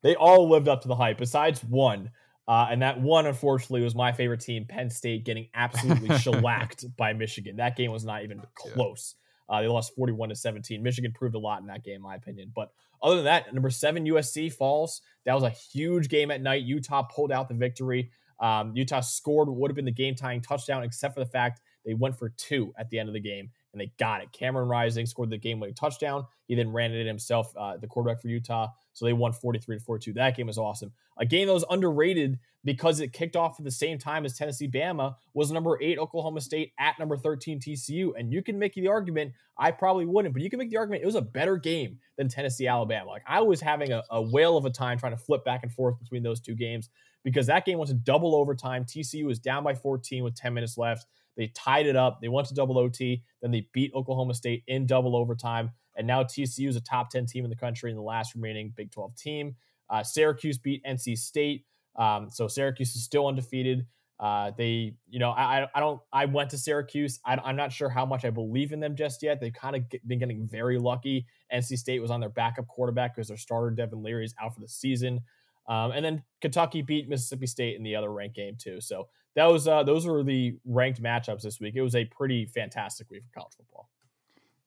They 0.00 0.14
all 0.14 0.48
lived 0.48 0.68
up 0.68 0.82
to 0.82 0.88
the 0.88 0.94
hype, 0.94 1.18
besides 1.18 1.64
one. 1.64 2.12
Uh, 2.46 2.68
and 2.70 2.82
that 2.82 3.00
one, 3.00 3.26
unfortunately, 3.26 3.82
was 3.82 3.96
my 3.96 4.12
favorite 4.12 4.38
team, 4.40 4.64
Penn 4.64 4.90
State, 4.90 5.24
getting 5.24 5.48
absolutely 5.54 6.16
shellacked 6.20 6.84
by 6.96 7.12
Michigan. 7.14 7.56
That 7.56 7.76
game 7.76 7.90
was 7.90 8.04
not 8.04 8.22
even 8.22 8.38
Yeah. 8.38 8.44
close. 8.74 9.16
Uh, 9.48 9.60
they 9.60 9.66
lost 9.66 9.96
41 9.96 10.28
to 10.28 10.36
17. 10.36 10.82
Michigan 10.84 11.12
proved 11.12 11.34
a 11.34 11.38
lot 11.40 11.60
in 11.62 11.66
that 11.66 11.82
game, 11.82 11.96
in 11.96 12.02
my 12.02 12.14
opinion. 12.14 12.52
But 12.54 12.70
other 13.02 13.16
than 13.16 13.24
that, 13.24 13.52
number 13.52 13.70
seven, 13.70 14.04
USC 14.06 14.52
falls. 14.52 15.02
That 15.26 15.34
was 15.34 15.42
a 15.42 15.50
huge 15.50 16.08
game 16.08 16.30
at 16.30 16.40
night. 16.40 16.62
Utah 16.62 17.02
pulled 17.02 17.32
out 17.32 17.48
the 17.48 17.54
victory. 17.54 18.12
Um, 18.40 18.72
Utah 18.74 19.00
scored 19.00 19.48
what 19.48 19.58
would 19.58 19.70
have 19.70 19.76
been 19.76 19.84
the 19.84 19.90
game 19.90 20.14
tying 20.14 20.40
touchdown, 20.40 20.82
except 20.82 21.14
for 21.14 21.20
the 21.20 21.30
fact 21.30 21.60
they 21.84 21.94
went 21.94 22.18
for 22.18 22.30
two 22.30 22.72
at 22.78 22.90
the 22.90 22.98
end 22.98 23.08
of 23.08 23.14
the 23.14 23.20
game 23.20 23.50
and 23.72 23.80
they 23.80 23.92
got 23.98 24.22
it. 24.22 24.32
Cameron 24.32 24.68
Rising 24.68 25.06
scored 25.06 25.30
the 25.30 25.38
game 25.38 25.60
winning 25.60 25.74
touchdown. 25.74 26.26
He 26.46 26.54
then 26.54 26.72
ran 26.72 26.92
it 26.92 27.00
in 27.00 27.06
himself, 27.06 27.52
uh, 27.56 27.76
the 27.76 27.86
quarterback 27.86 28.20
for 28.20 28.28
Utah. 28.28 28.68
So 28.92 29.04
they 29.04 29.12
won 29.12 29.32
43 29.32 29.78
to 29.78 29.84
42. 29.84 30.12
That 30.14 30.36
game 30.36 30.48
was 30.48 30.58
awesome. 30.58 30.92
A 31.18 31.26
game 31.26 31.46
that 31.46 31.54
was 31.54 31.64
underrated 31.70 32.38
because 32.64 33.00
it 33.00 33.12
kicked 33.12 33.36
off 33.36 33.58
at 33.58 33.64
the 33.64 33.70
same 33.70 33.98
time 33.98 34.24
as 34.24 34.36
Tennessee 34.36 34.68
Bama 34.68 35.14
was 35.34 35.52
number 35.52 35.78
eight 35.80 35.98
Oklahoma 35.98 36.40
State 36.40 36.72
at 36.78 36.98
number 36.98 37.16
13 37.16 37.60
TCU. 37.60 38.12
And 38.18 38.32
you 38.32 38.42
can 38.42 38.58
make 38.58 38.74
the 38.74 38.88
argument, 38.88 39.32
I 39.56 39.70
probably 39.70 40.06
wouldn't, 40.06 40.34
but 40.34 40.42
you 40.42 40.50
can 40.50 40.58
make 40.58 40.70
the 40.70 40.76
argument 40.76 41.02
it 41.02 41.06
was 41.06 41.14
a 41.14 41.22
better 41.22 41.56
game 41.56 41.98
than 42.16 42.28
Tennessee 42.28 42.66
Alabama. 42.66 43.10
Like 43.10 43.22
I 43.26 43.40
was 43.40 43.60
having 43.60 43.92
a, 43.92 44.02
a 44.10 44.20
whale 44.20 44.56
of 44.56 44.64
a 44.64 44.70
time 44.70 44.98
trying 44.98 45.16
to 45.16 45.22
flip 45.22 45.44
back 45.44 45.62
and 45.62 45.72
forth 45.72 45.98
between 45.98 46.22
those 46.22 46.40
two 46.40 46.54
games 46.54 46.90
because 47.24 47.46
that 47.46 47.64
game 47.64 47.78
went 47.78 47.88
to 47.88 47.94
double 47.94 48.34
overtime. 48.34 48.84
TCU 48.84 49.24
was 49.24 49.38
down 49.38 49.64
by 49.64 49.74
14 49.74 50.24
with 50.24 50.34
10 50.34 50.54
minutes 50.54 50.78
left. 50.78 51.06
They 51.36 51.48
tied 51.48 51.86
it 51.86 51.96
up. 51.96 52.20
They 52.20 52.28
went 52.28 52.48
to 52.48 52.54
double 52.54 52.78
OT. 52.78 53.22
Then 53.42 53.50
they 53.50 53.68
beat 53.72 53.92
Oklahoma 53.94 54.34
State 54.34 54.64
in 54.66 54.86
double 54.86 55.16
overtime. 55.16 55.70
And 55.96 56.06
now 56.06 56.22
TCU 56.22 56.68
is 56.68 56.76
a 56.76 56.80
top 56.80 57.10
10 57.10 57.26
team 57.26 57.44
in 57.44 57.50
the 57.50 57.56
country 57.56 57.90
and 57.90 57.98
the 57.98 58.02
last 58.02 58.34
remaining 58.34 58.72
Big 58.76 58.90
12 58.90 59.16
team. 59.16 59.56
Uh, 59.90 60.02
Syracuse 60.02 60.58
beat 60.58 60.82
NC 60.84 61.16
State. 61.16 61.64
Um, 61.96 62.28
so 62.30 62.48
Syracuse 62.48 62.94
is 62.94 63.04
still 63.04 63.26
undefeated. 63.26 63.86
Uh, 64.20 64.50
they, 64.58 64.94
you 65.08 65.20
know, 65.20 65.30
I, 65.30 65.66
I- 65.74 65.80
don't, 65.80 66.00
I 66.12 66.24
went 66.24 66.50
to 66.50 66.58
Syracuse. 66.58 67.20
I, 67.24 67.36
I'm 67.36 67.54
not 67.56 67.72
sure 67.72 67.88
how 67.88 68.04
much 68.04 68.24
I 68.24 68.30
believe 68.30 68.72
in 68.72 68.80
them 68.80 68.96
just 68.96 69.22
yet. 69.22 69.40
They've 69.40 69.52
kind 69.52 69.76
of 69.76 69.82
been 70.06 70.18
getting 70.18 70.46
very 70.46 70.78
lucky. 70.78 71.26
NC 71.52 71.78
State 71.78 72.00
was 72.00 72.10
on 72.10 72.18
their 72.20 72.28
backup 72.28 72.66
quarterback 72.66 73.14
because 73.14 73.28
their 73.28 73.36
starter 73.36 73.70
Devin 73.70 74.02
Leary 74.02 74.24
is 74.24 74.34
out 74.40 74.54
for 74.54 74.60
the 74.60 74.68
season. 74.68 75.20
Um, 75.68 75.92
and 75.92 76.04
then 76.04 76.22
Kentucky 76.40 76.82
beat 76.82 77.08
Mississippi 77.08 77.46
State 77.46 77.76
in 77.76 77.82
the 77.82 77.94
other 77.94 78.10
ranked 78.12 78.36
game 78.36 78.56
too. 78.58 78.80
So 78.80 79.08
that 79.36 79.44
was 79.46 79.68
uh, 79.68 79.82
those 79.82 80.06
were 80.06 80.22
the 80.24 80.56
ranked 80.64 81.02
matchups 81.02 81.42
this 81.42 81.60
week. 81.60 81.74
It 81.76 81.82
was 81.82 81.94
a 81.94 82.06
pretty 82.06 82.46
fantastic 82.46 83.10
week 83.10 83.22
for 83.22 83.40
college 83.40 83.54
football. 83.56 83.90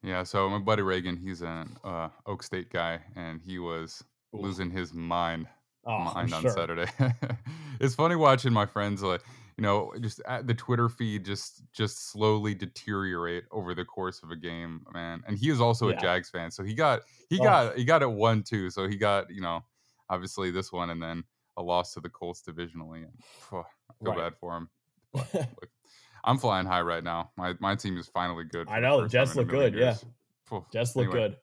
Yeah, 0.03 0.23
so 0.23 0.49
my 0.49 0.59
buddy 0.59 0.81
Reagan, 0.81 1.17
he's 1.17 1.41
an 1.41 1.75
uh, 1.83 2.09
Oak 2.25 2.41
State 2.43 2.71
guy, 2.71 3.01
and 3.15 3.39
he 3.41 3.59
was 3.59 4.03
Oof. 4.35 4.41
losing 4.43 4.71
his 4.71 4.93
mind 4.93 5.47
Oh, 5.83 5.97
mind 5.97 6.31
on 6.31 6.43
sure. 6.43 6.51
Saturday. 6.51 6.85
it's 7.79 7.95
funny 7.95 8.15
watching 8.15 8.53
my 8.53 8.67
friends 8.67 9.01
like 9.01 9.21
you 9.57 9.63
know 9.63 9.91
just 9.99 10.21
at 10.27 10.45
the 10.45 10.53
Twitter 10.53 10.89
feed 10.89 11.25
just 11.25 11.63
just 11.73 12.11
slowly 12.11 12.53
deteriorate 12.53 13.45
over 13.51 13.73
the 13.73 13.83
course 13.83 14.21
of 14.21 14.29
a 14.29 14.35
game, 14.35 14.85
man. 14.93 15.23
And 15.27 15.35
he 15.37 15.49
is 15.49 15.59
also 15.59 15.89
Yeah. 15.89 15.97
a 15.97 15.99
Jags 15.99 16.29
fan, 16.29 16.51
so 16.51 16.63
he 16.63 16.75
got 16.75 17.01
he 17.29 17.39
Oh. 17.39 17.43
got 17.43 17.77
he 17.77 17.83
got 17.83 18.03
it 18.03 18.11
one 18.11 18.43
too. 18.43 18.69
So 18.69 18.87
he 18.87 18.95
got 18.95 19.31
you 19.31 19.41
know 19.41 19.63
obviously 20.11 20.51
this 20.51 20.71
one, 20.71 20.89
and 20.91 21.01
then 21.01 21.23
a 21.57 21.63
loss 21.63 21.93
to 21.93 21.99
the 22.01 22.09
Colts 22.09 22.43
divisionally. 22.47 23.03
And 23.03 23.13
phew, 23.49 23.59
I 23.59 23.93
feel 24.03 24.13
Right. 24.13 24.17
bad 24.17 24.33
for 24.39 24.55
him. 24.57 24.69
Look, 25.13 25.27
I'm 26.23 26.37
flying 26.37 26.67
high 26.67 26.81
right 26.81 27.03
now. 27.03 27.31
My 27.37 27.55
my 27.59 27.75
team 27.75 27.97
is 27.97 28.07
finally 28.07 28.43
good. 28.43 28.67
I 28.69 28.79
know, 28.79 29.01
the 29.01 29.07
Jets 29.09 29.35
look 29.35 29.47
good, 29.47 29.73
yeah. 29.73 29.79
years. 29.79 30.05
Phew, 30.47 30.65
Just 30.71 30.95
look 30.95 31.07
anyway. 31.13 31.35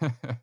good. 0.00 0.12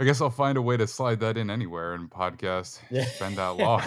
I 0.00 0.04
guess 0.04 0.20
I'll 0.20 0.28
find 0.30 0.58
a 0.58 0.62
way 0.62 0.76
to 0.76 0.86
slide 0.88 1.20
that 1.20 1.36
in 1.38 1.50
anywhere 1.50 1.94
in 1.94 2.08
podcast. 2.08 2.80
Yeah. 2.90 3.02
It's 3.02 3.18
that 3.18 3.56
long. 3.56 3.82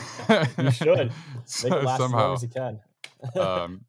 You 0.58 0.72
should. 0.72 0.88
Make 0.98 1.12
it 1.12 1.70
last 1.70 1.70
as 1.70 1.74
long 1.74 1.98
somehow. 2.00 2.34
as 2.34 2.44
you 2.44 2.50
can. 2.50 2.80
um, 3.40 3.86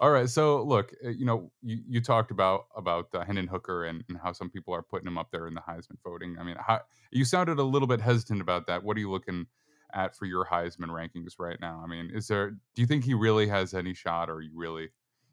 all 0.00 0.10
right. 0.10 0.28
So 0.28 0.62
look, 0.62 0.92
uh, 1.04 1.10
you 1.10 1.24
know, 1.24 1.50
you, 1.62 1.78
you 1.88 2.00
talked 2.00 2.30
about 2.30 2.66
about 2.76 3.08
uh, 3.14 3.24
Hendon 3.24 3.46
Hooker 3.46 3.84
and, 3.84 4.04
and 4.08 4.18
how 4.18 4.32
some 4.32 4.50
people 4.50 4.74
are 4.74 4.82
putting 4.82 5.06
him 5.06 5.18
up 5.18 5.30
there 5.30 5.46
in 5.46 5.54
the 5.54 5.60
Heisman 5.60 5.96
voting. 6.04 6.36
I 6.38 6.44
mean, 6.44 6.56
how, 6.58 6.80
you 7.10 7.24
sounded 7.24 7.58
a 7.58 7.64
little 7.64 7.88
bit 7.88 8.00
hesitant 8.00 8.40
about 8.40 8.66
that. 8.66 8.82
What 8.82 8.96
are 8.96 9.00
you 9.00 9.10
looking 9.10 9.46
at 9.94 10.16
for 10.16 10.26
your 10.26 10.44
Heisman 10.44 10.88
rankings 10.88 11.34
right 11.38 11.58
now? 11.60 11.82
I 11.82 11.88
mean, 11.88 12.10
is 12.12 12.28
there? 12.28 12.50
Do 12.50 12.82
you 12.82 12.86
think 12.86 13.04
he 13.04 13.14
really 13.14 13.48
has 13.48 13.74
any 13.74 13.94
shot, 13.94 14.30
or 14.30 14.40
you 14.40 14.50
really? 14.54 14.88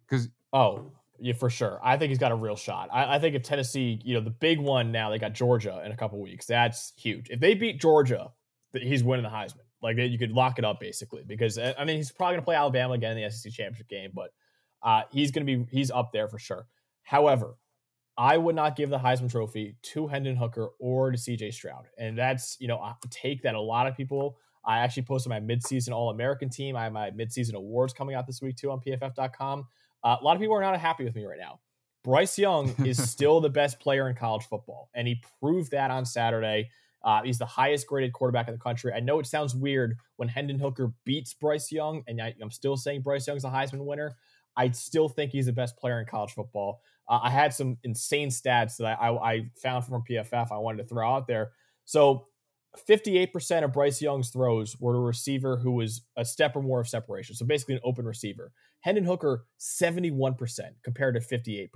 Because 0.08 0.30
Oh, 0.56 0.92
yeah, 1.20 1.34
for 1.34 1.50
sure. 1.50 1.80
I 1.84 1.98
think 1.98 2.10
he's 2.10 2.18
got 2.18 2.32
a 2.32 2.36
real 2.36 2.56
shot. 2.56 2.90
I, 2.92 3.16
I 3.16 3.20
think 3.20 3.36
if 3.36 3.44
Tennessee, 3.44 4.00
you 4.04 4.14
know, 4.14 4.22
the 4.22 4.30
big 4.30 4.60
one 4.60 4.92
now, 4.92 5.10
they 5.10 5.20
got 5.20 5.34
Georgia 5.34 5.82
in 5.86 5.92
a 5.92 5.98
couple 5.98 6.20
weeks. 6.22 6.46
That's 6.46 6.94
huge. 6.96 7.30
If 7.30 7.40
they 7.40 7.56
beat 7.56 7.80
Georgia, 7.80 8.32
he's 8.74 9.04
winning 9.04 9.24
the 9.24 9.30
Heisman. 9.30 9.60
Like 9.82 9.98
you 9.98 10.18
could 10.18 10.32
lock 10.32 10.58
it 10.58 10.66
up 10.66 10.80
basically 10.80 11.24
because 11.28 11.58
uh, 11.58 11.74
I 11.78 11.86
mean 11.86 11.98
he's 11.98 12.12
probably 12.12 12.38
gonna 12.38 12.46
play 12.46 12.56
Alabama 12.56 12.94
again 12.94 13.18
in 13.18 13.24
the 13.24 13.30
SEC 13.30 13.52
championship 13.52 13.88
game, 13.88 14.12
but 14.16 14.32
uh, 14.86 15.02
he's 15.12 15.32
gonna 15.32 15.46
be 15.46 15.66
he's 15.72 15.92
up 15.92 16.12
there 16.14 16.30
for 16.30 16.40
sure. 16.40 16.68
However, 17.04 17.58
I 18.18 18.38
would 18.38 18.56
not 18.56 18.78
give 18.78 18.90
the 18.90 19.00
Heisman 19.00 19.30
Trophy 19.30 19.76
to 19.82 20.08
Hendon 20.08 20.38
Hooker 20.38 20.70
or 20.80 21.12
to 21.12 21.18
CJ 21.18 21.54
Stroud, 21.54 21.88
and 21.98 22.18
that's 22.18 22.56
you 22.60 22.68
know 22.68 22.78
a 22.78 22.96
take 23.10 23.42
that 23.42 23.56
a 23.56 23.62
lot 23.62 23.88
of 23.88 23.98
people. 23.98 24.38
I 24.64 24.80
actually 24.80 25.04
posted 25.04 25.30
my 25.30 25.40
midseason 25.40 25.92
All 25.92 26.10
American 26.12 26.50
team. 26.50 26.76
I 26.76 26.84
have 26.84 26.94
my 26.94 27.12
midseason 27.12 27.56
awards 27.56 27.94
coming 27.94 28.16
out 28.16 28.26
this 28.26 28.42
week 28.42 28.56
too 28.56 28.72
on 28.72 28.80
PFF.com. 28.80 29.68
Uh, 30.04 30.18
a 30.20 30.24
lot 30.24 30.36
of 30.36 30.42
people 30.42 30.56
are 30.56 30.62
not 30.62 30.80
happy 30.80 31.04
with 31.04 31.16
me 31.16 31.26
right 31.26 31.40
now. 31.40 31.60
Bryce 32.04 32.38
Young 32.38 32.74
is 32.86 33.12
still 33.12 33.42
the 33.42 33.50
best 33.50 33.80
player 33.80 34.08
in 34.08 34.16
college 34.16 34.46
football, 34.46 34.90
and 34.94 35.08
he 35.08 35.22
proved 35.42 35.72
that 35.72 35.92
on 35.92 36.06
Saturday. 36.06 36.70
Uh, 37.04 37.22
he's 37.24 37.38
the 37.38 37.46
highest 37.46 37.86
graded 37.86 38.14
quarterback 38.14 38.48
in 38.48 38.54
the 38.54 38.60
country. 38.60 38.92
I 38.92 39.00
know 39.00 39.20
it 39.20 39.28
sounds 39.28 39.54
weird 39.54 39.98
when 40.16 40.28
Hendon 40.28 40.58
Hooker 40.58 40.92
beats 41.06 41.34
Bryce 41.34 41.72
Young, 41.72 42.04
and 42.08 42.20
I, 42.20 42.34
I'm 42.42 42.50
still 42.50 42.78
saying 42.78 43.02
Bryce 43.02 43.28
Young's 43.28 43.44
a 43.44 43.50
Heisman 43.50 43.86
winner. 43.86 44.16
I 44.58 44.72
still 44.72 45.10
think 45.10 45.32
he's 45.32 45.46
the 45.48 45.54
best 45.54 45.78
player 45.78 46.00
in 46.00 46.06
college 46.06 46.32
football. 46.32 46.82
Uh, 47.08 47.20
I 47.24 47.30
had 47.30 47.54
some 47.54 47.78
insane 47.84 48.30
stats 48.30 48.78
that 48.78 48.98
I, 49.00 49.10
I, 49.10 49.32
I 49.32 49.50
found 49.62 49.86
from 49.86 50.04
PFF 50.10 50.52
I 50.52 50.58
wanted 50.58 50.84
to 50.84 50.90
throw 50.90 51.08
out 51.08 51.28
there. 51.28 51.52
So 51.86 52.26
58% 52.90 53.64
of 53.64 53.74
Bryce 53.74 54.02
Young's 54.02 54.30
throws 54.30 54.76
were 54.80 54.94
to 54.94 55.00
a 55.00 55.02
receiver 55.02 55.58
who 55.58 55.72
was 55.72 56.02
a 56.18 56.26
step 56.26 56.56
or 56.56 56.62
more 56.62 56.80
of 56.80 56.88
separation. 56.88 57.36
So 57.36 57.46
basically 57.46 57.76
an 57.76 57.82
open 57.84 58.06
receiver. 58.06 58.52
Hendon 58.82 59.06
Hooker, 59.06 59.46
71% 59.60 60.60
compared 60.84 61.16
to 61.16 61.22
58%. 61.22 61.70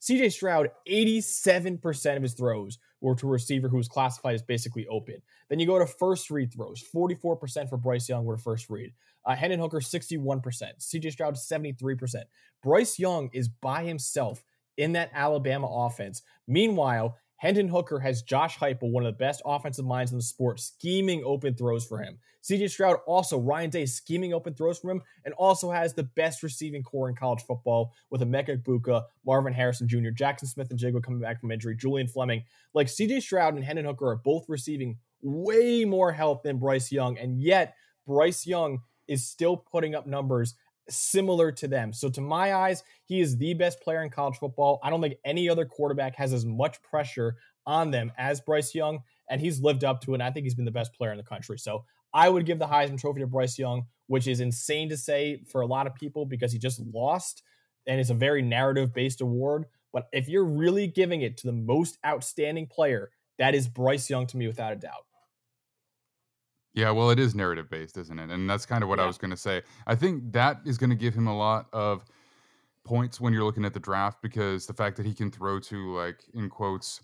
CJ 0.00 0.32
Stroud, 0.32 0.70
87% 0.88 2.16
of 2.16 2.22
his 2.22 2.34
throws 2.34 2.78
were 3.00 3.14
to 3.16 3.26
a 3.26 3.30
receiver 3.30 3.68
who 3.68 3.76
was 3.76 3.88
classified 3.88 4.34
as 4.34 4.42
basically 4.42 4.86
open. 4.86 5.16
Then 5.50 5.58
you 5.58 5.66
go 5.66 5.78
to 5.78 5.86
first 5.86 6.30
read 6.30 6.52
throws. 6.52 6.82
44% 6.94 7.68
for 7.68 7.76
Bryce 7.76 8.08
Young 8.08 8.24
were 8.24 8.38
first 8.38 8.70
read. 8.70 8.92
Uh, 9.26 9.34
Hendon 9.34 9.60
Hooker, 9.60 9.80
61%. 9.80 10.42
CJ 10.78 11.12
Stroud, 11.12 11.34
73%. 11.34 12.22
Bryce 12.62 12.98
Young 12.98 13.28
is 13.32 13.48
by 13.48 13.84
himself 13.84 14.44
in 14.76 14.92
that 14.92 15.10
Alabama 15.12 15.66
offense. 15.66 16.22
Meanwhile, 16.46 17.16
Hendon 17.38 17.68
Hooker 17.68 17.98
has 17.98 18.22
Josh 18.22 18.56
Heupel, 18.56 18.90
one 18.90 19.04
of 19.04 19.12
the 19.12 19.18
best 19.18 19.42
offensive 19.44 19.84
minds 19.84 20.10
in 20.10 20.18
the 20.18 20.22
sport, 20.22 20.58
scheming 20.58 21.22
open 21.24 21.54
throws 21.54 21.84
for 21.84 21.98
him. 21.98 22.18
CJ 22.42 22.70
Stroud 22.70 22.98
also, 23.06 23.38
Ryan 23.38 23.70
Day 23.70 23.86
scheming 23.86 24.32
open 24.32 24.54
throws 24.54 24.78
for 24.78 24.90
him, 24.90 25.02
and 25.24 25.34
also 25.34 25.70
has 25.70 25.92
the 25.92 26.04
best 26.04 26.42
receiving 26.42 26.82
corps 26.82 27.08
in 27.08 27.14
college 27.14 27.42
football 27.42 27.92
with 28.08 28.22
Emeka 28.22 28.62
Egbuka, 28.62 29.02
Marvin 29.26 29.52
Harrison 29.52 29.88
Jr., 29.88 30.10
Jaxon 30.10 30.46
Smith-Njigba 30.46 31.02
coming 31.02 31.20
back 31.20 31.40
from 31.40 31.50
injury, 31.50 31.76
Julian 31.76 32.06
Fleming. 32.06 32.44
Like 32.72 32.86
CJ 32.86 33.20
Stroud 33.20 33.54
and 33.54 33.64
Hendon 33.64 33.84
Hooker 33.84 34.08
are 34.08 34.16
both 34.16 34.48
receiving 34.48 34.98
way 35.20 35.84
more 35.84 36.12
help 36.12 36.42
than 36.42 36.58
Bryce 36.58 36.90
Young, 36.90 37.18
and 37.18 37.38
yet 37.38 37.74
Bryce 38.06 38.46
Young 38.46 38.78
is 39.08 39.26
still 39.26 39.56
putting 39.56 39.94
up 39.94 40.06
numbers 40.06 40.54
similar 40.88 41.50
to 41.50 41.66
them. 41.66 41.92
So 41.92 42.08
to 42.10 42.20
my 42.20 42.54
eyes, 42.54 42.82
he 43.04 43.20
is 43.20 43.36
the 43.36 43.54
best 43.54 43.80
player 43.80 44.02
in 44.02 44.10
college 44.10 44.36
football. 44.36 44.78
I 44.82 44.90
don't 44.90 45.00
think 45.00 45.16
any 45.24 45.48
other 45.48 45.64
quarterback 45.64 46.14
has 46.16 46.32
as 46.32 46.44
much 46.44 46.80
pressure 46.82 47.36
on 47.66 47.90
them 47.90 48.12
as 48.16 48.40
Bryce 48.40 48.74
Young, 48.74 49.00
and 49.28 49.40
he's 49.40 49.60
lived 49.60 49.82
up 49.82 50.00
to 50.02 50.12
it. 50.12 50.14
And 50.14 50.22
I 50.22 50.30
think 50.30 50.44
he's 50.44 50.54
been 50.54 50.64
the 50.64 50.70
best 50.70 50.94
player 50.94 51.10
in 51.10 51.16
the 51.16 51.24
country. 51.24 51.58
So 51.58 51.84
I 52.14 52.28
would 52.28 52.46
give 52.46 52.60
the 52.60 52.66
Heisman 52.66 53.00
Trophy 53.00 53.20
to 53.20 53.26
Bryce 53.26 53.58
Young, 53.58 53.86
which 54.06 54.28
is 54.28 54.40
insane 54.40 54.88
to 54.90 54.96
say 54.96 55.42
for 55.50 55.60
a 55.60 55.66
lot 55.66 55.88
of 55.88 55.94
people 55.94 56.24
because 56.24 56.52
he 56.52 56.58
just 56.58 56.80
lost, 56.80 57.42
and 57.86 57.98
it's 58.00 58.10
a 58.10 58.14
very 58.14 58.42
narrative-based 58.42 59.20
award. 59.20 59.64
But 59.92 60.08
if 60.12 60.28
you're 60.28 60.44
really 60.44 60.86
giving 60.86 61.22
it 61.22 61.36
to 61.38 61.46
the 61.48 61.52
most 61.52 61.98
outstanding 62.06 62.68
player, 62.68 63.10
that 63.38 63.54
is 63.54 63.66
Bryce 63.66 64.08
Young 64.08 64.26
to 64.28 64.36
me 64.36 64.46
without 64.46 64.72
a 64.72 64.76
doubt. 64.76 65.05
Yeah, 66.76 66.90
well, 66.90 67.08
it 67.10 67.18
is 67.18 67.34
narrative 67.34 67.70
based, 67.70 67.96
isn't 67.96 68.18
it? 68.18 68.30
And 68.30 68.48
that's 68.48 68.66
kind 68.66 68.82
of 68.82 68.90
what 68.90 69.00
I 69.00 69.06
was 69.06 69.16
going 69.16 69.30
to 69.30 69.36
say. 69.36 69.62
I 69.86 69.94
think 69.94 70.32
that 70.32 70.60
is 70.66 70.76
going 70.76 70.90
to 70.90 70.96
give 70.96 71.14
him 71.14 71.26
a 71.26 71.36
lot 71.36 71.68
of 71.72 72.04
points 72.84 73.18
when 73.18 73.32
you're 73.32 73.44
looking 73.44 73.64
at 73.64 73.72
the 73.74 73.80
draft 73.80 74.20
because 74.22 74.66
the 74.66 74.74
fact 74.74 74.96
that 74.98 75.06
he 75.06 75.14
can 75.14 75.30
throw 75.30 75.58
to 75.58 75.94
like 75.96 76.24
in 76.34 76.50
quotes 76.50 77.00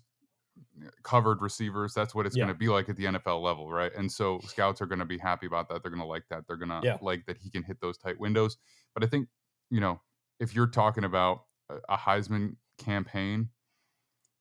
eh, 0.83 0.89
covered 1.03 1.41
receivers, 1.41 1.93
that's 1.95 2.13
what 2.13 2.27
it's 2.27 2.37
Yeah. 2.37 2.45
going 2.45 2.53
to 2.53 2.57
be 2.59 2.67
like 2.69 2.87
at 2.87 2.97
the 2.97 3.05
NFL 3.05 3.41
level, 3.41 3.71
right? 3.71 3.91
And 3.95 4.11
so 4.11 4.39
scouts 4.41 4.79
are 4.79 4.85
going 4.85 4.99
to 4.99 5.05
be 5.05 5.17
happy 5.17 5.47
about 5.47 5.69
that. 5.69 5.81
They're 5.81 5.91
going 5.91 6.01
to 6.01 6.07
like 6.07 6.25
that. 6.29 6.45
They're 6.47 6.57
going 6.57 6.69
to 6.69 6.81
Yeah. 6.83 6.97
like 7.01 7.25
that 7.25 7.39
he 7.39 7.49
can 7.49 7.63
hit 7.63 7.81
those 7.81 7.97
tight 7.97 8.19
windows. 8.19 8.57
But 8.93 9.03
I 9.03 9.07
think, 9.07 9.27
you 9.71 9.81
know, 9.81 10.01
if 10.39 10.53
you're 10.53 10.67
talking 10.67 11.03
about 11.03 11.45
a 11.89 11.97
Heisman 11.97 12.57
campaign, 12.77 13.49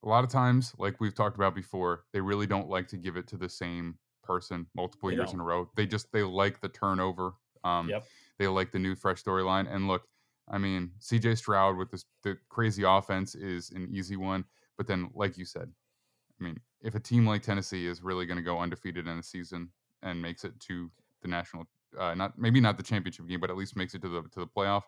a 0.04 0.08
lot 0.08 0.24
of 0.24 0.30
times, 0.30 0.74
like 0.78 1.00
we've 1.00 1.14
talked 1.14 1.36
about 1.36 1.54
before, 1.54 2.04
they 2.12 2.20
really 2.20 2.46
don't 2.46 2.68
like 2.68 2.88
to 2.88 2.98
give 2.98 3.16
it 3.16 3.26
to 3.28 3.36
the 3.38 3.48
same 3.48 3.98
person 4.22 4.66
multiple 4.74 5.08
They 5.08 5.16
years 5.16 5.26
don't. 5.26 5.34
in 5.36 5.40
a 5.40 5.44
row. 5.44 5.68
They 5.76 5.86
just 5.86 6.10
they 6.12 6.22
like 6.22 6.60
the 6.60 6.68
turnover. 6.68 7.34
Um, 7.64 7.88
Yep. 7.88 8.04
They 8.38 8.46
like 8.48 8.72
the 8.72 8.78
new 8.78 8.94
fresh 8.94 9.22
storyline. 9.22 9.72
And 9.72 9.86
look, 9.86 10.02
I 10.48 10.58
mean, 10.58 10.90
CJ 11.00 11.38
Stroud 11.38 11.76
with 11.76 11.90
this 11.90 12.04
the 12.22 12.36
crazy 12.48 12.82
offense 12.82 13.34
is 13.34 13.70
an 13.70 13.88
easy 13.92 14.16
one. 14.16 14.44
But 14.76 14.86
then, 14.86 15.10
like 15.14 15.36
you 15.38 15.44
said, 15.44 15.70
I 16.40 16.44
mean, 16.44 16.58
if 16.80 16.94
a 16.94 17.00
team 17.00 17.26
like 17.26 17.42
Tennessee 17.42 17.86
is 17.86 18.02
really 18.02 18.26
going 18.26 18.38
to 18.38 18.42
go 18.42 18.58
undefeated 18.58 19.06
in 19.06 19.18
a 19.18 19.22
season 19.22 19.68
and 20.02 20.20
makes 20.20 20.44
it 20.44 20.58
to 20.60 20.90
the 21.20 21.28
national, 21.28 21.64
uh, 21.98 22.14
not 22.14 22.36
maybe 22.38 22.60
not 22.60 22.76
the 22.76 22.82
championship 22.82 23.28
game, 23.28 23.38
but 23.38 23.50
at 23.50 23.56
least 23.56 23.76
makes 23.76 23.94
it 23.94 24.02
to 24.02 24.08
the 24.08 24.22
to 24.32 24.40
the 24.40 24.46
playoff, 24.46 24.82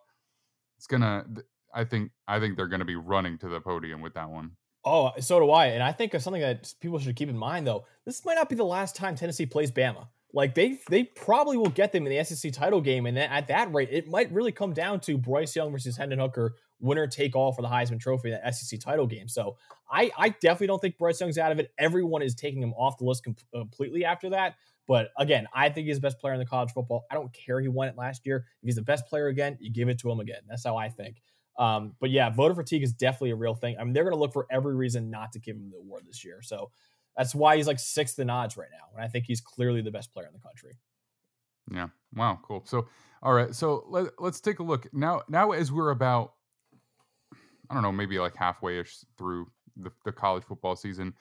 it's 0.78 0.86
gonna. 0.86 1.24
I 1.72 1.84
think 1.84 2.10
I 2.26 2.40
think 2.40 2.56
they're 2.56 2.66
going 2.68 2.80
to 2.80 2.84
be 2.86 2.96
running 2.96 3.36
to 3.38 3.48
the 3.48 3.60
podium 3.60 4.00
with 4.00 4.14
that 4.14 4.28
one. 4.30 4.52
Oh, 4.84 5.12
so 5.18 5.40
do 5.40 5.50
I. 5.50 5.66
And 5.66 5.82
I 5.82 5.92
think 5.92 6.14
of 6.14 6.22
something 6.22 6.42
that 6.42 6.74
people 6.80 6.98
should 6.98 7.16
keep 7.16 7.28
in 7.28 7.36
mind, 7.36 7.66
though. 7.66 7.86
This 8.04 8.24
might 8.24 8.34
not 8.34 8.48
be 8.48 8.56
the 8.56 8.64
last 8.64 8.94
time 8.94 9.16
Tennessee 9.16 9.46
plays 9.46 9.70
Bama. 9.70 10.08
Like 10.32 10.54
they, 10.54 10.80
they 10.90 11.04
probably 11.04 11.56
will 11.56 11.70
get 11.70 11.92
them 11.92 12.06
in 12.06 12.16
the 12.16 12.24
SEC 12.24 12.52
title 12.52 12.80
game, 12.80 13.06
and 13.06 13.16
at 13.16 13.46
that 13.48 13.72
rate, 13.72 13.88
it 13.92 14.08
might 14.08 14.32
really 14.32 14.50
come 14.50 14.72
down 14.72 14.98
to 15.00 15.16
Bryce 15.16 15.54
Young 15.54 15.70
versus 15.70 15.96
Hendon 15.96 16.18
Hooker, 16.18 16.56
winner 16.80 17.06
take 17.06 17.36
all 17.36 17.52
for 17.52 17.62
the 17.62 17.68
Heisman 17.68 18.00
Trophy, 18.00 18.32
in 18.32 18.40
that 18.42 18.54
SEC 18.54 18.80
title 18.80 19.06
game. 19.06 19.28
So 19.28 19.56
I, 19.88 20.10
I 20.18 20.30
definitely 20.30 20.66
don't 20.66 20.80
think 20.80 20.98
Bryce 20.98 21.20
Young's 21.20 21.38
out 21.38 21.52
of 21.52 21.60
it. 21.60 21.72
Everyone 21.78 22.20
is 22.20 22.34
taking 22.34 22.60
him 22.60 22.74
off 22.74 22.98
the 22.98 23.04
list 23.04 23.24
com- 23.24 23.36
completely 23.54 24.04
after 24.04 24.30
that. 24.30 24.56
But 24.86 25.10
again, 25.18 25.46
I 25.54 25.68
think 25.70 25.86
he's 25.86 25.96
the 25.96 26.02
best 26.02 26.18
player 26.18 26.34
in 26.34 26.40
the 26.40 26.46
college 26.46 26.72
football. 26.72 27.06
I 27.10 27.14
don't 27.14 27.32
care 27.32 27.60
he 27.60 27.68
won 27.68 27.88
it 27.88 27.96
last 27.96 28.26
year. 28.26 28.44
If 28.60 28.66
he's 28.66 28.74
the 28.74 28.82
best 28.82 29.06
player 29.06 29.28
again, 29.28 29.56
you 29.60 29.72
give 29.72 29.88
it 29.88 29.98
to 30.00 30.10
him 30.10 30.20
again. 30.20 30.42
That's 30.48 30.64
how 30.64 30.76
I 30.76 30.88
think. 30.88 31.22
Um, 31.58 31.94
but 32.00 32.10
yeah, 32.10 32.30
voter 32.30 32.54
fatigue 32.54 32.82
is 32.82 32.92
definitely 32.92 33.30
a 33.30 33.36
real 33.36 33.54
thing. 33.54 33.76
I 33.78 33.84
mean, 33.84 33.92
they're 33.92 34.04
going 34.04 34.14
to 34.14 34.18
look 34.18 34.32
for 34.32 34.46
every 34.50 34.74
reason 34.74 35.10
not 35.10 35.32
to 35.32 35.38
give 35.38 35.56
him 35.56 35.70
the 35.70 35.78
award 35.78 36.02
this 36.06 36.24
year. 36.24 36.40
So 36.42 36.70
that's 37.16 37.34
why 37.34 37.56
he's 37.56 37.66
like 37.66 37.78
sixth 37.78 38.18
in 38.18 38.28
odds 38.28 38.56
right 38.56 38.68
now. 38.72 38.86
And 38.94 39.04
I 39.04 39.08
think 39.08 39.24
he's 39.26 39.40
clearly 39.40 39.80
the 39.80 39.90
best 39.90 40.12
player 40.12 40.26
in 40.26 40.32
the 40.32 40.40
country. 40.40 40.76
Yeah. 41.72 41.88
Wow. 42.14 42.40
Cool. 42.42 42.62
So, 42.66 42.88
all 43.22 43.32
right. 43.32 43.54
So 43.54 43.84
let, 43.88 44.08
let's 44.18 44.40
take 44.40 44.58
a 44.58 44.62
look 44.62 44.92
now. 44.92 45.22
Now, 45.28 45.52
as 45.52 45.70
we're 45.70 45.90
about, 45.90 46.32
I 47.70 47.74
don't 47.74 47.82
know, 47.82 47.92
maybe 47.92 48.18
like 48.18 48.36
halfway 48.36 48.80
ish 48.80 48.98
through 49.16 49.46
the, 49.76 49.90
the 50.04 50.12
college 50.12 50.44
football 50.44 50.76
season, 50.76 51.14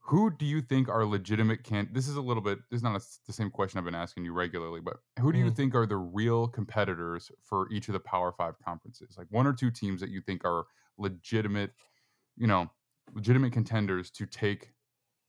who 0.00 0.30
do 0.30 0.44
you 0.46 0.60
think 0.60 0.88
are 0.88 1.04
legitimate 1.04 1.62
can? 1.62 1.88
This 1.92 2.08
is 2.08 2.16
a 2.16 2.20
little 2.20 2.42
bit. 2.42 2.58
This 2.70 2.78
is 2.78 2.82
not 2.82 3.00
a, 3.00 3.04
the 3.26 3.32
same 3.32 3.50
question 3.50 3.78
I've 3.78 3.84
been 3.84 3.94
asking 3.94 4.24
you 4.24 4.32
regularly, 4.32 4.80
but 4.80 4.96
who 5.20 5.32
do 5.32 5.38
you 5.38 5.46
Mhm. 5.50 5.56
think 5.56 5.74
are 5.74 5.86
the 5.86 5.96
real 5.98 6.48
competitors 6.48 7.30
for 7.44 7.70
each 7.70 7.88
of 7.88 7.92
the 7.92 8.00
Power 8.00 8.32
Five 8.32 8.58
conferences? 8.58 9.16
Like 9.16 9.28
one 9.30 9.46
or 9.46 9.52
two 9.52 9.70
teams 9.70 10.00
that 10.00 10.10
you 10.10 10.20
think 10.20 10.44
are 10.44 10.66
legitimate, 10.98 11.74
you 12.36 12.46
know, 12.46 12.70
legitimate 13.12 13.52
contenders 13.52 14.10
to 14.12 14.26
take 14.26 14.72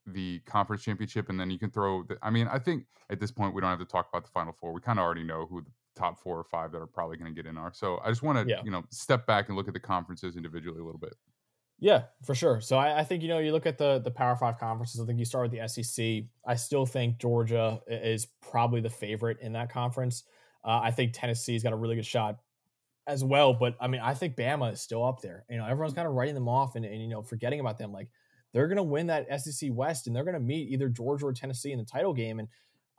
the 0.08 0.40
conference 0.42 0.84
championship, 0.84 1.30
and 1.30 1.40
then 1.40 1.52
you 1.52 1.60
can 1.60 1.70
throw. 1.70 2.04
The, 2.04 2.18
I 2.24 2.32
mean, 2.32 2.48
I 2.48 2.58
think 2.58 2.88
at 3.10 3.20
this 3.20 3.32
point 3.32 3.54
we 3.54 3.62
don't 3.62 3.70
have 3.70 3.80
to 3.80 3.86
talk 3.86 4.10
about 4.10 4.24
the 4.26 4.32
final 4.32 4.54
four. 4.54 4.74
We 4.74 4.82
kind 4.82 4.98
of 5.00 5.04
already 5.06 5.24
know 5.24 5.46
who 5.46 5.62
the 5.62 5.72
top 5.96 6.20
four 6.20 6.40
or 6.40 6.44
five 6.44 6.72
that 6.72 6.80
are 6.82 6.88
probably 6.88 7.18
going 7.18 7.34
to 7.34 7.36
get 7.40 7.48
in 7.48 7.58
are. 7.58 7.72
So 7.74 8.00
I 8.00 8.10
just 8.10 8.24
want 8.24 8.40
to, 8.40 8.48
Yeah. 8.50 8.64
you 8.64 8.72
know, 8.72 8.84
step 8.90 9.28
back 9.28 9.48
and 9.50 9.58
look 9.58 9.68
at 9.68 9.74
the 9.76 9.80
conferences 9.80 10.36
individually 10.38 10.80
a 10.80 10.84
little 10.84 11.00
bit. 11.00 11.14
Yeah, 11.82 12.04
for 12.24 12.36
sure. 12.36 12.62
So 12.62 12.78
I, 12.78 13.00
I 13.00 13.04
think 13.04 13.24
you 13.24 13.28
know 13.28 13.40
you 13.40 13.52
look 13.52 13.66
at 13.66 13.78
the 13.80 14.00
the 14.00 14.12
Power 14.12 14.36
Five 14.36 14.60
conferences. 14.60 15.02
I 15.02 15.06
think 15.06 15.18
you 15.18 15.26
start 15.26 15.50
with 15.50 15.60
the 15.60 15.68
SEC. 15.68 16.30
I 16.46 16.56
still 16.56 16.86
think 16.86 17.18
Georgia 17.18 17.82
is 17.88 18.28
probably 18.42 18.82
the 18.82 18.90
favorite 18.90 19.40
in 19.42 19.54
that 19.54 19.72
conference. 19.72 20.24
Uh, 20.64 20.80
I 20.84 20.92
think 20.92 21.14
Tennessee's 21.14 21.64
got 21.64 21.74
a 21.74 21.76
really 21.76 21.96
good 21.96 22.06
shot 22.06 22.38
as 23.08 23.24
well. 23.24 23.54
But 23.54 23.76
I 23.82 23.88
mean, 23.88 24.02
I 24.02 24.14
think 24.14 24.38
Bama 24.38 24.74
is 24.74 24.82
still 24.82 25.06
up 25.06 25.22
there. 25.22 25.46
You 25.50 25.58
know, 25.58 25.66
everyone's 25.66 25.96
kind 25.96 26.08
of 26.08 26.14
writing 26.14 26.36
them 26.36 26.50
off 26.50 26.76
and, 26.76 26.86
and 26.86 27.02
you 27.02 27.10
know 27.10 27.24
forgetting 27.24 27.60
about 27.60 27.80
them. 27.80 27.92
Like 27.92 28.10
they're 28.54 28.68
going 28.68 28.78
to 28.78 28.84
win 28.84 29.08
that 29.08 29.42
SEC 29.42 29.72
West 29.74 30.08
and 30.08 30.16
they're 30.16 30.26
going 30.26 30.36
to 30.36 30.40
meet 30.40 30.70
either 30.70 30.90
Georgia 30.90 31.28
or 31.28 31.34
Tennessee 31.34 31.72
in 31.72 31.80
the 31.80 31.86
title 31.86 32.14
game. 32.14 32.40
And 32.40 32.48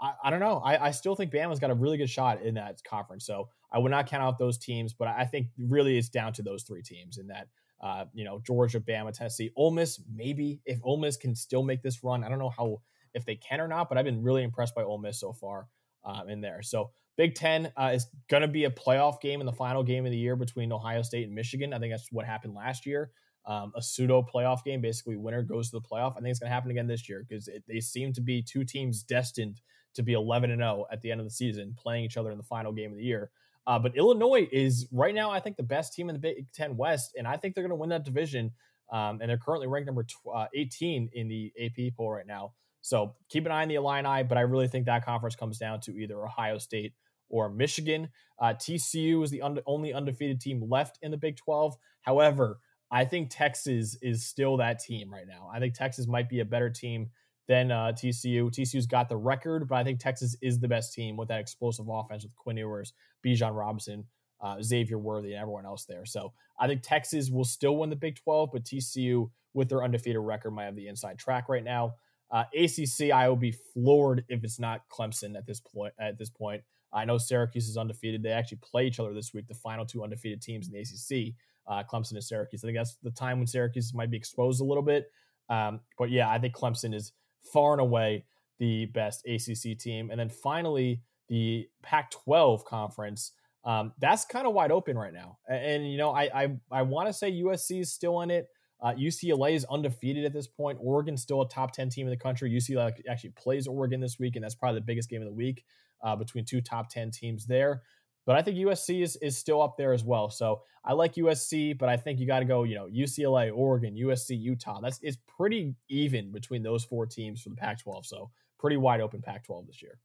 I, 0.00 0.14
I 0.24 0.30
don't 0.30 0.40
know. 0.40 0.58
I, 0.58 0.88
I 0.88 0.90
still 0.92 1.14
think 1.14 1.32
Bama's 1.32 1.60
got 1.60 1.70
a 1.70 1.74
really 1.74 1.98
good 1.98 2.10
shot 2.10 2.42
in 2.42 2.54
that 2.54 2.82
conference. 2.84 3.26
So 3.26 3.48
I 3.70 3.78
would 3.78 3.90
not 3.90 4.06
count 4.08 4.22
out 4.22 4.38
those 4.38 4.58
teams, 4.58 4.92
but 4.92 5.08
I 5.08 5.24
think 5.24 5.48
really 5.58 5.98
it's 5.98 6.08
down 6.08 6.32
to 6.34 6.42
those 6.42 6.64
three 6.64 6.82
teams 6.82 7.18
in 7.18 7.28
that. 7.28 7.48
Uh, 7.82 8.04
you 8.12 8.24
know, 8.24 8.40
Georgia, 8.46 8.80
Bama, 8.80 9.12
Tennessee, 9.12 9.50
Ole 9.56 9.72
Miss. 9.72 10.00
Maybe 10.12 10.60
if 10.64 10.78
Ole 10.82 10.98
Miss 10.98 11.16
can 11.16 11.34
still 11.34 11.62
make 11.62 11.82
this 11.82 12.04
run, 12.04 12.22
I 12.22 12.28
don't 12.28 12.38
know 12.38 12.52
how 12.56 12.80
if 13.14 13.24
they 13.24 13.36
can 13.36 13.60
or 13.60 13.68
not, 13.68 13.88
but 13.88 13.98
I've 13.98 14.04
been 14.04 14.22
really 14.22 14.42
impressed 14.42 14.74
by 14.74 14.82
Ole 14.82 14.98
Miss 14.98 15.18
so 15.18 15.32
far 15.32 15.68
um, 16.04 16.28
in 16.28 16.40
there. 16.40 16.62
So 16.62 16.90
Big 17.16 17.34
Ten 17.34 17.72
uh, 17.76 17.90
is 17.94 18.06
going 18.28 18.42
to 18.42 18.48
be 18.48 18.64
a 18.64 18.70
playoff 18.70 19.20
game 19.20 19.40
in 19.40 19.46
the 19.46 19.52
final 19.52 19.82
game 19.82 20.06
of 20.06 20.12
the 20.12 20.16
year 20.16 20.36
between 20.36 20.72
Ohio 20.72 21.02
State 21.02 21.26
and 21.26 21.34
Michigan. 21.34 21.74
I 21.74 21.78
think 21.78 21.92
that's 21.92 22.08
what 22.10 22.24
happened 22.24 22.54
last 22.54 22.86
year. 22.86 23.10
Um, 23.44 23.72
a 23.74 23.82
pseudo 23.82 24.22
playoff 24.22 24.62
game, 24.64 24.80
basically 24.80 25.16
winner 25.16 25.42
goes 25.42 25.70
to 25.70 25.80
the 25.80 25.86
playoff. 25.86 26.12
I 26.12 26.20
think 26.20 26.28
it's 26.28 26.38
going 26.38 26.48
to 26.48 26.54
happen 26.54 26.70
again 26.70 26.86
this 26.86 27.08
year 27.08 27.24
because 27.28 27.48
they 27.66 27.80
seem 27.80 28.12
to 28.14 28.20
be 28.20 28.42
two 28.42 28.64
teams 28.64 29.02
destined 29.02 29.60
to 29.94 30.02
be 30.02 30.12
11 30.12 30.50
and 30.50 30.60
0 30.60 30.86
at 30.90 31.02
the 31.02 31.10
end 31.10 31.20
of 31.20 31.26
the 31.26 31.30
season, 31.30 31.74
playing 31.76 32.04
each 32.04 32.16
other 32.16 32.30
in 32.30 32.38
the 32.38 32.44
final 32.44 32.72
game 32.72 32.92
of 32.92 32.96
the 32.96 33.04
year. 33.04 33.30
Uh, 33.66 33.78
but 33.78 33.96
Illinois 33.96 34.48
is 34.50 34.88
right 34.92 35.14
now, 35.14 35.30
I 35.30 35.40
think, 35.40 35.56
the 35.56 35.62
best 35.62 35.92
team 35.92 36.08
in 36.08 36.14
the 36.14 36.20
Big 36.20 36.52
Ten 36.52 36.76
West, 36.76 37.12
and 37.16 37.26
I 37.26 37.36
think 37.36 37.54
they're 37.54 37.62
going 37.62 37.70
to 37.70 37.76
win 37.76 37.90
that 37.90 38.04
division. 38.04 38.52
Um, 38.92 39.20
and 39.22 39.30
they're 39.30 39.38
currently 39.38 39.68
ranked 39.68 39.86
number 39.86 40.02
tw- 40.02 40.34
uh, 40.34 40.46
18 40.54 41.08
in 41.14 41.28
the 41.28 41.50
AP 41.58 41.94
poll 41.96 42.10
right 42.10 42.26
now. 42.26 42.52
So 42.82 43.14
keep 43.30 43.46
an 43.46 43.52
eye 43.52 43.62
on 43.62 43.68
the 43.68 43.76
Illini, 43.76 44.22
but 44.24 44.36
I 44.36 44.42
really 44.42 44.68
think 44.68 44.84
that 44.84 45.04
conference 45.04 45.34
comes 45.34 45.56
down 45.56 45.80
to 45.82 45.92
either 45.96 46.22
Ohio 46.22 46.58
State 46.58 46.92
or 47.30 47.48
Michigan. 47.48 48.10
Uh, 48.38 48.52
TCU 48.52 49.22
is 49.22 49.30
the 49.30 49.40
un- 49.40 49.60
only 49.66 49.94
undefeated 49.94 50.40
team 50.40 50.68
left 50.68 50.98
in 51.00 51.10
the 51.10 51.16
Big 51.16 51.36
12. 51.36 51.76
However, 52.02 52.58
I 52.90 53.06
think 53.06 53.30
Texas 53.30 53.96
is 54.02 54.26
still 54.26 54.58
that 54.58 54.80
team 54.80 55.10
right 55.10 55.26
now. 55.26 55.48
I 55.52 55.58
think 55.58 55.74
Texas 55.74 56.06
might 56.06 56.28
be 56.28 56.40
a 56.40 56.44
better 56.44 56.68
team 56.68 57.08
than 57.48 57.70
uh, 57.70 57.92
TCU. 57.92 58.50
TCU's 58.50 58.86
got 58.86 59.08
the 59.08 59.16
record, 59.16 59.68
but 59.68 59.76
I 59.76 59.84
think 59.84 60.00
Texas 60.00 60.36
is 60.40 60.60
the 60.60 60.68
best 60.68 60.94
team 60.94 61.16
with 61.16 61.28
that 61.28 61.40
explosive 61.40 61.86
offense 61.88 62.22
with 62.22 62.34
Quinn 62.36 62.56
Ewers, 62.56 62.92
Bijan 63.24 63.56
Robinson, 63.56 64.04
uh, 64.40 64.62
Xavier 64.62 64.98
Worthy, 64.98 65.32
and 65.32 65.42
everyone 65.42 65.66
else 65.66 65.84
there. 65.84 66.04
So 66.04 66.32
I 66.58 66.66
think 66.66 66.82
Texas 66.82 67.30
will 67.30 67.44
still 67.44 67.76
win 67.76 67.90
the 67.90 67.96
Big 67.96 68.16
12, 68.16 68.50
but 68.52 68.64
TCU, 68.64 69.30
with 69.54 69.68
their 69.68 69.82
undefeated 69.82 70.20
record, 70.20 70.52
might 70.52 70.64
have 70.64 70.76
the 70.76 70.88
inside 70.88 71.18
track 71.18 71.48
right 71.48 71.64
now. 71.64 71.94
Uh, 72.30 72.44
ACC, 72.54 73.10
I 73.12 73.28
will 73.28 73.36
be 73.36 73.52
floored 73.74 74.24
if 74.28 74.42
it's 74.42 74.58
not 74.58 74.88
Clemson 74.88 75.36
at 75.36 75.46
this 75.46 75.60
point. 75.60 75.92
At 75.98 76.18
this 76.18 76.30
point, 76.30 76.62
I 76.92 77.04
know 77.04 77.18
Syracuse 77.18 77.68
is 77.68 77.76
undefeated. 77.76 78.22
They 78.22 78.30
actually 78.30 78.58
play 78.62 78.86
each 78.86 78.98
other 78.98 79.12
this 79.12 79.34
week, 79.34 79.48
the 79.48 79.54
final 79.54 79.84
two 79.84 80.02
undefeated 80.02 80.40
teams 80.40 80.68
in 80.68 80.72
the 80.72 80.80
ACC, 80.80 81.34
uh, 81.66 81.82
Clemson 81.90 82.12
and 82.12 82.24
Syracuse. 82.24 82.64
I 82.64 82.68
think 82.68 82.78
that's 82.78 82.96
the 83.02 83.10
time 83.10 83.38
when 83.38 83.46
Syracuse 83.46 83.92
might 83.92 84.10
be 84.10 84.16
exposed 84.16 84.60
a 84.60 84.64
little 84.64 84.82
bit. 84.82 85.10
Um, 85.50 85.80
but 85.98 86.10
yeah, 86.10 86.30
I 86.30 86.38
think 86.38 86.54
Clemson 86.54 86.94
is 86.94 87.12
far 87.42 87.72
and 87.72 87.80
away 87.80 88.24
the 88.58 88.86
best 88.86 89.26
ACC 89.26 89.78
team. 89.78 90.10
And 90.10 90.20
then 90.20 90.28
finally, 90.28 91.02
the 91.28 91.68
Pac 91.82 92.10
12 92.10 92.64
conference. 92.64 93.32
Um, 93.64 93.92
that's 94.00 94.24
kind 94.24 94.46
of 94.46 94.54
wide 94.54 94.72
open 94.72 94.98
right 94.98 95.12
now. 95.12 95.38
And, 95.48 95.64
and 95.64 95.90
you 95.90 95.98
know, 95.98 96.10
I 96.10 96.22
I, 96.34 96.56
I 96.70 96.82
want 96.82 97.08
to 97.08 97.12
say 97.12 97.32
USC 97.32 97.80
is 97.80 97.92
still 97.92 98.20
in 98.22 98.30
it. 98.30 98.48
Uh, 98.82 98.92
UCLA 98.94 99.52
is 99.54 99.64
undefeated 99.70 100.24
at 100.24 100.32
this 100.32 100.48
point. 100.48 100.78
Oregon's 100.80 101.22
still 101.22 101.42
a 101.42 101.48
top 101.48 101.72
10 101.72 101.88
team 101.88 102.06
in 102.06 102.10
the 102.10 102.16
country. 102.16 102.50
UCLA 102.50 102.92
actually 103.08 103.30
plays 103.30 103.68
Oregon 103.68 104.00
this 104.00 104.18
week, 104.18 104.34
and 104.34 104.44
that's 104.44 104.56
probably 104.56 104.80
the 104.80 104.84
biggest 104.86 105.08
game 105.08 105.22
of 105.22 105.28
the 105.28 105.32
week 105.32 105.64
uh, 106.02 106.16
between 106.16 106.44
two 106.44 106.60
top 106.60 106.90
10 106.90 107.12
teams 107.12 107.46
there. 107.46 107.82
But 108.24 108.36
I 108.36 108.42
think 108.42 108.56
USC 108.58 109.02
is, 109.02 109.16
is 109.16 109.36
still 109.36 109.60
up 109.60 109.76
there 109.76 109.92
as 109.92 110.04
well. 110.04 110.30
So 110.30 110.62
I 110.84 110.92
like 110.92 111.14
USC, 111.14 111.76
but 111.76 111.88
I 111.88 111.96
think 111.96 112.20
you 112.20 112.26
got 112.26 112.40
to 112.40 112.44
go, 112.44 112.62
you 112.62 112.74
know, 112.74 112.86
UCLA, 112.86 113.50
Oregon, 113.54 113.94
USC, 113.94 114.38
Utah. 114.38 114.80
That's 114.80 114.98
it's 115.02 115.18
pretty 115.26 115.74
even 115.88 116.30
between 116.30 116.62
those 116.62 116.84
four 116.84 117.06
teams 117.06 117.42
for 117.42 117.50
the 117.50 117.56
Pac-12. 117.56 118.06
So 118.06 118.30
pretty 118.58 118.76
wide 118.76 119.00
open 119.00 119.22
Pac-12 119.22 119.66
this 119.66 119.82
year. 119.82 119.98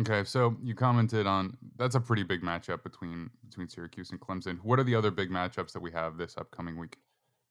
Okay, 0.00 0.22
so 0.22 0.56
you 0.62 0.74
commented 0.74 1.26
on 1.26 1.56
that's 1.76 1.96
a 1.96 2.00
pretty 2.00 2.22
big 2.22 2.42
matchup 2.42 2.84
between 2.84 3.30
between 3.48 3.68
Syracuse 3.68 4.10
and 4.10 4.20
Clemson. 4.20 4.58
What 4.62 4.78
are 4.78 4.84
the 4.84 4.94
other 4.94 5.10
big 5.10 5.30
matchups 5.30 5.72
that 5.72 5.80
we 5.80 5.90
have 5.90 6.16
this 6.16 6.36
upcoming 6.36 6.78
week? 6.78 6.98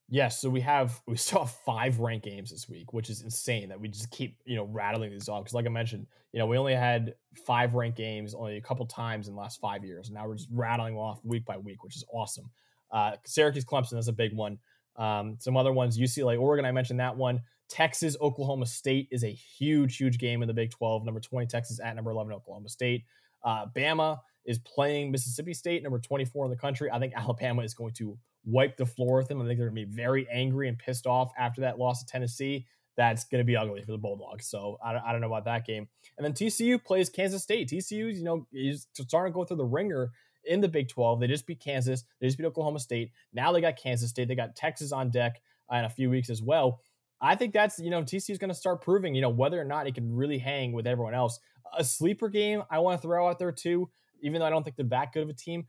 Yes, 0.10 0.40
so 0.40 0.50
we 0.50 0.62
have 0.62 1.02
we 1.06 1.18
still 1.18 1.40
have 1.40 1.52
five 1.66 2.00
ranked 2.00 2.26
games 2.26 2.52
this 2.52 2.70
week, 2.70 2.94
which 2.94 3.10
is 3.10 3.22
insane 3.22 3.70
that 3.70 3.80
we 3.80 3.90
just 3.90 4.10
keep 4.10 4.38
you 4.46 4.56
know 4.56 4.64
rattling 4.66 5.12
these 5.12 5.28
off. 5.28 5.44
Because 5.44 5.54
like 5.54 5.66
I 5.66 5.70
mentioned, 5.70 6.08
you 6.32 6.40
know 6.40 6.46
we 6.46 6.58
only 6.58 6.76
had 6.76 7.16
five 7.46 7.74
ranked 7.74 7.98
games 7.98 8.34
only 8.34 8.58
a 8.58 8.62
couple 8.62 8.86
times 8.86 9.28
in 9.28 9.36
the 9.36 9.40
last 9.40 9.60
five 9.60 9.84
years, 9.84 10.08
and 10.08 10.16
now 10.16 10.28
we're 10.28 10.36
just 10.36 10.50
rattling 10.52 10.96
off 10.96 11.20
week 11.26 11.46
by 11.46 11.58
week, 11.58 11.84
which 11.84 11.96
is 11.96 12.06
awesome. 12.14 12.50
Uh, 12.90 13.14
Syracuse, 13.26 13.66
Clemson, 13.66 13.92
that's 13.92 14.08
a 14.08 14.14
big 14.14 14.34
one. 14.34 14.60
Um, 14.96 15.36
some 15.40 15.58
other 15.58 15.74
ones, 15.74 16.00
UCLA, 16.00 16.40
Oregon, 16.40 16.66
I 16.66 16.72
mentioned 16.72 17.00
that 17.00 17.16
one. 17.18 17.42
Texas, 17.70 18.16
Oklahoma 18.22 18.66
State 18.66 19.10
is 19.12 19.24
a 19.24 19.32
huge, 19.32 19.98
huge 19.98 20.18
game 20.18 20.42
in 20.42 20.48
the 20.48 20.54
Big 20.54 20.72
12. 20.72 21.04
Number 21.06 21.20
20, 21.20 21.48
Texas 21.48 21.80
at 21.84 21.96
number 21.96 22.12
11, 22.12 22.32
Oklahoma 22.34 22.70
State. 22.70 23.04
Uh, 23.44 23.66
Bama 23.76 24.20
is 24.46 24.58
playing 24.60 25.12
Mississippi 25.12 25.54
State, 25.54 25.84
number 25.84 26.00
24 26.00 26.46
in 26.46 26.52
the 26.52 26.58
country. 26.58 26.90
I 26.90 26.98
think 26.98 27.14
Alabama 27.18 27.62
is 27.62 27.74
going 27.74 27.94
to 27.96 28.18
wipe 28.48 28.78
the 28.78 28.86
floor 28.86 29.18
with 29.18 29.28
them. 29.28 29.42
I 29.42 29.46
think 29.46 29.60
they're 29.60 29.70
going 29.70 29.86
to 29.86 29.88
be 29.88 29.96
very 29.96 30.28
angry 30.32 30.68
and 30.70 30.80
pissed 30.80 31.06
off 31.06 31.32
after 31.38 31.62
that 31.62 31.78
loss 31.78 32.04
to 32.04 32.06
Tennessee. 32.06 32.66
That's 32.96 33.26
going 33.26 33.42
to 33.42 33.46
be 33.46 33.56
ugly 33.56 33.82
for 33.82 33.92
the 33.92 33.98
Bulldogs. 33.98 34.48
So 34.48 34.78
I 34.84 34.94
don't, 34.94 35.04
I 35.04 35.12
don't 35.12 35.22
know 35.22 35.28
about 35.28 35.46
that 35.46 35.66
game. 35.66 35.88
And 36.18 36.26
then 36.26 36.34
TCU 36.34 36.84
plays 36.84 37.10
Kansas 37.10 37.44
State. 37.44 37.70
TCU, 37.70 38.16
you 38.16 38.24
know, 38.24 38.48
is 38.52 38.88
starting 38.94 39.32
to 39.32 39.36
go 39.36 39.44
through 39.44 39.58
the 39.58 39.66
wringer 39.66 40.12
in 40.46 40.62
the 40.62 40.68
Big 40.68 40.88
12. 40.90 41.20
They 41.20 41.28
just 41.28 41.46
beat 41.46 41.60
Kansas. 41.60 42.06
They 42.20 42.28
just 42.28 42.38
beat 42.40 42.46
Oklahoma 42.46 42.80
State. 42.80 43.12
Now 43.34 43.52
they 43.52 43.62
got 43.62 43.76
Kansas 43.76 44.10
State. 44.10 44.28
They 44.28 44.36
got 44.36 44.56
Texas 44.56 44.92
on 44.92 45.12
deck. 45.12 45.42
in 45.72 45.86
a 45.86 45.90
few 45.90 46.10
weeks 46.10 46.30
as 46.30 46.42
well. 46.42 46.82
I 47.20 47.36
think 47.36 47.54
that's 47.54 47.80
you 47.80 47.90
know 47.90 48.04
TCU 48.04 48.30
is 48.30 48.38
going 48.38 48.50
to 48.50 48.56
start 48.56 48.82
proving 48.82 49.16
you 49.16 49.22
know 49.22 49.30
whether 49.30 49.60
or 49.60 49.64
not 49.64 49.88
it 49.88 49.96
can 49.96 50.16
really 50.16 50.38
hang 50.38 50.72
with 50.72 50.88
everyone 50.88 51.14
else. 51.14 51.40
A 51.78 51.84
sleeper 51.84 52.30
game 52.30 52.64
I 52.70 52.80
want 52.80 53.02
to 53.02 53.08
throw 53.08 53.28
out 53.28 53.40
there 53.40 53.52
too, 53.52 53.90
even 54.22 54.40
though 54.40 54.46
I 54.46 54.50
don't 54.50 54.64
think 54.64 54.76
they're 54.76 54.86
that 54.86 55.14
good 55.14 55.24
of 55.24 55.30
a 55.30 55.34
team. 55.34 55.66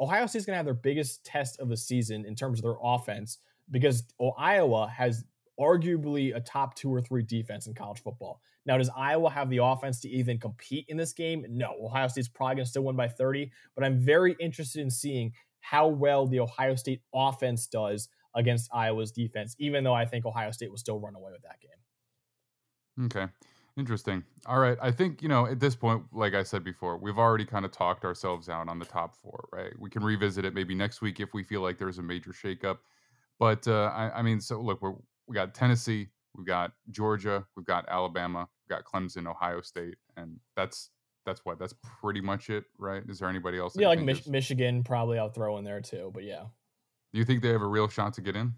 Ohio 0.00 0.26
State's 0.26 0.46
going 0.46 0.54
to 0.54 0.58
have 0.58 0.64
their 0.64 0.74
biggest 0.74 1.24
test 1.24 1.60
of 1.60 1.68
the 1.68 1.76
season 1.76 2.24
in 2.24 2.34
terms 2.34 2.58
of 2.58 2.62
their 2.62 2.76
offense 2.82 3.38
because 3.70 4.04
Iowa 4.38 4.88
has 4.88 5.24
arguably 5.58 6.34
a 6.34 6.40
top 6.40 6.74
two 6.74 6.92
or 6.92 7.02
three 7.02 7.22
defense 7.22 7.66
in 7.66 7.74
college 7.74 8.00
football. 8.00 8.40
Now, 8.64 8.78
does 8.78 8.90
Iowa 8.96 9.30
have 9.30 9.50
the 9.50 9.58
offense 9.58 10.00
to 10.00 10.08
even 10.08 10.38
compete 10.38 10.86
in 10.88 10.96
this 10.96 11.12
game? 11.12 11.44
No. 11.50 11.74
Ohio 11.82 12.08
State's 12.08 12.28
probably 12.28 12.56
going 12.56 12.64
to 12.64 12.70
still 12.70 12.84
win 12.84 12.96
by 12.96 13.08
30, 13.08 13.50
but 13.74 13.84
I'm 13.84 13.98
very 13.98 14.36
interested 14.40 14.80
in 14.80 14.90
seeing 14.90 15.32
how 15.60 15.88
well 15.88 16.26
the 16.26 16.40
Ohio 16.40 16.74
State 16.76 17.02
offense 17.14 17.66
does 17.66 18.08
against 18.34 18.70
Iowa's 18.72 19.12
defense, 19.12 19.54
even 19.58 19.84
though 19.84 19.92
I 19.92 20.06
think 20.06 20.24
Ohio 20.24 20.50
State 20.50 20.70
will 20.70 20.78
still 20.78 20.98
run 20.98 21.14
away 21.14 21.32
with 21.32 21.42
that 21.42 21.60
game. 21.60 23.06
Okay. 23.06 23.30
Interesting. 23.76 24.24
All 24.46 24.58
right. 24.58 24.76
I 24.80 24.90
think, 24.90 25.22
you 25.22 25.28
know, 25.28 25.46
at 25.46 25.60
this 25.60 25.74
point, 25.74 26.02
like 26.12 26.34
I 26.34 26.42
said 26.42 26.64
before, 26.64 26.96
we've 26.98 27.18
already 27.18 27.44
kind 27.44 27.64
of 27.64 27.70
talked 27.70 28.04
ourselves 28.04 28.48
out 28.48 28.68
on 28.68 28.78
the 28.78 28.84
top 28.84 29.16
four, 29.16 29.48
right? 29.52 29.72
We 29.78 29.88
can 29.90 30.02
revisit 30.02 30.44
it 30.44 30.54
maybe 30.54 30.74
next 30.74 31.00
week 31.00 31.20
if 31.20 31.32
we 31.32 31.42
feel 31.42 31.60
like 31.60 31.78
there's 31.78 31.98
a 31.98 32.02
major 32.02 32.32
shakeup. 32.32 32.78
But 33.38 33.66
uh, 33.66 33.90
I, 33.94 34.18
I 34.18 34.22
mean, 34.22 34.40
so 34.40 34.60
look, 34.60 34.82
we're, 34.82 34.94
we 35.26 35.34
got 35.34 35.54
Tennessee, 35.54 36.08
we've 36.36 36.46
got 36.46 36.72
Georgia, 36.90 37.46
we've 37.56 37.66
got 37.66 37.88
Alabama, 37.88 38.48
we've 38.68 38.76
got 38.76 38.84
Clemson, 38.84 39.26
Ohio 39.26 39.60
State, 39.60 39.96
and 40.16 40.38
that's 40.56 40.90
that's 41.24 41.44
what 41.44 41.58
that's 41.58 41.74
pretty 42.00 42.20
much 42.20 42.50
it, 42.50 42.64
right? 42.78 43.02
Is 43.08 43.18
there 43.18 43.28
anybody 43.28 43.58
else? 43.58 43.76
Yeah, 43.78 43.88
like 43.88 44.00
Mich- 44.00 44.26
Michigan, 44.26 44.82
probably 44.82 45.18
I'll 45.18 45.28
throw 45.28 45.56
in 45.58 45.64
there 45.64 45.80
too. 45.80 46.10
But 46.12 46.24
yeah, 46.24 46.44
do 47.12 47.18
you 47.18 47.24
think 47.24 47.42
they 47.42 47.48
have 47.48 47.62
a 47.62 47.66
real 47.66 47.88
shot 47.88 48.14
to 48.14 48.20
get 48.20 48.36
in? 48.36 48.54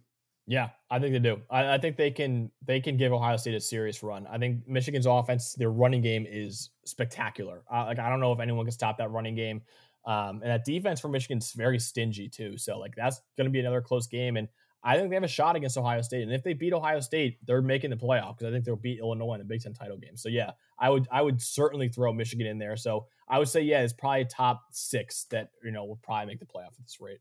Yeah, 0.47 0.70
I 0.90 0.98
think 0.98 1.12
they 1.12 1.20
do. 1.20 1.40
I, 1.51 1.74
I, 1.74 1.78
think 1.78 1.97
they 1.97 2.10
can 2.10 2.51
they 2.64 2.81
can 2.81 2.97
give 2.97 3.12
Ohio 3.12 3.36
State 3.36 3.55
a 3.55 3.60
serious 3.60 4.02
run. 4.02 4.27
I 4.27 4.39
think 4.39 4.66
Michigan's 4.66 5.06
offense, 5.06 5.55
their 5.55 5.70
running 5.70 6.02
game 6.02 6.27
is 6.28 6.70
spectacular. 6.85 7.62
Uh, 7.73 7.85
like 7.86 8.01
I 8.01 8.09
don't 8.09 8.20
know 8.20 8.32
if 8.32 8.40
anyone 8.40 8.64
can 8.64 8.73
stop 8.73 8.98
that 8.98 9.10
running 9.10 9.36
game. 9.36 9.62
Um, 10.05 10.43
and 10.43 10.51
that 10.51 10.64
defense 10.64 11.01
for 11.01 11.09
Michigan's 11.09 11.52
very 11.52 11.78
stingy 11.78 12.28
too. 12.28 12.59
So 12.59 12.78
like 12.78 12.94
that's 12.97 13.20
going 13.36 13.44
to 13.44 13.52
be 13.52 13.60
another 13.60 13.81
close 13.81 14.09
game. 14.09 14.36
And 14.36 14.48
I 14.85 14.97
think 14.97 15.10
they 15.10 15.16
have 15.16 15.23
a 15.23 15.28
shot 15.28 15.55
against 15.55 15.78
Ohio 15.78 16.02
State. 16.02 16.23
And 16.23 16.32
if 16.32 16.43
they 16.43 16.55
beat 16.55 16.73
Ohio 16.73 16.98
State, 16.98 17.39
they're 17.47 17.62
making 17.62 17.90
the 17.90 17.97
playoff 17.97 18.36
because 18.36 18.48
I 18.48 18.51
think 18.51 18.64
they'll 18.64 18.74
beat 18.74 18.98
Illinois 18.98 19.35
in 19.35 19.39
the 19.39 19.44
Big 19.44 19.62
Ten 19.62 19.74
title 19.74 19.97
game. 19.97 20.16
So 20.16 20.28
yeah, 20.28 20.52
I 20.78 20.90
would 20.90 21.06
I 21.12 21.23
would 21.23 21.40
certainly 21.40 21.89
throw 21.89 22.12
Michigan 22.12 22.48
in 22.48 22.59
there. 22.59 22.77
So 22.77 23.06
I 23.28 23.39
would 23.39 23.48
say 23.48 23.60
yeah, 23.62 23.82
it's 23.82 23.93
probably 23.93 24.24
top 24.24 24.62
six 24.73 25.27
that 25.31 25.51
you 25.62 25.70
know 25.70 25.85
will 25.85 26.01
probably 26.02 26.27
make 26.27 26.40
the 26.40 26.47
playoff 26.47 26.73
at 26.78 26.85
this 26.85 26.98
rate. 27.01 27.19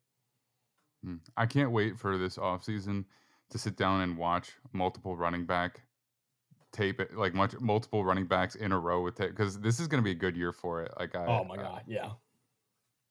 Hmm. 1.03 1.15
I 1.37 1.45
can't 1.45 1.71
wait 1.71 1.97
for 1.97 2.17
this 2.17 2.37
offseason 2.37 3.05
to 3.49 3.57
sit 3.57 3.75
down 3.75 4.01
and 4.01 4.17
watch 4.17 4.51
multiple 4.73 5.15
running 5.15 5.45
back 5.45 5.81
tape 6.71 6.99
it 6.99 7.15
like 7.17 7.33
much 7.33 7.59
multiple 7.59 8.05
running 8.05 8.25
backs 8.25 8.55
in 8.55 8.71
a 8.71 8.79
row 8.79 9.01
with 9.01 9.19
it 9.19 9.31
because 9.31 9.59
this 9.59 9.79
is 9.79 9.87
going 9.87 10.01
to 10.01 10.05
be 10.05 10.11
a 10.11 10.15
good 10.15 10.37
year 10.37 10.53
for 10.53 10.81
it. 10.81 10.91
Like, 10.99 11.15
I, 11.15 11.25
oh 11.25 11.43
my 11.43 11.57
god, 11.57 11.83
yeah. 11.87 12.11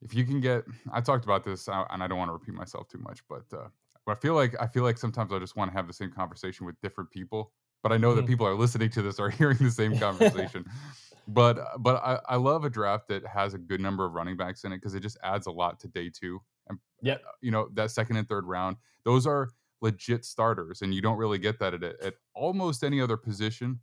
If 0.03 0.15
you 0.15 0.25
can 0.25 0.41
get, 0.41 0.65
I 0.93 1.03
talked 1.03 1.25
about 1.25 1.45
this, 1.45 1.69
uh, 1.69 1.85
and 1.91 2.03
I 2.03 2.07
don't 2.07 2.17
want 2.17 2.31
to 2.31 2.33
repeat 2.33 2.55
myself 2.55 2.89
too 2.89 2.99
much, 2.99 3.21
but 3.29 3.45
uh, 3.53 3.69
but 4.07 4.17
I 4.17 4.21
feel 4.21 4.35
like 4.35 4.55
I 4.61 4.67
feel 4.67 4.83
like 4.83 4.97
sometimes 4.97 5.33
I 5.33 5.39
just 5.39 5.57
want 5.57 5.71
to 5.71 5.77
have 5.77 5.87
the 5.87 5.93
same 5.93 6.11
conversation 6.11 6.67
with 6.67 6.81
different 6.81 7.11
people. 7.11 7.53
But 7.83 7.93
I 7.93 7.97
know 7.97 8.11
mm-hmm. 8.11 8.21
that 8.21 8.27
people 8.27 8.47
are 8.47 8.55
listening 8.55 8.91
to 8.91 9.03
this 9.03 9.19
are 9.19 9.31
hearing 9.39 9.59
the 9.59 9.71
same 9.71 9.99
conversation. 9.99 10.65
but 11.29 11.59
but 11.81 11.97
I, 11.97 12.19
I 12.31 12.37
love 12.37 12.65
a 12.65 12.71
draft 12.71 13.09
that 13.09 13.27
has 13.27 13.53
a 13.53 13.59
good 13.59 13.81
number 13.81 14.05
of 14.07 14.15
running 14.15 14.37
backs 14.37 14.65
in 14.65 14.73
it 14.73 14.79
because 14.79 14.95
it 14.95 15.01
just 15.01 15.19
adds 15.23 15.47
a 15.47 15.51
lot 15.51 15.79
to 15.81 15.89
day 15.89 16.11
two. 16.11 16.41
And 16.71 16.79
yeah, 17.03 17.19
you 17.43 17.51
know 17.51 17.69
that 17.75 17.91
second 17.91 18.17
and 18.17 18.27
third 18.27 18.47
round, 18.47 18.77
those 19.05 19.27
are 19.27 19.51
legit 19.83 20.25
starters, 20.25 20.83
and 20.83 20.95
you 20.95 21.03
don't 21.03 21.19
really 21.19 21.39
get 21.39 21.59
that 21.61 21.75
at, 21.75 21.83
at 21.83 22.15
almost 22.35 22.83
any 22.83 23.01
other 23.01 23.17
position. 23.17 23.81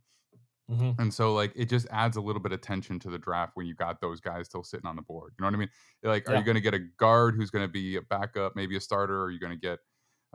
Mm-hmm. 0.70 1.00
And 1.00 1.12
so, 1.12 1.32
like, 1.32 1.52
it 1.56 1.68
just 1.68 1.86
adds 1.90 2.18
a 2.18 2.20
little 2.20 2.42
bit 2.42 2.52
of 2.52 2.60
tension 2.60 2.98
to 3.00 3.10
the 3.10 3.18
draft 3.18 3.52
when 3.54 3.66
you 3.66 3.74
got 3.74 4.00
those 4.00 4.20
guys 4.20 4.46
still 4.46 4.62
sitting 4.62 4.86
on 4.86 4.96
the 4.96 5.02
board. 5.02 5.32
You 5.38 5.42
know 5.42 5.48
what 5.48 5.54
I 5.54 5.58
mean? 5.58 5.70
Like, 6.02 6.28
are 6.28 6.32
yeah. 6.32 6.38
you 6.40 6.44
going 6.44 6.56
to 6.56 6.60
get 6.60 6.74
a 6.74 6.80
guard 6.98 7.36
who's 7.36 7.50
going 7.50 7.64
to 7.64 7.72
be 7.72 7.96
a 7.96 8.02
backup, 8.02 8.54
maybe 8.54 8.76
a 8.76 8.80
starter? 8.80 9.22
Are 9.22 9.30
you 9.30 9.40
going 9.40 9.52
to 9.52 9.58
get, 9.58 9.78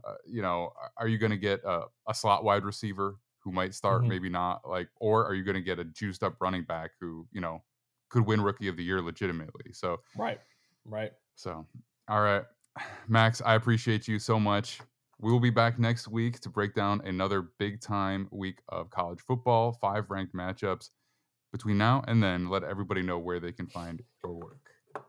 uh, 0.04 0.16
you 0.26 0.42
know, 0.42 0.74
are 0.98 1.08
you 1.08 1.20
going 1.20 1.32
to 1.32 1.38
get 1.38 1.62
a, 1.64 1.84
a, 2.08 2.16
slot 2.16 2.44
wide 2.44 2.66
receiver 2.66 3.18
who 3.44 3.52
might 3.52 3.76
start, 3.76 4.02
mm-hmm. 4.02 4.10
maybe 4.10 4.30
not? 4.30 4.68
Like, 4.68 4.90
or 5.00 5.24
are 5.24 5.36
you 5.36 5.44
going 5.44 5.56
to 5.56 5.62
get 5.62 5.78
a 5.78 5.84
juiced 5.84 6.24
up 6.24 6.36
running 6.40 6.64
back 6.64 6.92
who, 7.00 7.28
you 7.32 7.42
know, 7.42 7.62
could 8.10 8.26
win 8.26 8.42
rookie 8.42 8.68
of 8.68 8.76
the 8.76 8.84
year 8.84 9.04
legitimately? 9.04 9.72
So, 9.72 9.98
right, 10.18 10.40
right. 10.84 11.12
So, 11.36 11.68
all 12.08 12.22
right, 12.22 12.44
Max, 13.08 13.42
I 13.46 13.56
appreciate 13.56 14.08
you 14.08 14.20
so 14.20 14.40
much. 14.40 14.80
We 15.20 15.32
will 15.32 15.40
be 15.40 15.50
back 15.50 15.80
next 15.80 16.08
week 16.08 16.40
to 16.42 16.50
break 16.50 16.74
down 16.74 17.02
another 17.06 17.50
big 17.58 17.80
time 17.80 18.28
week 18.32 18.60
of 18.70 18.90
college 18.90 19.22
football, 19.22 19.72
five 19.80 20.10
ranked 20.10 20.36
matchups. 20.36 20.90
Between 21.52 21.78
now 21.78 22.04
and 22.08 22.22
then, 22.22 22.50
let 22.50 22.64
everybody 22.64 23.04
know 23.04 23.20
where 23.20 23.40
they 23.40 23.52
can 23.52 23.68
find 23.68 24.02
your 24.24 24.34
work. 24.34 24.58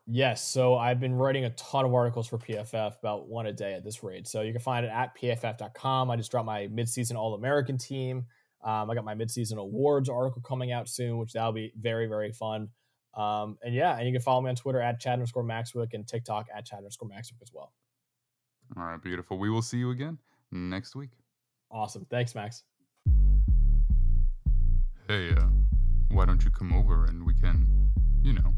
Yes. 0.06 0.46
So 0.46 0.76
I've 0.76 1.00
been 1.00 1.14
writing 1.14 1.46
a 1.46 1.50
ton 1.50 1.84
of 1.84 1.94
articles 1.94 2.28
for 2.28 2.38
PFF, 2.38 2.98
about 2.98 3.28
one 3.28 3.46
a 3.46 3.52
day 3.52 3.72
at 3.72 3.82
this 3.82 4.02
rate. 4.02 4.28
So 4.28 4.42
you 4.42 4.52
can 4.52 4.60
find 4.60 4.84
it 4.84 4.90
at 4.90 5.16
pff.com. 5.16 6.10
I 6.10 6.16
just 6.16 6.30
dropped 6.30 6.46
my 6.46 6.68
midseason 6.68 7.16
All 7.16 7.34
American 7.34 7.78
team. 7.78 8.26
Um, 8.62 8.90
I 8.90 8.94
got 8.94 9.04
my 9.04 9.14
midseason 9.14 9.56
awards 9.56 10.08
article 10.08 10.42
coming 10.42 10.72
out 10.72 10.88
soon, 10.88 11.18
which 11.18 11.32
that'll 11.32 11.52
be 11.52 11.72
very, 11.78 12.06
very 12.06 12.32
fun. 12.32 12.68
Um, 13.16 13.59
and 13.62 13.74
yeah, 13.74 13.97
and 13.97 14.07
you 14.07 14.12
can 14.12 14.23
follow 14.23 14.41
me 14.41 14.51
on 14.51 14.57
Twitter 14.57 14.81
at 14.81 14.99
Chad 15.01 15.15
underscore 15.15 15.45
Maxwick 15.45 15.95
and 15.95 16.07
TikTok 16.07 16.47
at 16.55 16.66
Chad 16.66 16.78
underscore 16.78 17.09
Maxwick 17.09 17.43
as 17.43 17.53
well. 17.53 17.73
All 18.77 18.85
right, 18.85 19.01
beautiful. 19.01 19.39
We 19.39 19.51
will 19.51 19.62
see 19.62 19.78
you 19.78 19.91
again 19.91 20.19
next 20.51 20.97
week. 20.97 21.11
Awesome. 21.70 22.07
Thanks, 22.11 22.35
Max. 22.35 22.65
Hey, 25.07 25.31
uh, 25.31 25.47
why 26.11 26.24
don't 26.24 26.43
you 26.45 26.51
come 26.51 26.73
over 26.73 27.05
and 27.05 27.24
we 27.27 27.35
can, 27.35 27.91
you 28.23 28.32
know, 28.32 28.55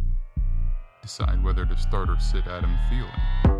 decide 1.03 1.43
whether 1.43 1.67
to 1.67 1.77
start 1.77 2.09
or 2.09 2.19
sit 2.21 2.47
Adam 2.47 2.77
Thielen? 2.89 3.57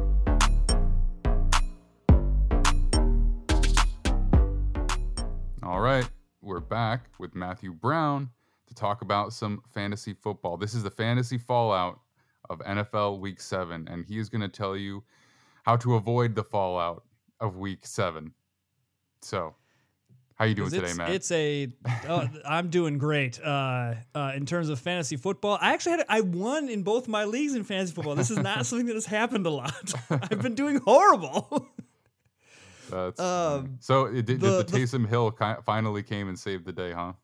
All 5.63 5.81
right, 5.81 6.09
we're 6.41 6.61
back 6.61 7.11
with 7.19 7.35
Matthew 7.35 7.73
Brown 7.73 8.31
to 8.67 8.75
talk 8.75 9.03
about 9.03 9.33
some 9.33 9.63
fantasy 9.73 10.15
football. 10.15 10.57
This 10.57 10.75
is 10.75 10.83
the 10.83 10.91
fantasy 10.91 11.39
fallout 11.39 12.01
of 12.49 12.61
NFL 12.61 13.21
Week 13.21 13.41
7, 13.41 13.89
and 13.91 14.05
he 14.05 14.19
is 14.19 14.29
going 14.29 14.43
to 14.43 14.49
tell 14.49 14.77
you 14.77 15.03
how 15.65 15.77
to 15.77 15.97
avoid 15.97 16.35
the 16.35 16.45
fallout 16.45 17.03
of 17.41 17.57
week 17.57 17.87
seven. 17.87 18.33
So, 19.21 19.55
how 20.37 20.45
are 20.45 20.49
you 20.49 20.55
doing 20.55 20.71
today, 20.71 20.93
Matt? 20.93 21.11
It's 21.11 21.31
a. 21.33 21.69
Uh, 22.07 22.29
I'm 22.45 22.71
doing 22.71 22.99
great. 22.99 23.41
Uh, 23.41 23.95
uh, 24.15 24.33
in 24.37 24.47
terms 24.47 24.69
of 24.69 24.79
fantasy 24.79 25.17
football, 25.17 25.59
I 25.61 25.73
actually 25.73 25.93
had 25.93 26.07
I 26.09 26.21
won 26.21 26.69
in 26.69 26.83
both 26.83 27.09
my 27.09 27.25
leagues 27.25 27.55
in 27.55 27.65
fantasy 27.65 27.95
football. 27.95 28.15
This 28.15 28.31
is 28.31 28.39
not 28.39 28.67
something 28.67 28.87
that 28.87 28.95
has 28.95 29.07
happened 29.07 29.47
a 29.47 29.51
lot. 29.51 29.95
I've 30.11 30.43
been 30.43 30.55
doing 30.55 30.81
horrible. 30.85 31.69
That's 32.91 33.19
um, 33.19 33.79
so. 33.81 34.05
It, 34.05 34.27
did, 34.27 34.41
the, 34.41 34.63
did 34.63 34.69
the 34.69 34.79
Taysom 34.79 35.09
Hill 35.09 35.37
finally 35.65 36.03
came 36.05 36.29
and 36.29 36.39
saved 36.39 36.65
the 36.65 36.73
day, 36.73 36.93
huh? 36.93 37.15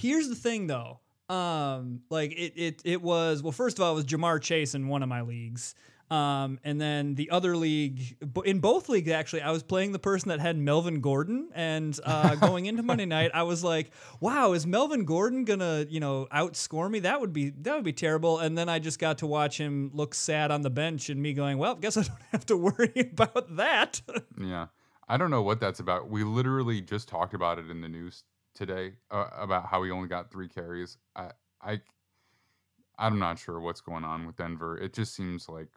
Here's 0.00 0.30
the 0.30 0.34
thing, 0.34 0.66
though. 0.66 1.00
Um, 1.28 2.00
like 2.08 2.32
it, 2.32 2.54
it, 2.56 2.82
it 2.84 3.02
was 3.02 3.42
well. 3.42 3.52
First 3.52 3.78
of 3.78 3.84
all, 3.84 3.92
it 3.92 3.96
was 3.96 4.06
Ja'Marr 4.06 4.40
Chase 4.40 4.74
in 4.74 4.88
one 4.88 5.02
of 5.02 5.10
my 5.10 5.20
leagues. 5.20 5.74
Um, 6.10 6.58
and 6.64 6.80
then 6.80 7.16
the 7.16 7.30
other 7.30 7.54
league, 7.54 8.16
in 8.44 8.60
both 8.60 8.88
leagues, 8.88 9.10
actually, 9.10 9.42
I 9.42 9.50
was 9.52 9.62
playing 9.62 9.92
the 9.92 9.98
person 9.98 10.30
that 10.30 10.40
had 10.40 10.56
Melvin 10.56 11.02
Gordon. 11.02 11.50
And 11.54 11.96
uh, 12.02 12.34
going 12.46 12.64
into 12.64 12.82
Monday 12.82 13.04
night, 13.04 13.30
I 13.34 13.42
was 13.42 13.62
like, 13.62 13.90
"Wow, 14.20 14.54
is 14.54 14.66
Melvin 14.66 15.04
Gordon 15.04 15.44
gonna, 15.44 15.84
you 15.88 16.00
know, 16.00 16.26
outscore 16.34 16.90
me? 16.90 17.00
That 17.00 17.20
would 17.20 17.34
be 17.34 17.50
that 17.50 17.74
would 17.74 17.84
be 17.84 17.92
terrible." 17.92 18.38
And 18.38 18.56
then 18.56 18.70
I 18.70 18.78
just 18.78 18.98
got 18.98 19.18
to 19.18 19.26
watch 19.26 19.58
him 19.58 19.90
look 19.92 20.14
sad 20.14 20.50
on 20.50 20.62
the 20.62 20.70
bench, 20.70 21.10
and 21.10 21.20
me 21.20 21.34
going, 21.34 21.58
"Well, 21.58 21.74
guess 21.74 21.98
I 21.98 22.02
don't 22.04 22.22
have 22.32 22.46
to 22.46 22.56
worry 22.56 22.92
about 22.96 23.54
that." 23.56 24.00
yeah, 24.40 24.68
I 25.06 25.18
don't 25.18 25.30
know 25.30 25.42
what 25.42 25.60
that's 25.60 25.78
about. 25.78 26.08
We 26.08 26.24
literally 26.24 26.80
just 26.80 27.06
talked 27.06 27.34
about 27.34 27.58
it 27.58 27.68
in 27.68 27.82
the 27.82 27.88
news 27.88 28.24
today 28.54 28.92
uh, 29.10 29.26
about 29.36 29.66
how 29.66 29.82
he 29.82 29.90
only 29.90 30.08
got 30.08 30.30
three 30.30 30.48
carries. 30.48 30.98
I, 31.16 31.30
I, 31.62 31.80
I'm 32.98 33.18
not 33.18 33.38
sure 33.38 33.60
what's 33.60 33.80
going 33.80 34.04
on 34.04 34.26
with 34.26 34.36
Denver. 34.36 34.78
It 34.78 34.92
just 34.92 35.14
seems 35.14 35.48
like 35.48 35.68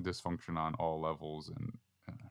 dysfunction 0.00 0.56
on 0.56 0.74
all 0.74 1.00
levels, 1.00 1.50
and 1.54 1.78
uh, 2.08 2.26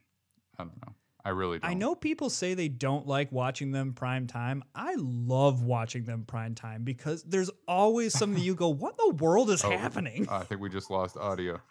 I 0.59 0.63
don't 0.63 0.81
know. 0.85 0.93
I 1.25 1.29
really 1.29 1.59
don't. 1.59 1.71
I 1.71 1.73
know 1.73 1.95
people 1.95 2.29
say 2.29 2.53
they 2.53 2.67
don't 2.67 3.07
like 3.07 3.31
watching 3.31 3.71
them 3.71 3.93
prime 3.93 4.27
time. 4.27 4.63
I 4.75 4.95
love 4.97 5.63
watching 5.63 6.03
them 6.03 6.25
prime 6.25 6.53
time 6.53 6.83
because 6.83 7.23
there's 7.23 7.49
always 7.67 8.13
something 8.13 8.43
you 8.43 8.55
go, 8.55 8.69
"What 8.69 8.95
in 8.99 9.11
the 9.11 9.23
world 9.23 9.49
is 9.49 9.63
oh, 9.63 9.71
happening?" 9.71 10.27
I 10.29 10.43
think 10.43 10.59
we 10.59 10.69
just 10.69 10.89
lost 10.91 11.15
audio. 11.15 11.61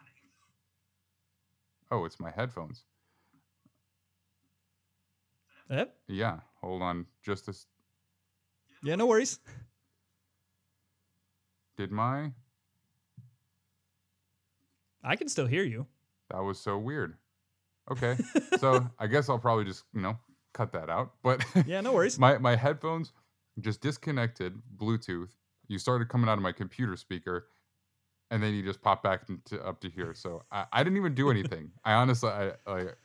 Oh, 1.91 2.07
it's 2.07 2.19
my 2.19 2.31
headphones. 2.31 2.85
Yep. 5.69 5.95
Yeah. 6.09 6.41
Hold 6.63 6.81
on, 6.81 7.07
just 7.23 7.49
a. 7.49 7.55
Yeah, 8.83 8.97
no 8.97 9.07
worries. 9.07 9.39
Did 11.77 11.91
my 11.91 12.33
I 15.05 15.17
can 15.17 15.29
still 15.29 15.47
hear 15.47 15.65
you. 15.65 15.87
That 16.31 16.43
was 16.43 16.59
so 16.61 16.79
weird. 16.79 17.17
Okay. 17.91 18.17
so 18.59 18.87
I 18.99 19.07
guess 19.07 19.29
I'll 19.29 19.39
probably 19.39 19.65
just, 19.65 19.85
you 19.93 20.01
know, 20.01 20.17
cut 20.55 20.73
that 20.73 20.89
out. 20.89 21.15
But 21.23 21.45
Yeah, 21.67 21.81
no 21.81 21.93
worries. 21.93 22.19
my 22.19 22.39
my 22.39 22.57
headphones 22.57 23.13
just 23.61 23.81
disconnected 23.81 24.55
Bluetooth. 24.77 25.31
You 25.69 25.79
started 25.79 26.09
coming 26.09 26.29
out 26.29 26.39
of 26.39 26.43
my 26.43 26.53
computer 26.53 26.97
speaker, 26.97 27.49
and 28.31 28.43
then 28.43 28.55
you 28.55 28.63
just 28.63 28.83
pop 28.83 29.03
back 29.03 29.23
into, 29.29 29.63
up 29.65 29.81
to 29.81 29.91
here. 29.91 30.15
So 30.15 30.43
I, 30.51 30.67
I 30.73 30.83
didn't 30.85 30.97
even 30.97 31.15
do 31.15 31.31
anything. 31.31 31.71
I 31.85 31.95
honestly, 31.95 32.31
I 32.31 32.53
like, 32.67 32.97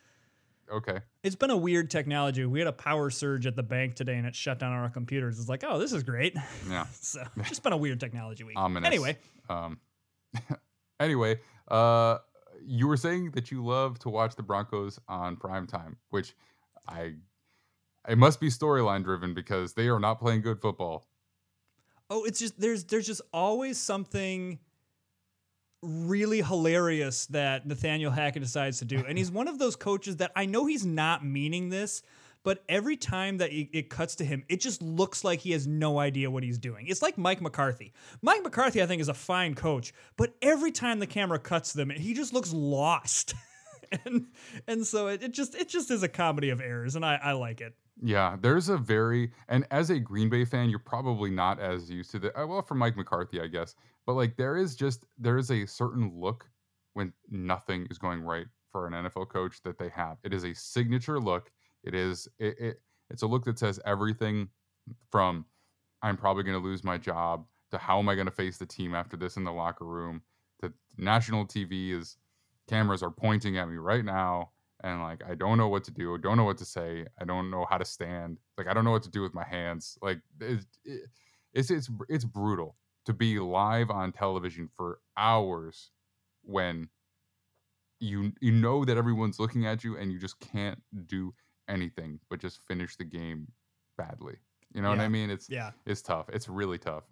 okay, 0.72 0.98
It's 1.22 1.36
been 1.36 1.50
a 1.50 1.56
weird 1.56 1.90
technology. 1.90 2.44
We 2.46 2.58
had 2.58 2.68
a 2.68 2.72
power 2.72 3.10
surge 3.10 3.46
at 3.46 3.56
the 3.56 3.62
bank 3.62 3.94
today 3.94 4.14
and 4.16 4.26
it 4.26 4.34
shut 4.34 4.58
down 4.58 4.72
our 4.72 4.88
computers. 4.90 5.38
It's 5.38 5.48
like, 5.48 5.64
oh, 5.66 5.78
this 5.78 5.92
is 5.92 6.02
great. 6.02 6.36
yeah, 6.68 6.86
So 6.92 7.22
it's 7.36 7.48
just 7.48 7.62
been 7.62 7.72
a 7.72 7.76
weird 7.76 8.00
technology 8.00 8.44
week. 8.44 8.58
ominous. 8.58 8.86
Anyway, 8.86 9.16
um, 9.48 9.78
anyway, 11.00 11.40
uh, 11.68 12.18
you 12.62 12.86
were 12.88 12.96
saying 12.96 13.30
that 13.32 13.50
you 13.50 13.64
love 13.64 13.98
to 14.00 14.08
watch 14.08 14.34
the 14.36 14.42
Broncos 14.42 14.98
on 15.08 15.36
prime 15.36 15.66
time, 15.66 15.96
which 16.10 16.34
I. 16.86 17.14
It 18.08 18.16
must 18.16 18.40
be 18.40 18.48
storyline 18.48 19.04
driven 19.04 19.34
because 19.34 19.74
they 19.74 19.88
are 19.88 20.00
not 20.00 20.18
playing 20.18 20.40
good 20.40 20.60
football. 20.60 21.04
oh, 22.10 22.24
it's 22.24 22.38
just 22.38 22.58
there's 22.58 22.84
there's 22.84 23.06
just 23.06 23.20
always 23.32 23.76
something 23.78 24.58
really 25.82 26.42
hilarious 26.42 27.26
that 27.26 27.66
Nathaniel 27.66 28.10
Hackett 28.10 28.42
decides 28.42 28.78
to 28.78 28.84
do. 28.84 29.04
And 29.06 29.16
he's 29.16 29.30
one 29.30 29.48
of 29.48 29.58
those 29.58 29.76
coaches 29.76 30.16
that 30.16 30.32
I 30.34 30.46
know 30.46 30.66
he's 30.66 30.84
not 30.84 31.24
meaning 31.24 31.68
this, 31.68 32.02
but 32.42 32.64
every 32.68 32.96
time 32.96 33.38
that 33.38 33.50
it, 33.52 33.90
cuts 33.90 34.16
to 34.16 34.24
him, 34.24 34.44
it 34.48 34.60
just 34.60 34.80
looks 34.80 35.24
like 35.24 35.40
he 35.40 35.52
has 35.52 35.66
no 35.66 35.98
idea 35.98 36.30
what 36.30 36.42
he's 36.42 36.58
doing. 36.58 36.86
It's 36.86 37.02
like 37.02 37.18
Mike 37.18 37.40
McCarthy. 37.40 37.92
Mike 38.22 38.42
McCarthy, 38.42 38.82
I 38.82 38.86
think, 38.86 39.00
is 39.00 39.08
a 39.08 39.14
fine 39.14 39.54
coach, 39.54 39.92
but 40.16 40.34
every 40.40 40.72
time 40.72 40.98
the 40.98 41.06
camera 41.06 41.38
cuts 41.38 41.72
them, 41.72 41.90
he 41.90 42.14
just 42.14 42.32
looks 42.32 42.52
lost. 42.52 43.34
and 44.04 44.26
and 44.66 44.86
so 44.86 45.08
it, 45.08 45.22
it 45.22 45.32
just 45.32 45.54
it 45.54 45.68
just 45.68 45.90
is 45.90 46.02
a 46.02 46.08
comedy 46.08 46.50
of 46.50 46.60
errors, 46.60 46.96
and 46.96 47.04
I, 47.04 47.18
I 47.22 47.32
like 47.32 47.60
it. 47.60 47.74
Yeah, 48.00 48.36
there's 48.40 48.68
a 48.68 48.76
very 48.76 49.32
and 49.48 49.66
as 49.70 49.90
a 49.90 49.98
Green 49.98 50.28
Bay 50.28 50.44
fan, 50.44 50.70
you're 50.70 50.78
probably 50.78 51.30
not 51.30 51.58
as 51.58 51.90
used 51.90 52.10
to 52.12 52.18
the 52.18 52.38
uh, 52.38 52.46
well 52.46 52.62
for 52.62 52.74
Mike 52.74 52.96
McCarthy, 52.96 53.40
I 53.40 53.46
guess. 53.46 53.74
But 54.08 54.14
like 54.14 54.38
there 54.38 54.56
is 54.56 54.74
just 54.74 55.04
there 55.18 55.36
is 55.36 55.50
a 55.50 55.66
certain 55.66 56.10
look 56.18 56.46
when 56.94 57.12
nothing 57.28 57.86
is 57.90 57.98
going 57.98 58.22
right 58.22 58.46
for 58.72 58.86
an 58.86 58.94
NFL 58.94 59.28
coach 59.28 59.60
that 59.64 59.76
they 59.76 59.90
have. 59.90 60.16
It 60.24 60.32
is 60.32 60.44
a 60.44 60.54
signature 60.54 61.20
look. 61.20 61.52
It 61.84 61.94
is 61.94 62.26
it, 62.38 62.58
it 62.58 62.80
it's 63.10 63.20
a 63.20 63.26
look 63.26 63.44
that 63.44 63.58
says 63.58 63.78
everything 63.84 64.48
from 65.10 65.44
I'm 66.00 66.16
probably 66.16 66.42
going 66.42 66.58
to 66.58 66.66
lose 66.66 66.82
my 66.82 66.96
job 66.96 67.44
to 67.70 67.76
how 67.76 67.98
am 67.98 68.08
I 68.08 68.14
going 68.14 68.24
to 68.24 68.32
face 68.32 68.56
the 68.56 68.64
team 68.64 68.94
after 68.94 69.14
this 69.14 69.36
in 69.36 69.44
the 69.44 69.52
locker 69.52 69.84
room 69.84 70.22
to 70.62 70.72
national 70.96 71.44
TV 71.44 71.92
is 71.92 72.16
cameras 72.66 73.02
are 73.02 73.10
pointing 73.10 73.58
at 73.58 73.68
me 73.68 73.76
right 73.76 74.06
now 74.06 74.52
and 74.84 75.02
like 75.02 75.22
I 75.28 75.34
don't 75.34 75.58
know 75.58 75.68
what 75.68 75.84
to 75.84 75.90
do, 75.90 76.16
don't 76.16 76.38
know 76.38 76.44
what 76.44 76.56
to 76.58 76.64
say, 76.64 77.04
I 77.20 77.26
don't 77.26 77.50
know 77.50 77.66
how 77.68 77.76
to 77.76 77.84
stand, 77.84 78.38
like 78.56 78.68
I 78.68 78.72
don't 78.72 78.86
know 78.86 78.90
what 78.90 79.02
to 79.02 79.10
do 79.10 79.20
with 79.20 79.34
my 79.34 79.44
hands. 79.44 79.98
Like 80.00 80.22
it, 80.40 80.64
it, 80.86 81.10
it's 81.52 81.70
it's 81.70 81.90
it's 82.08 82.24
brutal 82.24 82.74
to 83.08 83.14
be 83.14 83.38
live 83.38 83.88
on 83.88 84.12
television 84.12 84.68
for 84.76 85.00
hours 85.16 85.92
when 86.42 86.90
you 88.00 88.34
you 88.42 88.52
know 88.52 88.84
that 88.84 88.98
everyone's 88.98 89.40
looking 89.40 89.66
at 89.66 89.82
you 89.82 89.96
and 89.96 90.12
you 90.12 90.18
just 90.18 90.38
can't 90.40 90.78
do 91.06 91.32
anything 91.70 92.20
but 92.28 92.38
just 92.38 92.60
finish 92.60 92.96
the 92.96 93.04
game 93.04 93.48
badly. 93.96 94.36
You 94.74 94.82
know 94.82 94.90
what 94.90 95.00
I 95.00 95.08
mean? 95.08 95.30
It's 95.30 95.48
Yeah. 95.48 95.70
it's 95.86 96.02
tough. 96.02 96.28
It's 96.28 96.50
really 96.50 96.76
tough. 96.76 97.04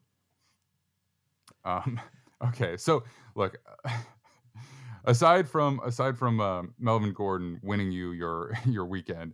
Um, 1.65 1.99
okay, 2.49 2.77
so 2.77 3.05
look, 3.35 3.57
aside 5.07 5.49
from 5.49 5.81
aside 5.83 6.19
from 6.19 6.41
uh, 6.43 6.65
Melvin 6.79 7.15
Gordon 7.15 7.59
winning 7.63 7.91
you 7.91 8.13
your 8.13 8.53
your 8.67 8.85
weekend, 8.85 9.33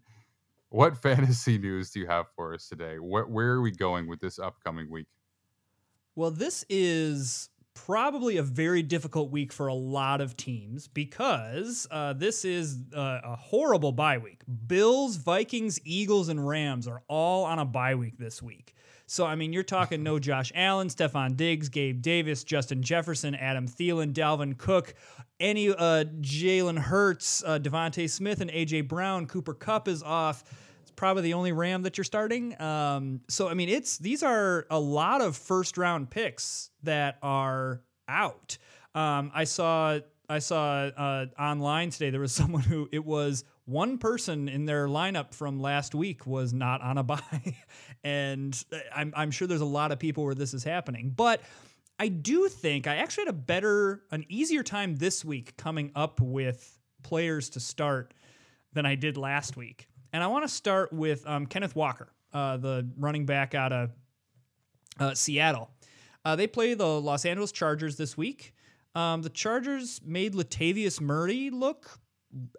what 0.68 0.96
fantasy 0.96 1.58
news 1.58 1.90
do 1.90 1.98
you 1.98 2.06
have 2.06 2.26
for 2.36 2.54
us 2.54 2.68
today? 2.68 3.00
Where, 3.00 3.26
where 3.26 3.48
are 3.48 3.62
we 3.62 3.72
going 3.72 4.06
with 4.06 4.20
this 4.20 4.38
upcoming 4.38 4.88
week? 4.88 5.08
Well, 6.14 6.30
this 6.30 6.64
is 6.68 7.48
probably 7.74 8.36
a 8.36 8.42
very 8.42 8.82
difficult 8.82 9.30
week 9.30 9.52
for 9.52 9.66
a 9.66 9.74
lot 9.74 10.20
of 10.20 10.36
teams 10.36 10.88
because 10.88 11.86
uh, 11.90 12.12
this 12.12 12.44
is 12.44 12.78
uh, 12.94 13.20
a 13.24 13.36
horrible 13.36 13.92
bye 13.92 14.18
week. 14.18 14.42
Bills, 14.66 15.16
Vikings, 15.16 15.80
Eagles, 15.84 16.28
and 16.28 16.46
Rams 16.46 16.86
are 16.86 17.02
all 17.08 17.44
on 17.44 17.58
a 17.58 17.64
bye 17.64 17.94
week 17.94 18.18
this 18.18 18.42
week. 18.42 18.74
So, 19.06 19.26
I 19.26 19.34
mean, 19.34 19.52
you're 19.52 19.62
talking 19.62 20.02
no 20.02 20.18
Josh 20.20 20.52
Allen, 20.54 20.88
Stefon 20.88 21.36
Diggs, 21.36 21.68
Gabe 21.68 22.02
Davis, 22.02 22.44
Justin 22.44 22.82
Jefferson, 22.82 23.34
Adam 23.34 23.66
Thielen, 23.66 24.12
Dalvin 24.12 24.56
Cook, 24.56 24.94
any 25.40 25.70
uh, 25.70 26.04
Jalen 26.20 26.78
Hurts, 26.78 27.42
uh, 27.44 27.58
DeVonta 27.58 28.08
Smith, 28.08 28.40
and 28.40 28.50
A.J. 28.50 28.82
Brown. 28.82 29.26
Cooper 29.26 29.54
Kupp 29.54 29.88
is 29.88 30.02
off 30.02 30.44
probably 30.96 31.22
the 31.22 31.34
only 31.34 31.52
Ram 31.52 31.82
that 31.82 31.96
you're 31.96 32.04
starting. 32.04 32.60
Um, 32.60 33.20
so 33.28 33.48
I 33.48 33.54
mean, 33.54 33.68
it's 33.68 33.98
these 33.98 34.22
are 34.22 34.66
a 34.70 34.78
lot 34.78 35.20
of 35.20 35.36
first 35.36 35.78
round 35.78 36.10
picks 36.10 36.70
that 36.82 37.18
are 37.22 37.82
out. 38.08 38.58
Um, 38.94 39.30
I 39.34 39.44
saw 39.44 39.98
I 40.28 40.38
saw 40.38 40.84
uh, 40.84 41.26
online 41.38 41.90
today 41.90 42.10
there 42.10 42.20
was 42.20 42.32
someone 42.34 42.62
who 42.62 42.88
it 42.92 43.04
was 43.04 43.44
one 43.64 43.98
person 43.98 44.48
in 44.48 44.64
their 44.64 44.88
lineup 44.88 45.34
from 45.34 45.60
last 45.60 45.94
week 45.94 46.26
was 46.26 46.52
not 46.52 46.80
on 46.80 46.98
a 46.98 47.02
bye, 47.02 47.56
and 48.04 48.64
I'm 48.94 49.12
I'm 49.16 49.30
sure 49.30 49.46
there's 49.48 49.60
a 49.60 49.64
lot 49.64 49.92
of 49.92 49.98
people 49.98 50.24
where 50.24 50.34
this 50.34 50.54
is 50.54 50.64
happening, 50.64 51.12
but. 51.14 51.40
I 51.98 52.08
do 52.08 52.48
think 52.48 52.88
I 52.88 52.96
actually 52.96 53.26
had 53.26 53.34
a 53.34 53.38
better, 53.38 54.02
an 54.10 54.24
easier 54.28 54.64
time 54.64 54.96
this 54.96 55.24
week 55.24 55.56
coming 55.56 55.92
up 55.94 56.20
with 56.20 56.80
players 57.04 57.50
to 57.50 57.60
start 57.60 58.12
than 58.72 58.86
I 58.86 58.94
did 58.94 59.16
last 59.16 59.56
week. 59.56 59.86
And 60.12 60.22
I 60.22 60.26
want 60.26 60.44
to 60.44 60.48
start 60.48 60.92
with 60.92 61.26
um, 61.26 61.46
Kenneth 61.46 61.74
Walker, 61.74 62.12
uh, 62.32 62.56
the 62.58 62.88
running 62.98 63.26
back 63.26 63.54
out 63.54 63.72
of 63.72 63.90
uh, 64.98 65.14
Seattle. 65.14 65.70
Uh, 66.24 66.36
they 66.36 66.46
play 66.46 66.74
the 66.74 67.00
Los 67.00 67.24
Angeles 67.24 67.52
Chargers 67.52 67.96
this 67.96 68.16
week. 68.16 68.54
Um, 68.94 69.22
the 69.22 69.30
Chargers 69.30 70.00
made 70.04 70.34
Latavius 70.34 71.00
Murray 71.00 71.50
look 71.50 71.98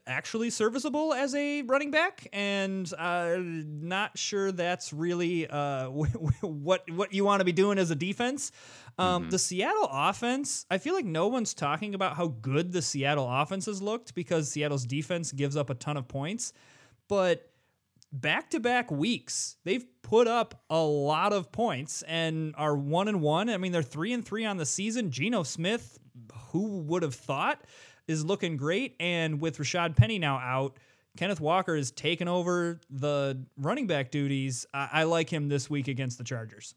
actually 0.06 0.50
serviceable 0.50 1.14
as 1.14 1.34
a 1.36 1.62
running 1.64 1.92
back, 1.92 2.28
and 2.34 2.92
uh, 2.98 3.38
not 3.40 4.18
sure 4.18 4.52
that's 4.52 4.94
really 4.94 5.48
uh, 5.48 5.90
what 6.42 6.90
what 6.90 7.14
you 7.14 7.24
want 7.24 7.40
to 7.42 7.46
be 7.46 7.52
doing 7.52 7.78
as 7.78 7.92
a 7.92 7.96
defense. 7.96 8.52
Um, 9.00 9.30
The 9.30 9.40
Seattle 9.40 9.90
offense, 9.92 10.68
I 10.70 10.78
feel 10.78 10.94
like 10.94 11.06
no 11.06 11.28
one's 11.28 11.54
talking 11.56 11.96
about 11.96 12.16
how 12.16 12.28
good 12.28 12.72
the 12.72 12.82
Seattle 12.82 13.28
offense 13.28 13.66
has 13.66 13.82
looked 13.82 14.14
because 14.14 14.52
Seattle's 14.52 14.86
defense 14.86 15.32
gives 15.32 15.56
up 15.58 15.72
a 15.72 15.74
ton 15.76 15.98
of 15.98 16.08
points, 16.08 16.54
but 17.14 17.48
back 18.12 18.50
to 18.50 18.60
back 18.60 18.90
weeks, 18.90 19.58
they've 19.66 19.86
put 20.02 20.28
up 20.28 20.64
a 20.72 20.82
lot 20.82 21.32
of 21.32 21.52
points 21.52 22.02
and 22.08 22.56
are 22.58 22.76
one 22.76 23.08
and 23.08 23.22
one. 23.22 23.52
I 23.52 23.58
mean, 23.58 23.72
they're 23.72 23.84
three 23.84 24.14
and 24.14 24.26
three 24.26 24.46
on 24.46 24.58
the 24.58 24.66
season. 24.66 25.12
Geno 25.12 25.44
Smith, 25.44 26.00
who 26.50 26.80
would 26.80 27.04
have 27.04 27.14
thought, 27.14 27.66
is 28.08 28.26
looking 28.26 28.58
great. 28.58 28.96
And 29.00 29.40
with 29.40 29.60
Rashaad 29.60 29.96
Penny 29.96 30.18
now 30.18 30.38
out, 30.38 30.80
Kenneth 31.16 31.40
Walker 31.40 31.76
is 31.76 31.92
taken 31.92 32.28
over 32.28 32.82
the 32.90 33.46
running 33.58 33.86
back 33.86 34.10
duties. 34.10 34.66
I, 34.74 34.90
I 34.92 35.04
like 35.04 35.30
him 35.30 35.50
this 35.50 35.70
week 35.70 35.88
against 35.88 36.18
the 36.18 36.24
Chargers. 36.24 36.74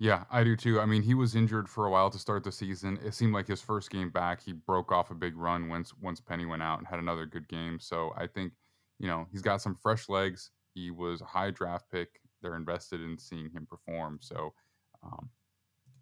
Yeah, 0.00 0.24
I 0.28 0.42
do 0.42 0.56
too. 0.56 0.80
I 0.80 0.86
mean, 0.86 1.02
he 1.02 1.14
was 1.14 1.36
injured 1.36 1.68
for 1.68 1.86
a 1.86 1.90
while 1.90 2.10
to 2.10 2.18
start 2.18 2.42
the 2.42 2.50
season. 2.50 2.98
It 3.04 3.14
seemed 3.14 3.32
like 3.32 3.46
his 3.46 3.60
first 3.60 3.90
game 3.90 4.10
back, 4.10 4.40
he 4.40 4.54
broke 4.54 4.90
off 4.90 5.12
a 5.12 5.14
big 5.14 5.36
run 5.36 5.68
once 5.68 5.92
once 6.00 6.20
Penny 6.20 6.46
went 6.46 6.64
out 6.64 6.78
and 6.78 6.86
had 6.88 6.98
another 6.98 7.26
good 7.26 7.46
game. 7.48 7.78
So 7.78 8.12
I 8.16 8.26
think, 8.26 8.52
you 8.98 9.06
know, 9.08 9.26
he's 9.30 9.42
got 9.42 9.60
some 9.62 9.74
fresh 9.74 10.08
legs. 10.08 10.50
He 10.74 10.90
was 10.90 11.20
a 11.20 11.24
high 11.24 11.50
draft 11.50 11.86
pick. 11.90 12.20
They're 12.42 12.56
invested 12.56 13.00
in 13.00 13.18
seeing 13.18 13.50
him 13.50 13.66
perform. 13.68 14.18
So, 14.20 14.54
um, 15.02 15.28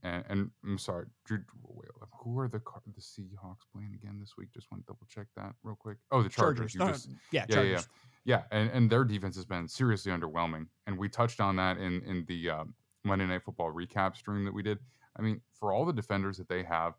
and 0.02 0.24
and 0.28 0.50
I'm 0.64 0.78
sorry, 0.78 1.06
who 1.28 2.38
are 2.38 2.48
the 2.48 2.60
the 2.94 3.00
Seahawks 3.00 3.64
playing 3.72 3.94
again 3.94 4.18
this 4.20 4.36
week? 4.36 4.48
Just 4.52 4.70
want 4.70 4.84
to 4.86 4.92
double 4.92 5.06
check 5.08 5.26
that 5.36 5.54
real 5.62 5.76
quick. 5.76 5.96
Oh, 6.10 6.22
the 6.22 6.28
Chargers. 6.28 6.76
Uh, 6.78 6.88
just- 6.88 7.10
yeah, 7.32 7.46
yeah, 7.48 7.54
Chargers. 7.54 7.88
yeah, 8.24 8.42
yeah. 8.52 8.58
And 8.58 8.70
and 8.70 8.90
their 8.90 9.04
defense 9.04 9.36
has 9.36 9.44
been 9.46 9.66
seriously 9.68 10.12
underwhelming, 10.12 10.66
and 10.86 10.98
we 10.98 11.08
touched 11.08 11.40
on 11.40 11.56
that 11.56 11.78
in 11.78 12.02
in 12.02 12.24
the 12.28 12.50
um, 12.50 12.74
Monday 13.04 13.26
Night 13.26 13.42
Football 13.44 13.72
recap 13.72 14.16
stream 14.16 14.44
that 14.44 14.52
we 14.54 14.62
did. 14.62 14.78
I 15.18 15.22
mean, 15.22 15.40
for 15.58 15.72
all 15.72 15.84
the 15.86 15.92
defenders 15.92 16.36
that 16.36 16.48
they 16.48 16.62
have, 16.64 16.94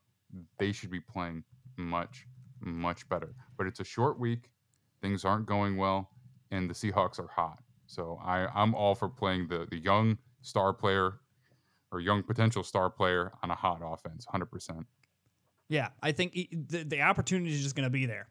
they 0.57 0.72
should 0.72 0.90
be 0.90 0.99
playing 0.99 1.44
much 1.78 2.26
much 2.60 3.07
better. 3.07 3.36
But 3.57 3.68
it's 3.68 3.80
a 3.80 3.84
short 3.86 4.19
week, 4.19 4.49
things 5.02 5.26
aren't 5.26 5.45
going 5.45 5.78
well, 5.78 6.10
and 6.52 6.69
the 6.69 6.74
Seahawks 6.74 7.19
are 7.19 7.28
hot. 7.28 7.60
So 7.86 8.19
I 8.24 8.48
I'm 8.53 8.76
all 8.76 8.95
for 8.95 9.10
playing 9.10 9.48
the 9.48 9.68
the 9.69 9.78
young 9.78 10.18
star 10.41 10.74
player 10.74 11.19
or 11.91 11.99
young 11.99 12.24
potential 12.24 12.64
star 12.64 12.90
player 12.90 13.32
on 13.44 13.52
a 13.52 13.56
hot 13.56 13.82
offense, 13.84 14.26
hundred 14.26 14.48
percent. 14.48 14.86
Yeah, 15.69 15.90
I 16.02 16.11
think 16.11 16.34
the, 16.34 16.84
the 16.84 17.02
opportunity 17.02 17.53
is 17.53 17.61
just 17.61 17.76
going 17.76 17.86
to 17.86 17.90
be 17.90 18.06
there. 18.06 18.28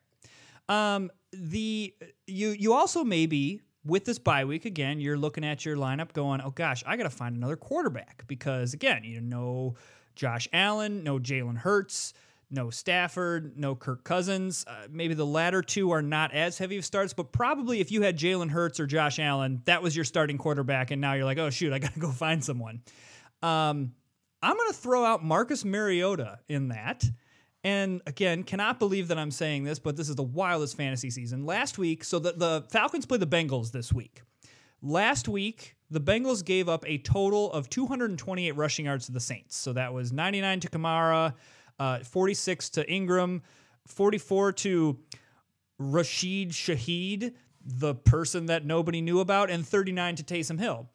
Um, 0.69 1.11
the 1.33 1.95
you 2.27 2.51
you 2.51 2.73
also 2.73 3.05
maybe 3.05 3.61
with 3.85 4.05
this 4.05 4.19
bye 4.19 4.45
week 4.45 4.65
again, 4.65 5.01
you're 5.01 5.17
looking 5.17 5.45
at 5.45 5.65
your 5.65 5.77
lineup 5.77 6.13
going, 6.13 6.41
oh 6.41 6.51
gosh, 6.51 6.83
I 6.87 6.97
got 6.97 7.05
to 7.05 7.11
find 7.11 7.37
another 7.37 7.57
quarterback 7.57 8.25
because 8.27 8.75
again, 8.75 9.05
you 9.05 9.21
know, 9.21 9.75
Josh 10.17 10.49
Allen, 10.53 11.05
no 11.05 11.19
Jalen 11.19 11.59
Hurts, 11.59 12.13
no 12.51 12.71
Stafford, 12.71 13.59
no 13.59 13.75
Kirk 13.75 14.05
Cousins. 14.05 14.65
Uh, 14.67 14.87
maybe 14.91 15.15
the 15.15 15.27
latter 15.27 15.63
two 15.63 15.91
are 15.91 16.03
not 16.03 16.33
as 16.33 16.59
heavy 16.59 16.79
of 16.79 16.85
starts, 16.85 17.13
but 17.13 17.33
probably 17.33 17.81
if 17.81 17.91
you 17.91 18.03
had 18.03 18.19
Jalen 18.19 18.51
Hurts 18.51 18.79
or 18.79 18.87
Josh 18.87 19.19
Allen, 19.19 19.63
that 19.65 19.83
was 19.83 19.97
your 19.97 20.05
starting 20.05 20.39
quarterback, 20.39 20.91
and 20.91 21.01
now 21.01 21.15
you're 21.15 21.25
like, 21.25 21.39
oh 21.39 21.51
shoot, 21.51 21.73
I 21.73 21.79
gotta 21.81 21.99
go 21.99 22.11
find 22.11 22.45
someone. 22.45 22.83
Um, 23.43 23.93
I'm 24.43 24.57
gonna 24.57 24.73
throw 24.73 25.05
out 25.05 25.25
Marcus 25.25 25.65
Mariota 25.65 26.39
in 26.49 26.69
that. 26.69 27.05
And 27.65 28.01
again, 28.07 28.45
cannot 28.45 28.79
believe 28.79 29.09
that 29.09 29.19
I'm 29.19 29.33
saying 29.33 29.65
this, 29.65 29.81
but 29.81 29.97
this 29.97 30.09
is 30.09 30.15
the 30.15 30.23
wildest 30.23 30.77
fantasy 30.77 31.11
season. 31.11 31.45
Last 31.45 31.79
week, 31.79 32.05
so 32.05 32.21
the, 32.21 32.31
the 32.33 32.65
Falcons 32.71 33.07
play 33.07 33.19
the 33.19 33.27
Bengals 33.27 33.73
this 33.73 33.93
week. 33.93 34.23
Last 34.83 35.27
week, 35.27 35.75
the 35.91 36.01
Bengals 36.01 36.45
gave 36.45 36.69
up 36.69 36.85
a 36.87 36.99
total 36.99 37.51
of 37.53 37.69
228 37.69 38.53
rushing 38.53 38.85
yards 38.85 39.07
to 39.07 39.13
the 39.13 39.19
Saints. 39.19 39.57
So 39.57 39.73
that 39.73 39.93
was 39.93 40.13
99 40.13 40.61
to 40.61 40.69
Kamara, 40.69 41.35
uh, 41.79 42.01
46 42.01 42.71
to 42.71 42.91
Ingram, 42.91 43.43
44 43.87 44.53
to 44.53 44.99
Rashid 45.79 46.51
Shaheed, 46.51 47.35
the 47.65 47.95
person 47.95 48.47
that 48.47 48.65
nobody 48.65 49.01
knew 49.01 49.21
about, 49.21 49.51
and 49.51 49.67
39 49.67 50.17
to 50.17 50.23
Taysom 50.23 50.59
Hill. 50.59 50.89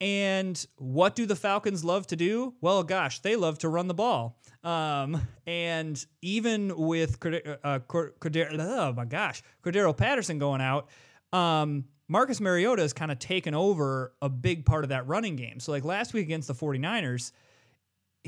And 0.00 0.64
what 0.76 1.16
do 1.16 1.26
the 1.26 1.34
Falcons 1.34 1.84
love 1.84 2.06
to 2.08 2.16
do? 2.16 2.54
Well, 2.60 2.84
gosh, 2.84 3.20
they 3.20 3.34
love 3.34 3.58
to 3.58 3.68
run 3.68 3.88
the 3.88 3.94
ball. 3.94 4.38
Um, 4.62 5.20
and 5.46 6.04
even 6.22 6.76
with 6.76 7.14
uh, 7.24 7.80
Cordero, 7.80 8.56
oh 8.58 8.92
my 8.92 9.04
gosh, 9.04 9.42
Cordarrelle 9.64 9.96
Patterson 9.96 10.38
going 10.38 10.60
out, 10.60 10.88
um, 11.32 11.84
Marcus 12.08 12.40
Mariota 12.40 12.82
has 12.82 12.92
kind 12.92 13.10
of 13.10 13.18
taken 13.18 13.54
over 13.54 14.14
a 14.22 14.28
big 14.28 14.64
part 14.64 14.84
of 14.84 14.90
that 14.90 15.06
running 15.06 15.36
game. 15.36 15.60
So, 15.60 15.72
like 15.72 15.84
last 15.84 16.14
week 16.14 16.24
against 16.24 16.48
the 16.48 16.54
49ers, 16.54 17.32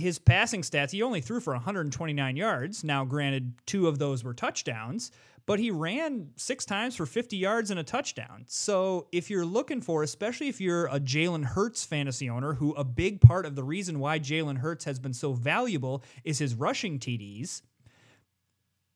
his 0.00 0.18
passing 0.18 0.62
stats, 0.62 0.90
he 0.90 1.02
only 1.02 1.20
threw 1.20 1.40
for 1.40 1.52
129 1.52 2.36
yards. 2.36 2.82
Now, 2.82 3.04
granted, 3.04 3.54
two 3.66 3.86
of 3.86 3.98
those 3.98 4.24
were 4.24 4.34
touchdowns, 4.34 5.10
but 5.46 5.58
he 5.58 5.70
ran 5.70 6.30
six 6.36 6.64
times 6.64 6.96
for 6.96 7.06
50 7.06 7.36
yards 7.36 7.70
and 7.70 7.78
a 7.78 7.84
touchdown. 7.84 8.44
So, 8.46 9.06
if 9.12 9.30
you're 9.30 9.46
looking 9.46 9.80
for, 9.80 10.02
especially 10.02 10.48
if 10.48 10.60
you're 10.60 10.86
a 10.86 11.00
Jalen 11.00 11.44
Hurts 11.44 11.84
fantasy 11.84 12.28
owner, 12.28 12.54
who 12.54 12.72
a 12.72 12.84
big 12.84 13.20
part 13.20 13.46
of 13.46 13.54
the 13.54 13.64
reason 13.64 14.00
why 14.00 14.18
Jalen 14.18 14.58
Hurts 14.58 14.84
has 14.84 14.98
been 14.98 15.14
so 15.14 15.32
valuable 15.32 16.02
is 16.24 16.38
his 16.38 16.54
rushing 16.54 16.98
TDs. 16.98 17.62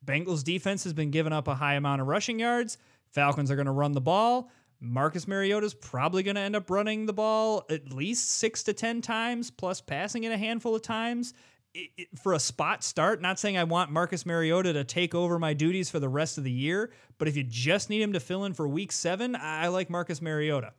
Bengals 0.04 0.44
defense 0.44 0.84
has 0.84 0.92
been 0.92 1.10
giving 1.10 1.32
up 1.32 1.48
a 1.48 1.54
high 1.54 1.74
amount 1.74 2.00
of 2.00 2.06
rushing 2.06 2.38
yards. 2.38 2.78
Falcons 3.10 3.50
are 3.50 3.56
going 3.56 3.66
to 3.66 3.72
run 3.72 3.92
the 3.92 4.00
ball. 4.00 4.50
Marcus 4.84 5.26
Mariota 5.26 5.66
is 5.66 5.74
probably 5.74 6.22
going 6.22 6.36
to 6.36 6.40
end 6.40 6.54
up 6.54 6.70
running 6.70 7.06
the 7.06 7.12
ball 7.12 7.64
at 7.70 7.92
least 7.92 8.30
six 8.30 8.62
to 8.64 8.72
10 8.72 9.00
times, 9.00 9.50
plus 9.50 9.80
passing 9.80 10.24
it 10.24 10.32
a 10.32 10.36
handful 10.36 10.74
of 10.74 10.82
times. 10.82 11.34
It, 11.72 11.90
it, 11.96 12.08
for 12.18 12.34
a 12.34 12.38
spot 12.38 12.84
start, 12.84 13.20
not 13.20 13.40
saying 13.40 13.56
I 13.56 13.64
want 13.64 13.90
Marcus 13.90 14.24
Mariota 14.24 14.72
to 14.74 14.84
take 14.84 15.14
over 15.14 15.38
my 15.38 15.54
duties 15.54 15.90
for 15.90 15.98
the 15.98 16.08
rest 16.08 16.38
of 16.38 16.44
the 16.44 16.50
year, 16.50 16.92
but 17.18 17.26
if 17.26 17.36
you 17.36 17.42
just 17.42 17.90
need 17.90 18.00
him 18.00 18.12
to 18.12 18.20
fill 18.20 18.44
in 18.44 18.52
for 18.52 18.68
week 18.68 18.92
seven, 18.92 19.34
I 19.34 19.68
like 19.68 19.90
Marcus 19.90 20.22
Mariota. 20.22 20.72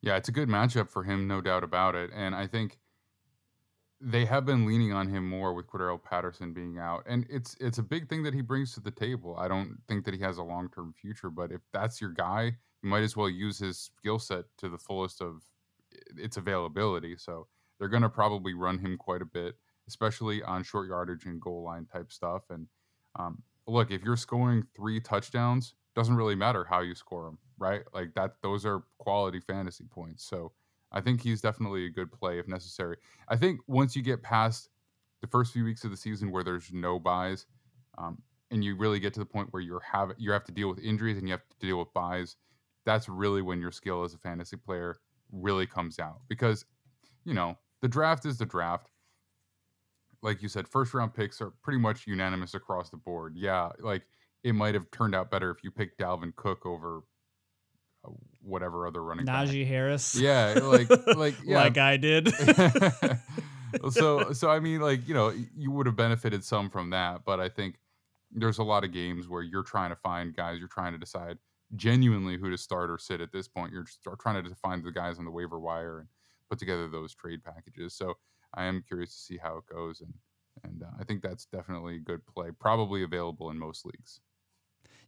Yeah, 0.00 0.16
it's 0.16 0.28
a 0.28 0.32
good 0.32 0.48
matchup 0.48 0.88
for 0.88 1.02
him, 1.04 1.26
no 1.26 1.40
doubt 1.40 1.64
about 1.64 1.94
it. 1.94 2.10
And 2.14 2.34
I 2.34 2.46
think 2.46 2.78
they 4.00 4.24
have 4.26 4.44
been 4.44 4.66
leaning 4.66 4.92
on 4.92 5.08
him 5.08 5.28
more 5.28 5.54
with 5.54 5.66
Cordarrelle 5.66 6.02
Patterson 6.02 6.52
being 6.52 6.78
out, 6.78 7.04
and 7.06 7.26
it's 7.30 7.56
it's 7.58 7.78
a 7.78 7.82
big 7.82 8.08
thing 8.08 8.22
that 8.22 8.34
he 8.34 8.42
brings 8.42 8.74
to 8.74 8.80
the 8.80 8.90
table. 8.90 9.36
I 9.38 9.48
don't 9.48 9.78
think 9.88 10.04
that 10.04 10.14
he 10.14 10.20
has 10.20 10.36
a 10.36 10.42
long 10.42 10.68
term 10.68 10.92
future, 11.00 11.30
but 11.30 11.50
if 11.50 11.62
that's 11.72 12.00
your 12.00 12.10
guy, 12.10 12.56
might 12.84 13.02
as 13.02 13.16
well 13.16 13.28
use 13.28 13.58
his 13.58 13.78
skill 13.78 14.18
set 14.18 14.44
to 14.58 14.68
the 14.68 14.78
fullest 14.78 15.20
of 15.20 15.42
its 16.16 16.36
availability. 16.36 17.16
So 17.16 17.46
they're 17.78 17.88
going 17.88 18.02
to 18.02 18.08
probably 18.08 18.54
run 18.54 18.78
him 18.78 18.96
quite 18.96 19.22
a 19.22 19.26
bit, 19.26 19.56
especially 19.88 20.42
on 20.42 20.62
short 20.62 20.88
yardage 20.88 21.24
and 21.26 21.40
goal 21.40 21.64
line 21.64 21.86
type 21.86 22.12
stuff. 22.12 22.42
And 22.50 22.66
um, 23.18 23.42
look, 23.66 23.90
if 23.90 24.02
you're 24.02 24.16
scoring 24.16 24.64
three 24.76 25.00
touchdowns, 25.00 25.74
doesn't 25.94 26.16
really 26.16 26.34
matter 26.34 26.64
how 26.64 26.80
you 26.80 26.94
score 26.94 27.24
them, 27.24 27.38
right? 27.58 27.82
Like 27.92 28.14
that, 28.14 28.32
those 28.42 28.66
are 28.66 28.82
quality 28.98 29.40
fantasy 29.40 29.84
points. 29.84 30.24
So 30.24 30.52
I 30.92 31.00
think 31.00 31.22
he's 31.22 31.40
definitely 31.40 31.86
a 31.86 31.90
good 31.90 32.12
play 32.12 32.38
if 32.38 32.48
necessary. 32.48 32.96
I 33.28 33.36
think 33.36 33.60
once 33.66 33.94
you 33.94 34.02
get 34.02 34.22
past 34.22 34.68
the 35.20 35.28
first 35.28 35.52
few 35.52 35.64
weeks 35.64 35.84
of 35.84 35.90
the 35.90 35.96
season 35.96 36.30
where 36.30 36.44
there's 36.44 36.72
no 36.72 36.98
byes, 36.98 37.46
um, 37.96 38.22
and 38.50 38.62
you 38.62 38.76
really 38.76 39.00
get 39.00 39.14
to 39.14 39.20
the 39.20 39.26
point 39.26 39.48
where 39.52 39.62
you're 39.62 39.80
have 39.80 40.12
you 40.18 40.30
have 40.32 40.44
to 40.44 40.52
deal 40.52 40.68
with 40.68 40.78
injuries 40.78 41.18
and 41.18 41.26
you 41.26 41.32
have 41.32 41.42
to 41.48 41.66
deal 41.66 41.78
with 41.78 41.92
byes 41.92 42.36
that's 42.84 43.08
really 43.08 43.42
when 43.42 43.60
your 43.60 43.70
skill 43.72 44.04
as 44.04 44.14
a 44.14 44.18
fantasy 44.18 44.56
player 44.56 44.96
really 45.32 45.66
comes 45.66 45.98
out 45.98 46.20
because 46.28 46.64
you 47.24 47.34
know 47.34 47.56
the 47.82 47.88
draft 47.88 48.24
is 48.26 48.38
the 48.38 48.46
draft. 48.46 48.90
Like 50.22 50.42
you 50.42 50.48
said 50.48 50.68
first 50.68 50.94
round 50.94 51.14
picks 51.14 51.40
are 51.40 51.52
pretty 51.62 51.78
much 51.78 52.06
unanimous 52.06 52.54
across 52.54 52.90
the 52.90 52.96
board. 52.96 53.34
Yeah 53.36 53.70
like 53.80 54.02
it 54.42 54.54
might 54.54 54.74
have 54.74 54.90
turned 54.90 55.14
out 55.14 55.30
better 55.30 55.50
if 55.50 55.64
you 55.64 55.70
picked 55.70 55.98
Dalvin 56.00 56.34
Cook 56.36 56.66
over 56.66 57.02
uh, 58.06 58.10
whatever 58.40 58.86
other 58.86 59.02
running 59.02 59.26
Najee 59.26 59.62
back. 59.62 59.68
Harris. 59.68 60.14
Yeah 60.14 60.54
like 60.62 60.88
like 61.16 61.34
yeah. 61.44 61.58
Like 61.58 61.78
I 61.78 61.96
did. 61.96 62.32
So 63.90 64.32
so 64.32 64.50
I 64.50 64.60
mean 64.60 64.80
like 64.80 65.08
you 65.08 65.14
know 65.14 65.32
you 65.56 65.72
would 65.72 65.86
have 65.86 65.96
benefited 65.96 66.44
some 66.44 66.70
from 66.70 66.90
that 66.90 67.22
but 67.24 67.40
I 67.40 67.48
think 67.48 67.74
there's 68.30 68.58
a 68.58 68.62
lot 68.62 68.84
of 68.84 68.92
games 68.92 69.28
where 69.28 69.42
you're 69.42 69.64
trying 69.64 69.90
to 69.90 69.96
find 69.96 70.34
guys 70.34 70.58
you're 70.60 70.68
trying 70.68 70.92
to 70.92 70.98
decide 70.98 71.38
genuinely 71.76 72.36
who 72.36 72.50
to 72.50 72.58
start 72.58 72.90
or 72.90 72.98
sit 72.98 73.20
at 73.20 73.32
this 73.32 73.48
point. 73.48 73.72
You're 73.72 73.86
trying 74.20 74.42
to 74.42 74.54
find 74.56 74.84
the 74.84 74.92
guys 74.92 75.18
on 75.18 75.24
the 75.24 75.30
waiver 75.30 75.58
wire 75.58 76.00
and 76.00 76.08
put 76.48 76.58
together 76.58 76.88
those 76.88 77.14
trade 77.14 77.42
packages. 77.44 77.94
So 77.94 78.14
I 78.54 78.64
am 78.64 78.84
curious 78.86 79.10
to 79.10 79.20
see 79.20 79.36
how 79.36 79.58
it 79.58 79.66
goes, 79.72 80.00
and 80.00 80.14
and 80.62 80.82
uh, 80.82 80.86
I 80.98 81.04
think 81.04 81.22
that's 81.22 81.46
definitely 81.46 81.96
a 81.96 82.00
good 82.00 82.24
play. 82.26 82.50
Probably 82.58 83.02
available 83.02 83.50
in 83.50 83.58
most 83.58 83.84
leagues. 83.84 84.20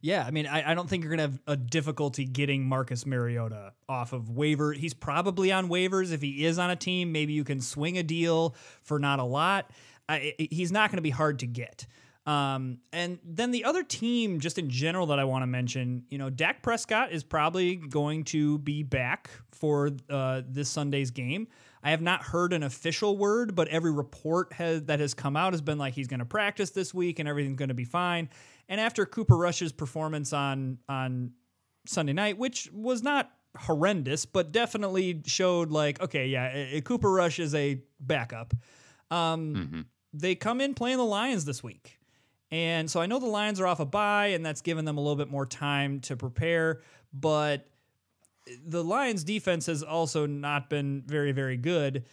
Yeah, 0.01 0.23
I 0.25 0.31
mean, 0.31 0.45
I, 0.45 0.71
I 0.71 0.73
don't 0.75 0.87
think 0.87 1.03
you're 1.03 1.09
gonna 1.09 1.23
have 1.23 1.39
a 1.47 1.55
difficulty 1.55 2.25
getting 2.25 2.67
Marcus 2.67 3.05
Mariota 3.05 3.73
off 3.89 4.13
of 4.13 4.29
waiver. 4.29 4.73
He's 4.73 4.93
probably 4.93 5.51
on 5.51 5.69
waivers. 5.69 6.11
If 6.11 6.21
he 6.21 6.45
is 6.45 6.59
on 6.59 6.69
a 6.69 6.75
team, 6.75 7.11
maybe 7.11 7.33
you 7.33 7.43
can 7.43 7.61
swing 7.61 7.97
a 7.97 8.03
deal 8.03 8.55
for 8.83 8.99
not 8.99 9.19
a 9.19 9.23
lot. 9.23 9.71
I, 10.09 10.33
he's 10.37 10.71
not 10.71 10.89
going 10.89 10.97
to 10.97 11.01
be 11.01 11.09
hard 11.09 11.39
to 11.39 11.47
get. 11.47 11.85
Um, 12.27 12.79
and 12.91 13.19
then 13.23 13.51
the 13.51 13.63
other 13.63 13.83
team, 13.83 14.41
just 14.41 14.59
in 14.59 14.69
general, 14.69 15.07
that 15.07 15.17
I 15.17 15.23
want 15.23 15.43
to 15.43 15.47
mention, 15.47 16.03
you 16.09 16.17
know, 16.17 16.29
Dak 16.29 16.61
Prescott 16.61 17.13
is 17.13 17.23
probably 17.23 17.77
going 17.77 18.25
to 18.25 18.57
be 18.59 18.83
back 18.83 19.29
for 19.53 19.91
uh, 20.09 20.41
this 20.45 20.69
Sunday's 20.69 21.09
game. 21.09 21.47
I 21.81 21.91
have 21.91 22.01
not 22.01 22.21
heard 22.21 22.51
an 22.51 22.63
official 22.63 23.17
word, 23.17 23.55
but 23.55 23.69
every 23.69 23.93
report 23.93 24.51
has, 24.51 24.83
that 24.83 24.99
has 24.99 25.13
come 25.13 25.37
out 25.37 25.53
has 25.53 25.61
been 25.61 25.77
like 25.77 25.93
he's 25.93 26.07
going 26.07 26.19
to 26.19 26.25
practice 26.25 26.71
this 26.71 26.93
week 26.93 27.19
and 27.19 27.29
everything's 27.29 27.57
going 27.57 27.69
to 27.69 27.75
be 27.75 27.85
fine. 27.85 28.29
And 28.67 28.81
after 28.81 29.05
Cooper 29.05 29.37
Rush's 29.37 29.71
performance 29.71 30.33
on 30.33 30.79
on 30.89 31.31
Sunday 31.85 32.11
night, 32.11 32.37
which 32.37 32.69
was 32.73 33.01
not 33.01 33.31
horrendous, 33.57 34.25
but 34.25 34.51
definitely 34.51 35.21
showed 35.25 35.71
like, 35.71 36.01
okay, 36.01 36.27
yeah, 36.27 36.79
Cooper 36.81 37.09
Rush 37.09 37.39
is 37.39 37.55
a 37.55 37.81
backup. 38.01 38.53
Um, 39.09 39.55
mm-hmm. 39.55 39.81
They 40.13 40.35
come 40.35 40.59
in 40.59 40.73
playing 40.73 40.97
the 40.97 41.05
Lions 41.05 41.45
this 41.45 41.63
week. 41.63 41.97
And 42.51 42.89
so 42.89 43.01
I 43.01 43.05
know 43.05 43.19
the 43.19 43.25
Lions 43.25 43.59
are 43.59 43.67
off 43.67 43.79
a 43.79 43.85
bye, 43.85 44.27
and 44.27 44.45
that's 44.45 44.61
given 44.61 44.85
them 44.85 44.97
a 44.97 45.01
little 45.01 45.17
bit 45.17 45.29
more 45.29 45.45
time 45.45 45.99
to 46.01 46.15
prepare. 46.15 46.81
But 47.13 47.67
the 48.65 48.83
Lions' 48.83 49.23
defense 49.23 49.65
has 49.65 49.83
also 49.83 50.25
not 50.25 50.69
been 50.69 51.03
very, 51.05 51.31
very 51.31 51.57
good. 51.57 52.05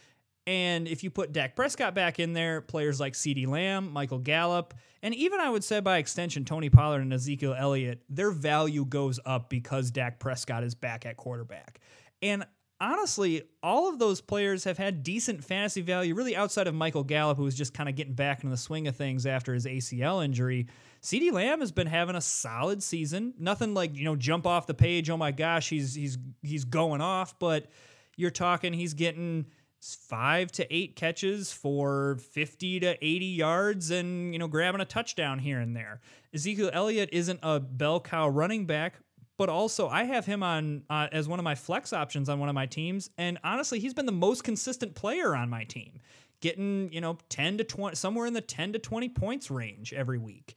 And 0.47 0.87
if 0.87 1.03
you 1.03 1.09
put 1.09 1.31
Dak 1.31 1.55
Prescott 1.55 1.95
back 1.95 2.19
in 2.19 2.33
there, 2.33 2.61
players 2.61 2.99
like 2.99 3.13
CeeDee 3.13 3.47
Lamb, 3.47 3.91
Michael 3.91 4.19
Gallup, 4.19 4.75
and 5.01 5.15
even 5.15 5.39
I 5.39 5.49
would 5.49 5.63
say 5.63 5.79
by 5.79 5.97
extension, 5.97 6.45
Tony 6.45 6.69
Pollard 6.69 7.01
and 7.01 7.13
Ezekiel 7.13 7.55
Elliott, 7.57 8.03
their 8.09 8.31
value 8.31 8.85
goes 8.85 9.19
up 9.25 9.49
because 9.49 9.89
Dak 9.89 10.19
Prescott 10.19 10.63
is 10.63 10.75
back 10.75 11.05
at 11.05 11.17
quarterback. 11.17 11.79
And 12.21 12.45
honestly, 12.79 13.43
all 13.63 13.89
of 13.89 13.99
those 13.99 14.21
players 14.21 14.63
have 14.65 14.77
had 14.77 15.03
decent 15.03 15.43
fantasy 15.43 15.81
value, 15.81 16.13
really 16.13 16.35
outside 16.35 16.67
of 16.67 16.75
Michael 16.75 17.03
Gallup, 17.03 17.37
who 17.37 17.43
was 17.43 17.55
just 17.55 17.73
kind 17.73 17.89
of 17.89 17.95
getting 17.95 18.13
back 18.13 18.43
into 18.43 18.51
the 18.51 18.57
swing 18.57 18.87
of 18.87 18.95
things 18.95 19.25
after 19.25 19.53
his 19.53 19.65
ACL 19.65 20.23
injury. 20.23 20.67
CeeDee 21.01 21.31
Lamb 21.31 21.59
has 21.59 21.71
been 21.71 21.87
having 21.87 22.15
a 22.15 22.21
solid 22.21 22.81
season. 22.81 23.33
Nothing 23.39 23.73
like, 23.73 23.95
you 23.95 24.05
know, 24.05 24.15
jump 24.15 24.45
off 24.47 24.67
the 24.67 24.73
page, 24.73 25.09
oh 25.09 25.17
my 25.17 25.31
gosh, 25.31 25.69
he's 25.69 25.93
he's 25.93 26.17
he's 26.41 26.65
going 26.65 27.01
off, 27.01 27.37
but 27.39 27.67
you're 28.17 28.31
talking 28.31 28.73
he's 28.73 28.93
getting 28.93 29.45
five 29.81 30.51
to 30.53 30.75
eight 30.75 30.95
catches 30.95 31.51
for 31.51 32.17
50 32.31 32.79
to 32.79 33.05
80 33.05 33.25
yards 33.25 33.91
and, 33.91 34.33
you 34.33 34.39
know, 34.39 34.47
grabbing 34.47 34.81
a 34.81 34.85
touchdown 34.85 35.37
here 35.39 35.59
and 35.59 35.75
there. 35.75 36.01
Ezekiel 36.33 36.71
Elliott 36.73 37.09
isn't 37.11 37.39
a 37.43 37.59
bell 37.59 37.99
cow 37.99 38.27
running 38.27 38.65
back, 38.65 38.95
but 39.37 39.49
also 39.49 39.87
I 39.87 40.03
have 40.03 40.25
him 40.25 40.43
on 40.43 40.83
uh, 40.89 41.07
as 41.11 41.27
one 41.27 41.39
of 41.39 41.43
my 41.43 41.55
flex 41.55 41.93
options 41.93 42.29
on 42.29 42.39
one 42.39 42.49
of 42.49 42.55
my 42.55 42.65
teams, 42.65 43.09
and 43.17 43.37
honestly, 43.43 43.79
he's 43.79 43.93
been 43.93 44.05
the 44.05 44.11
most 44.11 44.43
consistent 44.43 44.95
player 44.95 45.35
on 45.35 45.49
my 45.49 45.63
team, 45.63 45.99
getting 46.41 46.91
you 46.91 47.01
know 47.01 47.17
ten 47.29 47.57
to 47.57 47.63
twenty, 47.63 47.95
somewhere 47.95 48.25
in 48.25 48.33
the 48.33 48.41
ten 48.41 48.73
to 48.73 48.79
twenty 48.79 49.09
points 49.09 49.49
range 49.51 49.93
every 49.93 50.17
week. 50.17 50.55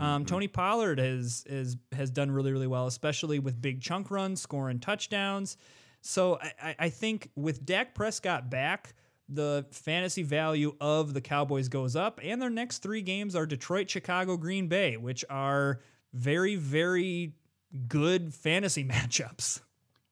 Um, 0.00 0.22
mm-hmm. 0.22 0.24
Tony 0.26 0.48
Pollard 0.48 0.98
has 0.98 1.44
has 1.48 1.76
has 1.92 2.10
done 2.10 2.30
really 2.30 2.52
really 2.52 2.66
well, 2.66 2.86
especially 2.86 3.38
with 3.38 3.60
big 3.60 3.80
chunk 3.80 4.10
runs, 4.10 4.40
scoring 4.40 4.78
touchdowns. 4.78 5.56
So 6.02 6.38
I, 6.62 6.76
I 6.78 6.88
think 6.88 7.30
with 7.36 7.66
Dak 7.66 7.94
Prescott 7.94 8.50
back, 8.50 8.94
the 9.28 9.66
fantasy 9.70 10.22
value 10.22 10.74
of 10.80 11.14
the 11.14 11.20
Cowboys 11.20 11.68
goes 11.68 11.96
up. 11.96 12.20
And 12.22 12.40
their 12.40 12.50
next 12.50 12.78
three 12.78 13.02
games 13.02 13.36
are 13.36 13.46
Detroit, 13.46 13.88
Chicago, 13.88 14.36
Green 14.36 14.66
Bay, 14.66 14.96
which 14.96 15.24
are 15.30 15.80
very, 16.12 16.56
very 16.56 17.34
good 17.88 18.34
fantasy 18.34 18.84
matchups. 18.88 19.60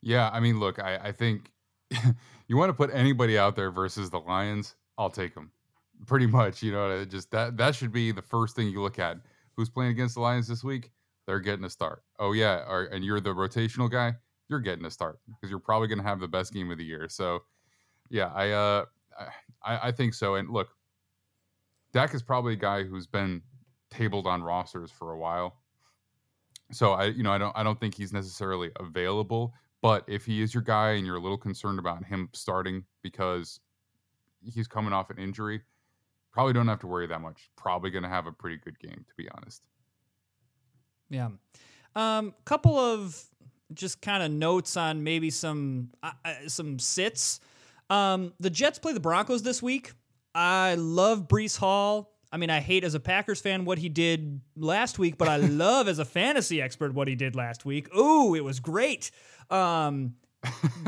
Yeah, 0.00 0.30
I 0.32 0.40
mean, 0.40 0.60
look, 0.60 0.78
I, 0.78 0.96
I 0.96 1.12
think 1.12 1.50
you 2.48 2.56
want 2.56 2.70
to 2.70 2.74
put 2.74 2.90
anybody 2.92 3.38
out 3.38 3.56
there 3.56 3.70
versus 3.70 4.10
the 4.10 4.20
Lions, 4.20 4.76
I'll 4.96 5.10
take 5.10 5.34
them. 5.34 5.50
Pretty 6.06 6.26
much, 6.26 6.62
you 6.62 6.70
know, 6.70 7.04
just 7.04 7.30
that 7.32 7.56
that 7.56 7.74
should 7.74 7.92
be 7.92 8.12
the 8.12 8.22
first 8.22 8.54
thing 8.54 8.68
you 8.68 8.80
look 8.80 9.00
at. 9.00 9.18
Who's 9.56 9.68
playing 9.68 9.90
against 9.90 10.14
the 10.14 10.20
Lions 10.20 10.46
this 10.46 10.62
week? 10.62 10.92
They're 11.26 11.40
getting 11.40 11.64
a 11.64 11.70
start. 11.70 12.04
Oh 12.20 12.32
yeah, 12.32 12.64
or, 12.68 12.84
and 12.84 13.04
you're 13.04 13.20
the 13.20 13.34
rotational 13.34 13.90
guy. 13.90 14.14
You're 14.48 14.60
getting 14.60 14.84
a 14.84 14.90
start 14.90 15.18
because 15.26 15.50
you're 15.50 15.58
probably 15.58 15.88
going 15.88 15.98
to 15.98 16.04
have 16.04 16.20
the 16.20 16.28
best 16.28 16.54
game 16.54 16.70
of 16.70 16.78
the 16.78 16.84
year. 16.84 17.08
So, 17.08 17.40
yeah, 18.10 18.30
I 18.32 18.50
uh, 18.50 18.84
I, 19.64 19.88
I 19.88 19.92
think 19.92 20.14
so. 20.14 20.36
And 20.36 20.48
look, 20.48 20.68
Dak 21.92 22.14
is 22.14 22.22
probably 22.22 22.52
a 22.54 22.56
guy 22.56 22.84
who's 22.84 23.06
been 23.06 23.42
tabled 23.90 24.26
on 24.26 24.42
rosters 24.42 24.90
for 24.90 25.12
a 25.12 25.18
while. 25.18 25.56
So 26.70 26.92
I, 26.92 27.06
you 27.06 27.22
know, 27.22 27.32
I 27.32 27.38
don't, 27.38 27.56
I 27.56 27.62
don't 27.62 27.78
think 27.80 27.94
he's 27.94 28.12
necessarily 28.12 28.70
available. 28.78 29.54
But 29.80 30.04
if 30.08 30.24
he 30.24 30.42
is 30.42 30.52
your 30.52 30.62
guy 30.62 30.92
and 30.92 31.06
you're 31.06 31.16
a 31.16 31.20
little 31.20 31.38
concerned 31.38 31.78
about 31.78 32.04
him 32.04 32.28
starting 32.32 32.84
because 33.02 33.60
he's 34.42 34.66
coming 34.66 34.92
off 34.92 35.10
an 35.10 35.18
injury, 35.18 35.62
probably 36.32 36.52
don't 36.52 36.68
have 36.68 36.80
to 36.80 36.86
worry 36.86 37.06
that 37.06 37.20
much. 37.20 37.50
Probably 37.56 37.90
going 37.90 38.02
to 38.02 38.08
have 38.08 38.26
a 38.26 38.32
pretty 38.32 38.56
good 38.56 38.78
game, 38.78 39.04
to 39.08 39.14
be 39.16 39.28
honest. 39.36 39.62
Yeah. 41.10 41.28
Um, 41.94 42.34
couple 42.44 42.78
of 42.78 43.22
just 43.72 44.00
kind 44.00 44.22
of 44.22 44.30
notes 44.30 44.76
on 44.76 45.04
maybe 45.04 45.30
some 45.30 45.90
uh, 46.02 46.12
uh, 46.24 46.34
some 46.46 46.78
sits. 46.78 47.40
Um, 47.90 48.32
the 48.40 48.50
Jets 48.50 48.78
play 48.78 48.92
the 48.92 49.00
Broncos 49.00 49.42
this 49.42 49.62
week. 49.62 49.92
I 50.34 50.74
love 50.74 51.28
Breece 51.28 51.58
Hall. 51.58 52.12
I 52.30 52.36
mean, 52.36 52.50
I 52.50 52.60
hate 52.60 52.84
as 52.84 52.94
a 52.94 53.00
Packers 53.00 53.40
fan 53.40 53.64
what 53.64 53.78
he 53.78 53.88
did 53.88 54.40
last 54.56 54.98
week, 54.98 55.16
but 55.18 55.28
I 55.28 55.36
love 55.38 55.88
as 55.88 55.98
a 55.98 56.04
fantasy 56.04 56.60
expert 56.60 56.94
what 56.94 57.08
he 57.08 57.14
did 57.14 57.34
last 57.34 57.64
week. 57.64 57.94
Ooh, 57.96 58.34
it 58.34 58.44
was 58.44 58.60
great. 58.60 59.10
Um, 59.50 60.14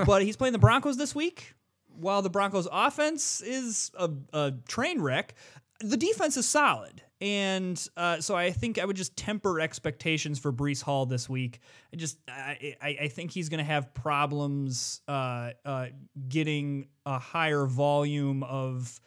but 0.06 0.22
he's 0.22 0.36
playing 0.36 0.52
the 0.52 0.58
Broncos 0.58 0.96
this 0.96 1.14
week. 1.14 1.54
While 1.88 2.22
the 2.22 2.30
Broncos 2.30 2.68
offense 2.70 3.40
is 3.42 3.90
a, 3.98 4.10
a 4.32 4.52
train 4.68 5.02
wreck, 5.02 5.34
the 5.80 5.96
defense 5.96 6.36
is 6.36 6.48
solid. 6.48 7.02
And 7.20 7.82
uh, 7.96 8.20
so 8.20 8.34
I 8.34 8.50
think 8.50 8.78
I 8.78 8.84
would 8.84 8.96
just 8.96 9.14
temper 9.16 9.60
expectations 9.60 10.38
for 10.38 10.52
Breece 10.52 10.82
Hall 10.82 11.04
this 11.04 11.28
week. 11.28 11.60
I 11.92 11.96
just 11.96 12.18
I, 12.28 12.76
I, 12.80 12.98
I 13.02 13.08
think 13.08 13.30
he's 13.30 13.50
going 13.50 13.58
to 13.58 13.64
have 13.64 13.92
problems 13.92 15.02
uh, 15.06 15.50
uh, 15.64 15.86
getting 16.28 16.86
a 17.04 17.18
higher 17.18 17.66
volume 17.66 18.42
of 18.42 19.00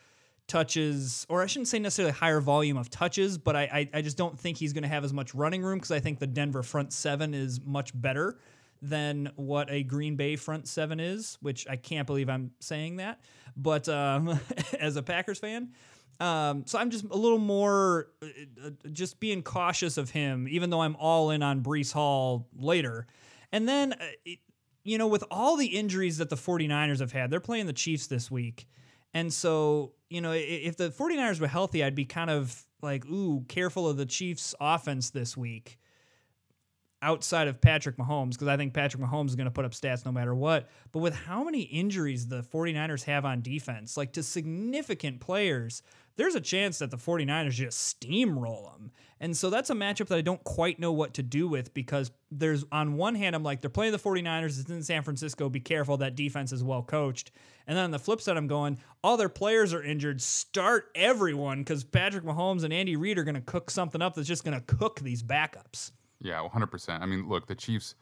touches, 0.54 1.26
or 1.30 1.42
I 1.42 1.48
shouldn't 1.48 1.68
say 1.68 1.80
necessarily 1.80 2.14
higher 2.14 2.40
volume 2.40 2.78
of 2.78 2.88
touches, 2.92 3.40
but 3.40 3.56
I 3.56 3.64
I, 3.64 3.90
I 3.98 4.02
just 4.04 4.18
don't 4.18 4.40
think 4.40 4.58
he's 4.58 4.72
going 4.72 4.84
to 4.84 4.88
have 4.88 5.04
as 5.04 5.12
much 5.12 5.34
running 5.34 5.64
room 5.64 5.80
because 5.80 5.90
I 5.90 6.00
think 6.00 6.20
the 6.20 6.28
Denver 6.28 6.62
front 6.62 6.94
seven 6.94 7.34
is 7.34 7.60
much 7.66 7.92
better 8.00 8.38
than 8.80 9.32
what 9.36 9.72
a 9.72 9.82
Green 9.82 10.16
Bay 10.16 10.36
front 10.36 10.68
seven 10.68 11.00
is, 11.00 11.40
which 11.42 11.68
I 11.68 11.76
can't 11.76 12.06
believe 12.06 12.30
I'm 12.30 12.52
saying 12.60 12.98
that. 12.98 13.20
But 13.58 13.90
um, 13.90 14.40
as 14.80 14.96
a 14.96 15.02
Packers 15.02 15.40
fan, 15.40 15.72
um, 16.20 16.66
so 16.68 16.78
I'm 16.78 16.92
just 16.92 17.06
a 17.06 17.18
little 17.18 17.40
more 17.40 18.10
uh, 18.22 18.28
uh, 18.68 18.70
just 18.92 19.20
being 19.20 19.42
cautious 19.42 19.98
of 19.98 20.12
him, 20.12 20.48
even 20.48 20.70
though 20.70 20.82
I'm 20.82 20.96
all 20.98 21.32
in 21.32 21.42
on 21.42 21.64
Breece 21.64 21.92
Hall 21.92 22.48
later. 22.56 23.08
And 23.52 23.68
then, 23.68 23.94
uh, 23.94 24.06
it, 24.24 24.38
you 24.84 25.00
know, 25.00 25.08
with 25.08 25.24
all 25.32 25.58
the 25.58 25.66
injuries 25.66 26.20
that 26.20 26.30
the 26.30 26.36
49ers 26.36 27.00
have 27.00 27.12
had, 27.12 27.32
they're 27.32 27.40
playing 27.40 27.66
the 27.66 27.74
Chiefs 27.74 28.06
this 28.06 28.30
week. 28.30 28.68
And 29.14 29.32
so, 29.32 29.94
you 30.10 30.22
know, 30.22 30.32
if 30.34 30.78
the 30.78 30.90
49ers 30.90 31.40
were 31.40 31.48
healthy, 31.48 31.84
I'd 31.84 31.96
be 31.96 32.06
kind 32.06 32.30
of 32.30 32.66
like, 32.82 33.06
ooh, 33.06 33.46
careful 33.48 33.88
of 33.88 33.98
the 33.98 34.06
Chiefs 34.06 34.56
offense 34.60 35.12
this 35.12 35.38
week 35.38 35.78
outside 37.04 37.50
of 37.50 37.60
Patrick 37.60 37.98
Mahomes 37.98 38.32
because 38.32 38.48
I 38.48 38.56
think 38.56 38.74
Patrick 38.74 39.04
Mahomes 39.04 39.28
is 39.28 39.36
going 39.36 39.46
to 39.46 39.52
put 39.52 39.66
up 39.66 39.74
stats 39.74 40.06
no 40.06 40.12
matter 40.12 40.34
what. 40.34 40.70
But 40.92 41.00
with 41.00 41.14
how 41.14 41.44
many 41.44 41.62
injuries 41.64 42.28
the 42.28 42.42
49ers 42.42 43.04
have 43.04 43.26
on 43.26 43.42
defense, 43.42 43.98
like 43.98 44.14
to 44.14 44.24
significant 44.24 45.20
players, 45.20 45.84
there's 46.16 46.36
a 46.36 46.42
chance 46.42 46.80
that 46.80 46.92
the 46.92 46.98
49ers 46.98 47.52
just 47.52 48.00
steamroll 48.00 48.72
them. 48.72 48.92
And 49.20 49.38
so 49.38 49.50
that's 49.50 49.70
a 49.70 49.74
matchup 49.74 50.08
that 50.08 50.18
I 50.18 50.22
don't 50.22 50.44
quite 50.44 50.80
know 50.80 50.92
what 50.92 51.14
to 51.14 51.24
do 51.24 51.48
with 51.48 51.74
because 51.74 52.12
there's 52.30 52.66
on 52.72 52.98
one 52.98 53.16
hand, 53.16 53.36
I'm 53.36 53.44
like, 53.44 53.62
they're 53.62 53.70
playing 53.70 53.94
the 53.94 54.00
49ers, 54.00 54.60
it's 54.60 54.70
in 54.70 54.84
San 54.84 55.02
Francisco, 55.02 55.48
be 55.48 55.62
careful, 55.62 55.98
that 55.98 56.16
defense 56.16 56.52
is 56.52 56.64
well 56.64 56.84
coached. 56.84 57.32
And 57.66 57.78
then 57.78 57.86
on 57.86 57.92
the 57.92 58.00
flip 58.00 58.20
side, 58.20 58.36
I'm 58.36 58.48
going, 58.48 58.80
all 59.02 59.16
their 59.16 59.30
players 59.30 59.74
are 59.74 59.82
injured, 59.82 60.22
start 60.22 60.90
everyone 60.94 61.60
because 61.60 61.86
Patrick 61.86 62.26
Mahomes 62.26 62.64
and 62.64 62.74
Andy 62.74 62.98
Reid 62.98 63.18
are 63.18 63.24
going 63.24 63.36
to 63.36 63.42
cook 63.42 63.72
something 63.72 64.02
up 64.02 64.14
that's 64.14 64.28
just 64.28 64.44
going 64.44 64.60
to 64.60 64.76
cook 64.76 65.00
these 65.00 65.24
backups. 65.24 65.92
Yeah, 66.20 66.46
100%. 66.54 67.02
I 67.02 67.06
mean, 67.06 67.30
look, 67.30 67.48
the 67.48 67.56
Chiefs, 67.56 67.96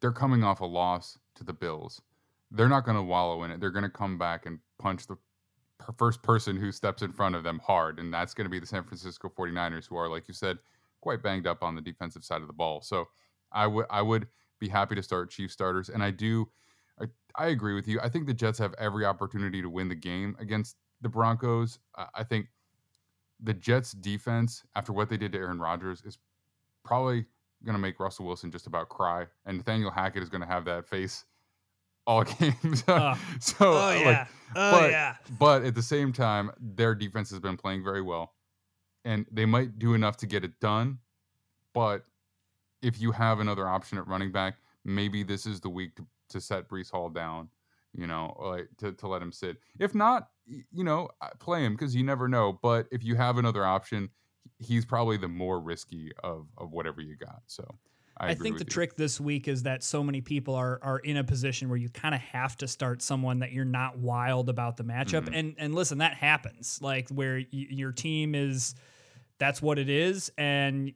they're 0.00 0.10
coming 0.10 0.42
off 0.42 0.60
a 0.60 0.66
loss 0.66 1.18
to 1.36 1.44
the 1.44 1.52
Bills. 1.52 2.02
They're 2.50 2.68
not 2.68 2.84
going 2.84 2.96
to 2.96 3.02
wallow 3.02 3.44
in 3.44 3.52
it. 3.52 3.60
They're 3.60 3.70
going 3.70 3.84
to 3.84 3.88
come 3.88 4.18
back 4.18 4.46
and 4.46 4.58
punch 4.78 5.06
the 5.06 5.16
first 5.98 6.22
person 6.22 6.56
who 6.56 6.72
steps 6.72 7.02
in 7.02 7.12
front 7.12 7.34
of 7.34 7.42
them 7.42 7.60
hard, 7.64 7.98
and 7.98 8.12
that's 8.12 8.34
going 8.34 8.44
to 8.44 8.50
be 8.50 8.58
the 8.58 8.66
San 8.66 8.84
Francisco 8.84 9.28
49ers, 9.28 9.86
who 9.88 9.96
are, 9.96 10.08
like 10.08 10.28
you 10.28 10.34
said, 10.34 10.58
quite 11.00 11.22
banged 11.22 11.46
up 11.46 11.62
on 11.62 11.74
the 11.74 11.80
defensive 11.80 12.24
side 12.24 12.42
of 12.42 12.46
the 12.46 12.52
ball. 12.52 12.82
So 12.82 13.08
I 13.52 13.66
would 13.66 13.86
I 13.90 14.02
would 14.02 14.28
be 14.58 14.68
happy 14.68 14.94
to 14.94 15.02
start 15.02 15.30
Chief 15.30 15.50
starters, 15.50 15.88
and 15.88 16.02
I 16.02 16.10
do. 16.10 16.48
I, 17.00 17.06
I 17.34 17.46
agree 17.48 17.74
with 17.74 17.88
you. 17.88 17.98
I 18.02 18.08
think 18.08 18.26
the 18.26 18.34
Jets 18.34 18.58
have 18.58 18.74
every 18.78 19.04
opportunity 19.04 19.62
to 19.62 19.70
win 19.70 19.88
the 19.88 19.94
game 19.94 20.36
against 20.38 20.76
the 21.00 21.08
Broncos. 21.08 21.78
I 22.14 22.24
think 22.24 22.48
the 23.42 23.54
Jets 23.54 23.92
defense, 23.92 24.62
after 24.76 24.92
what 24.92 25.08
they 25.08 25.16
did 25.16 25.32
to 25.32 25.38
Aaron 25.38 25.58
Rodgers, 25.58 26.02
is 26.04 26.18
probably 26.84 27.24
going 27.64 27.74
to 27.74 27.80
make 27.80 27.98
Russell 27.98 28.26
Wilson 28.26 28.50
just 28.50 28.66
about 28.66 28.88
cry, 28.90 29.26
and 29.46 29.56
Nathaniel 29.56 29.90
Hackett 29.90 30.22
is 30.22 30.28
going 30.28 30.42
to 30.42 30.46
have 30.46 30.64
that 30.66 30.86
face 30.86 31.24
all 32.06 32.24
games. 32.38 32.84
Uh, 32.86 33.16
so, 33.40 33.72
oh 33.72 33.74
like, 33.74 34.00
yeah, 34.00 34.26
oh 34.56 34.80
but, 34.80 34.90
yeah. 34.90 35.16
but 35.38 35.64
at 35.64 35.74
the 35.74 35.82
same 35.82 36.12
time, 36.12 36.50
their 36.60 36.94
defense 36.94 37.30
has 37.30 37.40
been 37.40 37.56
playing 37.56 37.84
very 37.84 38.02
well, 38.02 38.34
and 39.04 39.26
they 39.30 39.46
might 39.46 39.78
do 39.78 39.94
enough 39.94 40.16
to 40.18 40.26
get 40.26 40.44
it 40.44 40.58
done. 40.60 40.98
But 41.74 42.04
if 42.82 43.00
you 43.00 43.12
have 43.12 43.40
another 43.40 43.68
option 43.68 43.98
at 43.98 44.06
running 44.06 44.32
back, 44.32 44.56
maybe 44.84 45.22
this 45.22 45.46
is 45.46 45.60
the 45.60 45.68
week 45.68 45.94
to, 45.96 46.06
to 46.30 46.40
set 46.40 46.68
Breece 46.68 46.90
Hall 46.90 47.08
down. 47.08 47.48
You 47.92 48.06
know, 48.06 48.36
like 48.40 48.68
to, 48.78 48.92
to 48.92 49.08
let 49.08 49.20
him 49.20 49.32
sit. 49.32 49.56
If 49.80 49.96
not, 49.96 50.28
you 50.46 50.84
know, 50.84 51.08
play 51.40 51.64
him 51.64 51.74
because 51.74 51.94
you 51.94 52.04
never 52.04 52.28
know. 52.28 52.56
But 52.62 52.86
if 52.92 53.02
you 53.02 53.16
have 53.16 53.36
another 53.36 53.64
option, 53.64 54.10
he's 54.58 54.84
probably 54.84 55.16
the 55.16 55.28
more 55.28 55.58
risky 55.60 56.12
of 56.22 56.46
of 56.56 56.70
whatever 56.70 57.00
you 57.00 57.16
got. 57.16 57.42
So 57.46 57.64
I, 58.20 58.28
I 58.30 58.34
think 58.34 58.58
the 58.58 58.64
you. 58.64 58.70
trick 58.70 58.96
this 58.96 59.18
week 59.20 59.48
is 59.48 59.62
that 59.64 59.82
so 59.82 60.04
many 60.04 60.20
people 60.20 60.54
are 60.54 60.78
are 60.82 60.98
in 60.98 61.16
a 61.16 61.24
position 61.24 61.68
where 61.68 61.78
you 61.78 61.88
kind 61.88 62.14
of 62.14 62.20
have 62.20 62.56
to 62.58 62.68
start 62.68 63.00
someone 63.02 63.38
that 63.40 63.52
you're 63.52 63.64
not 63.64 63.98
wild 63.98 64.48
about 64.48 64.76
the 64.76 64.84
matchup. 64.84 65.22
Mhm. 65.28 65.38
And 65.38 65.54
and 65.58 65.74
listen, 65.74 65.98
that 65.98 66.14
happens. 66.14 66.78
Like 66.82 67.08
where 67.08 67.36
y- 67.36 67.46
your 67.50 67.92
team 67.92 68.34
is, 68.34 68.74
that's 69.38 69.62
what 69.62 69.78
it 69.78 69.88
is. 69.88 70.30
And 70.38 70.92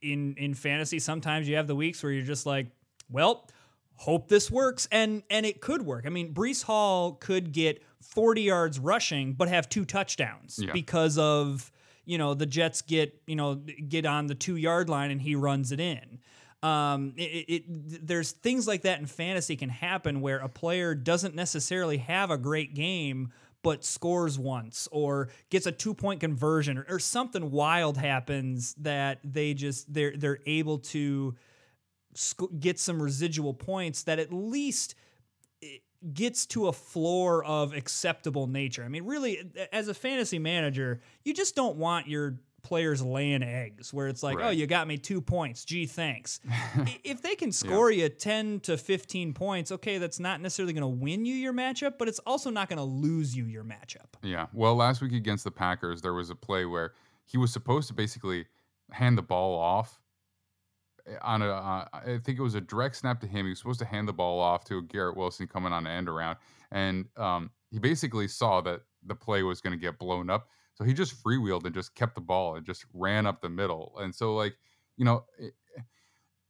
in 0.00 0.34
in 0.38 0.54
fantasy, 0.54 0.98
sometimes 0.98 1.48
you 1.48 1.56
have 1.56 1.66
the 1.66 1.74
weeks 1.76 2.02
where 2.02 2.12
you're 2.12 2.24
just 2.24 2.46
like, 2.46 2.68
well, 3.10 3.48
hope 3.96 4.28
this 4.28 4.50
works, 4.50 4.86
and 4.92 5.22
and 5.28 5.44
it 5.44 5.60
could 5.60 5.82
work. 5.82 6.04
I 6.06 6.10
mean, 6.10 6.32
Breece 6.32 6.62
Hall 6.62 7.12
could 7.14 7.52
get 7.52 7.82
40 8.00 8.42
yards 8.42 8.78
rushing, 8.78 9.32
but 9.34 9.48
have 9.48 9.68
two 9.68 9.84
touchdowns 9.84 10.58
Yeah. 10.62 10.72
because 10.72 11.18
of 11.18 11.70
you 12.06 12.16
know 12.18 12.34
the 12.34 12.46
Jets 12.46 12.80
get 12.82 13.20
you 13.26 13.36
know 13.36 13.56
get 13.56 14.06
on 14.06 14.26
the 14.26 14.34
two 14.34 14.56
yard 14.56 14.88
line 14.88 15.10
and 15.10 15.20
he 15.20 15.34
runs 15.34 15.70
it 15.72 15.80
in. 15.80 16.18
Um, 16.62 17.14
it, 17.16 17.22
it, 17.48 18.06
there's 18.06 18.32
things 18.32 18.68
like 18.68 18.82
that 18.82 19.00
in 19.00 19.06
fantasy 19.06 19.56
can 19.56 19.70
happen 19.70 20.20
where 20.20 20.38
a 20.38 20.48
player 20.48 20.94
doesn't 20.94 21.34
necessarily 21.34 21.96
have 21.98 22.30
a 22.30 22.36
great 22.36 22.74
game 22.74 23.32
but 23.62 23.84
scores 23.84 24.38
once 24.38 24.88
or 24.90 25.28
gets 25.50 25.66
a 25.66 25.72
two 25.72 25.94
point 25.94 26.20
conversion 26.20 26.78
or, 26.78 26.86
or 26.88 26.98
something 26.98 27.50
wild 27.50 27.96
happens 27.96 28.74
that 28.74 29.20
they 29.24 29.54
just 29.54 29.92
they're 29.92 30.14
they're 30.16 30.38
able 30.46 30.78
to 30.78 31.34
sc- 32.14 32.42
get 32.58 32.78
some 32.78 33.02
residual 33.02 33.54
points 33.54 34.02
that 34.04 34.18
at 34.18 34.32
least 34.32 34.94
gets 36.14 36.46
to 36.46 36.68
a 36.68 36.72
floor 36.72 37.44
of 37.44 37.74
acceptable 37.74 38.46
nature. 38.46 38.82
I 38.82 38.88
mean, 38.88 39.04
really, 39.04 39.50
as 39.72 39.88
a 39.88 39.94
fantasy 39.94 40.38
manager, 40.38 41.00
you 41.24 41.34
just 41.34 41.54
don't 41.54 41.76
want 41.76 42.08
your 42.08 42.40
players 42.62 43.02
laying 43.02 43.42
eggs 43.42 43.92
where 43.92 44.08
it's 44.08 44.22
like, 44.22 44.38
oh, 44.40 44.50
you 44.50 44.66
got 44.66 44.86
me 44.86 44.96
two 44.96 45.20
points. 45.20 45.64
Gee, 45.64 45.86
thanks. 45.86 46.40
If 47.04 47.22
they 47.22 47.34
can 47.34 47.52
score 47.52 47.90
you 47.90 48.08
10 48.08 48.60
to 48.60 48.76
15 48.76 49.32
points, 49.32 49.72
okay, 49.72 49.98
that's 49.98 50.20
not 50.20 50.40
necessarily 50.40 50.72
going 50.72 50.82
to 50.82 51.02
win 51.02 51.24
you 51.24 51.34
your 51.34 51.52
matchup, 51.52 51.94
but 51.98 52.08
it's 52.08 52.18
also 52.20 52.50
not 52.50 52.68
going 52.68 52.78
to 52.78 52.84
lose 52.84 53.36
you 53.36 53.46
your 53.46 53.64
matchup. 53.64 54.06
Yeah. 54.22 54.46
Well, 54.52 54.76
last 54.76 55.00
week 55.00 55.12
against 55.12 55.44
the 55.44 55.50
Packers, 55.50 56.02
there 56.02 56.14
was 56.14 56.30
a 56.30 56.34
play 56.34 56.64
where 56.66 56.92
he 57.24 57.38
was 57.38 57.52
supposed 57.52 57.88
to 57.88 57.94
basically 57.94 58.46
hand 58.90 59.16
the 59.18 59.22
ball 59.22 59.58
off 59.58 60.00
eh, 61.06 61.16
on 61.22 61.42
a. 61.42 61.50
Uh, 61.50 61.84
I 61.92 62.18
think 62.24 62.38
it 62.38 62.42
was 62.42 62.54
a 62.54 62.60
direct 62.60 62.96
snap 62.96 63.20
to 63.20 63.26
him. 63.26 63.46
He 63.46 63.50
was 63.50 63.58
supposed 63.58 63.80
to 63.80 63.86
hand 63.86 64.08
the 64.08 64.12
ball 64.12 64.40
off 64.40 64.64
to 64.64 64.82
Garrett 64.82 65.16
Wilson 65.16 65.46
coming 65.46 65.72
on 65.72 65.86
an 65.86 65.92
end 65.92 66.08
around, 66.08 66.36
and 66.70 67.06
um, 67.16 67.50
he 67.70 67.78
basically 67.78 68.28
saw 68.28 68.60
that 68.62 68.82
the 69.04 69.14
play 69.14 69.42
was 69.42 69.60
going 69.60 69.72
to 69.72 69.80
get 69.80 69.98
blown 69.98 70.30
up. 70.30 70.48
So 70.74 70.84
he 70.84 70.94
just 70.94 71.22
freewheeled 71.22 71.64
and 71.64 71.74
just 71.74 71.94
kept 71.94 72.14
the 72.14 72.20
ball 72.20 72.56
and 72.56 72.64
just 72.64 72.84
ran 72.94 73.26
up 73.26 73.42
the 73.42 73.48
middle. 73.48 73.94
And 73.98 74.14
so, 74.14 74.34
like, 74.34 74.54
you 74.96 75.04
know, 75.04 75.24
it, 75.38 75.52
eh, 75.76 75.82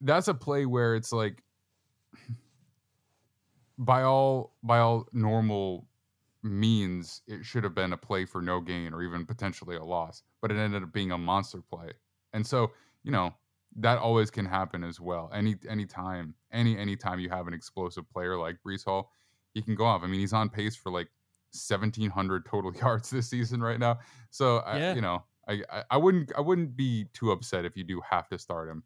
that's 0.00 0.28
a 0.28 0.34
play 0.34 0.66
where 0.66 0.94
it's 0.94 1.12
like, 1.12 1.42
by 3.78 4.02
all 4.02 4.54
by 4.62 4.78
all 4.78 5.06
normal 5.12 5.86
means, 6.42 7.22
it 7.26 7.44
should 7.44 7.64
have 7.64 7.74
been 7.74 7.92
a 7.92 7.96
play 7.96 8.24
for 8.24 8.40
no 8.40 8.60
gain 8.60 8.92
or 8.94 9.02
even 9.02 9.26
potentially 9.26 9.76
a 9.76 9.84
loss, 9.84 10.22
but 10.40 10.50
it 10.50 10.56
ended 10.56 10.82
up 10.82 10.92
being 10.92 11.12
a 11.12 11.18
monster 11.18 11.62
play. 11.62 11.90
And 12.32 12.46
so, 12.46 12.70
you 13.02 13.10
know, 13.10 13.34
that 13.76 13.98
always 13.98 14.30
can 14.30 14.46
happen 14.46 14.84
as 14.84 15.00
well. 15.00 15.30
Any 15.34 15.56
any 15.68 15.86
time, 15.86 16.34
any 16.52 16.76
any 16.78 16.96
time 16.96 17.20
you 17.20 17.30
have 17.30 17.46
an 17.48 17.54
explosive 17.54 18.08
player 18.10 18.36
like 18.36 18.58
Breece 18.66 18.84
Hall, 18.84 19.12
he 19.54 19.62
can 19.62 19.74
go 19.74 19.84
off. 19.84 20.02
I 20.02 20.06
mean, 20.06 20.20
he's 20.20 20.32
on 20.32 20.48
pace 20.48 20.76
for 20.76 20.90
like 20.90 21.08
1700 21.52 22.46
total 22.46 22.74
yards 22.80 23.10
this 23.10 23.28
season 23.28 23.60
right 23.60 23.78
now. 23.78 23.98
So, 24.30 24.56
Yeah. 24.56 24.90
I, 24.90 24.94
you 24.94 25.00
know, 25.00 25.24
I, 25.48 25.84
I 25.90 25.96
wouldn't 25.96 26.32
I 26.36 26.40
wouldn't 26.40 26.76
be 26.76 27.06
too 27.12 27.32
upset 27.32 27.64
if 27.64 27.76
you 27.76 27.84
do 27.84 28.00
have 28.08 28.28
to 28.28 28.38
start 28.38 28.68
him. 28.68 28.84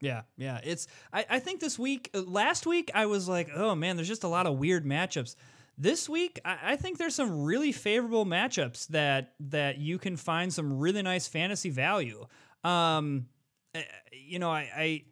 Yeah, 0.00 0.22
yeah. 0.36 0.60
It's 0.64 0.88
I, 1.12 1.24
I 1.30 1.38
think 1.38 1.60
this 1.60 1.78
week 1.78 2.10
uh, 2.12 2.22
last 2.22 2.66
week 2.66 2.90
I 2.92 3.06
was 3.06 3.28
like, 3.28 3.48
oh 3.54 3.74
man, 3.74 3.96
there's 3.96 4.08
just 4.08 4.24
a 4.24 4.28
lot 4.28 4.46
of 4.46 4.58
weird 4.58 4.84
matchups. 4.84 5.36
This 5.78 6.08
week, 6.08 6.38
I, 6.44 6.58
I 6.62 6.76
think 6.76 6.98
there's 6.98 7.14
some 7.14 7.44
really 7.44 7.72
favorable 7.72 8.26
matchups 8.26 8.88
that 8.88 9.34
that 9.40 9.78
you 9.78 9.98
can 9.98 10.16
find 10.16 10.52
some 10.52 10.78
really 10.78 11.02
nice 11.02 11.28
fantasy 11.28 11.70
value. 11.70 12.26
Um, 12.62 13.28
eh, 13.74 13.82
you 14.12 14.38
know, 14.38 14.50
I 14.50 14.68
I 14.76 15.04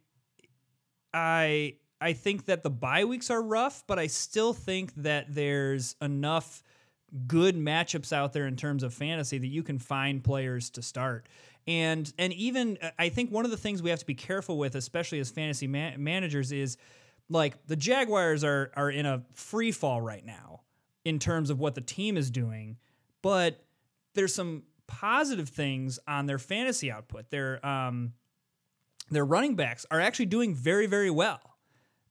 I 1.14 1.76
I 2.01 2.14
think 2.14 2.47
that 2.47 2.62
the 2.62 2.70
bye 2.70 3.05
weeks 3.05 3.31
are 3.31 3.43
rough, 3.43 3.85
but 3.86 3.98
I 3.98 4.06
still 4.06 4.52
think 4.52 4.94
that 4.97 5.27
there's 5.35 5.97
enough 6.01 6.62
good 7.27 7.56
matchups 7.56 8.12
out 8.12 8.32
there 8.32 8.47
in 8.47 8.56
terms 8.56 8.82
of 8.82 8.94
fantasy 8.94 9.39
that 9.39 9.47
you 9.47 9.62
can 9.62 9.78
find 9.78 10.22
players 10.22 10.70
to 10.70 10.82
start. 10.82 11.27
And 11.66 12.10
and 12.18 12.32
even 12.32 12.78
I 12.98 13.10
think 13.10 13.31
one 13.31 13.44
of 13.44 13.51
the 13.51 13.56
things 13.56 13.82
we 13.82 13.90
have 13.90 13.98
to 13.98 14.06
be 14.06 14.14
careful 14.14 14.59
with, 14.59 14.74
especially 14.74 15.20
as 15.20 15.31
fantasy 15.31 15.66
ma- 15.66 15.97
managers, 15.98 16.52
is 16.52 16.78
like 17.28 17.66
the 17.66 17.77
Jaguars 17.77 18.44
are 18.44 18.70
are 18.77 18.90
in 18.90 19.06
a 19.06 19.22
free 19.35 19.72
fall 19.72 20.01
right 20.01 20.24
now 20.24 20.62
in 21.05 21.18
terms 21.18 21.51
of 21.51 21.59
what 21.59 21.74
the 21.74 21.81
team 21.81 22.16
is 22.16 22.31
doing, 22.31 22.78
but 23.22 23.64
there's 24.14 24.35
some 24.35 24.62
positive 24.86 25.48
things 25.48 25.98
on 26.09 26.27
their 26.27 26.39
fantasy 26.39 26.90
output. 26.90 27.31
Their 27.31 27.64
um 27.64 28.14
their 29.10 29.24
running 29.24 29.56
backs 29.56 29.85
are 29.90 30.01
actually 30.01 30.27
doing 30.27 30.55
very 30.55 30.86
very 30.86 31.10
well 31.10 31.49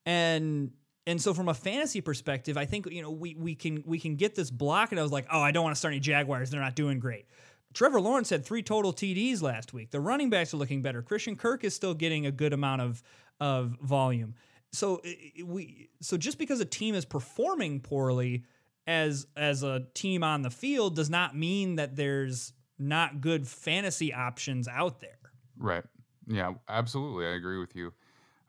and 0.06 0.72
and 1.08 1.22
so 1.22 1.34
from 1.34 1.50
a 1.50 1.54
fantasy 1.54 2.02
perspective, 2.02 2.58
I 2.58 2.66
think 2.66 2.92
you 2.92 3.02
know 3.02 3.12
we 3.12 3.36
we 3.36 3.56
can 3.56 3.84
we 3.86 4.00
can 4.00 4.16
get 4.16 4.36
this 4.36 4.52
block. 4.52 4.92
And 4.92 5.00
I 5.00 5.04
was 5.04 5.12
like, 5.12 5.28
oh, 5.32 5.42
I 5.42 5.52
don't 5.52 5.64
want 5.64 5.76
to 5.76 5.80
start 5.80 5.94
any 5.94 6.00
Jaguars. 6.00 6.50
They're 6.50 6.62
not 6.62 6.76
doing 6.76 7.00
great. 7.00 7.26
Trevor 7.74 8.02
Lawrence 8.02 8.30
had 8.30 8.46
three 8.46 8.64
total 8.64 8.94
TDs 8.94 9.42
last 9.42 9.74
week. 9.74 9.92
The 9.92 10.00
running 10.00 10.30
backs 10.30 10.54
are 10.54 10.58
looking 10.58 10.82
better. 10.82 11.02
Christian 11.02 11.36
Kirk 11.36 11.64
is 11.64 11.76
still 11.76 11.94
getting 11.94 12.26
a 12.26 12.32
good 12.32 12.54
amount 12.54 12.82
of 12.82 13.04
of 13.40 13.78
volume. 13.82 14.36
So 14.72 15.02
we 15.44 15.90
so 16.02 16.18
just 16.18 16.38
because 16.38 16.60
a 16.60 16.66
team 16.66 16.96
is 16.96 17.06
performing 17.06 17.80
poorly 17.80 18.44
as 18.86 19.28
as 19.36 19.64
a 19.64 19.86
team 19.94 20.24
on 20.24 20.42
the 20.42 20.50
field 20.50 20.96
does 20.96 21.10
not 21.10 21.36
mean 21.36 21.76
that 21.76 21.96
there's 21.96 22.54
not 22.78 23.22
good 23.22 23.48
fantasy 23.48 24.14
options 24.14 24.68
out 24.68 25.00
there. 25.00 25.18
Right. 25.58 25.84
Yeah, 26.28 26.54
absolutely. 26.68 27.26
I 27.26 27.32
agree 27.32 27.60
with 27.60 27.76
you. 27.76 27.94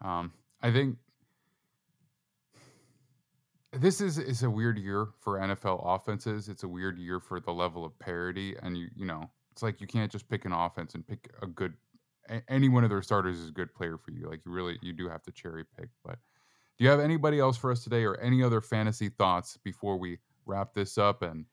Um, 0.02 0.32
I 0.62 0.70
think 0.70 0.96
this 3.72 4.00
is 4.00 4.18
is 4.18 4.42
a 4.42 4.50
weird 4.50 4.78
year 4.78 5.08
for 5.20 5.38
NFL 5.38 5.82
offenses. 5.84 6.48
It's 6.48 6.62
a 6.64 6.68
weird 6.68 6.98
year 6.98 7.20
for 7.20 7.40
the 7.40 7.52
level 7.52 7.84
of 7.84 7.98
parity, 7.98 8.56
and 8.62 8.76
you 8.76 8.88
you 8.96 9.06
know 9.06 9.30
it's 9.52 9.62
like 9.62 9.80
you 9.80 9.86
can't 9.86 10.10
just 10.10 10.28
pick 10.28 10.44
an 10.44 10.52
offense 10.52 10.94
and 10.94 11.06
pick 11.06 11.30
a 11.42 11.46
good. 11.46 11.74
a- 12.28 12.42
Any 12.48 12.68
one 12.68 12.84
of 12.84 12.90
their 12.90 13.02
starters 13.02 13.38
is 13.38 13.48
a 13.48 13.52
good 13.52 13.72
player 13.74 13.96
for 13.96 14.10
you. 14.10 14.28
Like 14.28 14.40
you 14.44 14.52
really 14.52 14.78
you 14.82 14.92
do 14.92 15.08
have 15.08 15.22
to 15.24 15.32
cherry 15.32 15.64
pick. 15.78 15.88
But 16.04 16.18
do 16.78 16.84
you 16.84 16.90
have 16.90 17.00
anybody 17.00 17.38
else 17.38 17.56
for 17.56 17.70
us 17.70 17.84
today, 17.84 18.04
or 18.04 18.16
any 18.20 18.42
other 18.42 18.60
fantasy 18.60 19.08
thoughts 19.08 19.56
before 19.62 19.98
we 19.98 20.18
wrap 20.46 20.74
this 20.74 20.98
up 20.98 21.22
and 21.22 21.44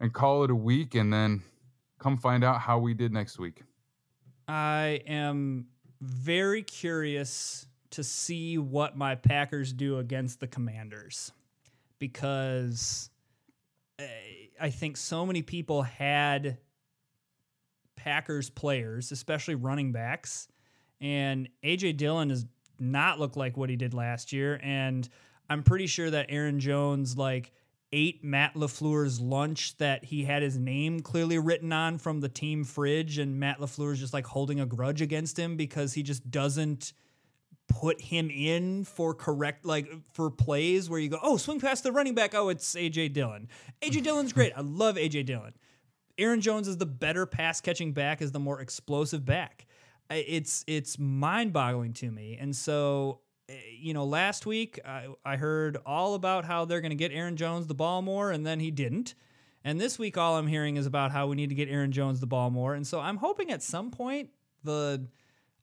and 0.00 0.12
call 0.12 0.42
it 0.44 0.50
a 0.50 0.54
week, 0.54 0.94
and 0.96 1.12
then 1.12 1.42
come 1.98 2.16
find 2.16 2.42
out 2.42 2.60
how 2.60 2.78
we 2.78 2.92
did 2.94 3.12
next 3.12 3.38
week? 3.38 3.62
I 4.48 5.02
am 5.06 5.66
very 6.00 6.62
curious 6.62 7.66
to 7.90 8.04
see 8.04 8.58
what 8.58 8.96
my 8.96 9.14
Packers 9.14 9.72
do 9.72 9.98
against 9.98 10.40
the 10.40 10.46
Commanders 10.46 11.32
because 12.00 13.10
uh, 14.00 14.04
I 14.60 14.70
think 14.70 14.96
so 14.96 15.24
many 15.24 15.42
people 15.42 15.82
had 15.82 16.58
Packers 17.94 18.50
players, 18.50 19.12
especially 19.12 19.54
running 19.54 19.92
backs, 19.92 20.48
and 21.00 21.48
AJ 21.62 21.98
Dillon 21.98 22.28
does 22.28 22.46
not 22.80 23.20
look 23.20 23.36
like 23.36 23.56
what 23.56 23.70
he 23.70 23.76
did 23.76 23.94
last 23.94 24.32
year. 24.32 24.58
And 24.62 25.08
I'm 25.48 25.62
pretty 25.62 25.86
sure 25.86 26.10
that 26.10 26.26
Aaron 26.30 26.58
Jones 26.58 27.16
like 27.16 27.52
ate 27.92 28.24
Matt 28.24 28.54
LaFleur's 28.54 29.20
lunch 29.20 29.76
that 29.78 30.04
he 30.04 30.24
had 30.24 30.42
his 30.42 30.56
name 30.56 31.00
clearly 31.00 31.38
written 31.38 31.72
on 31.72 31.98
from 31.98 32.20
the 32.20 32.28
team 32.28 32.64
fridge, 32.64 33.18
and 33.18 33.38
Matt 33.38 33.58
LaFleur's 33.58 34.00
just 34.00 34.14
like 34.14 34.26
holding 34.26 34.60
a 34.60 34.66
grudge 34.66 35.02
against 35.02 35.38
him 35.38 35.56
because 35.56 35.92
he 35.92 36.02
just 36.02 36.30
doesn't 36.30 36.92
put 37.70 38.00
him 38.00 38.30
in 38.30 38.84
for 38.84 39.14
correct 39.14 39.64
like 39.64 39.88
for 40.12 40.30
plays 40.30 40.90
where 40.90 40.98
you 40.98 41.08
go, 41.08 41.18
oh, 41.22 41.36
swing 41.36 41.60
past 41.60 41.84
the 41.84 41.92
running 41.92 42.14
back. 42.14 42.34
Oh, 42.34 42.48
it's 42.48 42.74
AJ 42.74 43.12
Dillon. 43.12 43.48
AJ 43.80 44.02
Dillon's 44.04 44.32
great. 44.32 44.52
I 44.56 44.60
love 44.60 44.96
AJ 44.96 45.26
Dillon. 45.26 45.54
Aaron 46.18 46.40
Jones 46.40 46.68
is 46.68 46.76
the 46.76 46.86
better 46.86 47.24
pass 47.24 47.60
catching 47.60 47.92
back, 47.92 48.20
is 48.20 48.32
the 48.32 48.40
more 48.40 48.60
explosive 48.60 49.24
back. 49.24 49.66
It's 50.10 50.64
it's 50.66 50.98
mind 50.98 51.52
boggling 51.52 51.92
to 51.94 52.10
me. 52.10 52.36
And 52.38 52.54
so, 52.54 53.20
eh, 53.48 53.54
you 53.78 53.94
know, 53.94 54.04
last 54.04 54.44
week 54.44 54.80
I, 54.84 55.06
I 55.24 55.36
heard 55.36 55.78
all 55.86 56.14
about 56.14 56.44
how 56.44 56.64
they're 56.64 56.80
going 56.80 56.90
to 56.90 56.96
get 56.96 57.12
Aaron 57.12 57.36
Jones 57.36 57.68
the 57.68 57.74
ball 57.74 58.02
more, 58.02 58.32
and 58.32 58.44
then 58.44 58.58
he 58.58 58.72
didn't. 58.72 59.14
And 59.62 59.80
this 59.80 59.98
week, 59.98 60.18
all 60.18 60.36
I'm 60.36 60.48
hearing 60.48 60.76
is 60.76 60.86
about 60.86 61.12
how 61.12 61.28
we 61.28 61.36
need 61.36 61.50
to 61.50 61.54
get 61.54 61.68
Aaron 61.68 61.92
Jones 61.92 62.18
the 62.18 62.26
ball 62.26 62.50
more. 62.50 62.74
And 62.74 62.86
so 62.86 62.98
I'm 62.98 63.18
hoping 63.18 63.52
at 63.52 63.62
some 63.62 63.90
point 63.90 64.30
the 64.64 65.06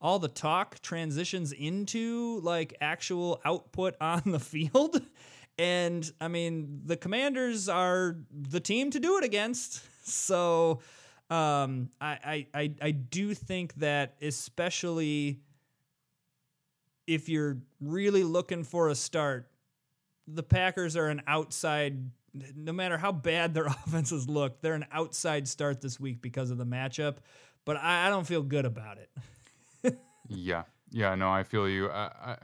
all 0.02 0.20
the 0.20 0.28
talk 0.28 0.80
transitions 0.82 1.52
into 1.52 2.40
like 2.42 2.76
actual 2.82 3.42
output 3.46 3.96
on 4.02 4.22
the 4.26 4.40
field. 4.40 5.02
And 5.58 6.10
I 6.22 6.28
mean, 6.28 6.82
the 6.86 6.98
Commanders 6.98 7.68
are 7.68 8.18
the 8.32 8.60
team 8.60 8.92
to 8.92 9.00
do 9.00 9.18
it 9.18 9.24
against. 9.24 9.84
So 10.10 10.80
um, 11.30 11.90
I, 12.00 12.48
I, 12.54 12.72
I, 12.82 12.92
do 12.92 13.34
think 13.34 13.74
that, 13.76 14.16
especially 14.22 15.42
if 17.06 17.28
you're 17.28 17.58
really 17.82 18.24
looking 18.24 18.64
for 18.64 18.88
a 18.88 18.96
start, 18.96 19.52
the 20.26 20.44
Packers 20.44 20.96
are 20.96 21.08
an 21.08 21.22
outside. 21.28 22.10
No 22.56 22.72
matter 22.72 22.98
how 22.98 23.12
bad 23.12 23.54
their 23.54 23.66
offenses 23.86 24.30
look, 24.30 24.62
they're 24.62 24.76
an 24.76 24.86
outside 24.94 25.46
start 25.50 25.82
this 25.82 26.00
week 26.00 26.22
because 26.22 26.52
of 26.52 26.58
the 26.58 26.66
matchup. 26.66 27.18
But 27.66 27.76
I, 27.76 28.08
I 28.08 28.10
don't 28.10 28.26
feel 28.26 28.44
good 28.44 28.64
about 28.64 28.98
it. 28.98 29.10
Yeah, 30.30 30.64
yeah, 30.92 31.16
no, 31.16 31.32
I 31.32 31.44
feel 31.44 31.68
you. 31.70 31.90
I, 31.90 32.38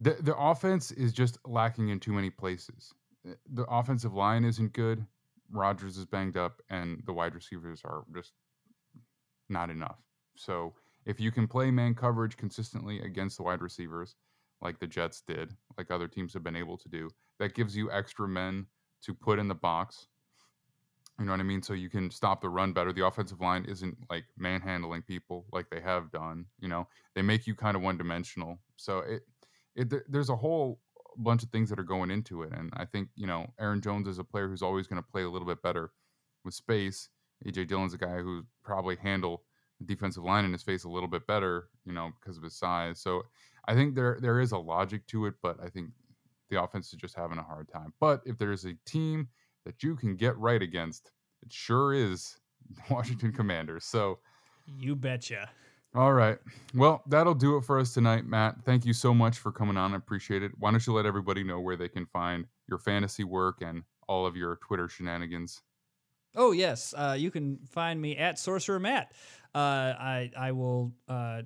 the 0.00 0.16
the 0.20 0.36
offense 0.36 0.90
is 0.92 1.12
just 1.12 1.38
lacking 1.44 1.88
in 1.88 2.00
too 2.00 2.12
many 2.12 2.30
places. 2.30 2.94
Uh, 3.28 3.34
The 3.52 3.64
offensive 3.64 4.14
line 4.14 4.44
isn't 4.44 4.72
good. 4.72 5.04
Rodgers 5.50 5.96
is 5.96 6.04
banged 6.04 6.36
up, 6.36 6.60
and 6.70 7.02
the 7.06 7.12
wide 7.12 7.34
receivers 7.34 7.80
are 7.84 8.04
just 8.14 8.32
not 9.48 9.70
enough. 9.70 9.98
So 10.36 10.74
if 11.06 11.18
you 11.18 11.30
can 11.32 11.48
play 11.48 11.70
man 11.70 11.94
coverage 11.94 12.36
consistently 12.36 13.00
against 13.00 13.38
the 13.38 13.42
wide 13.42 13.62
receivers, 13.62 14.14
like 14.60 14.78
the 14.78 14.86
Jets 14.86 15.22
did, 15.26 15.54
like 15.78 15.90
other 15.90 16.08
teams 16.08 16.34
have 16.34 16.42
been 16.42 16.56
able 16.56 16.76
to 16.76 16.88
do, 16.88 17.10
that 17.38 17.54
gives 17.54 17.76
you 17.76 17.90
extra 17.90 18.28
men 18.28 18.66
to 19.02 19.14
put 19.14 19.38
in 19.38 19.48
the 19.48 19.54
box. 19.54 20.08
You 21.18 21.24
know 21.24 21.32
what 21.32 21.40
I 21.40 21.44
mean? 21.44 21.62
So 21.62 21.72
you 21.72 21.90
can 21.90 22.10
stop 22.10 22.40
the 22.40 22.48
run 22.48 22.72
better. 22.72 22.92
The 22.92 23.06
offensive 23.06 23.40
line 23.40 23.64
isn't 23.64 23.96
like 24.08 24.24
manhandling 24.36 25.02
people 25.02 25.46
like 25.52 25.68
they 25.68 25.80
have 25.80 26.12
done. 26.12 26.46
You 26.60 26.68
know, 26.68 26.86
they 27.14 27.22
make 27.22 27.46
you 27.46 27.54
kind 27.56 27.76
of 27.76 27.82
one 27.82 27.98
dimensional. 27.98 28.58
So 28.76 29.00
it, 29.00 29.22
it 29.74 29.92
there's 30.08 30.30
a 30.30 30.36
whole 30.36 30.80
bunch 31.16 31.42
of 31.42 31.50
things 31.50 31.70
that 31.70 31.80
are 31.80 31.84
going 31.84 32.12
into 32.12 32.42
it. 32.42 32.52
And 32.52 32.70
I 32.76 32.84
think 32.84 33.08
you 33.16 33.26
know 33.26 33.46
Aaron 33.58 33.80
Jones 33.80 34.06
is 34.06 34.18
a 34.18 34.24
player 34.24 34.48
who's 34.48 34.62
always 34.62 34.86
going 34.86 35.02
to 35.02 35.08
play 35.08 35.22
a 35.22 35.28
little 35.28 35.48
bit 35.48 35.62
better 35.62 35.90
with 36.44 36.54
space. 36.54 37.08
AJ 37.46 37.68
Dillon's 37.68 37.94
a 37.94 37.98
guy 37.98 38.18
who 38.18 38.44
probably 38.62 38.96
handle 38.96 39.42
the 39.80 39.86
defensive 39.86 40.24
line 40.24 40.44
in 40.44 40.52
his 40.52 40.62
face 40.62 40.84
a 40.84 40.88
little 40.88 41.08
bit 41.08 41.26
better, 41.26 41.68
you 41.84 41.92
know, 41.92 42.12
because 42.20 42.36
of 42.36 42.42
his 42.42 42.56
size. 42.56 43.00
So 43.00 43.22
I 43.66 43.74
think 43.74 43.94
there 43.94 44.18
there 44.20 44.40
is 44.40 44.52
a 44.52 44.58
logic 44.58 45.06
to 45.08 45.26
it, 45.26 45.34
but 45.42 45.56
I 45.62 45.68
think 45.68 45.90
the 46.50 46.62
offense 46.62 46.92
is 46.92 46.98
just 46.98 47.16
having 47.16 47.38
a 47.38 47.42
hard 47.42 47.68
time. 47.68 47.92
But 48.00 48.22
if 48.24 48.38
there's 48.38 48.64
a 48.64 48.74
team 48.86 49.28
that 49.68 49.82
you 49.82 49.94
can 49.94 50.16
get 50.16 50.34
right 50.38 50.62
against, 50.62 51.12
it 51.42 51.52
sure 51.52 51.92
is 51.92 52.38
Washington 52.90 53.32
Commanders. 53.32 53.84
So 53.84 54.18
You 54.66 54.96
betcha. 54.96 55.50
all 55.94 56.14
right. 56.14 56.38
Well, 56.74 57.02
that'll 57.06 57.34
do 57.34 57.58
it 57.58 57.64
for 57.64 57.78
us 57.78 57.92
tonight, 57.92 58.24
Matt. 58.24 58.56
Thank 58.64 58.86
you 58.86 58.94
so 58.94 59.12
much 59.12 59.36
for 59.38 59.52
coming 59.52 59.76
on. 59.76 59.92
I 59.92 59.96
appreciate 59.96 60.42
it. 60.42 60.52
Why 60.58 60.70
don't 60.70 60.86
you 60.86 60.94
let 60.94 61.04
everybody 61.04 61.44
know 61.44 61.60
where 61.60 61.76
they 61.76 61.88
can 61.90 62.06
find 62.06 62.46
your 62.66 62.78
fantasy 62.78 63.24
work 63.24 63.58
and 63.60 63.82
all 64.08 64.24
of 64.24 64.36
your 64.36 64.56
Twitter 64.66 64.88
shenanigans. 64.88 65.60
Oh 66.34 66.52
yes, 66.52 66.94
uh, 66.96 67.14
you 67.18 67.30
can 67.30 67.58
find 67.70 68.00
me 68.00 68.16
at 68.16 68.38
Sorcerer 68.38 68.80
Matt. 68.80 69.12
Uh, 69.54 69.58
I 69.58 70.30
I 70.34 70.52
will 70.52 70.94
uh, 71.08 71.42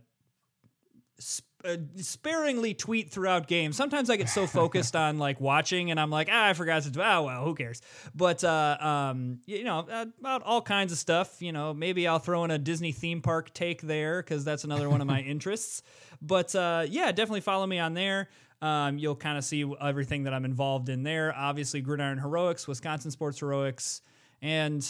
sp- 1.18 1.46
uh, 1.64 1.76
sparingly 1.96 2.74
tweet 2.74 3.10
throughout 3.10 3.46
games. 3.46 3.76
Sometimes 3.76 4.10
I 4.10 4.16
get 4.16 4.28
so 4.28 4.46
focused 4.46 4.96
on 4.96 5.18
like 5.18 5.40
watching, 5.40 5.90
and 5.90 6.00
I'm 6.00 6.10
like, 6.10 6.28
ah, 6.30 6.46
I 6.48 6.52
forgot 6.52 6.82
to. 6.82 6.90
do 6.90 7.00
Oh 7.02 7.22
well, 7.24 7.44
who 7.44 7.54
cares? 7.54 7.80
But 8.14 8.42
uh, 8.44 8.76
um, 8.80 9.40
you 9.46 9.64
know, 9.64 9.86
uh, 9.90 10.06
about 10.20 10.42
all 10.42 10.62
kinds 10.62 10.92
of 10.92 10.98
stuff. 10.98 11.40
You 11.40 11.52
know, 11.52 11.74
maybe 11.74 12.06
I'll 12.06 12.18
throw 12.18 12.44
in 12.44 12.50
a 12.50 12.58
Disney 12.58 12.92
theme 12.92 13.22
park 13.22 13.52
take 13.54 13.82
there 13.82 14.22
because 14.22 14.44
that's 14.44 14.64
another 14.64 14.88
one 14.88 15.00
of 15.00 15.06
my 15.06 15.20
interests. 15.22 15.82
But 16.20 16.54
uh, 16.54 16.86
yeah, 16.88 17.12
definitely 17.12 17.40
follow 17.40 17.66
me 17.66 17.78
on 17.78 17.94
there. 17.94 18.28
Um, 18.60 18.96
you'll 18.96 19.16
kind 19.16 19.36
of 19.36 19.44
see 19.44 19.70
everything 19.80 20.24
that 20.24 20.32
I'm 20.32 20.44
involved 20.44 20.88
in 20.88 21.02
there. 21.02 21.34
Obviously, 21.36 21.80
Gridiron 21.80 22.18
Heroics, 22.18 22.68
Wisconsin 22.68 23.10
Sports 23.10 23.40
Heroics, 23.40 24.02
and 24.40 24.84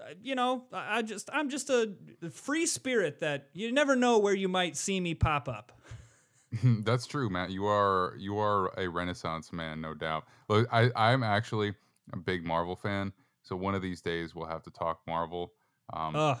uh, 0.00 0.14
you 0.22 0.34
know, 0.34 0.64
I 0.72 1.02
just 1.02 1.28
I'm 1.32 1.50
just 1.50 1.68
a 1.68 1.92
free 2.32 2.66
spirit 2.66 3.20
that 3.20 3.48
you 3.52 3.70
never 3.70 3.94
know 3.96 4.18
where 4.18 4.34
you 4.34 4.48
might 4.48 4.76
see 4.76 4.98
me 4.98 5.14
pop 5.14 5.48
up. 5.48 5.72
That's 6.62 7.06
true, 7.06 7.28
Matt. 7.30 7.50
You 7.50 7.66
are 7.66 8.14
you 8.18 8.38
are 8.38 8.72
a 8.78 8.88
Renaissance 8.88 9.52
man, 9.52 9.80
no 9.80 9.94
doubt. 9.94 10.24
Look, 10.48 10.68
I 10.72 10.90
I'm 10.94 11.22
actually 11.22 11.74
a 12.12 12.16
big 12.16 12.44
Marvel 12.44 12.76
fan, 12.76 13.12
so 13.42 13.56
one 13.56 13.74
of 13.74 13.82
these 13.82 14.00
days 14.00 14.34
we'll 14.34 14.46
have 14.46 14.62
to 14.64 14.70
talk 14.70 15.00
Marvel. 15.06 15.52
Um, 15.92 16.14
Oh, 16.16 16.38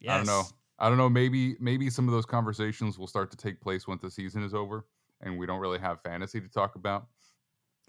yes. 0.00 0.12
I 0.12 0.16
don't 0.16 0.26
know. 0.26 0.42
I 0.78 0.88
don't 0.88 0.98
know. 0.98 1.08
Maybe 1.08 1.56
maybe 1.60 1.90
some 1.90 2.08
of 2.08 2.12
those 2.14 2.26
conversations 2.26 2.98
will 2.98 3.06
start 3.06 3.30
to 3.30 3.36
take 3.36 3.60
place 3.60 3.86
once 3.86 4.02
the 4.02 4.10
season 4.10 4.42
is 4.42 4.52
over, 4.54 4.84
and 5.20 5.38
we 5.38 5.46
don't 5.46 5.60
really 5.60 5.78
have 5.78 6.00
fantasy 6.02 6.40
to 6.40 6.48
talk 6.48 6.74
about. 6.74 7.06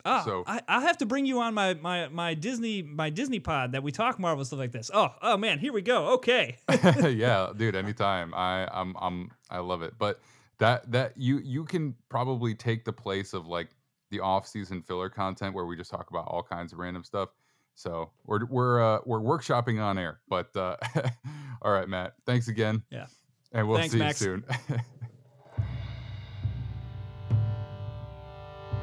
Ah, 0.05 0.21
So- 0.25 0.43
I, 0.45 0.59
I'll 0.67 0.81
have 0.81 0.97
to 0.97 1.05
bring 1.05 1.25
you 1.25 1.39
on 1.39 1.53
my, 1.53 1.75
my 1.75 2.09
my 2.09 2.33
Disney 2.33 2.81
my 2.83 3.09
Disney 3.09 3.39
pod 3.39 3.71
that 3.71 3.83
we 3.83 3.91
talk 3.91 4.19
Marvel 4.19 4.43
stuff 4.45 4.59
like 4.59 4.71
this. 4.73 4.91
Oh 4.93 5.09
oh 5.21 5.37
man, 5.37 5.59
here 5.59 5.71
we 5.73 5.81
go. 5.81 6.13
Okay. 6.15 6.57
yeah, 7.09 7.51
dude, 7.55 7.75
anytime. 7.75 8.33
I 8.33 8.67
I'm 8.71 8.95
I'm 8.99 9.31
I 9.49 9.59
love 9.59 9.81
it. 9.81 9.93
But 9.97 10.19
that 10.59 10.91
that 10.91 11.17
you 11.17 11.39
you 11.39 11.65
can 11.65 11.95
probably 12.09 12.53
take 12.55 12.85
the 12.85 12.93
place 12.93 13.33
of 13.33 13.47
like 13.47 13.69
the 14.11 14.19
off-season 14.19 14.81
filler 14.83 15.09
content 15.09 15.55
where 15.55 15.65
we 15.65 15.75
just 15.75 15.89
talk 15.89 16.09
about 16.11 16.27
all 16.27 16.43
kinds 16.43 16.71
of 16.71 16.79
random 16.79 17.03
stuff. 17.03 17.29
So 17.75 18.11
we're 18.25 18.45
we're 18.45 18.81
uh, 18.81 18.99
we're 19.05 19.19
workshopping 19.19 19.81
on 19.83 19.97
air. 19.97 20.19
But 20.29 20.55
uh, 20.55 20.77
all 21.61 21.71
right, 21.71 21.89
Matt. 21.89 22.13
Thanks 22.25 22.47
again. 22.47 22.83
Yeah. 22.91 23.07
And 23.51 23.67
we'll 23.67 23.77
Thanks, 23.79 23.93
see 23.93 23.99
Max. 23.99 24.21
you 24.21 24.25
soon. 24.25 24.45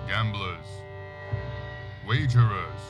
Gamblers, 0.07 0.67
wagerers, 2.07 2.81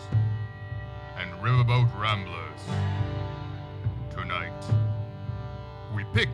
and 1.19 1.31
riverboat 1.43 1.91
ramblers. 2.01 2.61
Tonight, 4.11 4.65
we 5.95 6.05
pick. 6.15 6.31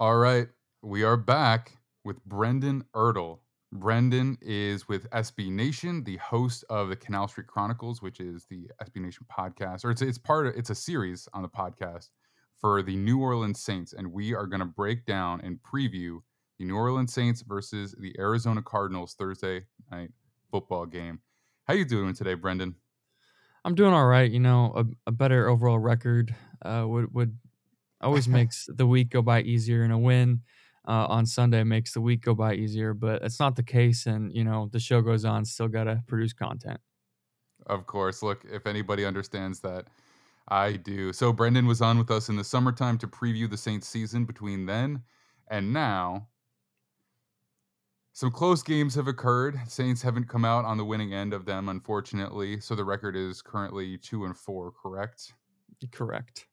All 0.00 0.16
right, 0.16 0.48
we 0.80 1.02
are 1.02 1.18
back 1.18 1.76
with 2.06 2.26
Brenden 2.26 2.84
Ertle. 2.96 3.40
Brenden 3.74 4.38
is 4.40 4.88
with 4.88 5.10
SB 5.10 5.50
Nation, 5.50 6.02
the 6.04 6.16
host 6.16 6.64
of 6.70 6.88
the 6.88 6.96
Canal 6.96 7.28
Street 7.28 7.48
Chronicles, 7.48 8.00
which 8.00 8.18
is 8.18 8.46
the 8.46 8.70
SB 8.82 9.02
Nation 9.02 9.26
podcast, 9.30 9.84
or 9.84 9.90
it's 9.90 10.00
it's 10.00 10.16
part 10.16 10.46
of 10.46 10.54
it's 10.56 10.70
a 10.70 10.74
series 10.74 11.28
on 11.34 11.42
the 11.42 11.50
podcast 11.50 12.08
for 12.58 12.80
the 12.80 12.96
New 12.96 13.20
Orleans 13.20 13.60
Saints, 13.60 13.92
and 13.92 14.10
we 14.10 14.34
are 14.34 14.46
going 14.46 14.60
to 14.60 14.64
break 14.64 15.04
down 15.04 15.42
and 15.42 15.58
preview 15.62 16.20
the 16.58 16.64
New 16.64 16.76
Orleans 16.76 17.12
Saints 17.12 17.42
versus 17.42 17.94
the 18.00 18.18
Arizona 18.18 18.62
Cardinals 18.62 19.12
Thursday 19.12 19.66
night 19.92 20.12
football 20.50 20.86
game. 20.86 21.20
How 21.64 21.74
you 21.74 21.84
doing 21.84 22.14
today, 22.14 22.36
Brenden? 22.36 22.72
I'm 23.66 23.74
doing 23.74 23.92
all 23.92 24.06
right. 24.06 24.30
You 24.30 24.40
know, 24.40 24.72
a, 24.74 24.86
a 25.08 25.12
better 25.12 25.46
overall 25.46 25.78
record 25.78 26.34
uh, 26.64 26.84
would 26.86 27.12
would 27.12 27.36
always 28.00 28.28
makes 28.28 28.66
the 28.68 28.86
week 28.86 29.10
go 29.10 29.22
by 29.22 29.42
easier, 29.42 29.82
and 29.82 29.92
a 29.92 29.98
win 29.98 30.42
uh, 30.86 31.06
on 31.06 31.26
Sunday 31.26 31.62
makes 31.64 31.92
the 31.92 32.00
week 32.00 32.22
go 32.22 32.34
by 32.34 32.54
easier. 32.54 32.94
But 32.94 33.22
it's 33.22 33.40
not 33.40 33.56
the 33.56 33.62
case, 33.62 34.06
and 34.06 34.34
you 34.34 34.44
know, 34.44 34.68
the 34.72 34.80
show 34.80 35.00
goes 35.00 35.24
on. 35.24 35.44
Still 35.44 35.68
gotta 35.68 36.02
produce 36.06 36.32
content. 36.32 36.80
Of 37.66 37.86
course. 37.86 38.22
Look, 38.22 38.44
if 38.50 38.66
anybody 38.66 39.04
understands 39.04 39.60
that, 39.60 39.86
I 40.48 40.72
do. 40.72 41.12
So 41.12 41.32
Brenden 41.32 41.66
was 41.66 41.82
on 41.82 41.98
with 41.98 42.10
us 42.10 42.28
in 42.28 42.36
the 42.36 42.44
summertime 42.44 42.98
to 42.98 43.06
preview 43.06 43.48
the 43.48 43.56
Saints 43.56 43.86
season 43.86 44.24
between 44.24 44.66
then 44.66 45.02
and 45.48 45.72
now. 45.72 46.28
Some 48.12 48.30
close 48.32 48.62
games 48.62 48.94
have 48.96 49.06
occurred. 49.06 49.58
Saints 49.68 50.02
haven't 50.02 50.28
come 50.28 50.44
out 50.44 50.64
on 50.64 50.76
the 50.76 50.84
winning 50.84 51.14
end 51.14 51.32
of 51.32 51.44
them, 51.44 51.68
unfortunately. 51.68 52.60
So 52.60 52.74
the 52.74 52.84
record 52.84 53.16
is 53.16 53.40
currently 53.40 53.96
two 53.98 54.24
and 54.24 54.36
four, 54.36 54.72
correct? 54.72 55.32
Correct. 55.92 56.46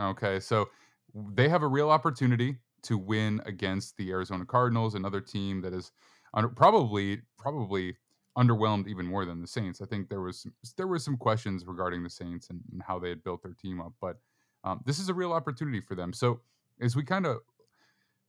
Okay, 0.00 0.38
so 0.38 0.68
they 1.14 1.48
have 1.48 1.62
a 1.62 1.68
real 1.68 1.90
opportunity 1.90 2.56
to 2.82 2.96
win 2.96 3.40
against 3.46 3.96
the 3.96 4.10
Arizona 4.10 4.44
Cardinals, 4.44 4.94
another 4.94 5.20
team 5.20 5.60
that 5.62 5.72
is 5.72 5.92
under, 6.34 6.48
probably 6.48 7.20
probably 7.38 7.96
underwhelmed 8.38 8.86
even 8.86 9.06
more 9.06 9.24
than 9.24 9.40
the 9.40 9.46
Saints. 9.46 9.80
I 9.82 9.86
think 9.86 10.08
there 10.08 10.20
was 10.20 10.46
there 10.76 10.86
was 10.86 11.04
some 11.04 11.16
questions 11.16 11.66
regarding 11.66 12.02
the 12.02 12.10
Saints 12.10 12.48
and, 12.50 12.60
and 12.72 12.82
how 12.82 12.98
they 12.98 13.08
had 13.08 13.24
built 13.24 13.42
their 13.42 13.54
team 13.54 13.80
up, 13.80 13.92
but 14.00 14.16
um, 14.64 14.80
this 14.84 14.98
is 14.98 15.08
a 15.08 15.14
real 15.14 15.32
opportunity 15.32 15.80
for 15.80 15.94
them. 15.94 16.12
So 16.12 16.40
as 16.80 16.96
we 16.96 17.02
kind 17.02 17.26
of 17.26 17.38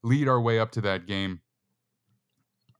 lead 0.03 0.28
our 0.28 0.41
way 0.41 0.60
up 0.60 0.72
to 0.72 0.82
that 0.82 1.06
game, 1.06 1.41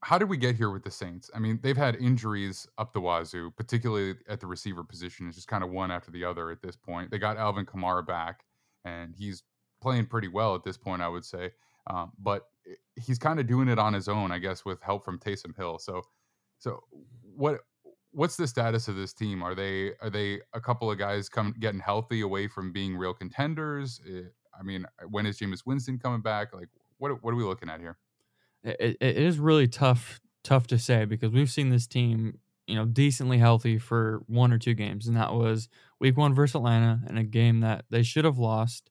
how 0.03 0.18
did 0.18 0.30
we 0.30 0.38
get 0.38 0.56
here 0.56 0.72
with 0.72 0.84
the 0.84 0.91
Saints? 0.91 1.30
I 1.36 1.40
mean, 1.40 1.60
they've 1.61 1.78
had 1.78 1.95
injuries 1.95 2.68
up 2.78 2.91
the 2.94 3.02
wazoo, 3.02 3.52
particularly 3.52 4.15
at 4.28 4.40
the 4.40 4.48
receiver 4.48 4.84
position. 4.84 5.28
It's 5.28 5.36
just 5.36 5.48
kind 5.48 5.64
of 5.64 5.69
one 5.69 5.91
after 5.91 6.10
the 6.10 6.26
other 6.26 6.49
at 6.49 6.61
this 6.61 6.76
point. 6.76 7.11
They 7.11 7.19
got 7.19 7.38
Alvin 7.38 7.65
Kamara 7.65 8.06
back, 8.06 8.44
and 8.84 9.14
he's 9.15 9.44
playing 9.82 10.06
pretty 10.06 10.28
well 10.28 10.56
at 10.56 10.64
this 10.64 10.78
point, 10.78 11.02
I 11.02 11.08
would 11.08 11.26
say. 11.26 11.52
Um, 11.88 12.12
but 12.20 12.44
he's 12.95 13.18
kind 13.18 13.40
of 13.40 13.48
doing 13.48 13.68
it 13.68 13.80
on 13.80 13.94
his 13.94 14.08
own, 14.08 14.32
I 14.32 14.38
guess, 14.38 14.64
with 14.64 14.82
help 14.82 15.03
from 15.03 15.20
Taysom 15.20 15.56
Hill. 15.58 15.80
So, 15.80 16.02
so 16.60 16.84
what? 17.36 17.62
What's 18.14 18.36
the 18.36 18.45
status 18.45 18.90
of 18.90 18.98
this 18.98 19.14
team? 19.14 19.41
Are 19.41 19.56
they 19.56 19.91
are 20.02 20.10
they 20.10 20.41
a 20.53 20.60
couple 20.60 20.91
of 20.91 20.98
guys 20.98 21.30
come 21.30 21.56
getting 21.60 21.80
healthy 21.80 22.22
away 22.22 22.48
from 22.48 22.74
being 22.74 22.98
real 22.98 23.14
contenders? 23.14 24.02
Eh, 24.06 24.24
I 24.58 24.64
mean, 24.64 24.86
when 25.10 25.26
is 25.26 25.40
Jameis 25.40 25.66
Winston 25.66 25.98
coming 25.98 26.22
back? 26.22 26.53
Like, 26.53 26.68
what 26.98 27.24
what 27.24 27.32
are 27.32 27.38
we 27.38 27.44
looking 27.44 27.70
at 27.70 27.80
here? 27.80 27.98
It, 28.64 28.78
it, 28.80 28.98
it 28.99 29.18
is 29.18 29.40
really 29.40 29.68
tough 29.68 30.20
tough 30.44 30.68
to 30.68 30.78
say 30.78 31.06
because 31.06 31.32
we've 31.32 31.49
seen 31.49 31.70
this 31.70 31.88
team, 31.88 32.40
you 32.68 32.76
know, 32.76 32.86
decently 32.86 33.38
healthy 33.38 33.78
for 33.78 34.22
one 34.28 34.52
or 34.52 34.58
two 34.58 34.74
games, 34.74 35.08
and 35.08 35.16
that 35.16 35.34
was 35.34 35.70
Week 35.99 36.18
One 36.18 36.34
versus 36.34 36.56
Atlanta, 36.56 36.99
in 37.10 37.18
a 37.18 37.24
game 37.24 37.62
that 37.62 37.86
they 37.90 38.03
should 38.03 38.26
have 38.26 38.38
lost. 38.38 38.90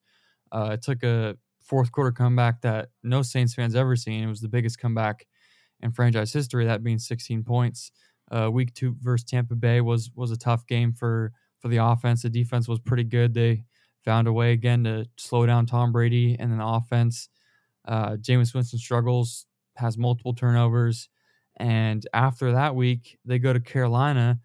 Uh, 0.53 0.71
it 0.73 0.83
took 0.83 1.03
a 1.03 1.37
fourth 1.61 1.93
quarter 1.93 2.13
comeback 2.13 2.61
that 2.63 2.89
no 3.03 3.23
Saints 3.23 3.55
fans 3.55 3.75
ever 3.75 3.97
seen. 3.97 4.25
It 4.25 4.29
was 4.29 4.41
the 4.41 4.49
biggest 4.49 4.79
comeback 4.79 5.27
in 5.81 5.93
franchise 5.93 6.33
history, 6.33 6.67
that 6.67 6.83
being 6.83 6.99
16 6.99 7.45
points. 7.45 7.93
Uh, 8.31 8.51
week 8.51 8.75
two 8.75 8.97
versus 9.01 9.25
Tampa 9.25 9.55
Bay 9.55 9.81
was 9.81 10.11
was 10.15 10.31
a 10.31 10.37
tough 10.37 10.67
game 10.67 10.93
for 10.93 11.33
for 11.59 11.69
the 11.69 11.79
offense. 11.79 12.23
The 12.23 12.31
defense 12.31 12.69
was 12.69 12.79
pretty 12.81 13.05
good. 13.05 13.35
They 13.35 13.65
found 14.05 14.29
a 14.29 14.33
way 14.33 14.53
again 14.53 14.85
to 14.85 15.07
slow 15.17 15.47
down 15.47 15.67
Tom 15.67 15.93
Brady, 15.93 16.37
and 16.39 16.51
then 16.51 16.59
the 16.59 16.67
offense. 16.67 17.29
Uh, 17.87 18.11
Jameis 18.17 18.55
Winston 18.55 18.79
struggles, 18.79 19.47
has 19.77 19.99
multiple 19.99 20.35
turnovers, 20.35 21.09
and 21.57 22.07
after 22.13 22.53
that 22.53 22.77
week, 22.77 23.19
they 23.25 23.39
go 23.39 23.53
to 23.53 23.61
Carolina, 23.61 24.39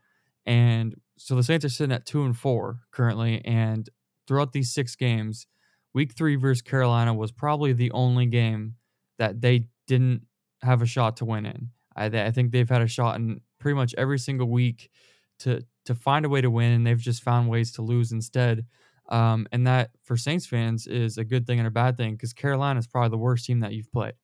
and 0.45 0.95
so 1.17 1.35
the 1.35 1.43
Saints 1.43 1.65
are 1.65 1.69
sitting 1.69 1.93
at 1.93 2.05
two 2.05 2.23
and 2.23 2.35
four 2.35 2.81
currently. 2.91 3.43
And 3.45 3.89
throughout 4.27 4.51
these 4.51 4.73
six 4.73 4.95
games, 4.95 5.47
Week 5.95 6.13
three 6.13 6.35
versus 6.35 6.61
Carolina 6.61 7.13
was 7.13 7.31
probably 7.31 7.71
the 7.71 7.89
only 7.91 8.25
game 8.25 8.75
that 9.17 9.39
they 9.39 9.69
didn't 9.87 10.23
have 10.61 10.81
a 10.81 10.85
shot 10.85 11.17
to 11.17 11.25
win 11.25 11.45
in. 11.45 11.69
I, 11.95 12.07
I 12.07 12.31
think 12.31 12.51
they've 12.51 12.69
had 12.69 12.81
a 12.81 12.87
shot 12.87 13.15
in 13.15 13.39
pretty 13.59 13.77
much 13.77 13.95
every 13.97 14.19
single 14.19 14.49
week 14.49 14.91
to 15.39 15.63
to 15.85 15.95
find 15.95 16.25
a 16.25 16.29
way 16.29 16.41
to 16.41 16.51
win, 16.51 16.73
and 16.73 16.85
they've 16.85 16.99
just 16.99 17.23
found 17.23 17.49
ways 17.49 17.71
to 17.73 17.81
lose 17.81 18.11
instead. 18.11 18.65
Um, 19.07 19.47
and 19.53 19.65
that 19.67 19.91
for 20.03 20.17
Saints 20.17 20.45
fans 20.45 20.85
is 20.85 21.17
a 21.17 21.23
good 21.23 21.47
thing 21.47 21.59
and 21.59 21.67
a 21.67 21.71
bad 21.71 21.95
thing 21.95 22.15
because 22.15 22.33
Carolina 22.33 22.79
is 22.79 22.87
probably 22.87 23.11
the 23.11 23.17
worst 23.17 23.45
team 23.45 23.61
that 23.61 23.71
you've 23.71 23.91
played, 23.91 24.15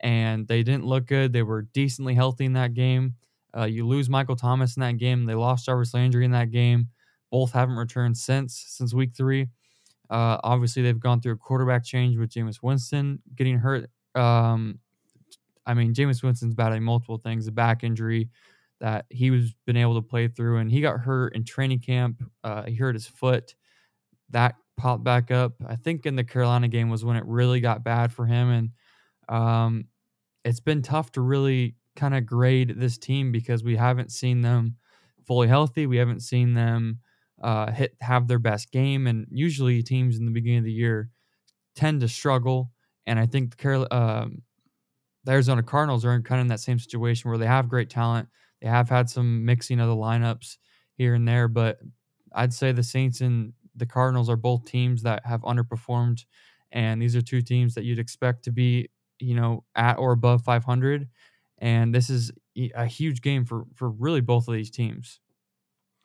and 0.00 0.48
they 0.48 0.64
didn't 0.64 0.86
look 0.86 1.06
good. 1.06 1.32
They 1.32 1.44
were 1.44 1.62
decently 1.62 2.14
healthy 2.14 2.46
in 2.46 2.54
that 2.54 2.74
game. 2.74 3.14
Uh, 3.56 3.64
you 3.64 3.86
lose 3.86 4.10
Michael 4.10 4.34
Thomas 4.34 4.76
in 4.76 4.80
that 4.80 4.96
game. 4.96 5.26
They 5.26 5.34
lost 5.34 5.66
Jarvis 5.66 5.94
Landry 5.94 6.24
in 6.24 6.32
that 6.32 6.50
game. 6.50 6.88
Both 7.30 7.52
haven't 7.52 7.76
returned 7.76 8.16
since 8.16 8.64
since 8.66 8.92
week 8.92 9.12
three. 9.16 9.46
Uh, 10.12 10.38
obviously, 10.44 10.82
they've 10.82 11.00
gone 11.00 11.20
through 11.20 11.32
a 11.32 11.38
quarterback 11.38 11.84
change 11.84 12.18
with 12.18 12.30
Jameis 12.30 12.62
Winston 12.62 13.20
getting 13.34 13.58
hurt. 13.58 13.90
Um, 14.14 14.78
I 15.66 15.74
mean, 15.74 15.94
Jameis 15.94 16.22
Winston's 16.22 16.54
battling 16.54 16.82
multiple 16.82 17.18
things, 17.18 17.46
a 17.46 17.52
back 17.52 17.84
injury 17.84 18.30
that 18.80 19.06
he 19.10 19.30
was 19.30 19.54
been 19.66 19.76
able 19.76 19.94
to 19.94 20.02
play 20.02 20.28
through, 20.28 20.58
and 20.58 20.70
he 20.70 20.80
got 20.80 21.00
hurt 21.00 21.34
in 21.34 21.44
training 21.44 21.80
camp. 21.80 22.22
Uh, 22.44 22.64
he 22.64 22.74
hurt 22.74 22.94
his 22.94 23.06
foot. 23.06 23.54
That 24.30 24.56
popped 24.76 25.04
back 25.04 25.30
up. 25.30 25.54
I 25.66 25.76
think 25.76 26.06
in 26.06 26.16
the 26.16 26.24
Carolina 26.24 26.68
game 26.68 26.90
was 26.90 27.04
when 27.04 27.16
it 27.16 27.24
really 27.26 27.60
got 27.60 27.84
bad 27.84 28.12
for 28.12 28.26
him, 28.26 28.50
and 28.50 28.70
um, 29.28 29.84
it's 30.44 30.60
been 30.60 30.82
tough 30.82 31.12
to 31.12 31.20
really 31.20 31.76
kind 31.96 32.14
of 32.14 32.26
grade 32.26 32.74
this 32.76 32.98
team 32.98 33.32
because 33.32 33.64
we 33.64 33.76
haven't 33.76 34.12
seen 34.12 34.40
them 34.42 34.76
fully 35.26 35.48
healthy. 35.48 35.86
We 35.86 35.98
haven't 35.98 36.20
seen 36.20 36.54
them 36.54 37.00
uh, 37.42 37.70
hit 37.72 37.96
have 38.00 38.28
their 38.28 38.38
best 38.38 38.70
game, 38.72 39.06
and 39.06 39.26
usually 39.30 39.82
teams 39.82 40.18
in 40.18 40.26
the 40.26 40.32
beginning 40.32 40.58
of 40.58 40.64
the 40.64 40.72
year 40.72 41.10
tend 41.76 42.00
to 42.02 42.08
struggle. 42.08 42.72
And 43.06 43.18
I 43.18 43.26
think 43.26 43.52
the, 43.52 43.56
Carol, 43.56 43.88
um, 43.90 44.42
the 45.24 45.32
Arizona 45.32 45.62
Cardinals 45.62 46.04
are 46.04 46.14
in 46.14 46.22
kind 46.22 46.40
of 46.40 46.44
in 46.44 46.48
that 46.48 46.60
same 46.60 46.78
situation 46.78 47.30
where 47.30 47.38
they 47.38 47.46
have 47.46 47.68
great 47.68 47.90
talent. 47.90 48.28
They 48.60 48.68
have 48.68 48.88
had 48.88 49.08
some 49.10 49.44
mixing 49.44 49.80
of 49.80 49.88
the 49.88 49.96
lineups 49.96 50.56
here 50.96 51.14
and 51.14 51.26
there, 51.26 51.48
but 51.48 51.78
I'd 52.32 52.52
say 52.52 52.72
the 52.72 52.82
Saints 52.82 53.20
and 53.20 53.52
the 53.76 53.86
Cardinals 53.86 54.28
are 54.30 54.36
both 54.36 54.64
teams 54.64 55.02
that 55.02 55.24
have 55.26 55.42
underperformed, 55.42 56.24
and 56.72 57.00
these 57.00 57.16
are 57.16 57.22
two 57.22 57.42
teams 57.42 57.74
that 57.74 57.84
you'd 57.84 57.98
expect 57.98 58.44
to 58.44 58.52
be, 58.52 58.90
you 59.18 59.34
know, 59.34 59.64
at 59.74 59.98
or 59.98 60.12
above 60.12 60.42
500. 60.42 61.08
And 61.58 61.94
this 61.94 62.10
is 62.10 62.32
a 62.74 62.86
huge 62.86 63.22
game 63.22 63.44
for 63.44 63.64
for 63.74 63.90
really 63.90 64.20
both 64.20 64.48
of 64.48 64.54
these 64.54 64.70
teams. 64.70 65.20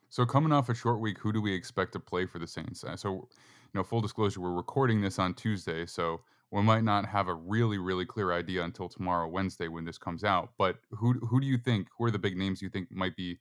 So 0.09 0.25
coming 0.25 0.51
off 0.51 0.69
a 0.69 0.73
short 0.73 0.99
week, 0.99 1.17
who 1.19 1.34
do 1.34 1.41
we 1.41 1.53
expect 1.53 1.93
to 1.93 1.99
play 1.99 2.25
for 2.25 2.39
the 2.39 2.47
Saints? 2.47 2.84
Uh, 2.84 2.95
so, 2.95 3.11
you 3.11 3.73
know, 3.73 3.84
full 3.84 4.01
disclosure, 4.01 4.39
we're 4.39 4.51
recording 4.51 5.01
this 5.01 5.19
on 5.19 5.34
Tuesday, 5.34 5.85
so 5.85 6.21
we 6.51 6.61
might 6.61 6.84
not 6.84 7.05
have 7.05 7.27
a 7.27 7.34
really, 7.34 7.77
really 7.77 8.05
clear 8.05 8.31
idea 8.31 8.63
until 8.63 8.88
tomorrow, 8.88 9.27
Wednesday, 9.27 9.67
when 9.67 9.85
this 9.85 9.97
comes 9.97 10.23
out. 10.23 10.51
But 10.57 10.77
who 10.91 11.13
who 11.13 11.41
do 11.41 11.47
you 11.47 11.57
think? 11.57 11.88
Who 11.97 12.05
are 12.05 12.11
the 12.11 12.19
big 12.19 12.38
names 12.38 12.61
you 12.61 12.69
think 12.69 12.89
might 12.91 13.15
be 13.15 13.39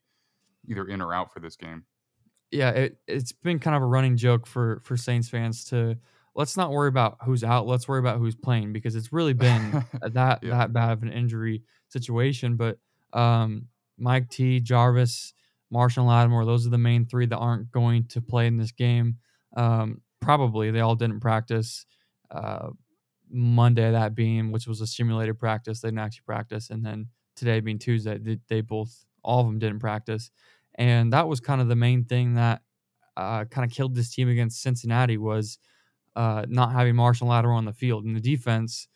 either 0.68 0.86
in 0.86 1.01
or 1.01 1.14
out 1.14 1.32
for 1.32 1.40
this 1.40 1.56
game? 1.56 1.84
Yeah, 2.51 2.70
it, 2.70 2.98
it's 3.06 3.32
been 3.32 3.59
kind 3.59 3.76
of 3.76 3.82
a 3.82 3.86
running 3.86 4.16
joke 4.16 4.47
for 4.47 4.80
for 4.84 4.97
Saints 4.97 5.28
fans 5.28 5.64
to 5.66 5.97
let's 6.34 6.56
not 6.56 6.70
worry 6.70 6.88
about 6.88 7.18
who's 7.24 7.44
out. 7.44 7.66
Let's 7.66 7.86
worry 7.86 8.01
about 8.01 8.18
who's 8.18 8.34
playing 8.34 8.72
because 8.72 8.97
it's 8.97 9.12
really 9.12 9.34
been 9.34 9.84
that 10.12 10.43
yeah. 10.43 10.51
that 10.51 10.72
bad 10.72 10.93
of 10.93 11.02
an 11.02 11.12
injury 11.12 11.62
situation. 11.88 12.56
But 12.56 12.78
um, 13.12 13.68
Mike 13.98 14.30
T, 14.30 14.60
Jarvis, 14.60 15.32
Marshon 15.72 16.06
Lattimore, 16.06 16.44
those 16.44 16.66
are 16.66 16.70
the 16.70 16.78
main 16.78 17.06
three 17.06 17.26
that 17.26 17.36
aren't 17.36 17.70
going 17.72 18.05
to 18.09 18.20
play 18.20 18.47
in 18.47 18.56
this 18.56 18.72
game. 18.72 19.16
Um, 19.56 20.01
probably 20.20 20.70
they 20.70 20.80
all 20.80 20.94
didn't 20.94 21.20
practice. 21.20 21.86
Uh, 22.30 22.70
Monday, 23.28 23.90
that 23.90 24.14
being 24.14 24.52
which 24.52 24.66
was 24.66 24.80
a 24.80 24.86
simulated 24.86 25.38
practice, 25.38 25.80
they 25.80 25.88
didn't 25.88 26.01
actually 26.01 26.22
practice, 26.26 26.70
and 26.70 26.84
then 26.84 27.09
today 27.34 27.60
being 27.60 27.78
Tuesday, 27.78 28.18
they, 28.18 28.38
they 28.48 28.60
both 28.60 29.05
all 29.22 29.40
of 29.40 29.47
them 29.47 29.59
didn't 29.59 29.80
practice, 29.80 30.30
and 30.76 31.12
that 31.12 31.26
was 31.26 31.40
kind 31.40 31.60
of 31.60 31.68
the 31.68 31.76
main 31.76 32.05
thing 32.05 32.34
that 32.34 32.62
uh, 33.16 33.44
kind 33.47 33.68
of 33.68 33.74
killed 33.74 33.94
this 33.94 34.14
team 34.14 34.28
against 34.28 34.62
Cincinnati 34.62 35.18
was 35.18 35.59
uh, 36.14 36.47
not 36.48 36.72
having 36.72 36.94
Marshon 36.94 37.26
Lattimore 37.26 37.56
on 37.56 37.64
the 37.64 37.72
field, 37.72 38.05
and 38.05 38.14
the 38.14 38.20
defense 38.20 38.86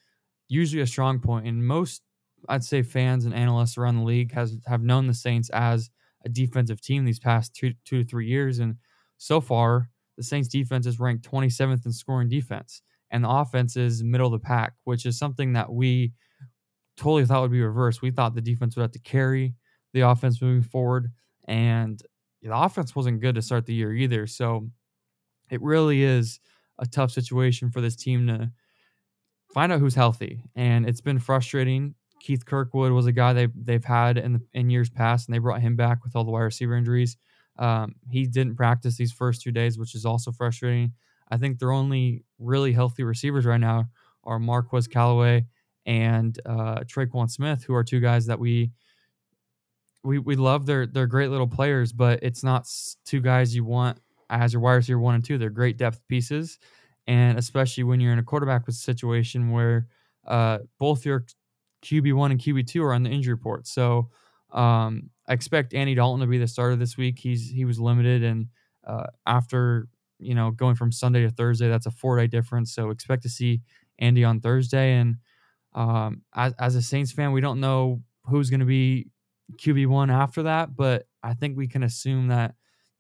usually 0.49 0.83
a 0.83 0.87
strong 0.87 1.19
point, 1.19 1.47
and 1.47 1.67
most 1.67 2.03
I'd 2.49 2.65
say 2.65 2.83
fans 2.83 3.25
and 3.25 3.35
analysts 3.35 3.77
around 3.77 3.97
the 3.97 4.05
league 4.05 4.33
has 4.33 4.57
have 4.67 4.83
known 4.83 5.09
the 5.09 5.15
Saints 5.15 5.51
as 5.51 5.91
a 6.25 6.29
defensive 6.29 6.81
team 6.81 7.05
these 7.05 7.19
past 7.19 7.55
two 7.55 7.73
two 7.85 8.03
to 8.03 8.09
three 8.09 8.27
years, 8.27 8.59
and 8.59 8.77
so 9.19 9.41
far 9.41 9.91
the 10.17 10.23
Saints 10.23 10.49
defense 10.49 10.87
is 10.87 11.01
ranked 11.01 11.25
27th 11.25 11.87
in 11.87 11.93
scoring 11.93 12.29
defense, 12.29 12.83
and 13.11 13.25
the 13.25 13.31
offense 13.31 13.77
is 13.77 14.03
middle 14.03 14.27
of 14.27 14.33
the 14.33 14.39
pack, 14.39 14.75
which 14.85 15.07
is 15.07 15.19
something 15.19 15.55
that 15.55 15.73
we 15.73 16.13
totally 16.97 17.25
thought 17.25 17.43
would 17.43 17.51
be 17.51 17.63
reversed. 17.63 18.03
We 18.03 18.11
thought 18.11 18.35
the 18.35 18.41
defense 18.41 18.77
would 18.77 18.83
have 18.83 18.93
to 18.93 18.99
carry 19.01 19.55
the 19.93 20.03
offense 20.03 20.41
moving 20.41 20.63
forward, 20.63 21.11
and 21.47 22.01
the 22.43 22.55
offense 22.55 22.95
wasn't 22.95 23.21
good 23.21 23.35
to 23.35 23.43
start 23.43 23.67
the 23.67 23.75
year 23.75 23.93
either. 23.93 24.27
So 24.27 24.69
it 25.51 25.61
really 25.63 26.03
is 26.03 26.41
a 26.79 26.87
tough 26.87 27.11
situation 27.11 27.71
for 27.71 27.81
this 27.81 27.97
team 27.97 28.27
to 28.29 28.51
find 29.53 29.73
out 29.73 29.81
who's 29.81 29.95
healthy, 29.95 30.45
and 30.55 30.87
it's 30.89 31.01
been 31.01 31.19
frustrating 31.19 31.95
Keith 32.21 32.45
Kirkwood 32.45 32.93
was 32.93 33.07
a 33.07 33.13
guy 33.13 33.33
they 33.33 33.49
they've 33.55 33.85
had 33.85 34.19
in 34.19 34.43
in 34.53 34.71
years 34.71 34.91
past, 34.91 35.27
and 35.27 35.35
they 35.35 35.39
brought 35.39 35.61
him 35.61 35.77
back 35.77 36.05
with 36.05 36.15
all 36.15 36.25
the 36.25 36.31
wide 36.31 36.43
receiver 36.43 36.77
injuries. 36.77 37.17
Um, 37.59 37.95
he 38.09 38.27
didn't 38.27 38.57
practice 38.57 38.97
these 38.97 39.13
first 39.13 39.43
two 39.43 39.53
days, 39.53 39.79
which 39.79 39.95
is 39.95 40.07
also 40.07 40.31
frustrating. 40.33 40.93
I 41.31 41.37
think 41.37 41.59
their 41.59 41.73
only 41.73 42.25
really 42.39 42.73
healthy 42.73 43.03
receivers 43.03 43.47
right 43.47 43.61
now 43.61 43.89
are 44.25 44.39
Marquez 44.39 44.87
Callaway 44.87 45.47
and 45.87 46.39
uh, 46.47 46.81
Tre'Quan 46.81 47.31
Smith, 47.31 47.65
who 47.65 47.75
are 47.75 47.85
two 47.85 48.01
guys 48.01 48.27
that 48.27 48.39
we 48.39 48.71
we 50.03 50.19
we 50.19 50.37
love. 50.37 50.67
They're 50.67 50.87
they're 50.87 51.07
great 51.07 51.31
little 51.31 51.49
players, 51.49 51.93
but 51.93 52.21
it's 52.23 52.43
not 52.43 52.69
two 53.05 53.21
guys 53.21 53.55
you 53.55 53.65
want 53.65 53.99
as 54.29 54.53
your 54.53 54.61
wide 54.61 54.75
receiver 54.75 54.99
one 55.01 55.15
and 55.15 55.25
two. 55.25 55.39
They're 55.39 55.51
great 55.51 55.77
depth 55.77 56.07
pieces, 56.09 56.59
and 57.07 57.39
especially 57.39 57.85
when 57.85 58.01
you're 58.01 58.13
in 58.13 58.19
a 58.19 58.25
quarterback 58.25 58.71
situation 58.71 59.51
where 59.51 59.89
uh, 60.27 60.59
both 60.79 61.05
your 61.05 61.25
QB1 61.83 62.31
and 62.33 62.41
QB2 62.41 62.83
are 62.83 62.93
on 62.93 63.03
the 63.03 63.11
injury 63.11 63.35
report. 63.35 63.67
So 63.67 64.11
um, 64.53 65.11
I 65.29 65.33
expect 65.33 65.75
Andy 65.75 65.95
Dalton 65.95 66.21
to 66.21 66.27
be 66.27 66.39
the 66.39 66.49
starter 66.49 66.77
this 66.77 66.97
week. 66.97 67.19
He's 67.19 67.49
he 67.49 67.65
was 67.65 67.79
limited, 67.79 68.23
and 68.23 68.49
uh, 68.87 69.07
after 69.27 69.89
you 70.19 70.35
know 70.35 70.51
going 70.51 70.75
from 70.75 70.93
Sunday 70.93 71.23
to 71.23 71.31
Thursday, 71.31 71.69
that's 71.69 71.87
a 71.87 71.91
four 71.91 72.19
day 72.19 72.27
difference. 72.27 72.75
So 72.75 72.91
expect 72.91 73.23
to 73.23 73.29
see 73.29 73.63
Andy 73.99 74.25
on 74.25 74.41
Thursday. 74.41 74.95
And 74.95 75.17
um, 75.75 76.23
as 76.35 76.53
as 76.59 76.75
a 76.75 76.83
Saints 76.83 77.13
fan, 77.13 77.33
we 77.33 77.41
don't 77.41 77.61
know 77.61 78.03
who's 78.25 78.51
going 78.51 78.61
to 78.61 78.67
be 78.67 79.09
QB 79.57 79.87
one 79.87 80.11
after 80.11 80.45
that, 80.45 80.77
but 80.77 81.07
I 81.23 81.35
think 81.35 81.57
we 81.57 81.69
can 81.69 81.83
assume 81.83 82.29
that 82.29 82.55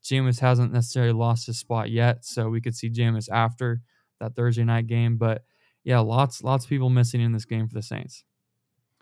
Jameis 0.05 0.40
hasn't 0.40 0.73
necessarily 0.73 1.12
lost 1.12 1.47
his 1.47 1.59
spot 1.59 1.90
yet. 1.90 2.24
So 2.24 2.48
we 2.48 2.61
could 2.61 2.74
see 2.74 2.90
Jameis 2.90 3.28
after 3.31 3.81
that 4.19 4.35
Thursday 4.35 4.65
night 4.65 4.86
game. 4.86 5.16
But 5.16 5.44
yeah, 5.85 6.01
lots 6.01 6.43
lots 6.43 6.65
of 6.65 6.69
people 6.69 6.90
missing 6.90 7.20
in 7.20 7.32
this 7.32 7.44
game 7.44 7.66
for 7.69 7.74
the 7.74 7.82
Saints. 7.82 8.24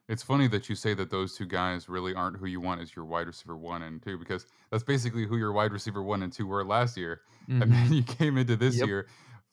It's 0.08 0.22
funny 0.22 0.48
that 0.48 0.68
you 0.68 0.74
say 0.74 0.94
that 0.94 1.10
those 1.10 1.36
two 1.36 1.44
guys 1.46 1.88
really 1.88 2.14
aren't 2.14 2.38
who 2.38 2.46
you 2.46 2.60
want 2.60 2.80
as 2.80 2.96
your 2.96 3.04
wide 3.04 3.26
receiver 3.26 3.56
one 3.56 3.82
and 3.82 4.02
two, 4.02 4.18
because 4.18 4.46
that's 4.70 4.82
basically 4.84 5.26
who 5.26 5.36
your 5.36 5.52
wide 5.52 5.72
receiver 5.72 6.02
one 6.02 6.22
and 6.22 6.32
two 6.32 6.46
were 6.46 6.64
last 6.64 6.96
year. 6.96 7.20
Mm-hmm. 7.48 7.62
And 7.62 7.72
then 7.72 7.84
mm-hmm. 7.84 7.92
you 7.94 8.02
came 8.02 8.38
into 8.38 8.56
this 8.56 8.76
yep. 8.76 8.86
year 8.86 9.06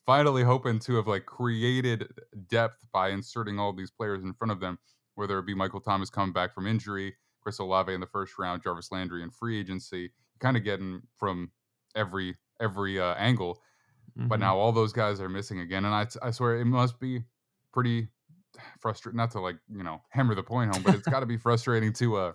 finally 0.06 0.44
hoping 0.44 0.78
to 0.78 0.94
have 0.94 1.08
like 1.08 1.26
created 1.26 2.06
depth 2.48 2.86
by 2.92 3.10
inserting 3.10 3.58
all 3.58 3.72
these 3.72 3.90
players 3.90 4.22
in 4.22 4.32
front 4.32 4.52
of 4.52 4.60
them, 4.60 4.78
whether 5.16 5.38
it 5.38 5.46
be 5.46 5.54
Michael 5.54 5.80
Thomas 5.80 6.08
coming 6.08 6.32
back 6.32 6.54
from 6.54 6.66
injury, 6.66 7.14
Chris 7.42 7.58
Olave 7.58 7.92
in 7.92 8.00
the 8.00 8.06
first 8.06 8.38
round, 8.38 8.62
Jarvis 8.62 8.92
Landry 8.92 9.22
in 9.22 9.30
free 9.30 9.58
agency, 9.58 10.12
kind 10.38 10.56
of 10.56 10.64
getting 10.64 11.02
from 11.18 11.50
every 11.96 12.36
every 12.60 12.98
uh, 13.00 13.14
angle. 13.14 13.60
Mm-hmm. 14.16 14.28
But 14.28 14.40
now 14.40 14.56
all 14.56 14.72
those 14.72 14.92
guys 14.92 15.20
are 15.20 15.28
missing 15.28 15.60
again, 15.60 15.84
and 15.84 15.94
I, 15.94 16.06
I 16.22 16.30
swear 16.30 16.58
it 16.58 16.64
must 16.64 16.98
be 17.00 17.22
pretty 17.72 18.08
frustrating. 18.80 19.16
Not 19.16 19.30
to 19.32 19.40
like 19.40 19.56
you 19.74 19.82
know 19.82 20.00
hammer 20.10 20.34
the 20.34 20.42
point 20.42 20.74
home, 20.74 20.82
but 20.82 20.94
it's 20.94 21.08
got 21.10 21.20
to 21.20 21.26
be 21.26 21.36
frustrating 21.36 21.92
to 21.94 22.16
uh 22.16 22.32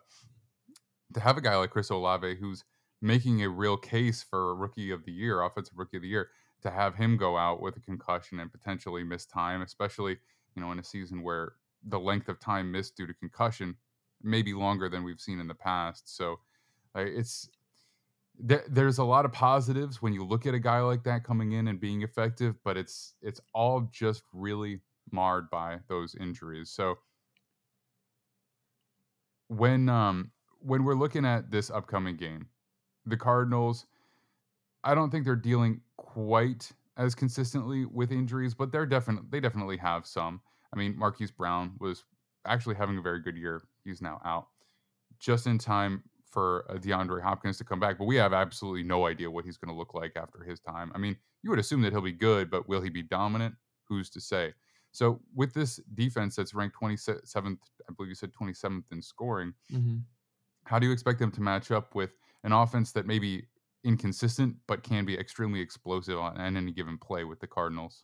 to 1.14 1.20
have 1.20 1.38
a 1.38 1.42
guy 1.42 1.56
like 1.56 1.72
Chris 1.72 1.90
Olave 1.90 2.36
who's 2.36 2.64
making 3.02 3.44
a 3.44 3.50
real 3.50 3.78
case 3.78 4.24
for 4.24 4.56
rookie 4.56 4.92
of 4.92 5.04
the 5.06 5.12
year, 5.12 5.42
offensive 5.42 5.74
rookie 5.78 5.98
of 5.98 6.04
the 6.04 6.10
year, 6.10 6.30
to 6.62 6.70
have 6.70 6.96
him 6.96 7.18
go 7.18 7.38
out 7.38 7.62
with 7.62 7.76
a 7.78 7.82
concussion 7.82 8.40
and 8.40 8.52
potentially 8.52 9.04
miss 9.04 9.26
time, 9.26 9.62
especially 9.62 10.18
you 10.56 10.62
know 10.62 10.72
in 10.72 10.80
a 10.80 10.84
season 10.84 11.24
where 11.24 11.54
the 11.84 12.00
length 12.00 12.30
of 12.30 12.40
time 12.40 12.72
missed 12.72 12.96
due 12.96 13.08
to 13.08 13.14
concussion 13.14 13.76
may 14.24 14.42
be 14.42 14.54
longer 14.54 14.88
than 14.88 15.04
we've 15.04 15.20
seen 15.20 15.40
in 15.40 15.48
the 15.48 15.56
past. 15.56 16.16
So 16.16 16.40
uh, 16.96 17.02
it's 17.02 17.50
there, 18.38 18.64
there's 18.70 18.98
a 18.98 19.04
lot 19.04 19.26
of 19.26 19.32
positives 19.32 20.02
when 20.02 20.14
you 20.14 20.24
look 20.24 20.46
at 20.46 20.54
a 20.54 20.60
guy 20.60 20.80
like 20.82 21.04
that 21.04 21.24
coming 21.24 21.54
in 21.54 21.68
and 21.68 21.80
being 21.80 22.02
effective, 22.02 22.56
but 22.64 22.78
it's 22.78 23.14
it's 23.22 23.42
all 23.54 23.90
just 23.92 24.24
really 24.34 24.80
marred 25.12 25.50
by 25.50 25.80
those 25.88 26.16
injuries. 26.16 26.70
So 26.70 27.00
when 29.48 29.90
um 29.90 30.32
when 30.60 30.84
we're 30.84 30.96
looking 30.96 31.26
at 31.26 31.52
this 31.52 31.70
upcoming 31.70 32.16
game, 32.16 32.48
the 33.06 33.18
Cardinals, 33.18 33.86
I 34.84 34.96
don't 34.96 35.10
think 35.10 35.26
they're 35.26 35.36
dealing 35.36 35.82
quite 35.98 36.72
as 36.98 37.16
consistently 37.16 37.86
with 37.86 38.12
injuries, 38.12 38.54
but 38.54 38.72
they're 38.72 38.86
definitely 38.86 39.28
they 39.30 39.40
definitely 39.40 39.78
have 39.78 40.06
some. 40.06 40.42
I 40.74 40.78
mean, 40.78 40.98
Marquise 40.98 41.32
Brown 41.32 41.76
was 41.80 42.06
actually 42.46 42.76
having 42.76 42.98
a 42.98 43.02
very 43.02 43.20
good 43.22 43.38
year. 43.38 43.62
He's 43.84 44.02
now 44.02 44.22
out 44.26 44.48
just 45.20 45.48
in 45.48 45.58
time 45.58 46.04
for 46.26 46.66
uh, 46.70 46.76
DeAndre 46.76 47.22
Hopkins 47.22 47.58
to 47.58 47.66
come 47.66 47.80
back, 47.80 47.98
but 47.98 48.06
we 48.06 48.16
have 48.16 48.34
absolutely 48.34 48.84
no 48.84 49.06
idea 49.06 49.30
what 49.30 49.46
he's 49.46 49.58
going 49.58 49.74
to 49.74 49.78
look 49.78 49.94
like 49.94 50.14
after 50.16 50.44
his 50.44 50.60
time. 50.60 50.92
I 50.96 50.98
mean, 50.98 51.18
you 51.44 51.50
would 51.50 51.60
assume 51.60 51.82
that 51.82 51.92
he'll 51.92 52.02
be 52.02 52.14
good, 52.14 52.50
but 52.50 52.68
will 52.70 52.82
he 52.82 52.90
be 52.90 53.04
dominant? 53.04 53.56
Who's 53.90 54.10
to 54.12 54.22
say? 54.22 54.54
So 54.92 55.22
with 55.34 55.54
this 55.54 55.80
defense 55.94 56.36
that's 56.36 56.54
ranked 56.54 56.76
27th, 56.82 57.58
I 57.90 57.94
believe 57.96 58.10
you 58.10 58.16
said 58.16 58.32
27th 58.34 58.92
in 58.92 59.02
scoring, 59.02 59.54
mm-hmm. 59.72 59.98
how 60.66 60.80
do 60.80 60.88
you 60.88 60.94
expect 60.94 61.20
them 61.20 61.32
to 61.32 61.42
match 61.42 61.72
up 61.72 61.96
with 61.96 62.12
an 62.44 62.52
offense 62.52 62.92
that 62.94 63.06
may 63.06 63.20
be 63.20 63.46
inconsistent 63.84 64.56
but 64.68 64.84
can 64.84 65.06
be 65.06 65.18
extremely 65.18 65.60
explosive 65.60 66.20
on, 66.20 66.40
any 66.40 66.72
given 66.72 66.98
play 66.98 67.24
with 67.24 67.40
the 67.40 67.48
Cardinals? 67.48 68.04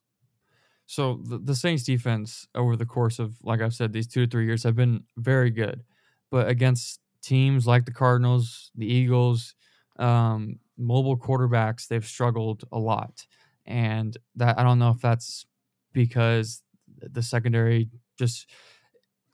So 0.85 1.19
the, 1.23 1.37
the 1.37 1.55
Saints 1.55 1.83
defense 1.83 2.47
over 2.55 2.77
the 2.77 2.85
course 2.85 3.19
of, 3.19 3.35
like 3.43 3.61
I've 3.61 3.73
said, 3.73 3.91
these 3.91 4.07
two 4.07 4.23
or 4.23 4.25
three 4.25 4.45
years 4.45 4.63
have 4.63 4.75
been 4.75 5.03
very 5.17 5.49
good, 5.49 5.83
but 6.31 6.47
against 6.47 7.01
teams 7.21 7.67
like 7.67 7.85
the 7.85 7.91
Cardinals, 7.91 8.71
the 8.75 8.85
Eagles, 8.85 9.53
um, 9.99 10.59
mobile 10.77 11.17
quarterbacks, 11.17 11.87
they've 11.87 12.05
struggled 12.05 12.63
a 12.71 12.79
lot, 12.79 13.25
and 13.65 14.15
that 14.35 14.57
I 14.57 14.63
don't 14.63 14.79
know 14.79 14.91
if 14.91 15.01
that's 15.01 15.45
because 15.91 16.61
the 17.01 17.23
secondary 17.23 17.89
just 18.17 18.49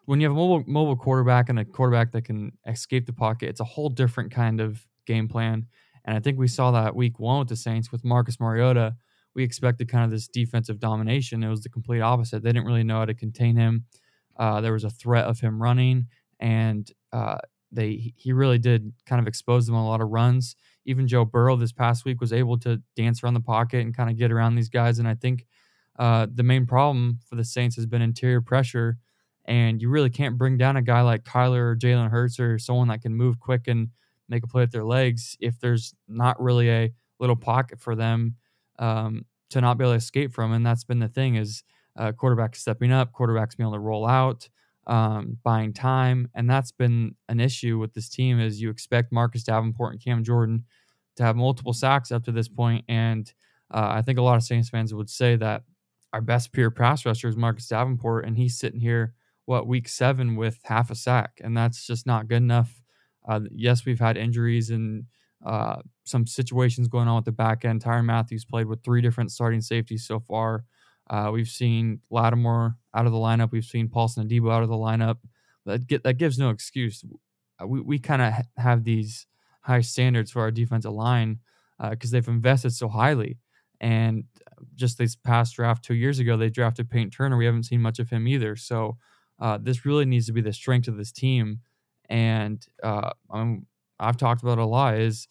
when 0.05 0.19
you 0.19 0.27
have 0.27 0.35
a 0.35 0.39
mobile 0.39 0.63
mobile 0.67 0.95
quarterback 0.95 1.49
and 1.49 1.59
a 1.59 1.65
quarterback 1.65 2.11
that 2.11 2.25
can 2.25 2.51
escape 2.67 3.05
the 3.05 3.13
pocket, 3.13 3.49
it's 3.49 3.61
a 3.61 3.65
whole 3.65 3.89
different 3.89 4.31
kind 4.31 4.59
of 4.59 4.85
game 5.05 5.27
plan. 5.27 5.67
And 6.05 6.17
I 6.17 6.19
think 6.19 6.37
we 6.37 6.47
saw 6.47 6.71
that 6.71 6.95
week 6.95 7.19
one 7.19 7.39
with 7.39 7.47
the 7.47 7.55
Saints 7.55 7.91
with 7.91 8.03
Marcus 8.03 8.39
Mariota. 8.39 8.95
We 9.35 9.43
expected 9.43 9.89
kind 9.89 10.03
of 10.03 10.11
this 10.11 10.27
defensive 10.27 10.79
domination. 10.79 11.43
It 11.43 11.49
was 11.49 11.61
the 11.61 11.69
complete 11.69 12.01
opposite. 12.01 12.43
They 12.43 12.51
didn't 12.51 12.67
really 12.67 12.83
know 12.83 12.99
how 12.99 13.05
to 13.05 13.13
contain 13.13 13.55
him. 13.55 13.85
Uh, 14.37 14.61
there 14.61 14.73
was 14.73 14.83
a 14.83 14.89
threat 14.89 15.25
of 15.25 15.39
him 15.39 15.61
running, 15.61 16.07
and 16.39 16.91
uh, 17.11 17.37
they 17.71 18.13
he 18.17 18.33
really 18.33 18.59
did 18.59 18.91
kind 19.05 19.21
of 19.21 19.27
expose 19.27 19.65
them 19.65 19.75
on 19.75 19.85
a 19.85 19.87
lot 19.87 20.01
of 20.01 20.09
runs. 20.09 20.55
Even 20.85 21.07
Joe 21.07 21.23
Burrow 21.23 21.55
this 21.55 21.71
past 21.71 22.03
week 22.03 22.19
was 22.19 22.33
able 22.33 22.57
to 22.59 22.81
dance 22.95 23.23
around 23.23 23.35
the 23.35 23.39
pocket 23.39 23.79
and 23.79 23.95
kind 23.95 24.09
of 24.09 24.17
get 24.17 24.31
around 24.31 24.55
these 24.55 24.69
guys. 24.69 24.99
And 24.99 25.07
I 25.07 25.15
think 25.15 25.45
uh, 25.99 26.27
the 26.33 26.43
main 26.43 26.65
problem 26.65 27.19
for 27.27 27.35
the 27.35 27.45
Saints 27.45 27.75
has 27.75 27.85
been 27.85 28.01
interior 28.01 28.41
pressure, 28.41 28.97
and 29.45 29.81
you 29.81 29.89
really 29.89 30.09
can't 30.09 30.37
bring 30.37 30.57
down 30.57 30.77
a 30.77 30.81
guy 30.81 31.01
like 31.01 31.23
Kyler 31.23 31.71
or 31.71 31.75
Jalen 31.75 32.09
Hurts 32.09 32.39
or 32.39 32.57
someone 32.57 32.87
that 32.87 33.01
can 33.01 33.13
move 33.13 33.39
quick 33.39 33.67
and 33.67 33.89
make 34.29 34.43
a 34.43 34.47
play 34.47 34.63
with 34.63 34.71
their 34.71 34.85
legs 34.85 35.37
if 35.39 35.59
there's 35.59 35.93
not 36.07 36.41
really 36.41 36.69
a 36.69 36.91
little 37.19 37.35
pocket 37.35 37.79
for 37.79 37.95
them 37.95 38.35
um, 38.79 39.25
to 39.49 39.61
not 39.61 39.77
be 39.77 39.83
able 39.83 39.93
to 39.93 39.97
escape 39.97 40.33
from. 40.33 40.53
And 40.53 40.65
that's 40.65 40.83
been 40.83 40.99
the 40.99 41.07
thing 41.07 41.35
is 41.35 41.63
uh, 41.97 42.11
quarterbacks 42.11 42.55
stepping 42.55 42.91
up, 42.91 43.11
quarterbacks 43.11 43.55
being 43.55 43.67
able 43.67 43.73
to 43.73 43.79
roll 43.79 44.07
out, 44.07 44.49
um, 44.87 45.37
buying 45.43 45.73
time, 45.73 46.29
and 46.33 46.49
that's 46.49 46.71
been 46.71 47.15
an 47.29 47.39
issue 47.39 47.77
with 47.77 47.93
this 47.93 48.09
team. 48.09 48.39
Is 48.39 48.61
you 48.61 48.69
expect 48.69 49.11
Marcus 49.11 49.43
Davenport 49.43 49.93
and 49.93 50.03
Cam 50.03 50.23
Jordan 50.23 50.65
to 51.15 51.23
have 51.23 51.35
multiple 51.35 51.73
sacks 51.73 52.11
up 52.11 52.23
to 52.25 52.31
this 52.31 52.47
point, 52.49 52.83
and 52.87 53.31
uh, 53.71 53.89
I 53.91 54.01
think 54.01 54.17
a 54.17 54.21
lot 54.21 54.35
of 54.35 54.43
Saints 54.43 54.69
fans 54.69 54.93
would 54.93 55.09
say 55.09 55.35
that 55.37 55.63
our 56.13 56.21
best 56.21 56.51
pure 56.51 56.71
pass 56.71 57.05
rusher 57.05 57.27
is 57.27 57.35
Marcus 57.35 57.67
Davenport, 57.67 58.25
and 58.25 58.37
he's 58.37 58.57
sitting 58.57 58.79
here 58.79 59.15
what 59.45 59.67
week 59.67 59.89
seven 59.89 60.35
with 60.35 60.59
half 60.63 60.89
a 60.91 60.95
sack, 60.95 61.41
and 61.43 61.57
that's 61.57 61.85
just 61.85 62.05
not 62.05 62.27
good 62.27 62.37
enough. 62.37 62.81
Uh, 63.27 63.41
yes, 63.51 63.85
we've 63.85 63.99
had 63.99 64.15
injuries 64.15 64.69
and 64.69 65.05
uh, 65.45 65.77
some 66.05 66.25
situations 66.27 66.87
going 66.87 67.07
on 67.07 67.15
with 67.15 67.25
the 67.25 67.31
back 67.31 67.65
end. 67.65 67.83
Tyrann 67.83 68.05
Mathieu 68.05 68.39
played 68.49 68.67
with 68.67 68.83
three 68.83 69.01
different 69.01 69.31
starting 69.31 69.59
safeties 69.61 70.05
so 70.05 70.19
far. 70.19 70.63
Uh, 71.09 71.29
we've 71.33 71.49
seen 71.49 71.99
Lattimore 72.09 72.77
out 72.93 73.05
of 73.05 73.11
the 73.11 73.17
lineup. 73.17 73.51
We've 73.51 73.65
seen 73.65 73.89
Paulson 73.89 74.27
Adebo 74.27 74.53
out 74.53 74.63
of 74.63 74.69
the 74.69 74.75
lineup. 74.75 75.17
That 75.65 75.87
get, 75.87 76.03
that 76.03 76.13
gives 76.13 76.37
no 76.37 76.49
excuse. 76.49 77.03
Uh, 77.61 77.67
we 77.67 77.81
we 77.81 77.99
kind 77.99 78.21
of 78.21 78.33
have 78.57 78.83
these 78.83 79.25
high 79.61 79.81
standards 79.81 80.31
for 80.31 80.41
our 80.41 80.51
defensive 80.51 80.91
line 80.91 81.39
because 81.89 82.13
uh, 82.13 82.17
they've 82.17 82.27
invested 82.27 82.71
so 82.71 82.87
highly. 82.87 83.37
And 83.83 84.23
just 84.75 84.97
this 84.97 85.15
past 85.15 85.57
draft 85.57 85.83
two 85.83 85.93
years 85.93 86.19
ago, 86.19 86.37
they 86.37 86.49
drafted 86.49 86.89
Payton 86.89 87.11
Turner. 87.11 87.35
We 87.35 87.45
haven't 87.45 87.63
seen 87.63 87.81
much 87.81 87.99
of 87.99 88.09
him 88.09 88.27
either. 88.29 88.55
So 88.55 88.97
uh, 89.39 89.59
this 89.61 89.85
really 89.85 90.05
needs 90.05 90.25
to 90.27 90.33
be 90.33 90.39
the 90.39 90.53
strength 90.53 90.87
of 90.87 90.95
this 90.95 91.11
team. 91.11 91.59
And 92.09 92.65
uh, 92.81 93.11
I've 93.99 94.17
talked 94.17 94.41
about 94.41 94.57
it 94.57 94.61
a 94.61 94.65
lot. 94.65 94.95
Is 94.95 95.27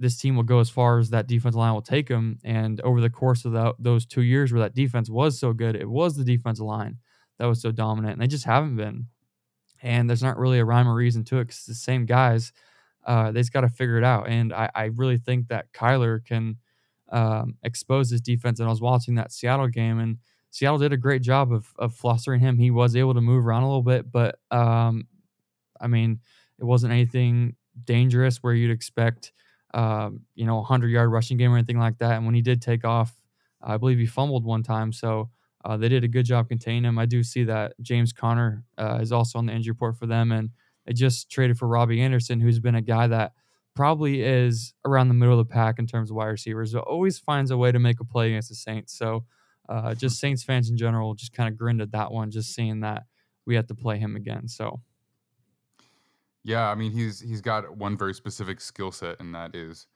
this 0.00 0.18
team 0.18 0.34
will 0.34 0.42
go 0.42 0.58
as 0.58 0.68
far 0.68 0.98
as 0.98 1.10
that 1.10 1.28
defensive 1.28 1.58
line 1.58 1.72
will 1.72 1.80
take 1.80 2.08
them. 2.08 2.40
And 2.42 2.80
over 2.80 3.00
the 3.00 3.08
course 3.08 3.44
of 3.44 3.52
the, 3.52 3.72
those 3.78 4.04
two 4.04 4.22
years 4.22 4.52
where 4.52 4.62
that 4.62 4.74
defense 4.74 5.08
was 5.08 5.38
so 5.38 5.52
good, 5.52 5.76
it 5.76 5.88
was 5.88 6.16
the 6.16 6.24
defensive 6.24 6.66
line 6.66 6.98
that 7.38 7.46
was 7.46 7.62
so 7.62 7.70
dominant, 7.70 8.14
and 8.14 8.20
they 8.22 8.26
just 8.26 8.44
haven't 8.44 8.76
been. 8.76 9.06
And 9.80 10.08
there's 10.08 10.22
not 10.22 10.38
really 10.38 10.58
a 10.58 10.64
rhyme 10.64 10.88
or 10.88 10.94
reason 10.94 11.22
to 11.24 11.38
it 11.38 11.44
because 11.44 11.64
the 11.64 11.74
same 11.74 12.04
guys. 12.04 12.52
Uh, 13.04 13.30
they 13.30 13.40
just 13.40 13.52
got 13.52 13.60
to 13.60 13.68
figure 13.68 13.98
it 13.98 14.02
out. 14.02 14.28
And 14.28 14.52
I, 14.52 14.68
I, 14.74 14.84
really 14.86 15.16
think 15.16 15.46
that 15.46 15.72
Kyler 15.72 16.24
can 16.24 16.56
um, 17.10 17.54
expose 17.62 18.10
this 18.10 18.20
defense. 18.20 18.60
And 18.60 18.68
I 18.68 18.70
was 18.70 18.80
watching 18.80 19.14
that 19.16 19.32
Seattle 19.32 19.68
game, 19.68 19.98
and 19.98 20.18
Seattle 20.50 20.78
did 20.78 20.92
a 20.92 20.96
great 20.96 21.22
job 21.22 21.52
of, 21.52 21.72
of 21.78 21.94
flustering 21.94 22.40
him. 22.40 22.58
He 22.58 22.70
was 22.70 22.96
able 22.96 23.14
to 23.14 23.20
move 23.20 23.46
around 23.46 23.62
a 23.62 23.68
little 23.68 23.82
bit, 23.82 24.10
but 24.10 24.38
um, 24.50 25.06
I 25.80 25.86
mean, 25.86 26.20
it 26.58 26.64
wasn't 26.64 26.92
anything 26.92 27.56
dangerous 27.84 28.38
where 28.38 28.54
you'd 28.54 28.70
expect– 28.70 29.32
um, 29.74 30.20
you 30.34 30.46
know, 30.46 30.60
a 30.60 30.62
hundred 30.62 30.88
yard 30.88 31.10
rushing 31.12 31.36
game 31.36 31.52
or 31.52 31.58
anything 31.58 31.78
like 31.78 31.98
that. 31.98 32.12
And 32.12 32.24
when 32.24 32.34
he 32.34 32.40
did 32.40 32.62
take 32.62 32.84
off, 32.84 33.14
I 33.62 33.76
believe 33.76 33.98
he 33.98 34.06
fumbled 34.06 34.44
one 34.44 34.62
time. 34.62 34.90
So 34.90 35.30
uh, 35.64 35.76
they 35.76 35.88
did 35.90 36.02
a 36.02 36.08
good 36.08 36.24
job 36.24 36.48
containing 36.48 36.84
him. 36.84 36.98
I 36.98 37.04
do 37.04 37.22
see 37.22 37.44
that 37.44 37.74
James 37.82 38.12
Conner 38.12 38.64
uh, 38.78 38.98
is 39.02 39.12
also 39.12 39.38
on 39.38 39.46
the 39.46 39.52
injury 39.52 39.72
report 39.72 39.98
for 39.98 40.06
them, 40.06 40.32
and 40.32 40.50
they 40.86 40.94
just 40.94 41.30
traded 41.30 41.58
for 41.58 41.68
Robbie 41.68 42.00
Anderson, 42.00 42.40
who's 42.40 42.58
been 42.58 42.76
a 42.76 42.80
guy 42.80 43.06
that 43.08 43.32
probably 43.76 44.22
is 44.22 44.74
around 44.84 45.08
the 45.08 45.14
middle 45.14 45.38
of 45.38 45.46
the 45.46 45.52
pack 45.52 45.78
in 45.78 45.86
terms 45.86 46.10
of 46.10 46.16
wide 46.16 46.26
receivers. 46.26 46.72
But 46.72 46.80
always 46.80 47.18
finds 47.18 47.50
a 47.50 47.56
way 47.56 47.70
to 47.70 47.78
make 47.78 48.00
a 48.00 48.04
play 48.04 48.28
against 48.28 48.48
the 48.48 48.54
Saints. 48.54 48.96
So 48.96 49.24
uh, 49.68 49.94
just 49.94 50.18
Saints 50.18 50.42
fans 50.42 50.70
in 50.70 50.76
general 50.76 51.14
just 51.14 51.32
kind 51.32 51.48
of 51.48 51.56
grinned 51.56 51.80
at 51.80 51.92
that 51.92 52.10
one, 52.10 52.30
just 52.30 52.54
seeing 52.54 52.80
that 52.80 53.04
we 53.44 53.54
had 53.54 53.68
to 53.68 53.74
play 53.74 53.98
him 53.98 54.16
again. 54.16 54.48
So 54.48 54.80
yeah, 56.42 56.68
I 56.70 56.74
mean 56.74 56.92
he's 56.92 57.20
he's 57.20 57.40
got 57.40 57.76
one 57.76 57.96
very 57.96 58.14
specific 58.14 58.60
skill 58.60 58.92
set, 58.92 59.20
and 59.20 59.34
that 59.34 59.54
is 59.54 59.86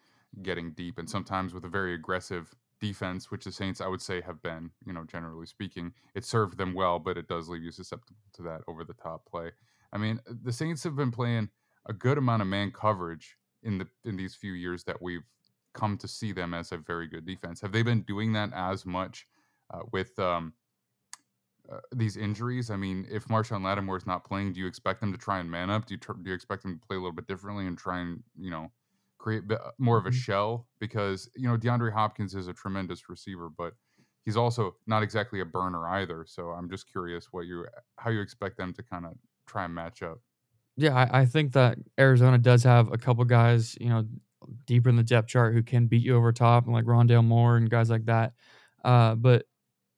getting 0.42 0.72
deep, 0.72 0.98
and 0.98 1.08
sometimes 1.08 1.54
with 1.54 1.64
a 1.64 1.68
very 1.68 1.94
aggressive 1.94 2.54
defense, 2.80 3.30
which 3.30 3.44
the 3.44 3.52
Saints 3.52 3.80
I 3.80 3.88
would 3.88 4.02
say 4.02 4.20
have 4.22 4.42
been, 4.42 4.70
you 4.86 4.92
know, 4.92 5.04
generally 5.04 5.46
speaking, 5.46 5.92
it 6.14 6.24
served 6.24 6.58
them 6.58 6.74
well, 6.74 6.98
but 6.98 7.16
it 7.16 7.28
does 7.28 7.48
leave 7.48 7.62
you 7.62 7.70
susceptible 7.70 8.20
to 8.32 8.42
that 8.42 8.62
over 8.66 8.84
the 8.84 8.94
top 8.94 9.26
play. 9.26 9.52
I 9.92 9.98
mean, 9.98 10.20
the 10.26 10.52
Saints 10.52 10.82
have 10.84 10.96
been 10.96 11.10
playing 11.10 11.50
a 11.86 11.92
good 11.92 12.18
amount 12.18 12.42
of 12.42 12.48
man 12.48 12.70
coverage 12.70 13.36
in 13.62 13.78
the 13.78 13.86
in 14.04 14.16
these 14.16 14.34
few 14.34 14.52
years 14.52 14.84
that 14.84 15.00
we've 15.00 15.24
come 15.72 15.96
to 15.98 16.08
see 16.08 16.32
them 16.32 16.54
as 16.54 16.72
a 16.72 16.76
very 16.76 17.06
good 17.06 17.26
defense. 17.26 17.60
Have 17.60 17.72
they 17.72 17.82
been 17.82 18.02
doing 18.02 18.32
that 18.32 18.50
as 18.54 18.84
much 18.84 19.26
uh, 19.72 19.80
with 19.92 20.18
um, 20.18 20.52
uh, 21.70 21.78
these 21.94 22.16
injuries? 22.16 22.70
I 22.70 22.76
mean, 22.76 23.06
if 23.10 23.26
Marshon 23.26 23.62
Lattimore 23.62 23.96
is 23.96 24.06
not 24.06 24.24
playing, 24.24 24.52
do 24.52 24.60
you 24.60 24.66
expect 24.66 25.00
them 25.00 25.12
to 25.12 25.18
try 25.18 25.38
and 25.38 25.50
man 25.50 25.70
up? 25.70 25.86
Do 25.86 25.94
you 25.94 25.98
tr- 25.98 26.12
do 26.12 26.30
you 26.30 26.34
expect 26.34 26.62
them 26.62 26.78
to 26.78 26.86
play 26.86 26.96
a 26.96 27.00
little 27.00 27.14
bit 27.14 27.26
differently 27.26 27.66
and 27.66 27.78
try 27.78 28.00
and 28.00 28.22
you 28.38 28.50
know 28.50 28.70
create 29.18 29.46
bit, 29.46 29.60
uh, 29.60 29.70
more 29.78 29.98
of 29.98 30.06
a 30.06 30.10
mm-hmm. 30.10 30.18
shell? 30.18 30.66
Because 30.80 31.28
you 31.36 31.48
know 31.48 31.56
DeAndre 31.56 31.92
Hopkins 31.92 32.34
is 32.34 32.48
a 32.48 32.52
tremendous 32.52 33.08
receiver, 33.08 33.48
but 33.56 33.74
he's 34.24 34.36
also 34.36 34.76
not 34.86 35.02
exactly 35.02 35.40
a 35.40 35.44
burner 35.44 35.88
either. 35.88 36.24
So 36.26 36.48
I'm 36.48 36.68
just 36.68 36.90
curious 36.90 37.28
what 37.30 37.46
you 37.46 37.66
how 37.96 38.10
you 38.10 38.20
expect 38.20 38.56
them 38.56 38.72
to 38.74 38.82
kind 38.82 39.06
of 39.06 39.12
try 39.46 39.64
and 39.64 39.74
match 39.74 40.02
up. 40.02 40.20
Yeah, 40.80 40.94
I, 40.94 41.20
I 41.20 41.26
think 41.26 41.52
that 41.52 41.76
Arizona 41.98 42.38
does 42.38 42.64
have 42.64 42.90
a 42.90 42.96
couple 42.96 43.22
guys, 43.26 43.76
you 43.78 43.90
know, 43.90 44.06
deeper 44.64 44.88
in 44.88 44.96
the 44.96 45.02
depth 45.02 45.28
chart 45.28 45.52
who 45.52 45.62
can 45.62 45.86
beat 45.86 46.02
you 46.02 46.16
over 46.16 46.32
top, 46.32 46.66
like 46.66 46.86
Rondale 46.86 47.22
Moore 47.22 47.58
and 47.58 47.68
guys 47.68 47.90
like 47.90 48.06
that. 48.06 48.32
Uh, 48.82 49.14
but 49.14 49.44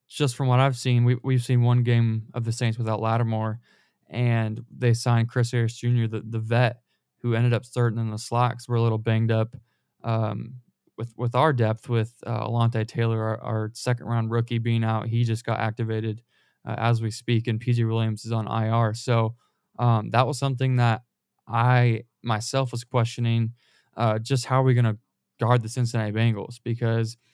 just 0.08 0.34
from 0.34 0.48
what 0.48 0.58
I've 0.58 0.76
seen, 0.76 1.04
we, 1.04 1.16
we've 1.22 1.44
seen 1.44 1.62
one 1.62 1.84
game 1.84 2.24
of 2.34 2.42
the 2.42 2.50
Saints 2.50 2.78
without 2.78 3.00
Lattimore, 3.00 3.60
and 4.10 4.64
they 4.76 4.92
signed 4.92 5.28
Chris 5.28 5.52
Harris 5.52 5.76
Jr., 5.76 6.08
the, 6.08 6.24
the 6.28 6.40
vet, 6.40 6.80
who 7.18 7.36
ended 7.36 7.54
up 7.54 7.64
starting 7.64 8.00
in 8.00 8.10
the 8.10 8.18
slacks. 8.18 8.68
We're 8.68 8.74
a 8.74 8.82
little 8.82 8.98
banged 8.98 9.30
up 9.30 9.54
um, 10.02 10.56
with 10.98 11.14
with 11.16 11.36
our 11.36 11.52
depth, 11.52 11.88
with 11.88 12.12
uh, 12.26 12.44
Alontae 12.44 12.88
Taylor, 12.88 13.22
our, 13.22 13.40
our, 13.40 13.70
second 13.74 14.06
round 14.06 14.32
rookie, 14.32 14.58
being 14.58 14.82
out. 14.82 15.06
He 15.06 15.22
just 15.22 15.46
got 15.46 15.60
activated 15.60 16.22
uh, 16.66 16.74
as 16.76 17.00
we 17.00 17.12
speak, 17.12 17.46
and 17.46 17.60
PJ 17.60 17.86
Williams 17.86 18.24
is 18.24 18.32
on 18.32 18.48
IR. 18.48 18.94
So 18.94 19.36
um, 19.78 20.10
that 20.10 20.26
was 20.26 20.38
something 20.38 20.76
that 20.76 21.02
I 21.48 22.04
myself 22.22 22.72
was 22.72 22.84
questioning 22.84 23.52
uh, 23.96 24.18
just 24.18 24.46
how 24.46 24.60
are 24.60 24.64
we 24.64 24.74
going 24.74 24.84
to 24.84 24.98
guard 25.40 25.62
the 25.62 25.68
Cincinnati 25.68 26.12
Bengals 26.12 26.60
because– 26.62 27.16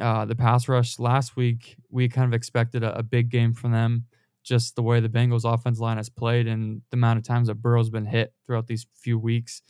uh, 0.00 0.24
the 0.24 0.34
pass 0.34 0.68
rush 0.68 0.98
last 0.98 1.36
week, 1.36 1.76
we 1.90 2.08
kind 2.08 2.26
of 2.26 2.34
expected 2.34 2.82
a, 2.82 2.98
a, 2.98 3.02
big 3.02 3.28
game 3.28 3.52
from 3.52 3.70
them, 3.70 4.06
just 4.42 4.74
the 4.74 4.82
way 4.82 4.98
the 4.98 5.08
Bengals 5.08 5.44
offense 5.44 5.78
line 5.78 5.98
has 5.98 6.08
played 6.08 6.46
and 6.46 6.82
the 6.90 6.96
amount 6.96 7.18
of 7.18 7.24
times 7.24 7.48
that 7.48 7.56
Burrow's 7.56 7.90
been 7.90 8.06
hit 8.06 8.32
throughout 8.46 8.66
these 8.66 8.86
few 8.94 9.18
weeks. 9.18 9.62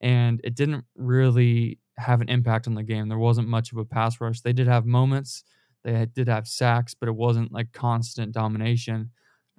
And 0.00 0.40
it 0.44 0.54
didn't 0.54 0.84
really 0.96 1.78
have 1.98 2.20
an 2.20 2.28
impact 2.28 2.66
on 2.66 2.74
the 2.74 2.82
game. 2.82 3.08
There 3.08 3.18
wasn't 3.18 3.48
much 3.48 3.72
of 3.72 3.78
a 3.78 3.84
pass 3.84 4.20
rush. 4.20 4.40
They 4.40 4.52
did 4.52 4.66
have 4.66 4.86
moments, 4.86 5.44
they 5.82 6.06
did 6.14 6.28
have 6.28 6.46
sacks, 6.46 6.94
but 6.94 7.08
it 7.08 7.14
wasn't 7.14 7.52
like 7.52 7.72
constant 7.72 8.32
domination. 8.32 9.10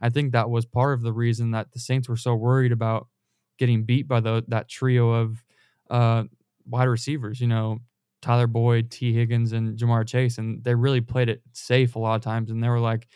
I 0.01 0.09
think 0.09 0.31
that 0.31 0.49
was 0.49 0.65
part 0.65 0.93
of 0.93 1.01
the 1.01 1.13
reason 1.13 1.51
that 1.51 1.71
the 1.71 1.79
Saints 1.79 2.09
were 2.09 2.17
so 2.17 2.35
worried 2.35 2.71
about 2.71 3.07
getting 3.57 3.83
beat 3.83 4.07
by 4.07 4.19
the, 4.19 4.43
that 4.47 4.69
trio 4.69 5.11
of 5.11 5.43
uh, 5.89 6.23
wide 6.65 6.85
receivers. 6.85 7.39
You 7.39 7.47
know, 7.47 7.79
Tyler 8.21 8.47
Boyd, 8.47 8.91
Tee 8.91 9.13
Higgins, 9.13 9.51
and 9.53 9.77
Ja'Marr 9.77 10.07
Chase, 10.07 10.37
and 10.37 10.63
they 10.63 10.75
really 10.75 11.01
played 11.01 11.29
it 11.29 11.41
safe 11.53 11.95
a 11.95 11.99
lot 11.99 12.15
of 12.15 12.21
times. 12.21 12.49
And 12.51 12.63
they 12.63 12.69
were 12.69 12.79
like, 12.79 13.07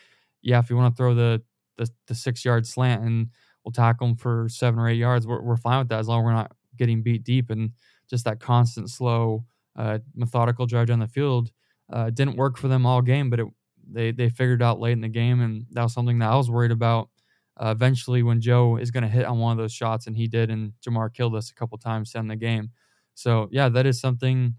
"Yeah, 0.42 0.58
if 0.58 0.70
you 0.70 0.76
want 0.76 0.94
to 0.94 0.96
throw 0.96 1.14
the 1.14 1.42
the, 1.78 1.90
the 2.06 2.14
six 2.14 2.44
yard 2.44 2.66
slant 2.66 3.02
and 3.02 3.28
we'll 3.64 3.72
tackle 3.72 4.06
them 4.06 4.16
for 4.16 4.48
seven 4.48 4.78
or 4.80 4.88
eight 4.88 4.96
yards, 4.98 5.26
we're, 5.26 5.42
we're 5.42 5.56
fine 5.56 5.78
with 5.80 5.88
that 5.88 5.98
as 5.98 6.08
long 6.08 6.20
as 6.20 6.24
we're 6.24 6.32
not 6.32 6.52
getting 6.76 7.02
beat 7.02 7.24
deep." 7.24 7.50
And 7.50 7.72
just 8.08 8.24
that 8.24 8.40
constant, 8.40 8.90
slow, 8.90 9.44
uh, 9.76 9.98
methodical 10.14 10.66
drive 10.66 10.86
down 10.86 11.00
the 11.00 11.08
field 11.08 11.50
uh, 11.92 12.10
didn't 12.10 12.36
work 12.36 12.56
for 12.56 12.68
them 12.68 12.86
all 12.86 13.02
game, 13.02 13.30
but 13.30 13.40
it 13.40 13.46
they 13.90 14.12
they 14.12 14.28
figured 14.28 14.62
out 14.62 14.80
late 14.80 14.92
in 14.92 15.00
the 15.00 15.08
game, 15.08 15.40
and 15.40 15.66
that 15.72 15.82
was 15.82 15.92
something 15.94 16.18
that 16.18 16.30
I 16.30 16.36
was 16.36 16.50
worried 16.50 16.72
about. 16.72 17.10
Uh, 17.58 17.72
eventually, 17.74 18.22
when 18.22 18.40
Joe 18.40 18.76
is 18.76 18.90
going 18.90 19.02
to 19.02 19.08
hit 19.08 19.24
on 19.24 19.38
one 19.38 19.52
of 19.52 19.58
those 19.58 19.72
shots, 19.72 20.06
and 20.06 20.16
he 20.16 20.28
did, 20.28 20.50
and 20.50 20.72
Ja'Marr 20.86 21.12
killed 21.14 21.34
us 21.34 21.50
a 21.50 21.54
couple 21.54 21.78
times 21.78 22.14
end 22.14 22.30
the 22.30 22.36
game. 22.36 22.70
So 23.14 23.48
yeah, 23.50 23.68
that 23.70 23.86
is 23.86 23.98
something 23.98 24.56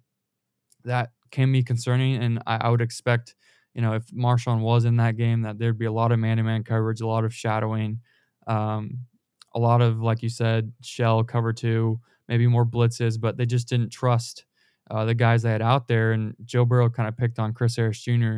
that 0.83 1.11
can 1.31 1.51
be 1.51 1.63
concerning. 1.63 2.21
And 2.21 2.41
I, 2.47 2.57
I 2.57 2.69
would 2.69 2.81
expect, 2.81 3.35
you 3.73 3.81
know, 3.81 3.93
if 3.93 4.07
Marshon 4.07 4.61
was 4.61 4.85
in 4.85 4.97
that 4.97 5.15
game, 5.15 5.43
that 5.43 5.59
there'd 5.59 5.77
be 5.77 5.85
a 5.85 5.91
lot 5.91 6.11
of 6.11 6.19
man 6.19 6.37
to 6.37 6.43
man 6.43 6.63
coverage, 6.63 7.01
a 7.01 7.07
lot 7.07 7.23
of 7.23 7.33
shadowing. 7.33 7.99
Um, 8.47 8.99
a 9.53 9.59
lot 9.59 9.81
of, 9.81 10.01
like 10.01 10.23
you 10.23 10.29
said, 10.29 10.71
shell 10.81 11.23
cover 11.23 11.53
two, 11.53 11.99
maybe 12.27 12.47
more 12.47 12.65
blitzes, 12.65 13.19
but 13.19 13.37
they 13.37 13.45
just 13.45 13.67
didn't 13.67 13.89
trust 13.89 14.45
uh, 14.89 15.05
the 15.05 15.13
guys 15.13 15.43
they 15.43 15.51
had 15.51 15.61
out 15.61 15.87
there. 15.87 16.11
And 16.11 16.35
Joe 16.45 16.65
Burrow 16.65 16.89
kind 16.89 17.07
of 17.07 17.17
picked 17.17 17.39
on 17.39 17.53
Chris 17.53 17.75
Harris 17.75 18.01
Jr. 18.01 18.37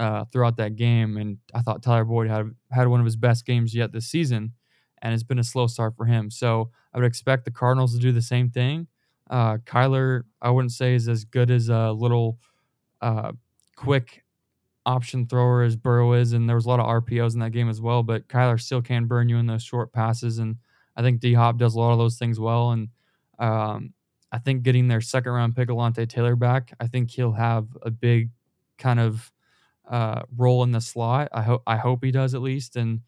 Uh, 0.00 0.24
throughout 0.32 0.56
that 0.56 0.76
game, 0.76 1.18
and 1.18 1.36
I 1.54 1.60
thought 1.60 1.82
Tyler 1.82 2.06
Boyd 2.06 2.30
had 2.30 2.46
had 2.70 2.88
one 2.88 3.00
of 3.00 3.04
his 3.06 3.16
best 3.16 3.44
games 3.44 3.74
yet 3.74 3.92
this 3.92 4.06
season, 4.06 4.54
and 5.02 5.12
it's 5.12 5.22
been 5.24 5.38
a 5.38 5.44
slow 5.44 5.66
start 5.66 5.94
for 5.94 6.06
him. 6.06 6.30
So 6.30 6.70
I 6.94 6.98
would 6.98 7.06
expect 7.06 7.44
the 7.44 7.50
Cardinals 7.50 7.94
to 7.94 8.00
do 8.00 8.10
the 8.10 8.22
same 8.22 8.48
thing. 8.50 8.86
Uh, 9.28 9.58
Kyler, 9.58 10.22
I 10.40 10.50
wouldn't 10.50 10.72
say 10.72 10.94
is 10.94 11.06
as 11.08 11.24
good 11.24 11.50
as 11.50 11.68
a 11.68 11.92
little 11.92 12.38
uh, 13.02 13.32
quick 13.76 14.24
option 14.86 15.26
thrower 15.26 15.62
as 15.62 15.76
Burrow 15.76 16.14
is, 16.14 16.32
and 16.32 16.48
there 16.48 16.56
was 16.56 16.66
a 16.66 16.68
lot 16.68 16.80
of 16.80 16.86
RPOs 16.86 17.34
in 17.34 17.40
that 17.40 17.52
game 17.52 17.68
as 17.68 17.80
well. 17.80 18.02
But 18.02 18.28
Kyler 18.28 18.60
still 18.60 18.82
can 18.82 19.06
burn 19.06 19.28
you 19.28 19.36
in 19.38 19.46
those 19.46 19.62
short 19.62 19.92
passes, 19.92 20.38
and 20.38 20.56
I 20.96 21.02
think 21.02 21.20
D 21.20 21.34
Hop 21.34 21.58
does 21.58 21.74
a 21.74 21.78
lot 21.80 21.92
of 21.92 21.98
those 21.98 22.18
things 22.18 22.40
well. 22.40 22.72
And 22.72 22.88
um, 23.38 23.94
I 24.32 24.38
think 24.38 24.62
getting 24.62 24.88
their 24.88 25.00
second 25.00 25.32
round 25.32 25.56
pick 25.56 25.68
Alontae 25.68 26.08
Taylor 26.08 26.36
back, 26.36 26.72
I 26.80 26.86
think 26.86 27.10
he'll 27.10 27.32
have 27.32 27.66
a 27.82 27.90
big 27.90 28.30
kind 28.78 29.00
of 29.00 29.30
uh, 29.90 30.22
role 30.36 30.62
in 30.62 30.70
the 30.70 30.80
slot. 30.80 31.28
I 31.32 31.42
hope 31.42 31.62
I 31.66 31.76
hope 31.76 32.02
he 32.02 32.12
does 32.12 32.34
at 32.34 32.40
least. 32.40 32.76
And 32.76 33.00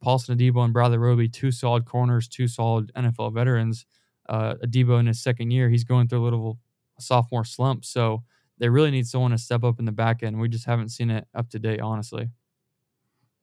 Paulson 0.00 0.36
Adebo 0.36 0.64
and 0.64 0.72
Bradley 0.72 0.98
Roby, 0.98 1.28
two 1.28 1.52
solid 1.52 1.84
corners, 1.84 2.26
two 2.26 2.48
solid 2.48 2.90
NFL 2.94 3.34
veterans. 3.34 3.86
Uh, 4.28 4.54
Adebo 4.64 4.98
in 4.98 5.06
his 5.06 5.22
second 5.22 5.50
year, 5.50 5.68
he's 5.68 5.84
going 5.84 6.08
through 6.08 6.22
a 6.22 6.24
little 6.24 6.58
sophomore 6.98 7.44
slump, 7.44 7.84
so 7.84 8.24
they 8.58 8.68
really 8.68 8.90
need 8.90 9.06
someone 9.06 9.32
to 9.32 9.38
step 9.38 9.62
up 9.62 9.78
in 9.78 9.84
the 9.84 9.92
back 9.92 10.22
end. 10.22 10.40
We 10.40 10.48
just 10.48 10.64
haven't 10.64 10.88
seen 10.88 11.10
it 11.10 11.26
up 11.34 11.50
to 11.50 11.58
date, 11.58 11.80
honestly. 11.80 12.30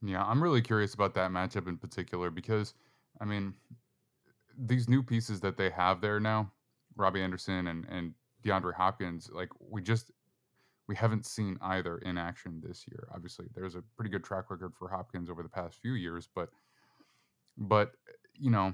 Yeah, 0.01 0.23
I'm 0.23 0.41
really 0.41 0.61
curious 0.61 0.93
about 0.93 1.13
that 1.15 1.29
matchup 1.31 1.67
in 1.67 1.77
particular 1.77 2.29
because, 2.29 2.73
I 3.19 3.25
mean, 3.25 3.53
these 4.57 4.89
new 4.89 5.03
pieces 5.03 5.41
that 5.41 5.57
they 5.57 5.69
have 5.69 6.01
there 6.01 6.19
now, 6.19 6.51
Robbie 6.95 7.21
Anderson 7.21 7.67
and 7.67 7.85
and 7.89 8.13
DeAndre 8.43 8.73
Hopkins, 8.73 9.29
like 9.31 9.49
we 9.59 9.81
just 9.81 10.11
we 10.89 10.97
haven't 10.97 11.25
seen 11.27 11.57
either 11.61 11.99
in 11.99 12.19
action 12.19 12.61
this 12.61 12.87
year. 12.89 13.09
Obviously, 13.15 13.47
there's 13.55 13.75
a 13.75 13.83
pretty 13.97 14.11
good 14.11 14.25
track 14.25 14.51
record 14.51 14.75
for 14.75 14.89
Hopkins 14.89 15.31
over 15.31 15.43
the 15.43 15.49
past 15.49 15.79
few 15.79 15.93
years, 15.93 16.29
but 16.35 16.51
but 17.57 17.95
you 18.33 18.49
know, 18.51 18.73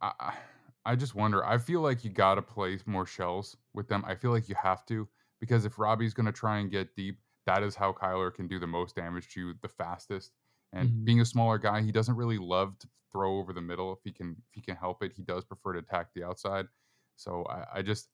I 0.00 0.38
I 0.86 0.96
just 0.96 1.14
wonder. 1.16 1.44
I 1.44 1.58
feel 1.58 1.80
like 1.80 2.04
you 2.04 2.10
got 2.10 2.36
to 2.36 2.42
play 2.42 2.78
more 2.86 3.06
shells 3.06 3.56
with 3.74 3.88
them. 3.88 4.04
I 4.06 4.16
feel 4.16 4.32
like 4.32 4.48
you 4.48 4.56
have 4.56 4.86
to 4.86 5.08
because 5.40 5.64
if 5.64 5.78
Robbie's 5.78 6.14
going 6.14 6.26
to 6.26 6.32
try 6.32 6.58
and 6.58 6.70
get 6.70 6.96
deep, 6.96 7.20
that 7.46 7.62
is 7.62 7.76
how 7.76 7.92
Kyler 7.92 8.34
can 8.34 8.48
do 8.48 8.58
the 8.60 8.66
most 8.68 8.96
damage 8.96 9.28
to 9.34 9.40
you 9.48 9.54
the 9.62 9.68
fastest. 9.68 10.34
And 10.72 10.92
Mhm. 10.92 11.04
being 11.04 11.20
a 11.20 11.26
smaller 11.26 11.58
guy, 11.58 11.82
he 11.82 11.92
doesn't 11.92 12.16
really 12.16 12.38
love 12.38 12.78
to 12.80 12.88
throw 13.12 13.38
over 13.38 13.52
the 13.54 13.62
middle 13.62 13.92
if 13.92 14.00
he 14.04 14.12
can 14.12 14.32
if 14.48 14.54
he 14.54 14.62
can 14.62 14.76
help 14.76 15.02
it. 15.02 15.12
He 15.14 15.22
does 15.22 15.44
prefer 15.44 15.74
to 15.74 15.80
attack 15.80 16.14
the 16.14 16.24
outside. 16.24 16.68
So 17.16 17.44
I, 17.46 17.78
I 17.78 17.82
just, 17.82 18.10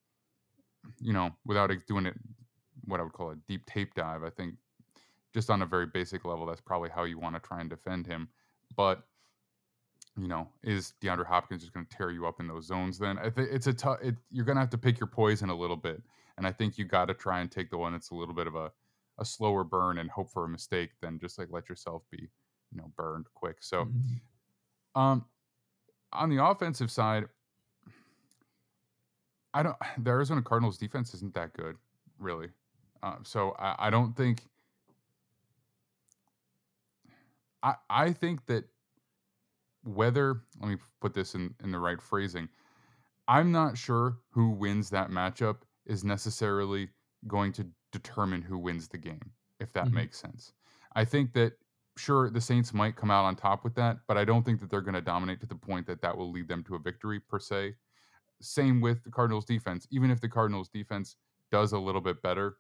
you 0.99 1.13
know, 1.13 1.31
without 1.45 1.71
doing 1.87 2.07
it, 2.07 2.17
what 2.85 3.01
I 3.01 3.03
would 3.05 3.13
call 3.13 3.31
a 3.31 3.37
deep 3.37 3.67
tape 3.67 3.95
dive, 3.95 4.23
I 4.23 4.31
think 4.31 4.57
just 5.35 5.51
on 5.51 5.63
a 5.63 5.67
very 5.67 5.87
basic 5.87 6.25
level, 6.25 6.47
that's 6.47 6.61
probably 6.61 6.91
how 6.91 7.05
you 7.05 7.19
want 7.19 7.37
to 7.37 7.41
try 7.41 7.61
and 7.61 7.71
defend 7.71 8.07
him. 8.07 8.31
But 8.77 9.09
you 10.17 10.29
know, 10.29 10.53
is 10.63 10.93
DeAndre 11.01 11.25
Hopkins 11.27 11.63
just 11.63 11.73
going 11.73 11.87
to 11.87 11.97
tear 11.97 12.11
you 12.11 12.27
up 12.27 12.39
in 12.39 12.47
those 12.47 12.67
zones? 12.67 12.99
Then 12.99 13.19
I 13.19 13.31
think 13.31 13.49
it's 13.51 13.67
a 13.67 13.73
tough. 13.73 13.99
It, 14.03 14.17
you're 14.31 14.45
going 14.45 14.57
to 14.57 14.61
have 14.61 14.71
to 14.71 14.79
pick 14.79 15.01
your 15.01 15.07
poison 15.07 15.49
a 15.49 15.55
little 15.55 15.77
bit, 15.77 16.03
and 16.37 16.47
I 16.47 16.53
think 16.53 16.77
you 16.77 16.85
got 16.85 17.07
to 17.07 17.15
try 17.15 17.41
and 17.41 17.51
take 17.51 17.71
the 17.71 17.79
one 17.79 17.93
that's 17.93 18.11
a 18.11 18.15
little 18.15 18.35
bit 18.35 18.47
of 18.47 18.55
a 18.55 18.73
a 19.19 19.25
slower 19.25 19.65
burn 19.65 19.99
and 19.99 20.11
hope 20.11 20.31
for 20.31 20.45
a 20.45 20.49
mistake 20.49 20.91
than 21.01 21.19
just 21.19 21.39
like 21.39 21.49
let 21.51 21.69
yourself 21.69 22.03
be, 22.11 22.19
you 22.71 22.79
know, 22.79 22.93
burned 22.97 23.27
quick. 23.35 23.63
So, 23.63 23.87
Mhm. 23.87 24.21
um, 24.95 25.27
on 26.13 26.31
the 26.31 26.45
offensive 26.45 26.91
side, 26.91 27.29
I 29.55 29.63
don't. 29.63 29.77
The 29.99 30.11
Arizona 30.11 30.43
Cardinals 30.43 30.79
defense 30.79 31.15
isn't 31.15 31.35
that 31.35 31.55
good, 31.55 31.77
really. 32.19 32.51
Uh, 33.03 33.17
so 33.23 33.53
I, 33.53 33.87
I 33.87 33.91
don't 33.91 34.15
think. 34.17 34.49
I 37.63 37.77
I 37.91 38.13
think 38.13 38.47
that 38.47 38.69
whether 39.83 40.43
let 40.61 40.69
me 40.69 40.77
put 41.01 41.15
this 41.15 41.35
in 41.35 41.55
in 41.63 41.73
the 41.73 41.79
right 41.79 42.01
phrasing. 42.01 42.49
I'm 43.29 43.53
not 43.53 43.79
sure 43.79 44.19
who 44.31 44.51
wins 44.51 44.91
that 44.91 45.11
matchup 45.11 45.63
is 45.87 46.05
necessarily 46.05 46.91
going 47.27 47.53
to 47.55 47.71
determine 47.93 48.43
who 48.43 48.59
wins 48.59 48.89
the 48.89 48.99
game, 48.99 49.33
if 49.61 49.73
that 49.75 49.91
Mhm. 49.91 49.93
makes 49.93 50.19
sense. 50.19 50.55
I 50.95 51.05
think 51.05 51.33
that 51.35 51.55
sure 51.97 52.31
the 52.31 52.41
Saints 52.41 52.75
might 52.75 52.97
come 52.97 53.11
out 53.11 53.25
on 53.25 53.37
top 53.37 53.65
with 53.65 53.75
that, 53.77 53.99
but 54.09 54.19
I 54.19 54.25
don't 54.25 54.45
think 54.45 54.61
that 54.61 54.71
they're 54.71 54.81
going 54.83 54.95
to 54.95 55.03
dominate 55.03 55.41
to 55.41 55.47
the 55.47 55.57
point 55.57 55.87
that 55.87 56.01
that 56.03 56.17
will 56.17 56.31
lead 56.33 56.49
them 56.49 56.65
to 56.65 56.75
a 56.77 56.79
victory 56.79 57.21
per 57.21 57.39
se. 57.39 57.77
Same 58.41 58.81
with 58.81 59.05
the 59.05 59.11
Cardinals 59.11 59.45
defense. 59.47 59.87
Even 59.91 60.11
if 60.11 60.21
the 60.21 60.29
Cardinals 60.29 60.69
defense 60.69 61.17
does 61.51 61.73
a 61.73 61.79
little 61.79 62.01
bit 62.01 62.23
better, 62.23 62.59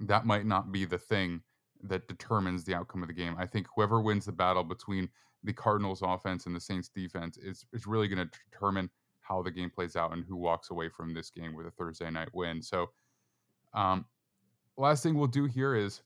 that 0.00 0.26
might 0.26 0.46
not 0.46 0.72
be 0.72 0.84
the 0.84 0.98
thing 0.98 1.42
that 1.82 2.08
determines 2.08 2.64
the 2.64 2.74
outcome 2.74 3.02
of 3.02 3.08
the 3.08 3.14
game. 3.14 3.36
I 3.38 3.46
think 3.46 3.66
whoever 3.74 4.00
wins 4.00 4.26
the 4.26 4.32
battle 4.32 4.64
between 4.64 5.08
the 5.44 5.52
Cardinals 5.52 6.02
offense 6.02 6.46
and 6.46 6.54
the 6.54 6.60
Saints 6.60 6.88
defense 6.88 7.38
is 7.38 7.64
is 7.72 7.86
really 7.86 8.08
going 8.08 8.26
to 8.26 8.38
determine 8.50 8.90
how 9.20 9.42
the 9.42 9.50
game 9.50 9.70
plays 9.70 9.96
out 9.96 10.12
and 10.12 10.24
who 10.24 10.36
walks 10.36 10.70
away 10.70 10.88
from 10.88 11.14
this 11.14 11.30
game 11.30 11.54
with 11.54 11.66
a 11.66 11.70
Thursday 11.70 12.10
night 12.10 12.28
win. 12.34 12.60
So, 12.60 12.90
um, 13.74 14.04
last 14.76 15.02
thing 15.02 15.14
we'll 15.14 15.28
do 15.28 15.44
here 15.44 15.74
is 15.74 16.02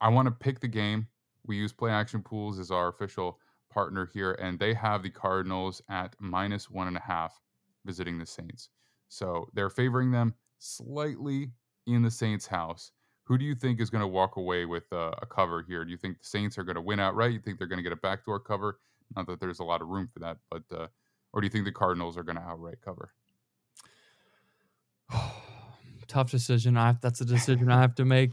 I 0.00 0.08
want 0.08 0.26
to 0.26 0.32
pick 0.32 0.60
the 0.60 0.68
game. 0.68 1.06
We 1.46 1.56
use 1.56 1.72
Play 1.72 1.90
Action 1.90 2.22
Pools 2.22 2.58
as 2.58 2.70
our 2.70 2.88
official 2.88 3.38
partner 3.70 4.10
here, 4.12 4.32
and 4.32 4.58
they 4.58 4.74
have 4.74 5.02
the 5.02 5.10
Cardinals 5.10 5.80
at 5.88 6.14
minus 6.18 6.70
one 6.70 6.88
and 6.88 6.96
a 6.96 7.00
half 7.00 7.40
visiting 7.86 8.18
the 8.18 8.26
Saints. 8.26 8.68
So 9.08 9.48
they're 9.54 9.70
favoring 9.70 10.10
them 10.10 10.34
slightly 10.58 11.52
in 11.86 12.02
the 12.02 12.10
Saints' 12.10 12.46
house. 12.46 12.92
Who 13.28 13.36
do 13.36 13.44
you 13.44 13.54
think 13.54 13.78
is 13.78 13.90
going 13.90 14.00
to 14.00 14.08
walk 14.08 14.36
away 14.36 14.64
with 14.64 14.90
uh, 14.90 15.10
a 15.20 15.26
cover 15.26 15.62
here? 15.62 15.84
Do 15.84 15.90
you 15.90 15.98
think 15.98 16.18
the 16.18 16.24
Saints 16.24 16.56
are 16.56 16.64
going 16.64 16.76
to 16.76 16.80
win 16.80 16.98
outright? 16.98 17.32
You 17.32 17.40
think 17.40 17.58
they're 17.58 17.68
going 17.68 17.78
to 17.78 17.82
get 17.82 17.92
a 17.92 17.96
backdoor 17.96 18.40
cover? 18.40 18.78
Not 19.14 19.26
that 19.26 19.38
there's 19.38 19.60
a 19.60 19.64
lot 19.64 19.82
of 19.82 19.88
room 19.88 20.08
for 20.10 20.18
that, 20.20 20.38
but 20.50 20.62
uh, 20.74 20.86
or 21.34 21.42
do 21.42 21.46
you 21.46 21.50
think 21.50 21.66
the 21.66 21.72
Cardinals 21.72 22.16
are 22.16 22.22
going 22.22 22.36
to 22.36 22.42
outright 22.42 22.78
cover? 22.82 23.12
Tough 26.08 26.30
decision. 26.30 26.78
I 26.78 26.86
have, 26.86 27.02
that's 27.02 27.20
a 27.20 27.26
decision 27.26 27.70
I 27.70 27.82
have 27.82 27.94
to 27.96 28.06
make 28.06 28.30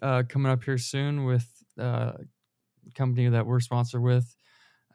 uh, 0.00 0.22
coming 0.26 0.50
up 0.50 0.64
here 0.64 0.78
soon 0.78 1.26
with 1.26 1.46
uh, 1.78 2.12
company 2.94 3.28
that 3.28 3.46
we're 3.46 3.60
sponsored 3.60 4.02
with, 4.02 4.34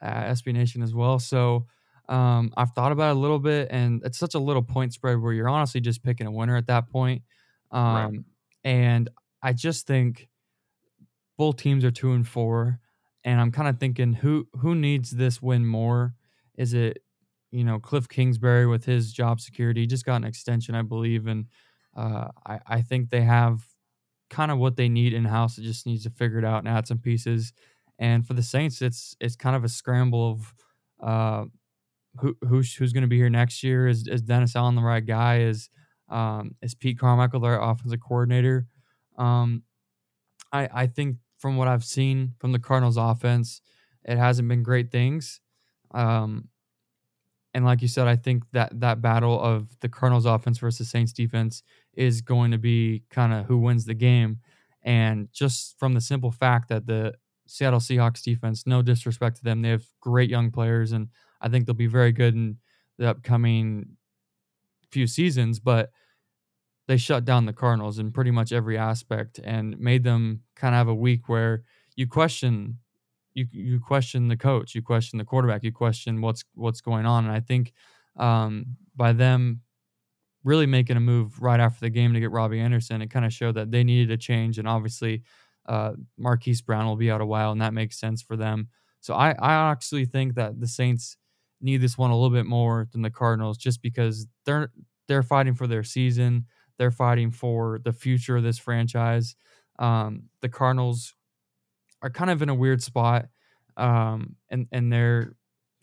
uh, 0.02 0.24
SB 0.24 0.52
Nation 0.52 0.82
as 0.82 0.92
well. 0.92 1.20
So 1.20 1.66
um, 2.08 2.52
I've 2.56 2.72
thought 2.72 2.90
about 2.90 3.10
it 3.10 3.16
a 3.18 3.20
little 3.20 3.38
bit, 3.38 3.68
and 3.70 4.02
it's 4.04 4.18
such 4.18 4.34
a 4.34 4.40
little 4.40 4.64
point 4.64 4.92
spread 4.92 5.20
where 5.20 5.32
you're 5.32 5.48
honestly 5.48 5.80
just 5.80 6.02
picking 6.02 6.26
a 6.26 6.32
winner 6.32 6.56
at 6.56 6.66
that 6.66 6.90
point. 6.90 7.22
Um, 7.70 7.94
Right. 7.94 8.20
And 8.64 9.10
I 9.44 9.52
just 9.52 9.86
think 9.86 10.28
both 11.36 11.56
teams 11.56 11.84
are 11.84 11.90
two 11.90 12.12
and 12.12 12.26
four, 12.26 12.80
and 13.24 13.40
I'm 13.40 13.50
kind 13.52 13.68
of 13.68 13.78
thinking 13.78 14.12
who 14.14 14.48
who 14.60 14.74
needs 14.74 15.10
this 15.10 15.42
win 15.42 15.66
more? 15.66 16.14
Is 16.56 16.74
it 16.74 17.02
you 17.50 17.64
know 17.64 17.78
Cliff 17.78 18.08
Kingsbury 18.08 18.66
with 18.66 18.84
his 18.84 19.12
job 19.12 19.40
security? 19.40 19.82
He 19.82 19.86
just 19.86 20.04
got 20.06 20.16
an 20.16 20.24
extension, 20.24 20.74
I 20.74 20.82
believe, 20.82 21.26
and 21.26 21.46
uh, 21.96 22.28
I 22.46 22.60
I 22.66 22.82
think 22.82 23.10
they 23.10 23.22
have 23.22 23.66
kind 24.30 24.50
of 24.50 24.58
what 24.58 24.76
they 24.76 24.88
need 24.88 25.12
in 25.12 25.24
house. 25.24 25.58
It 25.58 25.62
just 25.62 25.86
needs 25.86 26.04
to 26.04 26.10
figure 26.10 26.38
it 26.38 26.44
out 26.44 26.60
and 26.60 26.68
add 26.68 26.86
some 26.86 26.98
pieces. 26.98 27.52
And 27.98 28.26
for 28.26 28.34
the 28.34 28.42
Saints, 28.42 28.82
it's 28.82 29.16
it's 29.20 29.36
kind 29.36 29.56
of 29.56 29.64
a 29.64 29.68
scramble 29.68 30.32
of 30.32 30.54
uh, 31.02 31.44
who 32.20 32.36
who's 32.48 32.74
who's 32.74 32.92
going 32.92 33.02
to 33.02 33.08
be 33.08 33.18
here 33.18 33.30
next 33.30 33.62
year. 33.62 33.88
Is 33.88 34.06
is 34.08 34.22
Dennis 34.22 34.56
Allen 34.56 34.76
the 34.76 34.82
right 34.82 35.04
guy? 35.04 35.40
Is 35.40 35.70
um, 36.08 36.56
is 36.62 36.74
Pete 36.74 36.98
Carmichael 36.98 37.40
their 37.40 37.60
offensive 37.60 38.00
coordinator? 38.00 38.66
Um, 39.16 39.62
I 40.52 40.68
I 40.72 40.86
think 40.86 41.16
from 41.38 41.56
what 41.56 41.68
I've 41.68 41.84
seen 41.84 42.34
from 42.38 42.52
the 42.52 42.58
Cardinals 42.58 42.96
offense, 42.96 43.60
it 44.04 44.16
hasn't 44.16 44.48
been 44.48 44.62
great 44.62 44.90
things. 44.90 45.40
Um, 45.92 46.48
and 47.52 47.64
like 47.64 47.82
you 47.82 47.88
said, 47.88 48.08
I 48.08 48.16
think 48.16 48.42
that 48.52 48.80
that 48.80 49.00
battle 49.00 49.40
of 49.40 49.78
the 49.80 49.88
Cardinals 49.88 50.26
offense 50.26 50.58
versus 50.58 50.90
Saints 50.90 51.12
defense 51.12 51.62
is 51.92 52.20
going 52.20 52.50
to 52.50 52.58
be 52.58 53.04
kind 53.10 53.32
of 53.32 53.46
who 53.46 53.58
wins 53.58 53.84
the 53.84 53.94
game. 53.94 54.40
And 54.82 55.28
just 55.32 55.78
from 55.78 55.94
the 55.94 56.00
simple 56.00 56.32
fact 56.32 56.68
that 56.68 56.86
the 56.86 57.14
Seattle 57.46 57.78
Seahawks 57.78 58.22
defense, 58.22 58.66
no 58.66 58.82
disrespect 58.82 59.36
to 59.36 59.44
them, 59.44 59.62
they 59.62 59.68
have 59.68 59.84
great 60.00 60.30
young 60.30 60.50
players, 60.50 60.92
and 60.92 61.08
I 61.40 61.48
think 61.48 61.66
they'll 61.66 61.74
be 61.74 61.86
very 61.86 62.10
good 62.12 62.34
in 62.34 62.58
the 62.98 63.08
upcoming 63.08 63.96
few 64.90 65.06
seasons. 65.06 65.60
But 65.60 65.90
they 66.86 66.96
shut 66.96 67.24
down 67.24 67.46
the 67.46 67.52
Cardinals 67.52 67.98
in 67.98 68.12
pretty 68.12 68.30
much 68.30 68.52
every 68.52 68.76
aspect 68.76 69.40
and 69.42 69.78
made 69.78 70.04
them 70.04 70.42
kind 70.56 70.74
of 70.74 70.78
have 70.78 70.88
a 70.88 70.94
week 70.94 71.28
where 71.28 71.62
you 71.96 72.06
question 72.06 72.78
you 73.34 73.46
you 73.52 73.80
question 73.80 74.28
the 74.28 74.36
coach, 74.36 74.74
you 74.74 74.82
question 74.82 75.18
the 75.18 75.24
quarterback, 75.24 75.62
you 75.64 75.72
question 75.72 76.20
what's 76.20 76.44
what's 76.54 76.80
going 76.80 77.06
on. 77.06 77.24
And 77.24 77.32
I 77.34 77.40
think 77.40 77.72
um, 78.16 78.76
by 78.96 79.12
them 79.12 79.60
really 80.44 80.66
making 80.66 80.96
a 80.96 81.00
move 81.00 81.40
right 81.40 81.60
after 81.60 81.80
the 81.80 81.90
game 81.90 82.12
to 82.12 82.20
get 82.20 82.30
Robbie 82.30 82.60
Anderson, 82.60 83.02
it 83.02 83.10
kind 83.10 83.24
of 83.24 83.32
showed 83.32 83.54
that 83.54 83.70
they 83.70 83.82
needed 83.84 84.10
a 84.10 84.16
change. 84.16 84.58
And 84.58 84.68
obviously, 84.68 85.22
uh, 85.66 85.92
Marquise 86.18 86.60
Brown 86.60 86.86
will 86.86 86.96
be 86.96 87.10
out 87.10 87.20
a 87.22 87.26
while, 87.26 87.52
and 87.52 87.60
that 87.62 87.72
makes 87.74 87.98
sense 87.98 88.22
for 88.22 88.36
them. 88.36 88.68
So 89.00 89.14
I, 89.14 89.30
I 89.38 89.70
actually 89.70 90.04
think 90.04 90.34
that 90.34 90.60
the 90.60 90.68
Saints 90.68 91.16
need 91.60 91.78
this 91.78 91.96
one 91.96 92.10
a 92.10 92.14
little 92.14 92.34
bit 92.36 92.46
more 92.46 92.88
than 92.92 93.02
the 93.02 93.10
Cardinals 93.10 93.56
just 93.56 93.80
because 93.80 94.26
they're 94.44 94.70
they're 95.08 95.22
fighting 95.22 95.54
for 95.54 95.66
their 95.66 95.84
season. 95.84 96.46
They're 96.78 96.90
fighting 96.90 97.30
for 97.30 97.78
the 97.84 97.92
future 97.92 98.36
of 98.36 98.42
this 98.42 98.58
franchise. 98.58 99.36
Um, 99.78 100.24
the 100.40 100.48
Cardinals 100.48 101.14
are 102.02 102.10
kind 102.10 102.30
of 102.30 102.42
in 102.42 102.48
a 102.48 102.54
weird 102.54 102.82
spot, 102.82 103.26
um, 103.76 104.36
and 104.50 104.66
and 104.72 104.92
their 104.92 105.36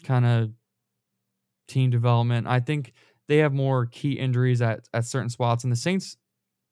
kind 0.03 0.25
of 0.25 0.51
team 1.67 1.89
development. 1.89 2.47
I 2.47 2.59
think 2.59 2.93
they 3.27 3.37
have 3.37 3.53
more 3.53 3.85
key 3.85 4.13
injuries 4.13 4.61
at 4.61 4.87
at 4.93 5.05
certain 5.05 5.29
spots, 5.29 5.63
and 5.63 5.71
the 5.71 5.77
Saints 5.77 6.17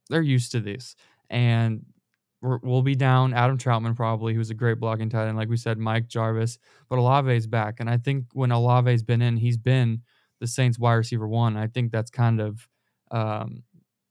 they're 0.09 0.21
used 0.21 0.51
to 0.53 0.59
this, 0.59 0.95
and 1.29 1.85
we 2.41 2.57
will 2.63 2.83
be 2.83 2.95
down 2.95 3.33
Adam 3.33 3.57
Trautman 3.57 3.95
probably, 3.95 4.33
who's 4.33 4.49
a 4.49 4.55
great 4.55 4.79
blocking 4.79 5.09
tight 5.09 5.27
end, 5.27 5.37
like 5.37 5.49
we 5.49 5.57
said, 5.57 5.77
Mike 5.77 6.07
Jarvis, 6.07 6.59
but 6.89 6.99
Olave's 6.99 7.47
back, 7.47 7.79
and 7.79 7.89
I 7.89 7.97
think 7.97 8.25
when 8.33 8.51
Olave's 8.51 9.03
been 9.03 9.21
in, 9.21 9.37
he's 9.37 9.57
been 9.57 10.01
the 10.39 10.47
Saints 10.47 10.79
wide 10.79 10.95
receiver 10.95 11.27
one. 11.27 11.57
I 11.57 11.67
think 11.67 11.91
that's 11.91 12.11
kind 12.11 12.41
of 12.41 12.67
um, 13.11 13.63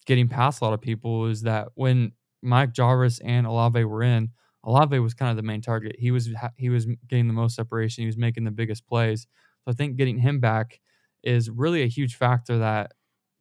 getting 0.09 0.29
past 0.29 0.63
a 0.63 0.65
lot 0.65 0.75
of 0.75 0.83
people 0.83 1.27
is 1.29 1.43
that 1.45 1.69
when 1.77 2.15
Mike 2.43 2.75
Jarvis 2.75 3.21
and 3.21 3.47
Olave 3.47 3.85
were 3.85 4.03
in, 4.05 4.31
Olave 4.65 4.99
was 5.01 5.15
kind 5.15 5.31
of 5.31 5.37
the 5.39 5.45
main 5.45 5.63
target. 5.63 5.97
He 6.01 6.13
was 6.13 6.31
he 6.57 6.71
was 6.71 6.87
getting 7.09 7.29
the 7.29 7.35
most 7.35 7.57
separation. 7.57 8.03
He 8.03 8.07
was 8.09 8.19
making 8.19 8.45
the 8.45 8.53
biggest 8.53 8.87
plays. 8.89 9.29
So 9.67 9.73
I 9.73 9.75
think 9.75 9.97
getting 9.99 10.19
him 10.19 10.41
back 10.41 10.81
is 11.25 11.51
really 11.51 11.85
a 11.85 11.89
huge 11.89 12.17
factor 12.17 12.59
that 12.61 12.93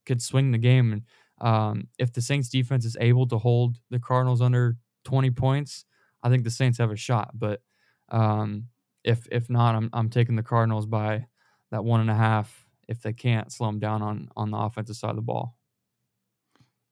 could 0.05 0.21
swing 0.21 0.51
the 0.51 0.59
game. 0.59 0.93
And 0.93 1.03
um, 1.41 1.89
if 1.99 2.13
the 2.13 2.21
Saints 2.21 2.49
defense 2.49 2.85
is 2.85 2.97
able 3.01 3.27
to 3.29 3.39
hold 3.39 3.77
the 3.91 3.99
Cardinals 3.99 4.41
under 4.41 4.77
20 5.05 5.31
points, 5.31 5.85
I 6.23 6.29
think 6.29 6.45
the 6.45 6.51
Saints 6.51 6.79
have 6.79 6.91
a 6.91 6.97
shot. 6.97 7.31
But 7.35 7.61
um, 8.09 8.65
if 9.03 9.27
if 9.31 9.49
not, 9.49 9.75
I'm 9.75 9.89
I'm 9.93 10.09
taking 10.09 10.35
the 10.35 10.43
Cardinals 10.43 10.85
by 10.87 11.27
that 11.71 11.85
one 11.85 12.01
and 12.01 12.11
a 12.11 12.15
half 12.15 12.67
if 12.87 13.01
they 13.01 13.13
can't 13.13 13.51
slow 13.51 13.67
them 13.67 13.79
down 13.79 14.01
on 14.03 14.29
on 14.37 14.51
the 14.51 14.57
offensive 14.57 14.95
side 14.97 15.11
of 15.11 15.15
the 15.17 15.21
ball. 15.21 15.56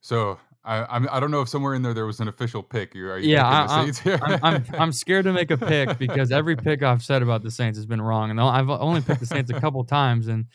So 0.05 0.39
I 0.63 0.85
I'm, 0.85 1.09
I 1.11 1.19
don't 1.19 1.31
know 1.31 1.41
if 1.41 1.49
somewhere 1.49 1.73
in 1.73 1.81
there 1.81 1.95
there 1.95 2.05
was 2.05 2.19
an 2.19 2.27
official 2.27 2.61
pick. 2.61 2.95
Are 2.95 3.17
you 3.17 3.31
yeah, 3.31 3.43
I, 3.43 3.81
am 3.81 3.91
I'm, 4.21 4.39
I'm, 4.43 4.65
I'm 4.77 4.91
scared 5.03 5.25
to 5.25 5.33
make 5.33 5.49
a 5.49 5.57
pick 5.57 5.97
because 5.97 6.31
every 6.31 6.55
pick 6.55 6.83
I've 6.83 7.01
said 7.01 7.23
about 7.23 7.41
the 7.41 7.49
Saints 7.49 7.75
has 7.79 7.87
been 7.87 7.99
wrong, 8.03 8.29
and 8.29 8.39
I've 8.39 8.69
only 8.69 9.01
picked 9.01 9.19
the 9.19 9.25
Saints 9.25 9.49
a 9.49 9.59
couple 9.59 9.83
times, 9.83 10.27
and 10.27 10.45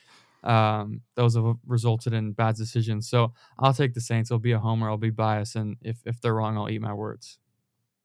um, 0.44 1.00
those 1.16 1.34
have 1.34 1.56
resulted 1.66 2.12
in 2.12 2.30
bad 2.30 2.54
decisions. 2.54 3.08
So 3.08 3.32
I'll 3.58 3.74
take 3.74 3.92
the 3.92 4.00
Saints. 4.00 4.30
I'll 4.30 4.38
be 4.38 4.52
a 4.52 4.58
homer. 4.60 4.88
I'll 4.88 4.96
be 4.96 5.10
biased, 5.10 5.56
and 5.56 5.76
if 5.82 5.98
if 6.06 6.20
they're 6.20 6.34
wrong, 6.34 6.56
I'll 6.56 6.70
eat 6.70 6.80
my 6.80 6.94
words. 6.94 7.40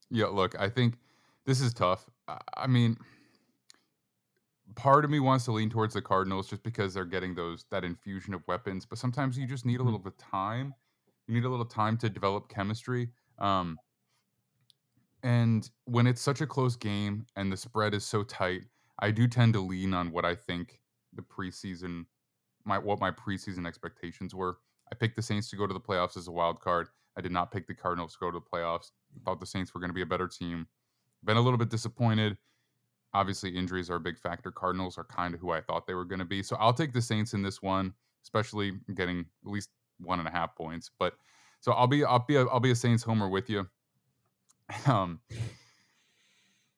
Yeah, 0.09 0.27
look, 0.27 0.59
I 0.59 0.67
think 0.69 0.97
this 1.45 1.61
is 1.61 1.75
tough. 1.75 2.09
I 2.57 2.65
mean, 2.65 2.97
part 4.75 5.05
of 5.05 5.11
me 5.11 5.19
wants 5.19 5.45
to 5.45 5.51
lean 5.51 5.69
towards 5.69 5.93
the 5.93 6.01
Cardinals 6.01 6.49
just 6.49 6.63
because 6.63 6.95
they're 6.95 7.05
getting 7.05 7.35
those 7.35 7.65
that 7.69 7.83
infusion 7.83 8.33
of 8.33 8.41
weapons, 8.47 8.85
but 8.85 8.97
sometimes 8.97 9.37
you 9.37 9.45
just 9.45 9.63
need 9.63 9.79
a 9.79 9.83
Mm-hmm. 9.83 9.85
little 9.85 9.99
bit 9.99 10.13
of 10.13 10.17
time. 10.17 10.73
You 11.27 11.33
need 11.33 11.45
a 11.45 11.49
little 11.49 11.65
time 11.65 11.97
to 11.97 12.09
develop 12.09 12.49
chemistry. 12.49 13.09
Um, 13.39 13.77
and 15.23 15.69
when 15.85 16.05
it's 16.05 16.21
such 16.21 16.41
a 16.41 16.47
close 16.47 16.75
game 16.75 17.25
and 17.35 17.51
the 17.51 17.57
spread 17.57 17.93
is 17.93 18.05
so 18.05 18.23
tight, 18.23 18.61
I 18.99 19.11
do 19.11 19.27
tend 19.27 19.53
to 19.53 19.59
lean 19.59 19.93
on 19.93 20.11
what 20.11 20.23
I 20.23 20.35
think 20.35 20.79
the 21.13 21.23
preseason 21.23 22.05
my 22.65 22.77
what 22.77 22.99
my 22.99 23.11
preseason 23.11 23.67
expectations 23.67 24.35
were. 24.35 24.57
I 24.91 24.95
picked 24.95 25.15
the 25.15 25.21
Saints 25.21 25.49
to 25.49 25.55
go 25.55 25.65
to 25.65 25.73
the 25.73 25.79
playoffs 25.79 26.17
as 26.17 26.27
a 26.27 26.31
wild 26.31 26.59
card. 26.59 26.87
I 27.17 27.21
did 27.21 27.31
not 27.31 27.51
pick 27.51 27.67
the 27.67 27.73
Cardinals 27.73 28.13
to 28.13 28.19
go 28.19 28.31
to 28.31 28.39
the 28.39 28.57
playoffs. 28.57 28.91
Thought 29.23 29.39
the 29.39 29.45
Saints 29.45 29.73
were 29.73 29.79
going 29.79 29.89
to 29.89 29.95
be 29.95 30.01
a 30.01 30.05
better 30.05 30.27
team. 30.27 30.67
Been 31.23 31.37
a 31.37 31.41
little 31.41 31.57
bit 31.57 31.69
disappointed. 31.69 32.37
Obviously, 33.13 33.55
injuries 33.55 33.89
are 33.89 33.95
a 33.95 33.99
big 33.99 34.19
factor. 34.19 34.51
Cardinals 34.51 34.97
are 34.97 35.05
kind 35.05 35.33
of 35.33 35.39
who 35.39 35.51
I 35.51 35.61
thought 35.61 35.87
they 35.87 35.93
were 35.93 36.05
going 36.05 36.19
to 36.19 36.25
be. 36.25 36.43
So 36.43 36.57
I'll 36.59 36.73
take 36.73 36.91
the 36.91 37.01
Saints 37.01 37.33
in 37.33 37.41
this 37.41 37.61
one, 37.61 37.93
especially 38.23 38.73
getting 38.93 39.19
at 39.19 39.51
least 39.51 39.69
one 39.99 40.19
and 40.19 40.27
a 40.27 40.31
half 40.31 40.55
points. 40.55 40.91
But 40.99 41.13
so 41.59 41.71
I'll 41.71 41.87
be 41.87 42.03
I'll 42.03 42.25
be 42.25 42.35
a, 42.35 42.45
I'll 42.45 42.59
be 42.59 42.71
a 42.71 42.75
Saints 42.75 43.03
homer 43.03 43.29
with 43.29 43.49
you. 43.49 43.67
Um. 44.87 45.19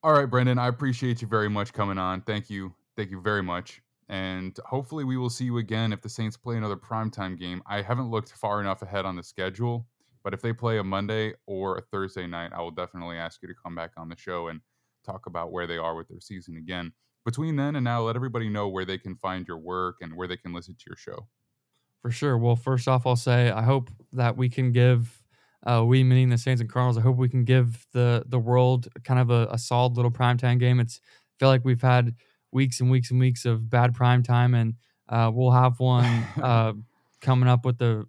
All 0.02 0.12
right, 0.12 0.30
Brenden. 0.30 0.58
I 0.58 0.68
appreciate 0.68 1.22
you 1.22 1.28
very 1.28 1.48
much 1.48 1.72
coming 1.72 1.98
on. 1.98 2.20
Thank 2.20 2.50
you. 2.50 2.74
Thank 2.96 3.10
you 3.10 3.20
very 3.20 3.42
much. 3.42 3.80
And 4.08 4.58
hopefully 4.64 5.04
we 5.04 5.16
will 5.16 5.30
see 5.30 5.44
you 5.44 5.58
again 5.58 5.92
if 5.92 6.00
the 6.00 6.08
Saints 6.08 6.36
play 6.36 6.56
another 6.56 6.76
primetime 6.76 7.38
game. 7.38 7.62
I 7.66 7.82
haven't 7.82 8.10
looked 8.10 8.32
far 8.32 8.60
enough 8.60 8.82
ahead 8.82 9.04
on 9.04 9.16
the 9.16 9.22
schedule, 9.22 9.86
but 10.22 10.32
if 10.32 10.40
they 10.40 10.52
play 10.52 10.78
a 10.78 10.84
Monday 10.84 11.34
or 11.46 11.76
a 11.76 11.82
Thursday 11.82 12.26
night, 12.26 12.52
I 12.54 12.60
will 12.60 12.70
definitely 12.70 13.16
ask 13.16 13.42
you 13.42 13.48
to 13.48 13.54
come 13.62 13.74
back 13.74 13.90
on 13.96 14.08
the 14.08 14.16
show 14.16 14.48
and 14.48 14.60
talk 15.04 15.26
about 15.26 15.52
where 15.52 15.66
they 15.66 15.76
are 15.76 15.94
with 15.94 16.08
their 16.08 16.20
season 16.20 16.56
again. 16.56 16.92
Between 17.24 17.56
then 17.56 17.76
and 17.76 17.84
now, 17.84 18.02
let 18.02 18.16
everybody 18.16 18.48
know 18.48 18.68
where 18.68 18.84
they 18.84 18.98
can 18.98 19.16
find 19.16 19.46
your 19.46 19.58
work 19.58 19.96
and 20.00 20.14
where 20.16 20.28
they 20.28 20.36
can 20.36 20.54
listen 20.54 20.74
to 20.74 20.84
your 20.88 20.96
show. 20.96 21.26
For 22.02 22.10
sure. 22.10 22.38
Well, 22.38 22.56
first 22.56 22.86
off, 22.86 23.06
I'll 23.06 23.16
say 23.16 23.50
I 23.50 23.62
hope 23.62 23.90
that 24.12 24.36
we 24.36 24.48
can 24.48 24.72
give 24.72 25.22
uh, 25.66 25.84
we 25.84 26.04
meaning 26.04 26.28
the 26.28 26.38
Saints 26.38 26.60
and 26.60 26.70
Cardinals. 26.70 26.96
I 26.96 27.00
hope 27.00 27.16
we 27.16 27.28
can 27.28 27.44
give 27.44 27.86
the 27.92 28.22
the 28.26 28.38
world 28.38 28.88
kind 29.04 29.18
of 29.20 29.30
a, 29.30 29.48
a 29.50 29.58
solid 29.58 29.96
little 29.96 30.10
primetime 30.10 30.58
game. 30.60 30.78
It's 30.78 31.00
I 31.04 31.34
feel 31.40 31.48
like 31.48 31.64
we've 31.64 31.82
had 31.82 32.14
weeks 32.52 32.80
and 32.80 32.90
weeks 32.90 33.10
and 33.10 33.18
weeks 33.18 33.44
of 33.44 33.68
bad 33.68 33.94
prime 33.94 34.22
time, 34.22 34.54
and 34.54 34.74
uh, 35.08 35.30
we'll 35.34 35.50
have 35.50 35.80
one 35.80 36.04
uh, 36.42 36.72
coming 37.20 37.48
up 37.48 37.64
with 37.64 37.78
the 37.78 38.06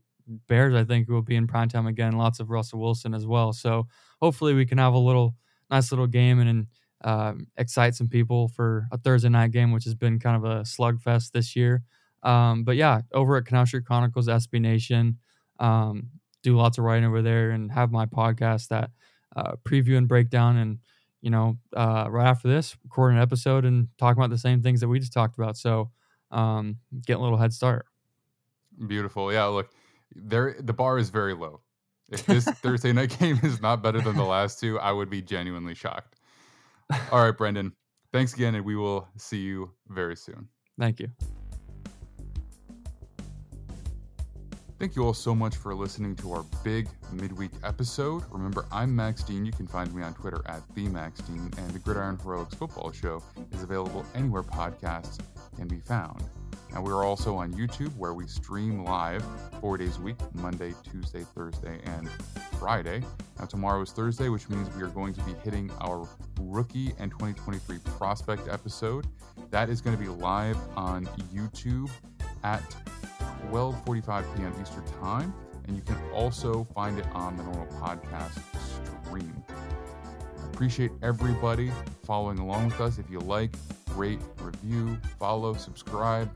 Bears. 0.48 0.76
I 0.76 0.84
think 0.84 1.10
will 1.10 1.24
be 1.24 1.36
in 1.36 1.48
prime 1.48 1.70
time 1.70 1.88
again. 1.88 2.14
Lots 2.14 2.40
of 2.40 2.52
Russell 2.52 2.80
Wilson 2.80 3.16
as 3.16 3.26
well. 3.26 3.52
So 3.54 3.88
hopefully 4.22 4.54
we 4.54 4.66
can 4.68 4.78
have 4.78 4.94
a 4.94 5.00
little 5.00 5.36
nice 5.70 5.92
little 5.92 6.08
game 6.08 6.40
and. 6.40 6.68
Um, 7.02 7.48
excite 7.56 7.96
some 7.96 8.10
people 8.10 8.50
for 8.50 8.86
a 8.92 8.98
Thursday 8.98 9.30
night 9.30 9.52
game, 9.52 9.72
which 9.72 9.86
has 9.86 9.96
been 9.96 10.20
kind 10.20 10.36
of 10.36 10.44
a 10.44 10.64
slugfest 10.64 11.32
this 11.32 11.56
year. 11.56 11.82
Um, 12.24 12.64
but 12.64 12.76
yeah, 12.76 13.02
over 13.14 13.38
at 13.38 13.46
Canal 13.46 13.66
Street 13.66 13.86
Chronicles, 13.86 14.28
SB 14.28 14.60
Nation, 14.60 15.18
um, 15.60 16.10
do 16.44 16.56
lots 16.56 16.78
of 16.78 16.84
writing 16.84 17.06
over 17.06 17.22
there 17.22 17.52
and 17.52 17.72
have 17.72 17.92
my 17.92 18.06
podcast 18.06 18.70
that 18.70 18.92
uh, 19.36 19.54
preview 19.64 19.98
and 19.98 20.08
breakdown. 20.08 20.58
And, 20.58 20.80
you 21.22 21.30
know, 21.30 21.58
uh, 21.76 22.08
right 22.10 22.28
after 22.28 22.48
this, 22.48 22.76
record 22.84 23.14
an 23.14 23.22
episode 23.22 23.66
and 23.66 23.88
talk 23.98 24.16
about 24.16 24.30
the 24.30 24.38
same 24.38 24.62
things 24.62 24.80
that 24.82 24.88
we 24.88 25.00
just 25.00 25.14
talked 25.14 25.38
about. 25.38 25.58
So 25.58 25.92
um, 26.32 26.78
get 27.06 27.18
a 27.18 27.22
little 27.22 27.38
head 27.38 27.54
start. 27.54 27.86
Beautiful. 28.88 29.32
Yeah, 29.34 29.46
look, 29.46 29.70
there 30.16 30.56
the 30.60 30.74
bar 30.74 30.98
is 30.98 31.10
very 31.10 31.34
low. 31.34 31.62
If 32.10 32.26
this 32.26 32.46
Thursday 32.62 32.94
night 32.94 33.18
game 33.20 33.40
is 33.44 33.62
not 33.62 33.84
better 33.84 34.02
than 34.02 34.16
the 34.16 34.24
last 34.24 34.60
two, 34.60 34.80
I 34.80 34.92
would 34.92 35.10
be 35.10 35.22
genuinely 35.22 35.76
shocked. 35.76 36.16
All 37.12 37.24
right, 37.24 37.38
Brenden. 37.38 37.74
Thanks 38.12 38.34
again, 38.34 38.56
and 38.56 38.66
we 38.66 38.76
will 38.76 39.08
see 39.18 39.40
you 39.40 39.72
very 39.90 40.16
soon. 40.16 40.48
Thank 40.80 41.00
you. 41.00 41.10
Thank 44.80 44.96
you 44.96 45.04
all 45.04 45.14
so 45.14 45.36
much 45.36 45.58
for 45.58 45.76
listening 45.76 46.16
to 46.16 46.32
our 46.32 46.46
big 46.64 46.88
midweek 47.12 47.52
episode. 47.66 48.24
Remember, 48.32 48.66
I'm 48.72 48.96
Max 48.96 49.24
Dean. 49.24 49.46
You 49.46 49.52
can 49.52 49.68
find 49.68 49.94
me 49.94 50.04
on 50.04 50.14
Twitter 50.14 50.42
at 50.46 50.62
the 50.74 50.88
Max 50.88 51.20
Dean, 51.20 51.52
and 51.58 51.72
the 51.72 51.80
Gridiron 51.80 52.18
Heroics 52.18 52.56
Football 52.56 52.94
Show 52.94 53.22
is 53.52 53.62
available 53.62 54.06
anywhere 54.16 54.42
podcasts 54.42 55.20
can 55.58 55.68
be 55.68 55.82
found. 55.82 56.24
Now, 56.72 56.82
we're 56.84 57.04
also 57.04 57.36
on 57.36 57.54
YouTube 57.54 57.96
where 57.98 58.14
we 58.14 58.28
stream 58.28 58.84
live 58.84 59.24
four 59.60 59.78
days 59.78 59.98
a 59.98 60.02
week 60.02 60.18
Monday, 60.36 60.74
Tuesday, 60.84 61.26
Thursday, 61.36 61.80
and 61.86 62.10
Friday. 62.60 63.02
Now, 63.40 63.46
tomorrow 63.46 63.82
is 63.82 63.92
Thursday, 63.92 64.30
which 64.30 64.50
means 64.50 64.74
we 64.76 64.84
are 64.84 64.88
going 64.88 65.14
to 65.14 65.24
be 65.24 65.34
hitting 65.44 65.72
our 65.82 66.08
rookie 66.40 66.94
and 67.00 67.12
2023 67.12 67.80
prospect 67.98 68.48
episode. 68.48 69.08
That 69.50 69.70
is 69.70 69.82
going 69.82 69.98
to 69.98 70.02
be 70.02 70.10
live 70.10 70.58
on 70.76 71.06
YouTube 71.34 71.90
at 72.44 72.64
12:45 73.52 74.36
p.m. 74.36 74.54
Eastern 74.62 74.86
Time, 75.02 75.34
and 75.68 75.76
you 75.76 75.82
can 75.82 75.98
also 76.14 76.66
find 76.76 77.00
it 77.00 77.08
on 77.14 77.36
the 77.36 77.44
normal 77.44 77.68
podcast 77.82 78.40
stream. 79.06 79.44
Appreciate 80.60 80.92
everybody 81.02 81.72
following 82.04 82.38
along 82.38 82.66
with 82.66 82.82
us. 82.82 82.98
If 82.98 83.10
you 83.10 83.22
like, 83.22 83.56
rate, 83.96 84.20
review, 84.42 84.98
follow, 85.18 85.54
subscribe, 85.54 86.30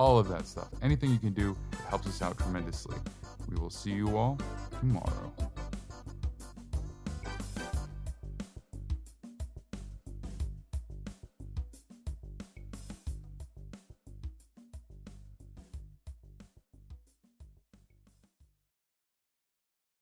all 0.00 0.18
of 0.18 0.26
that 0.30 0.48
stuff. 0.48 0.66
Anything 0.82 1.12
you 1.12 1.18
can 1.20 1.32
do 1.32 1.56
helps 1.88 2.08
us 2.08 2.20
out 2.20 2.36
tremendously. 2.38 2.96
We 3.48 3.54
will 3.54 3.70
see 3.70 3.92
you 3.92 4.16
all 4.16 4.36
tomorrow. 4.80 5.32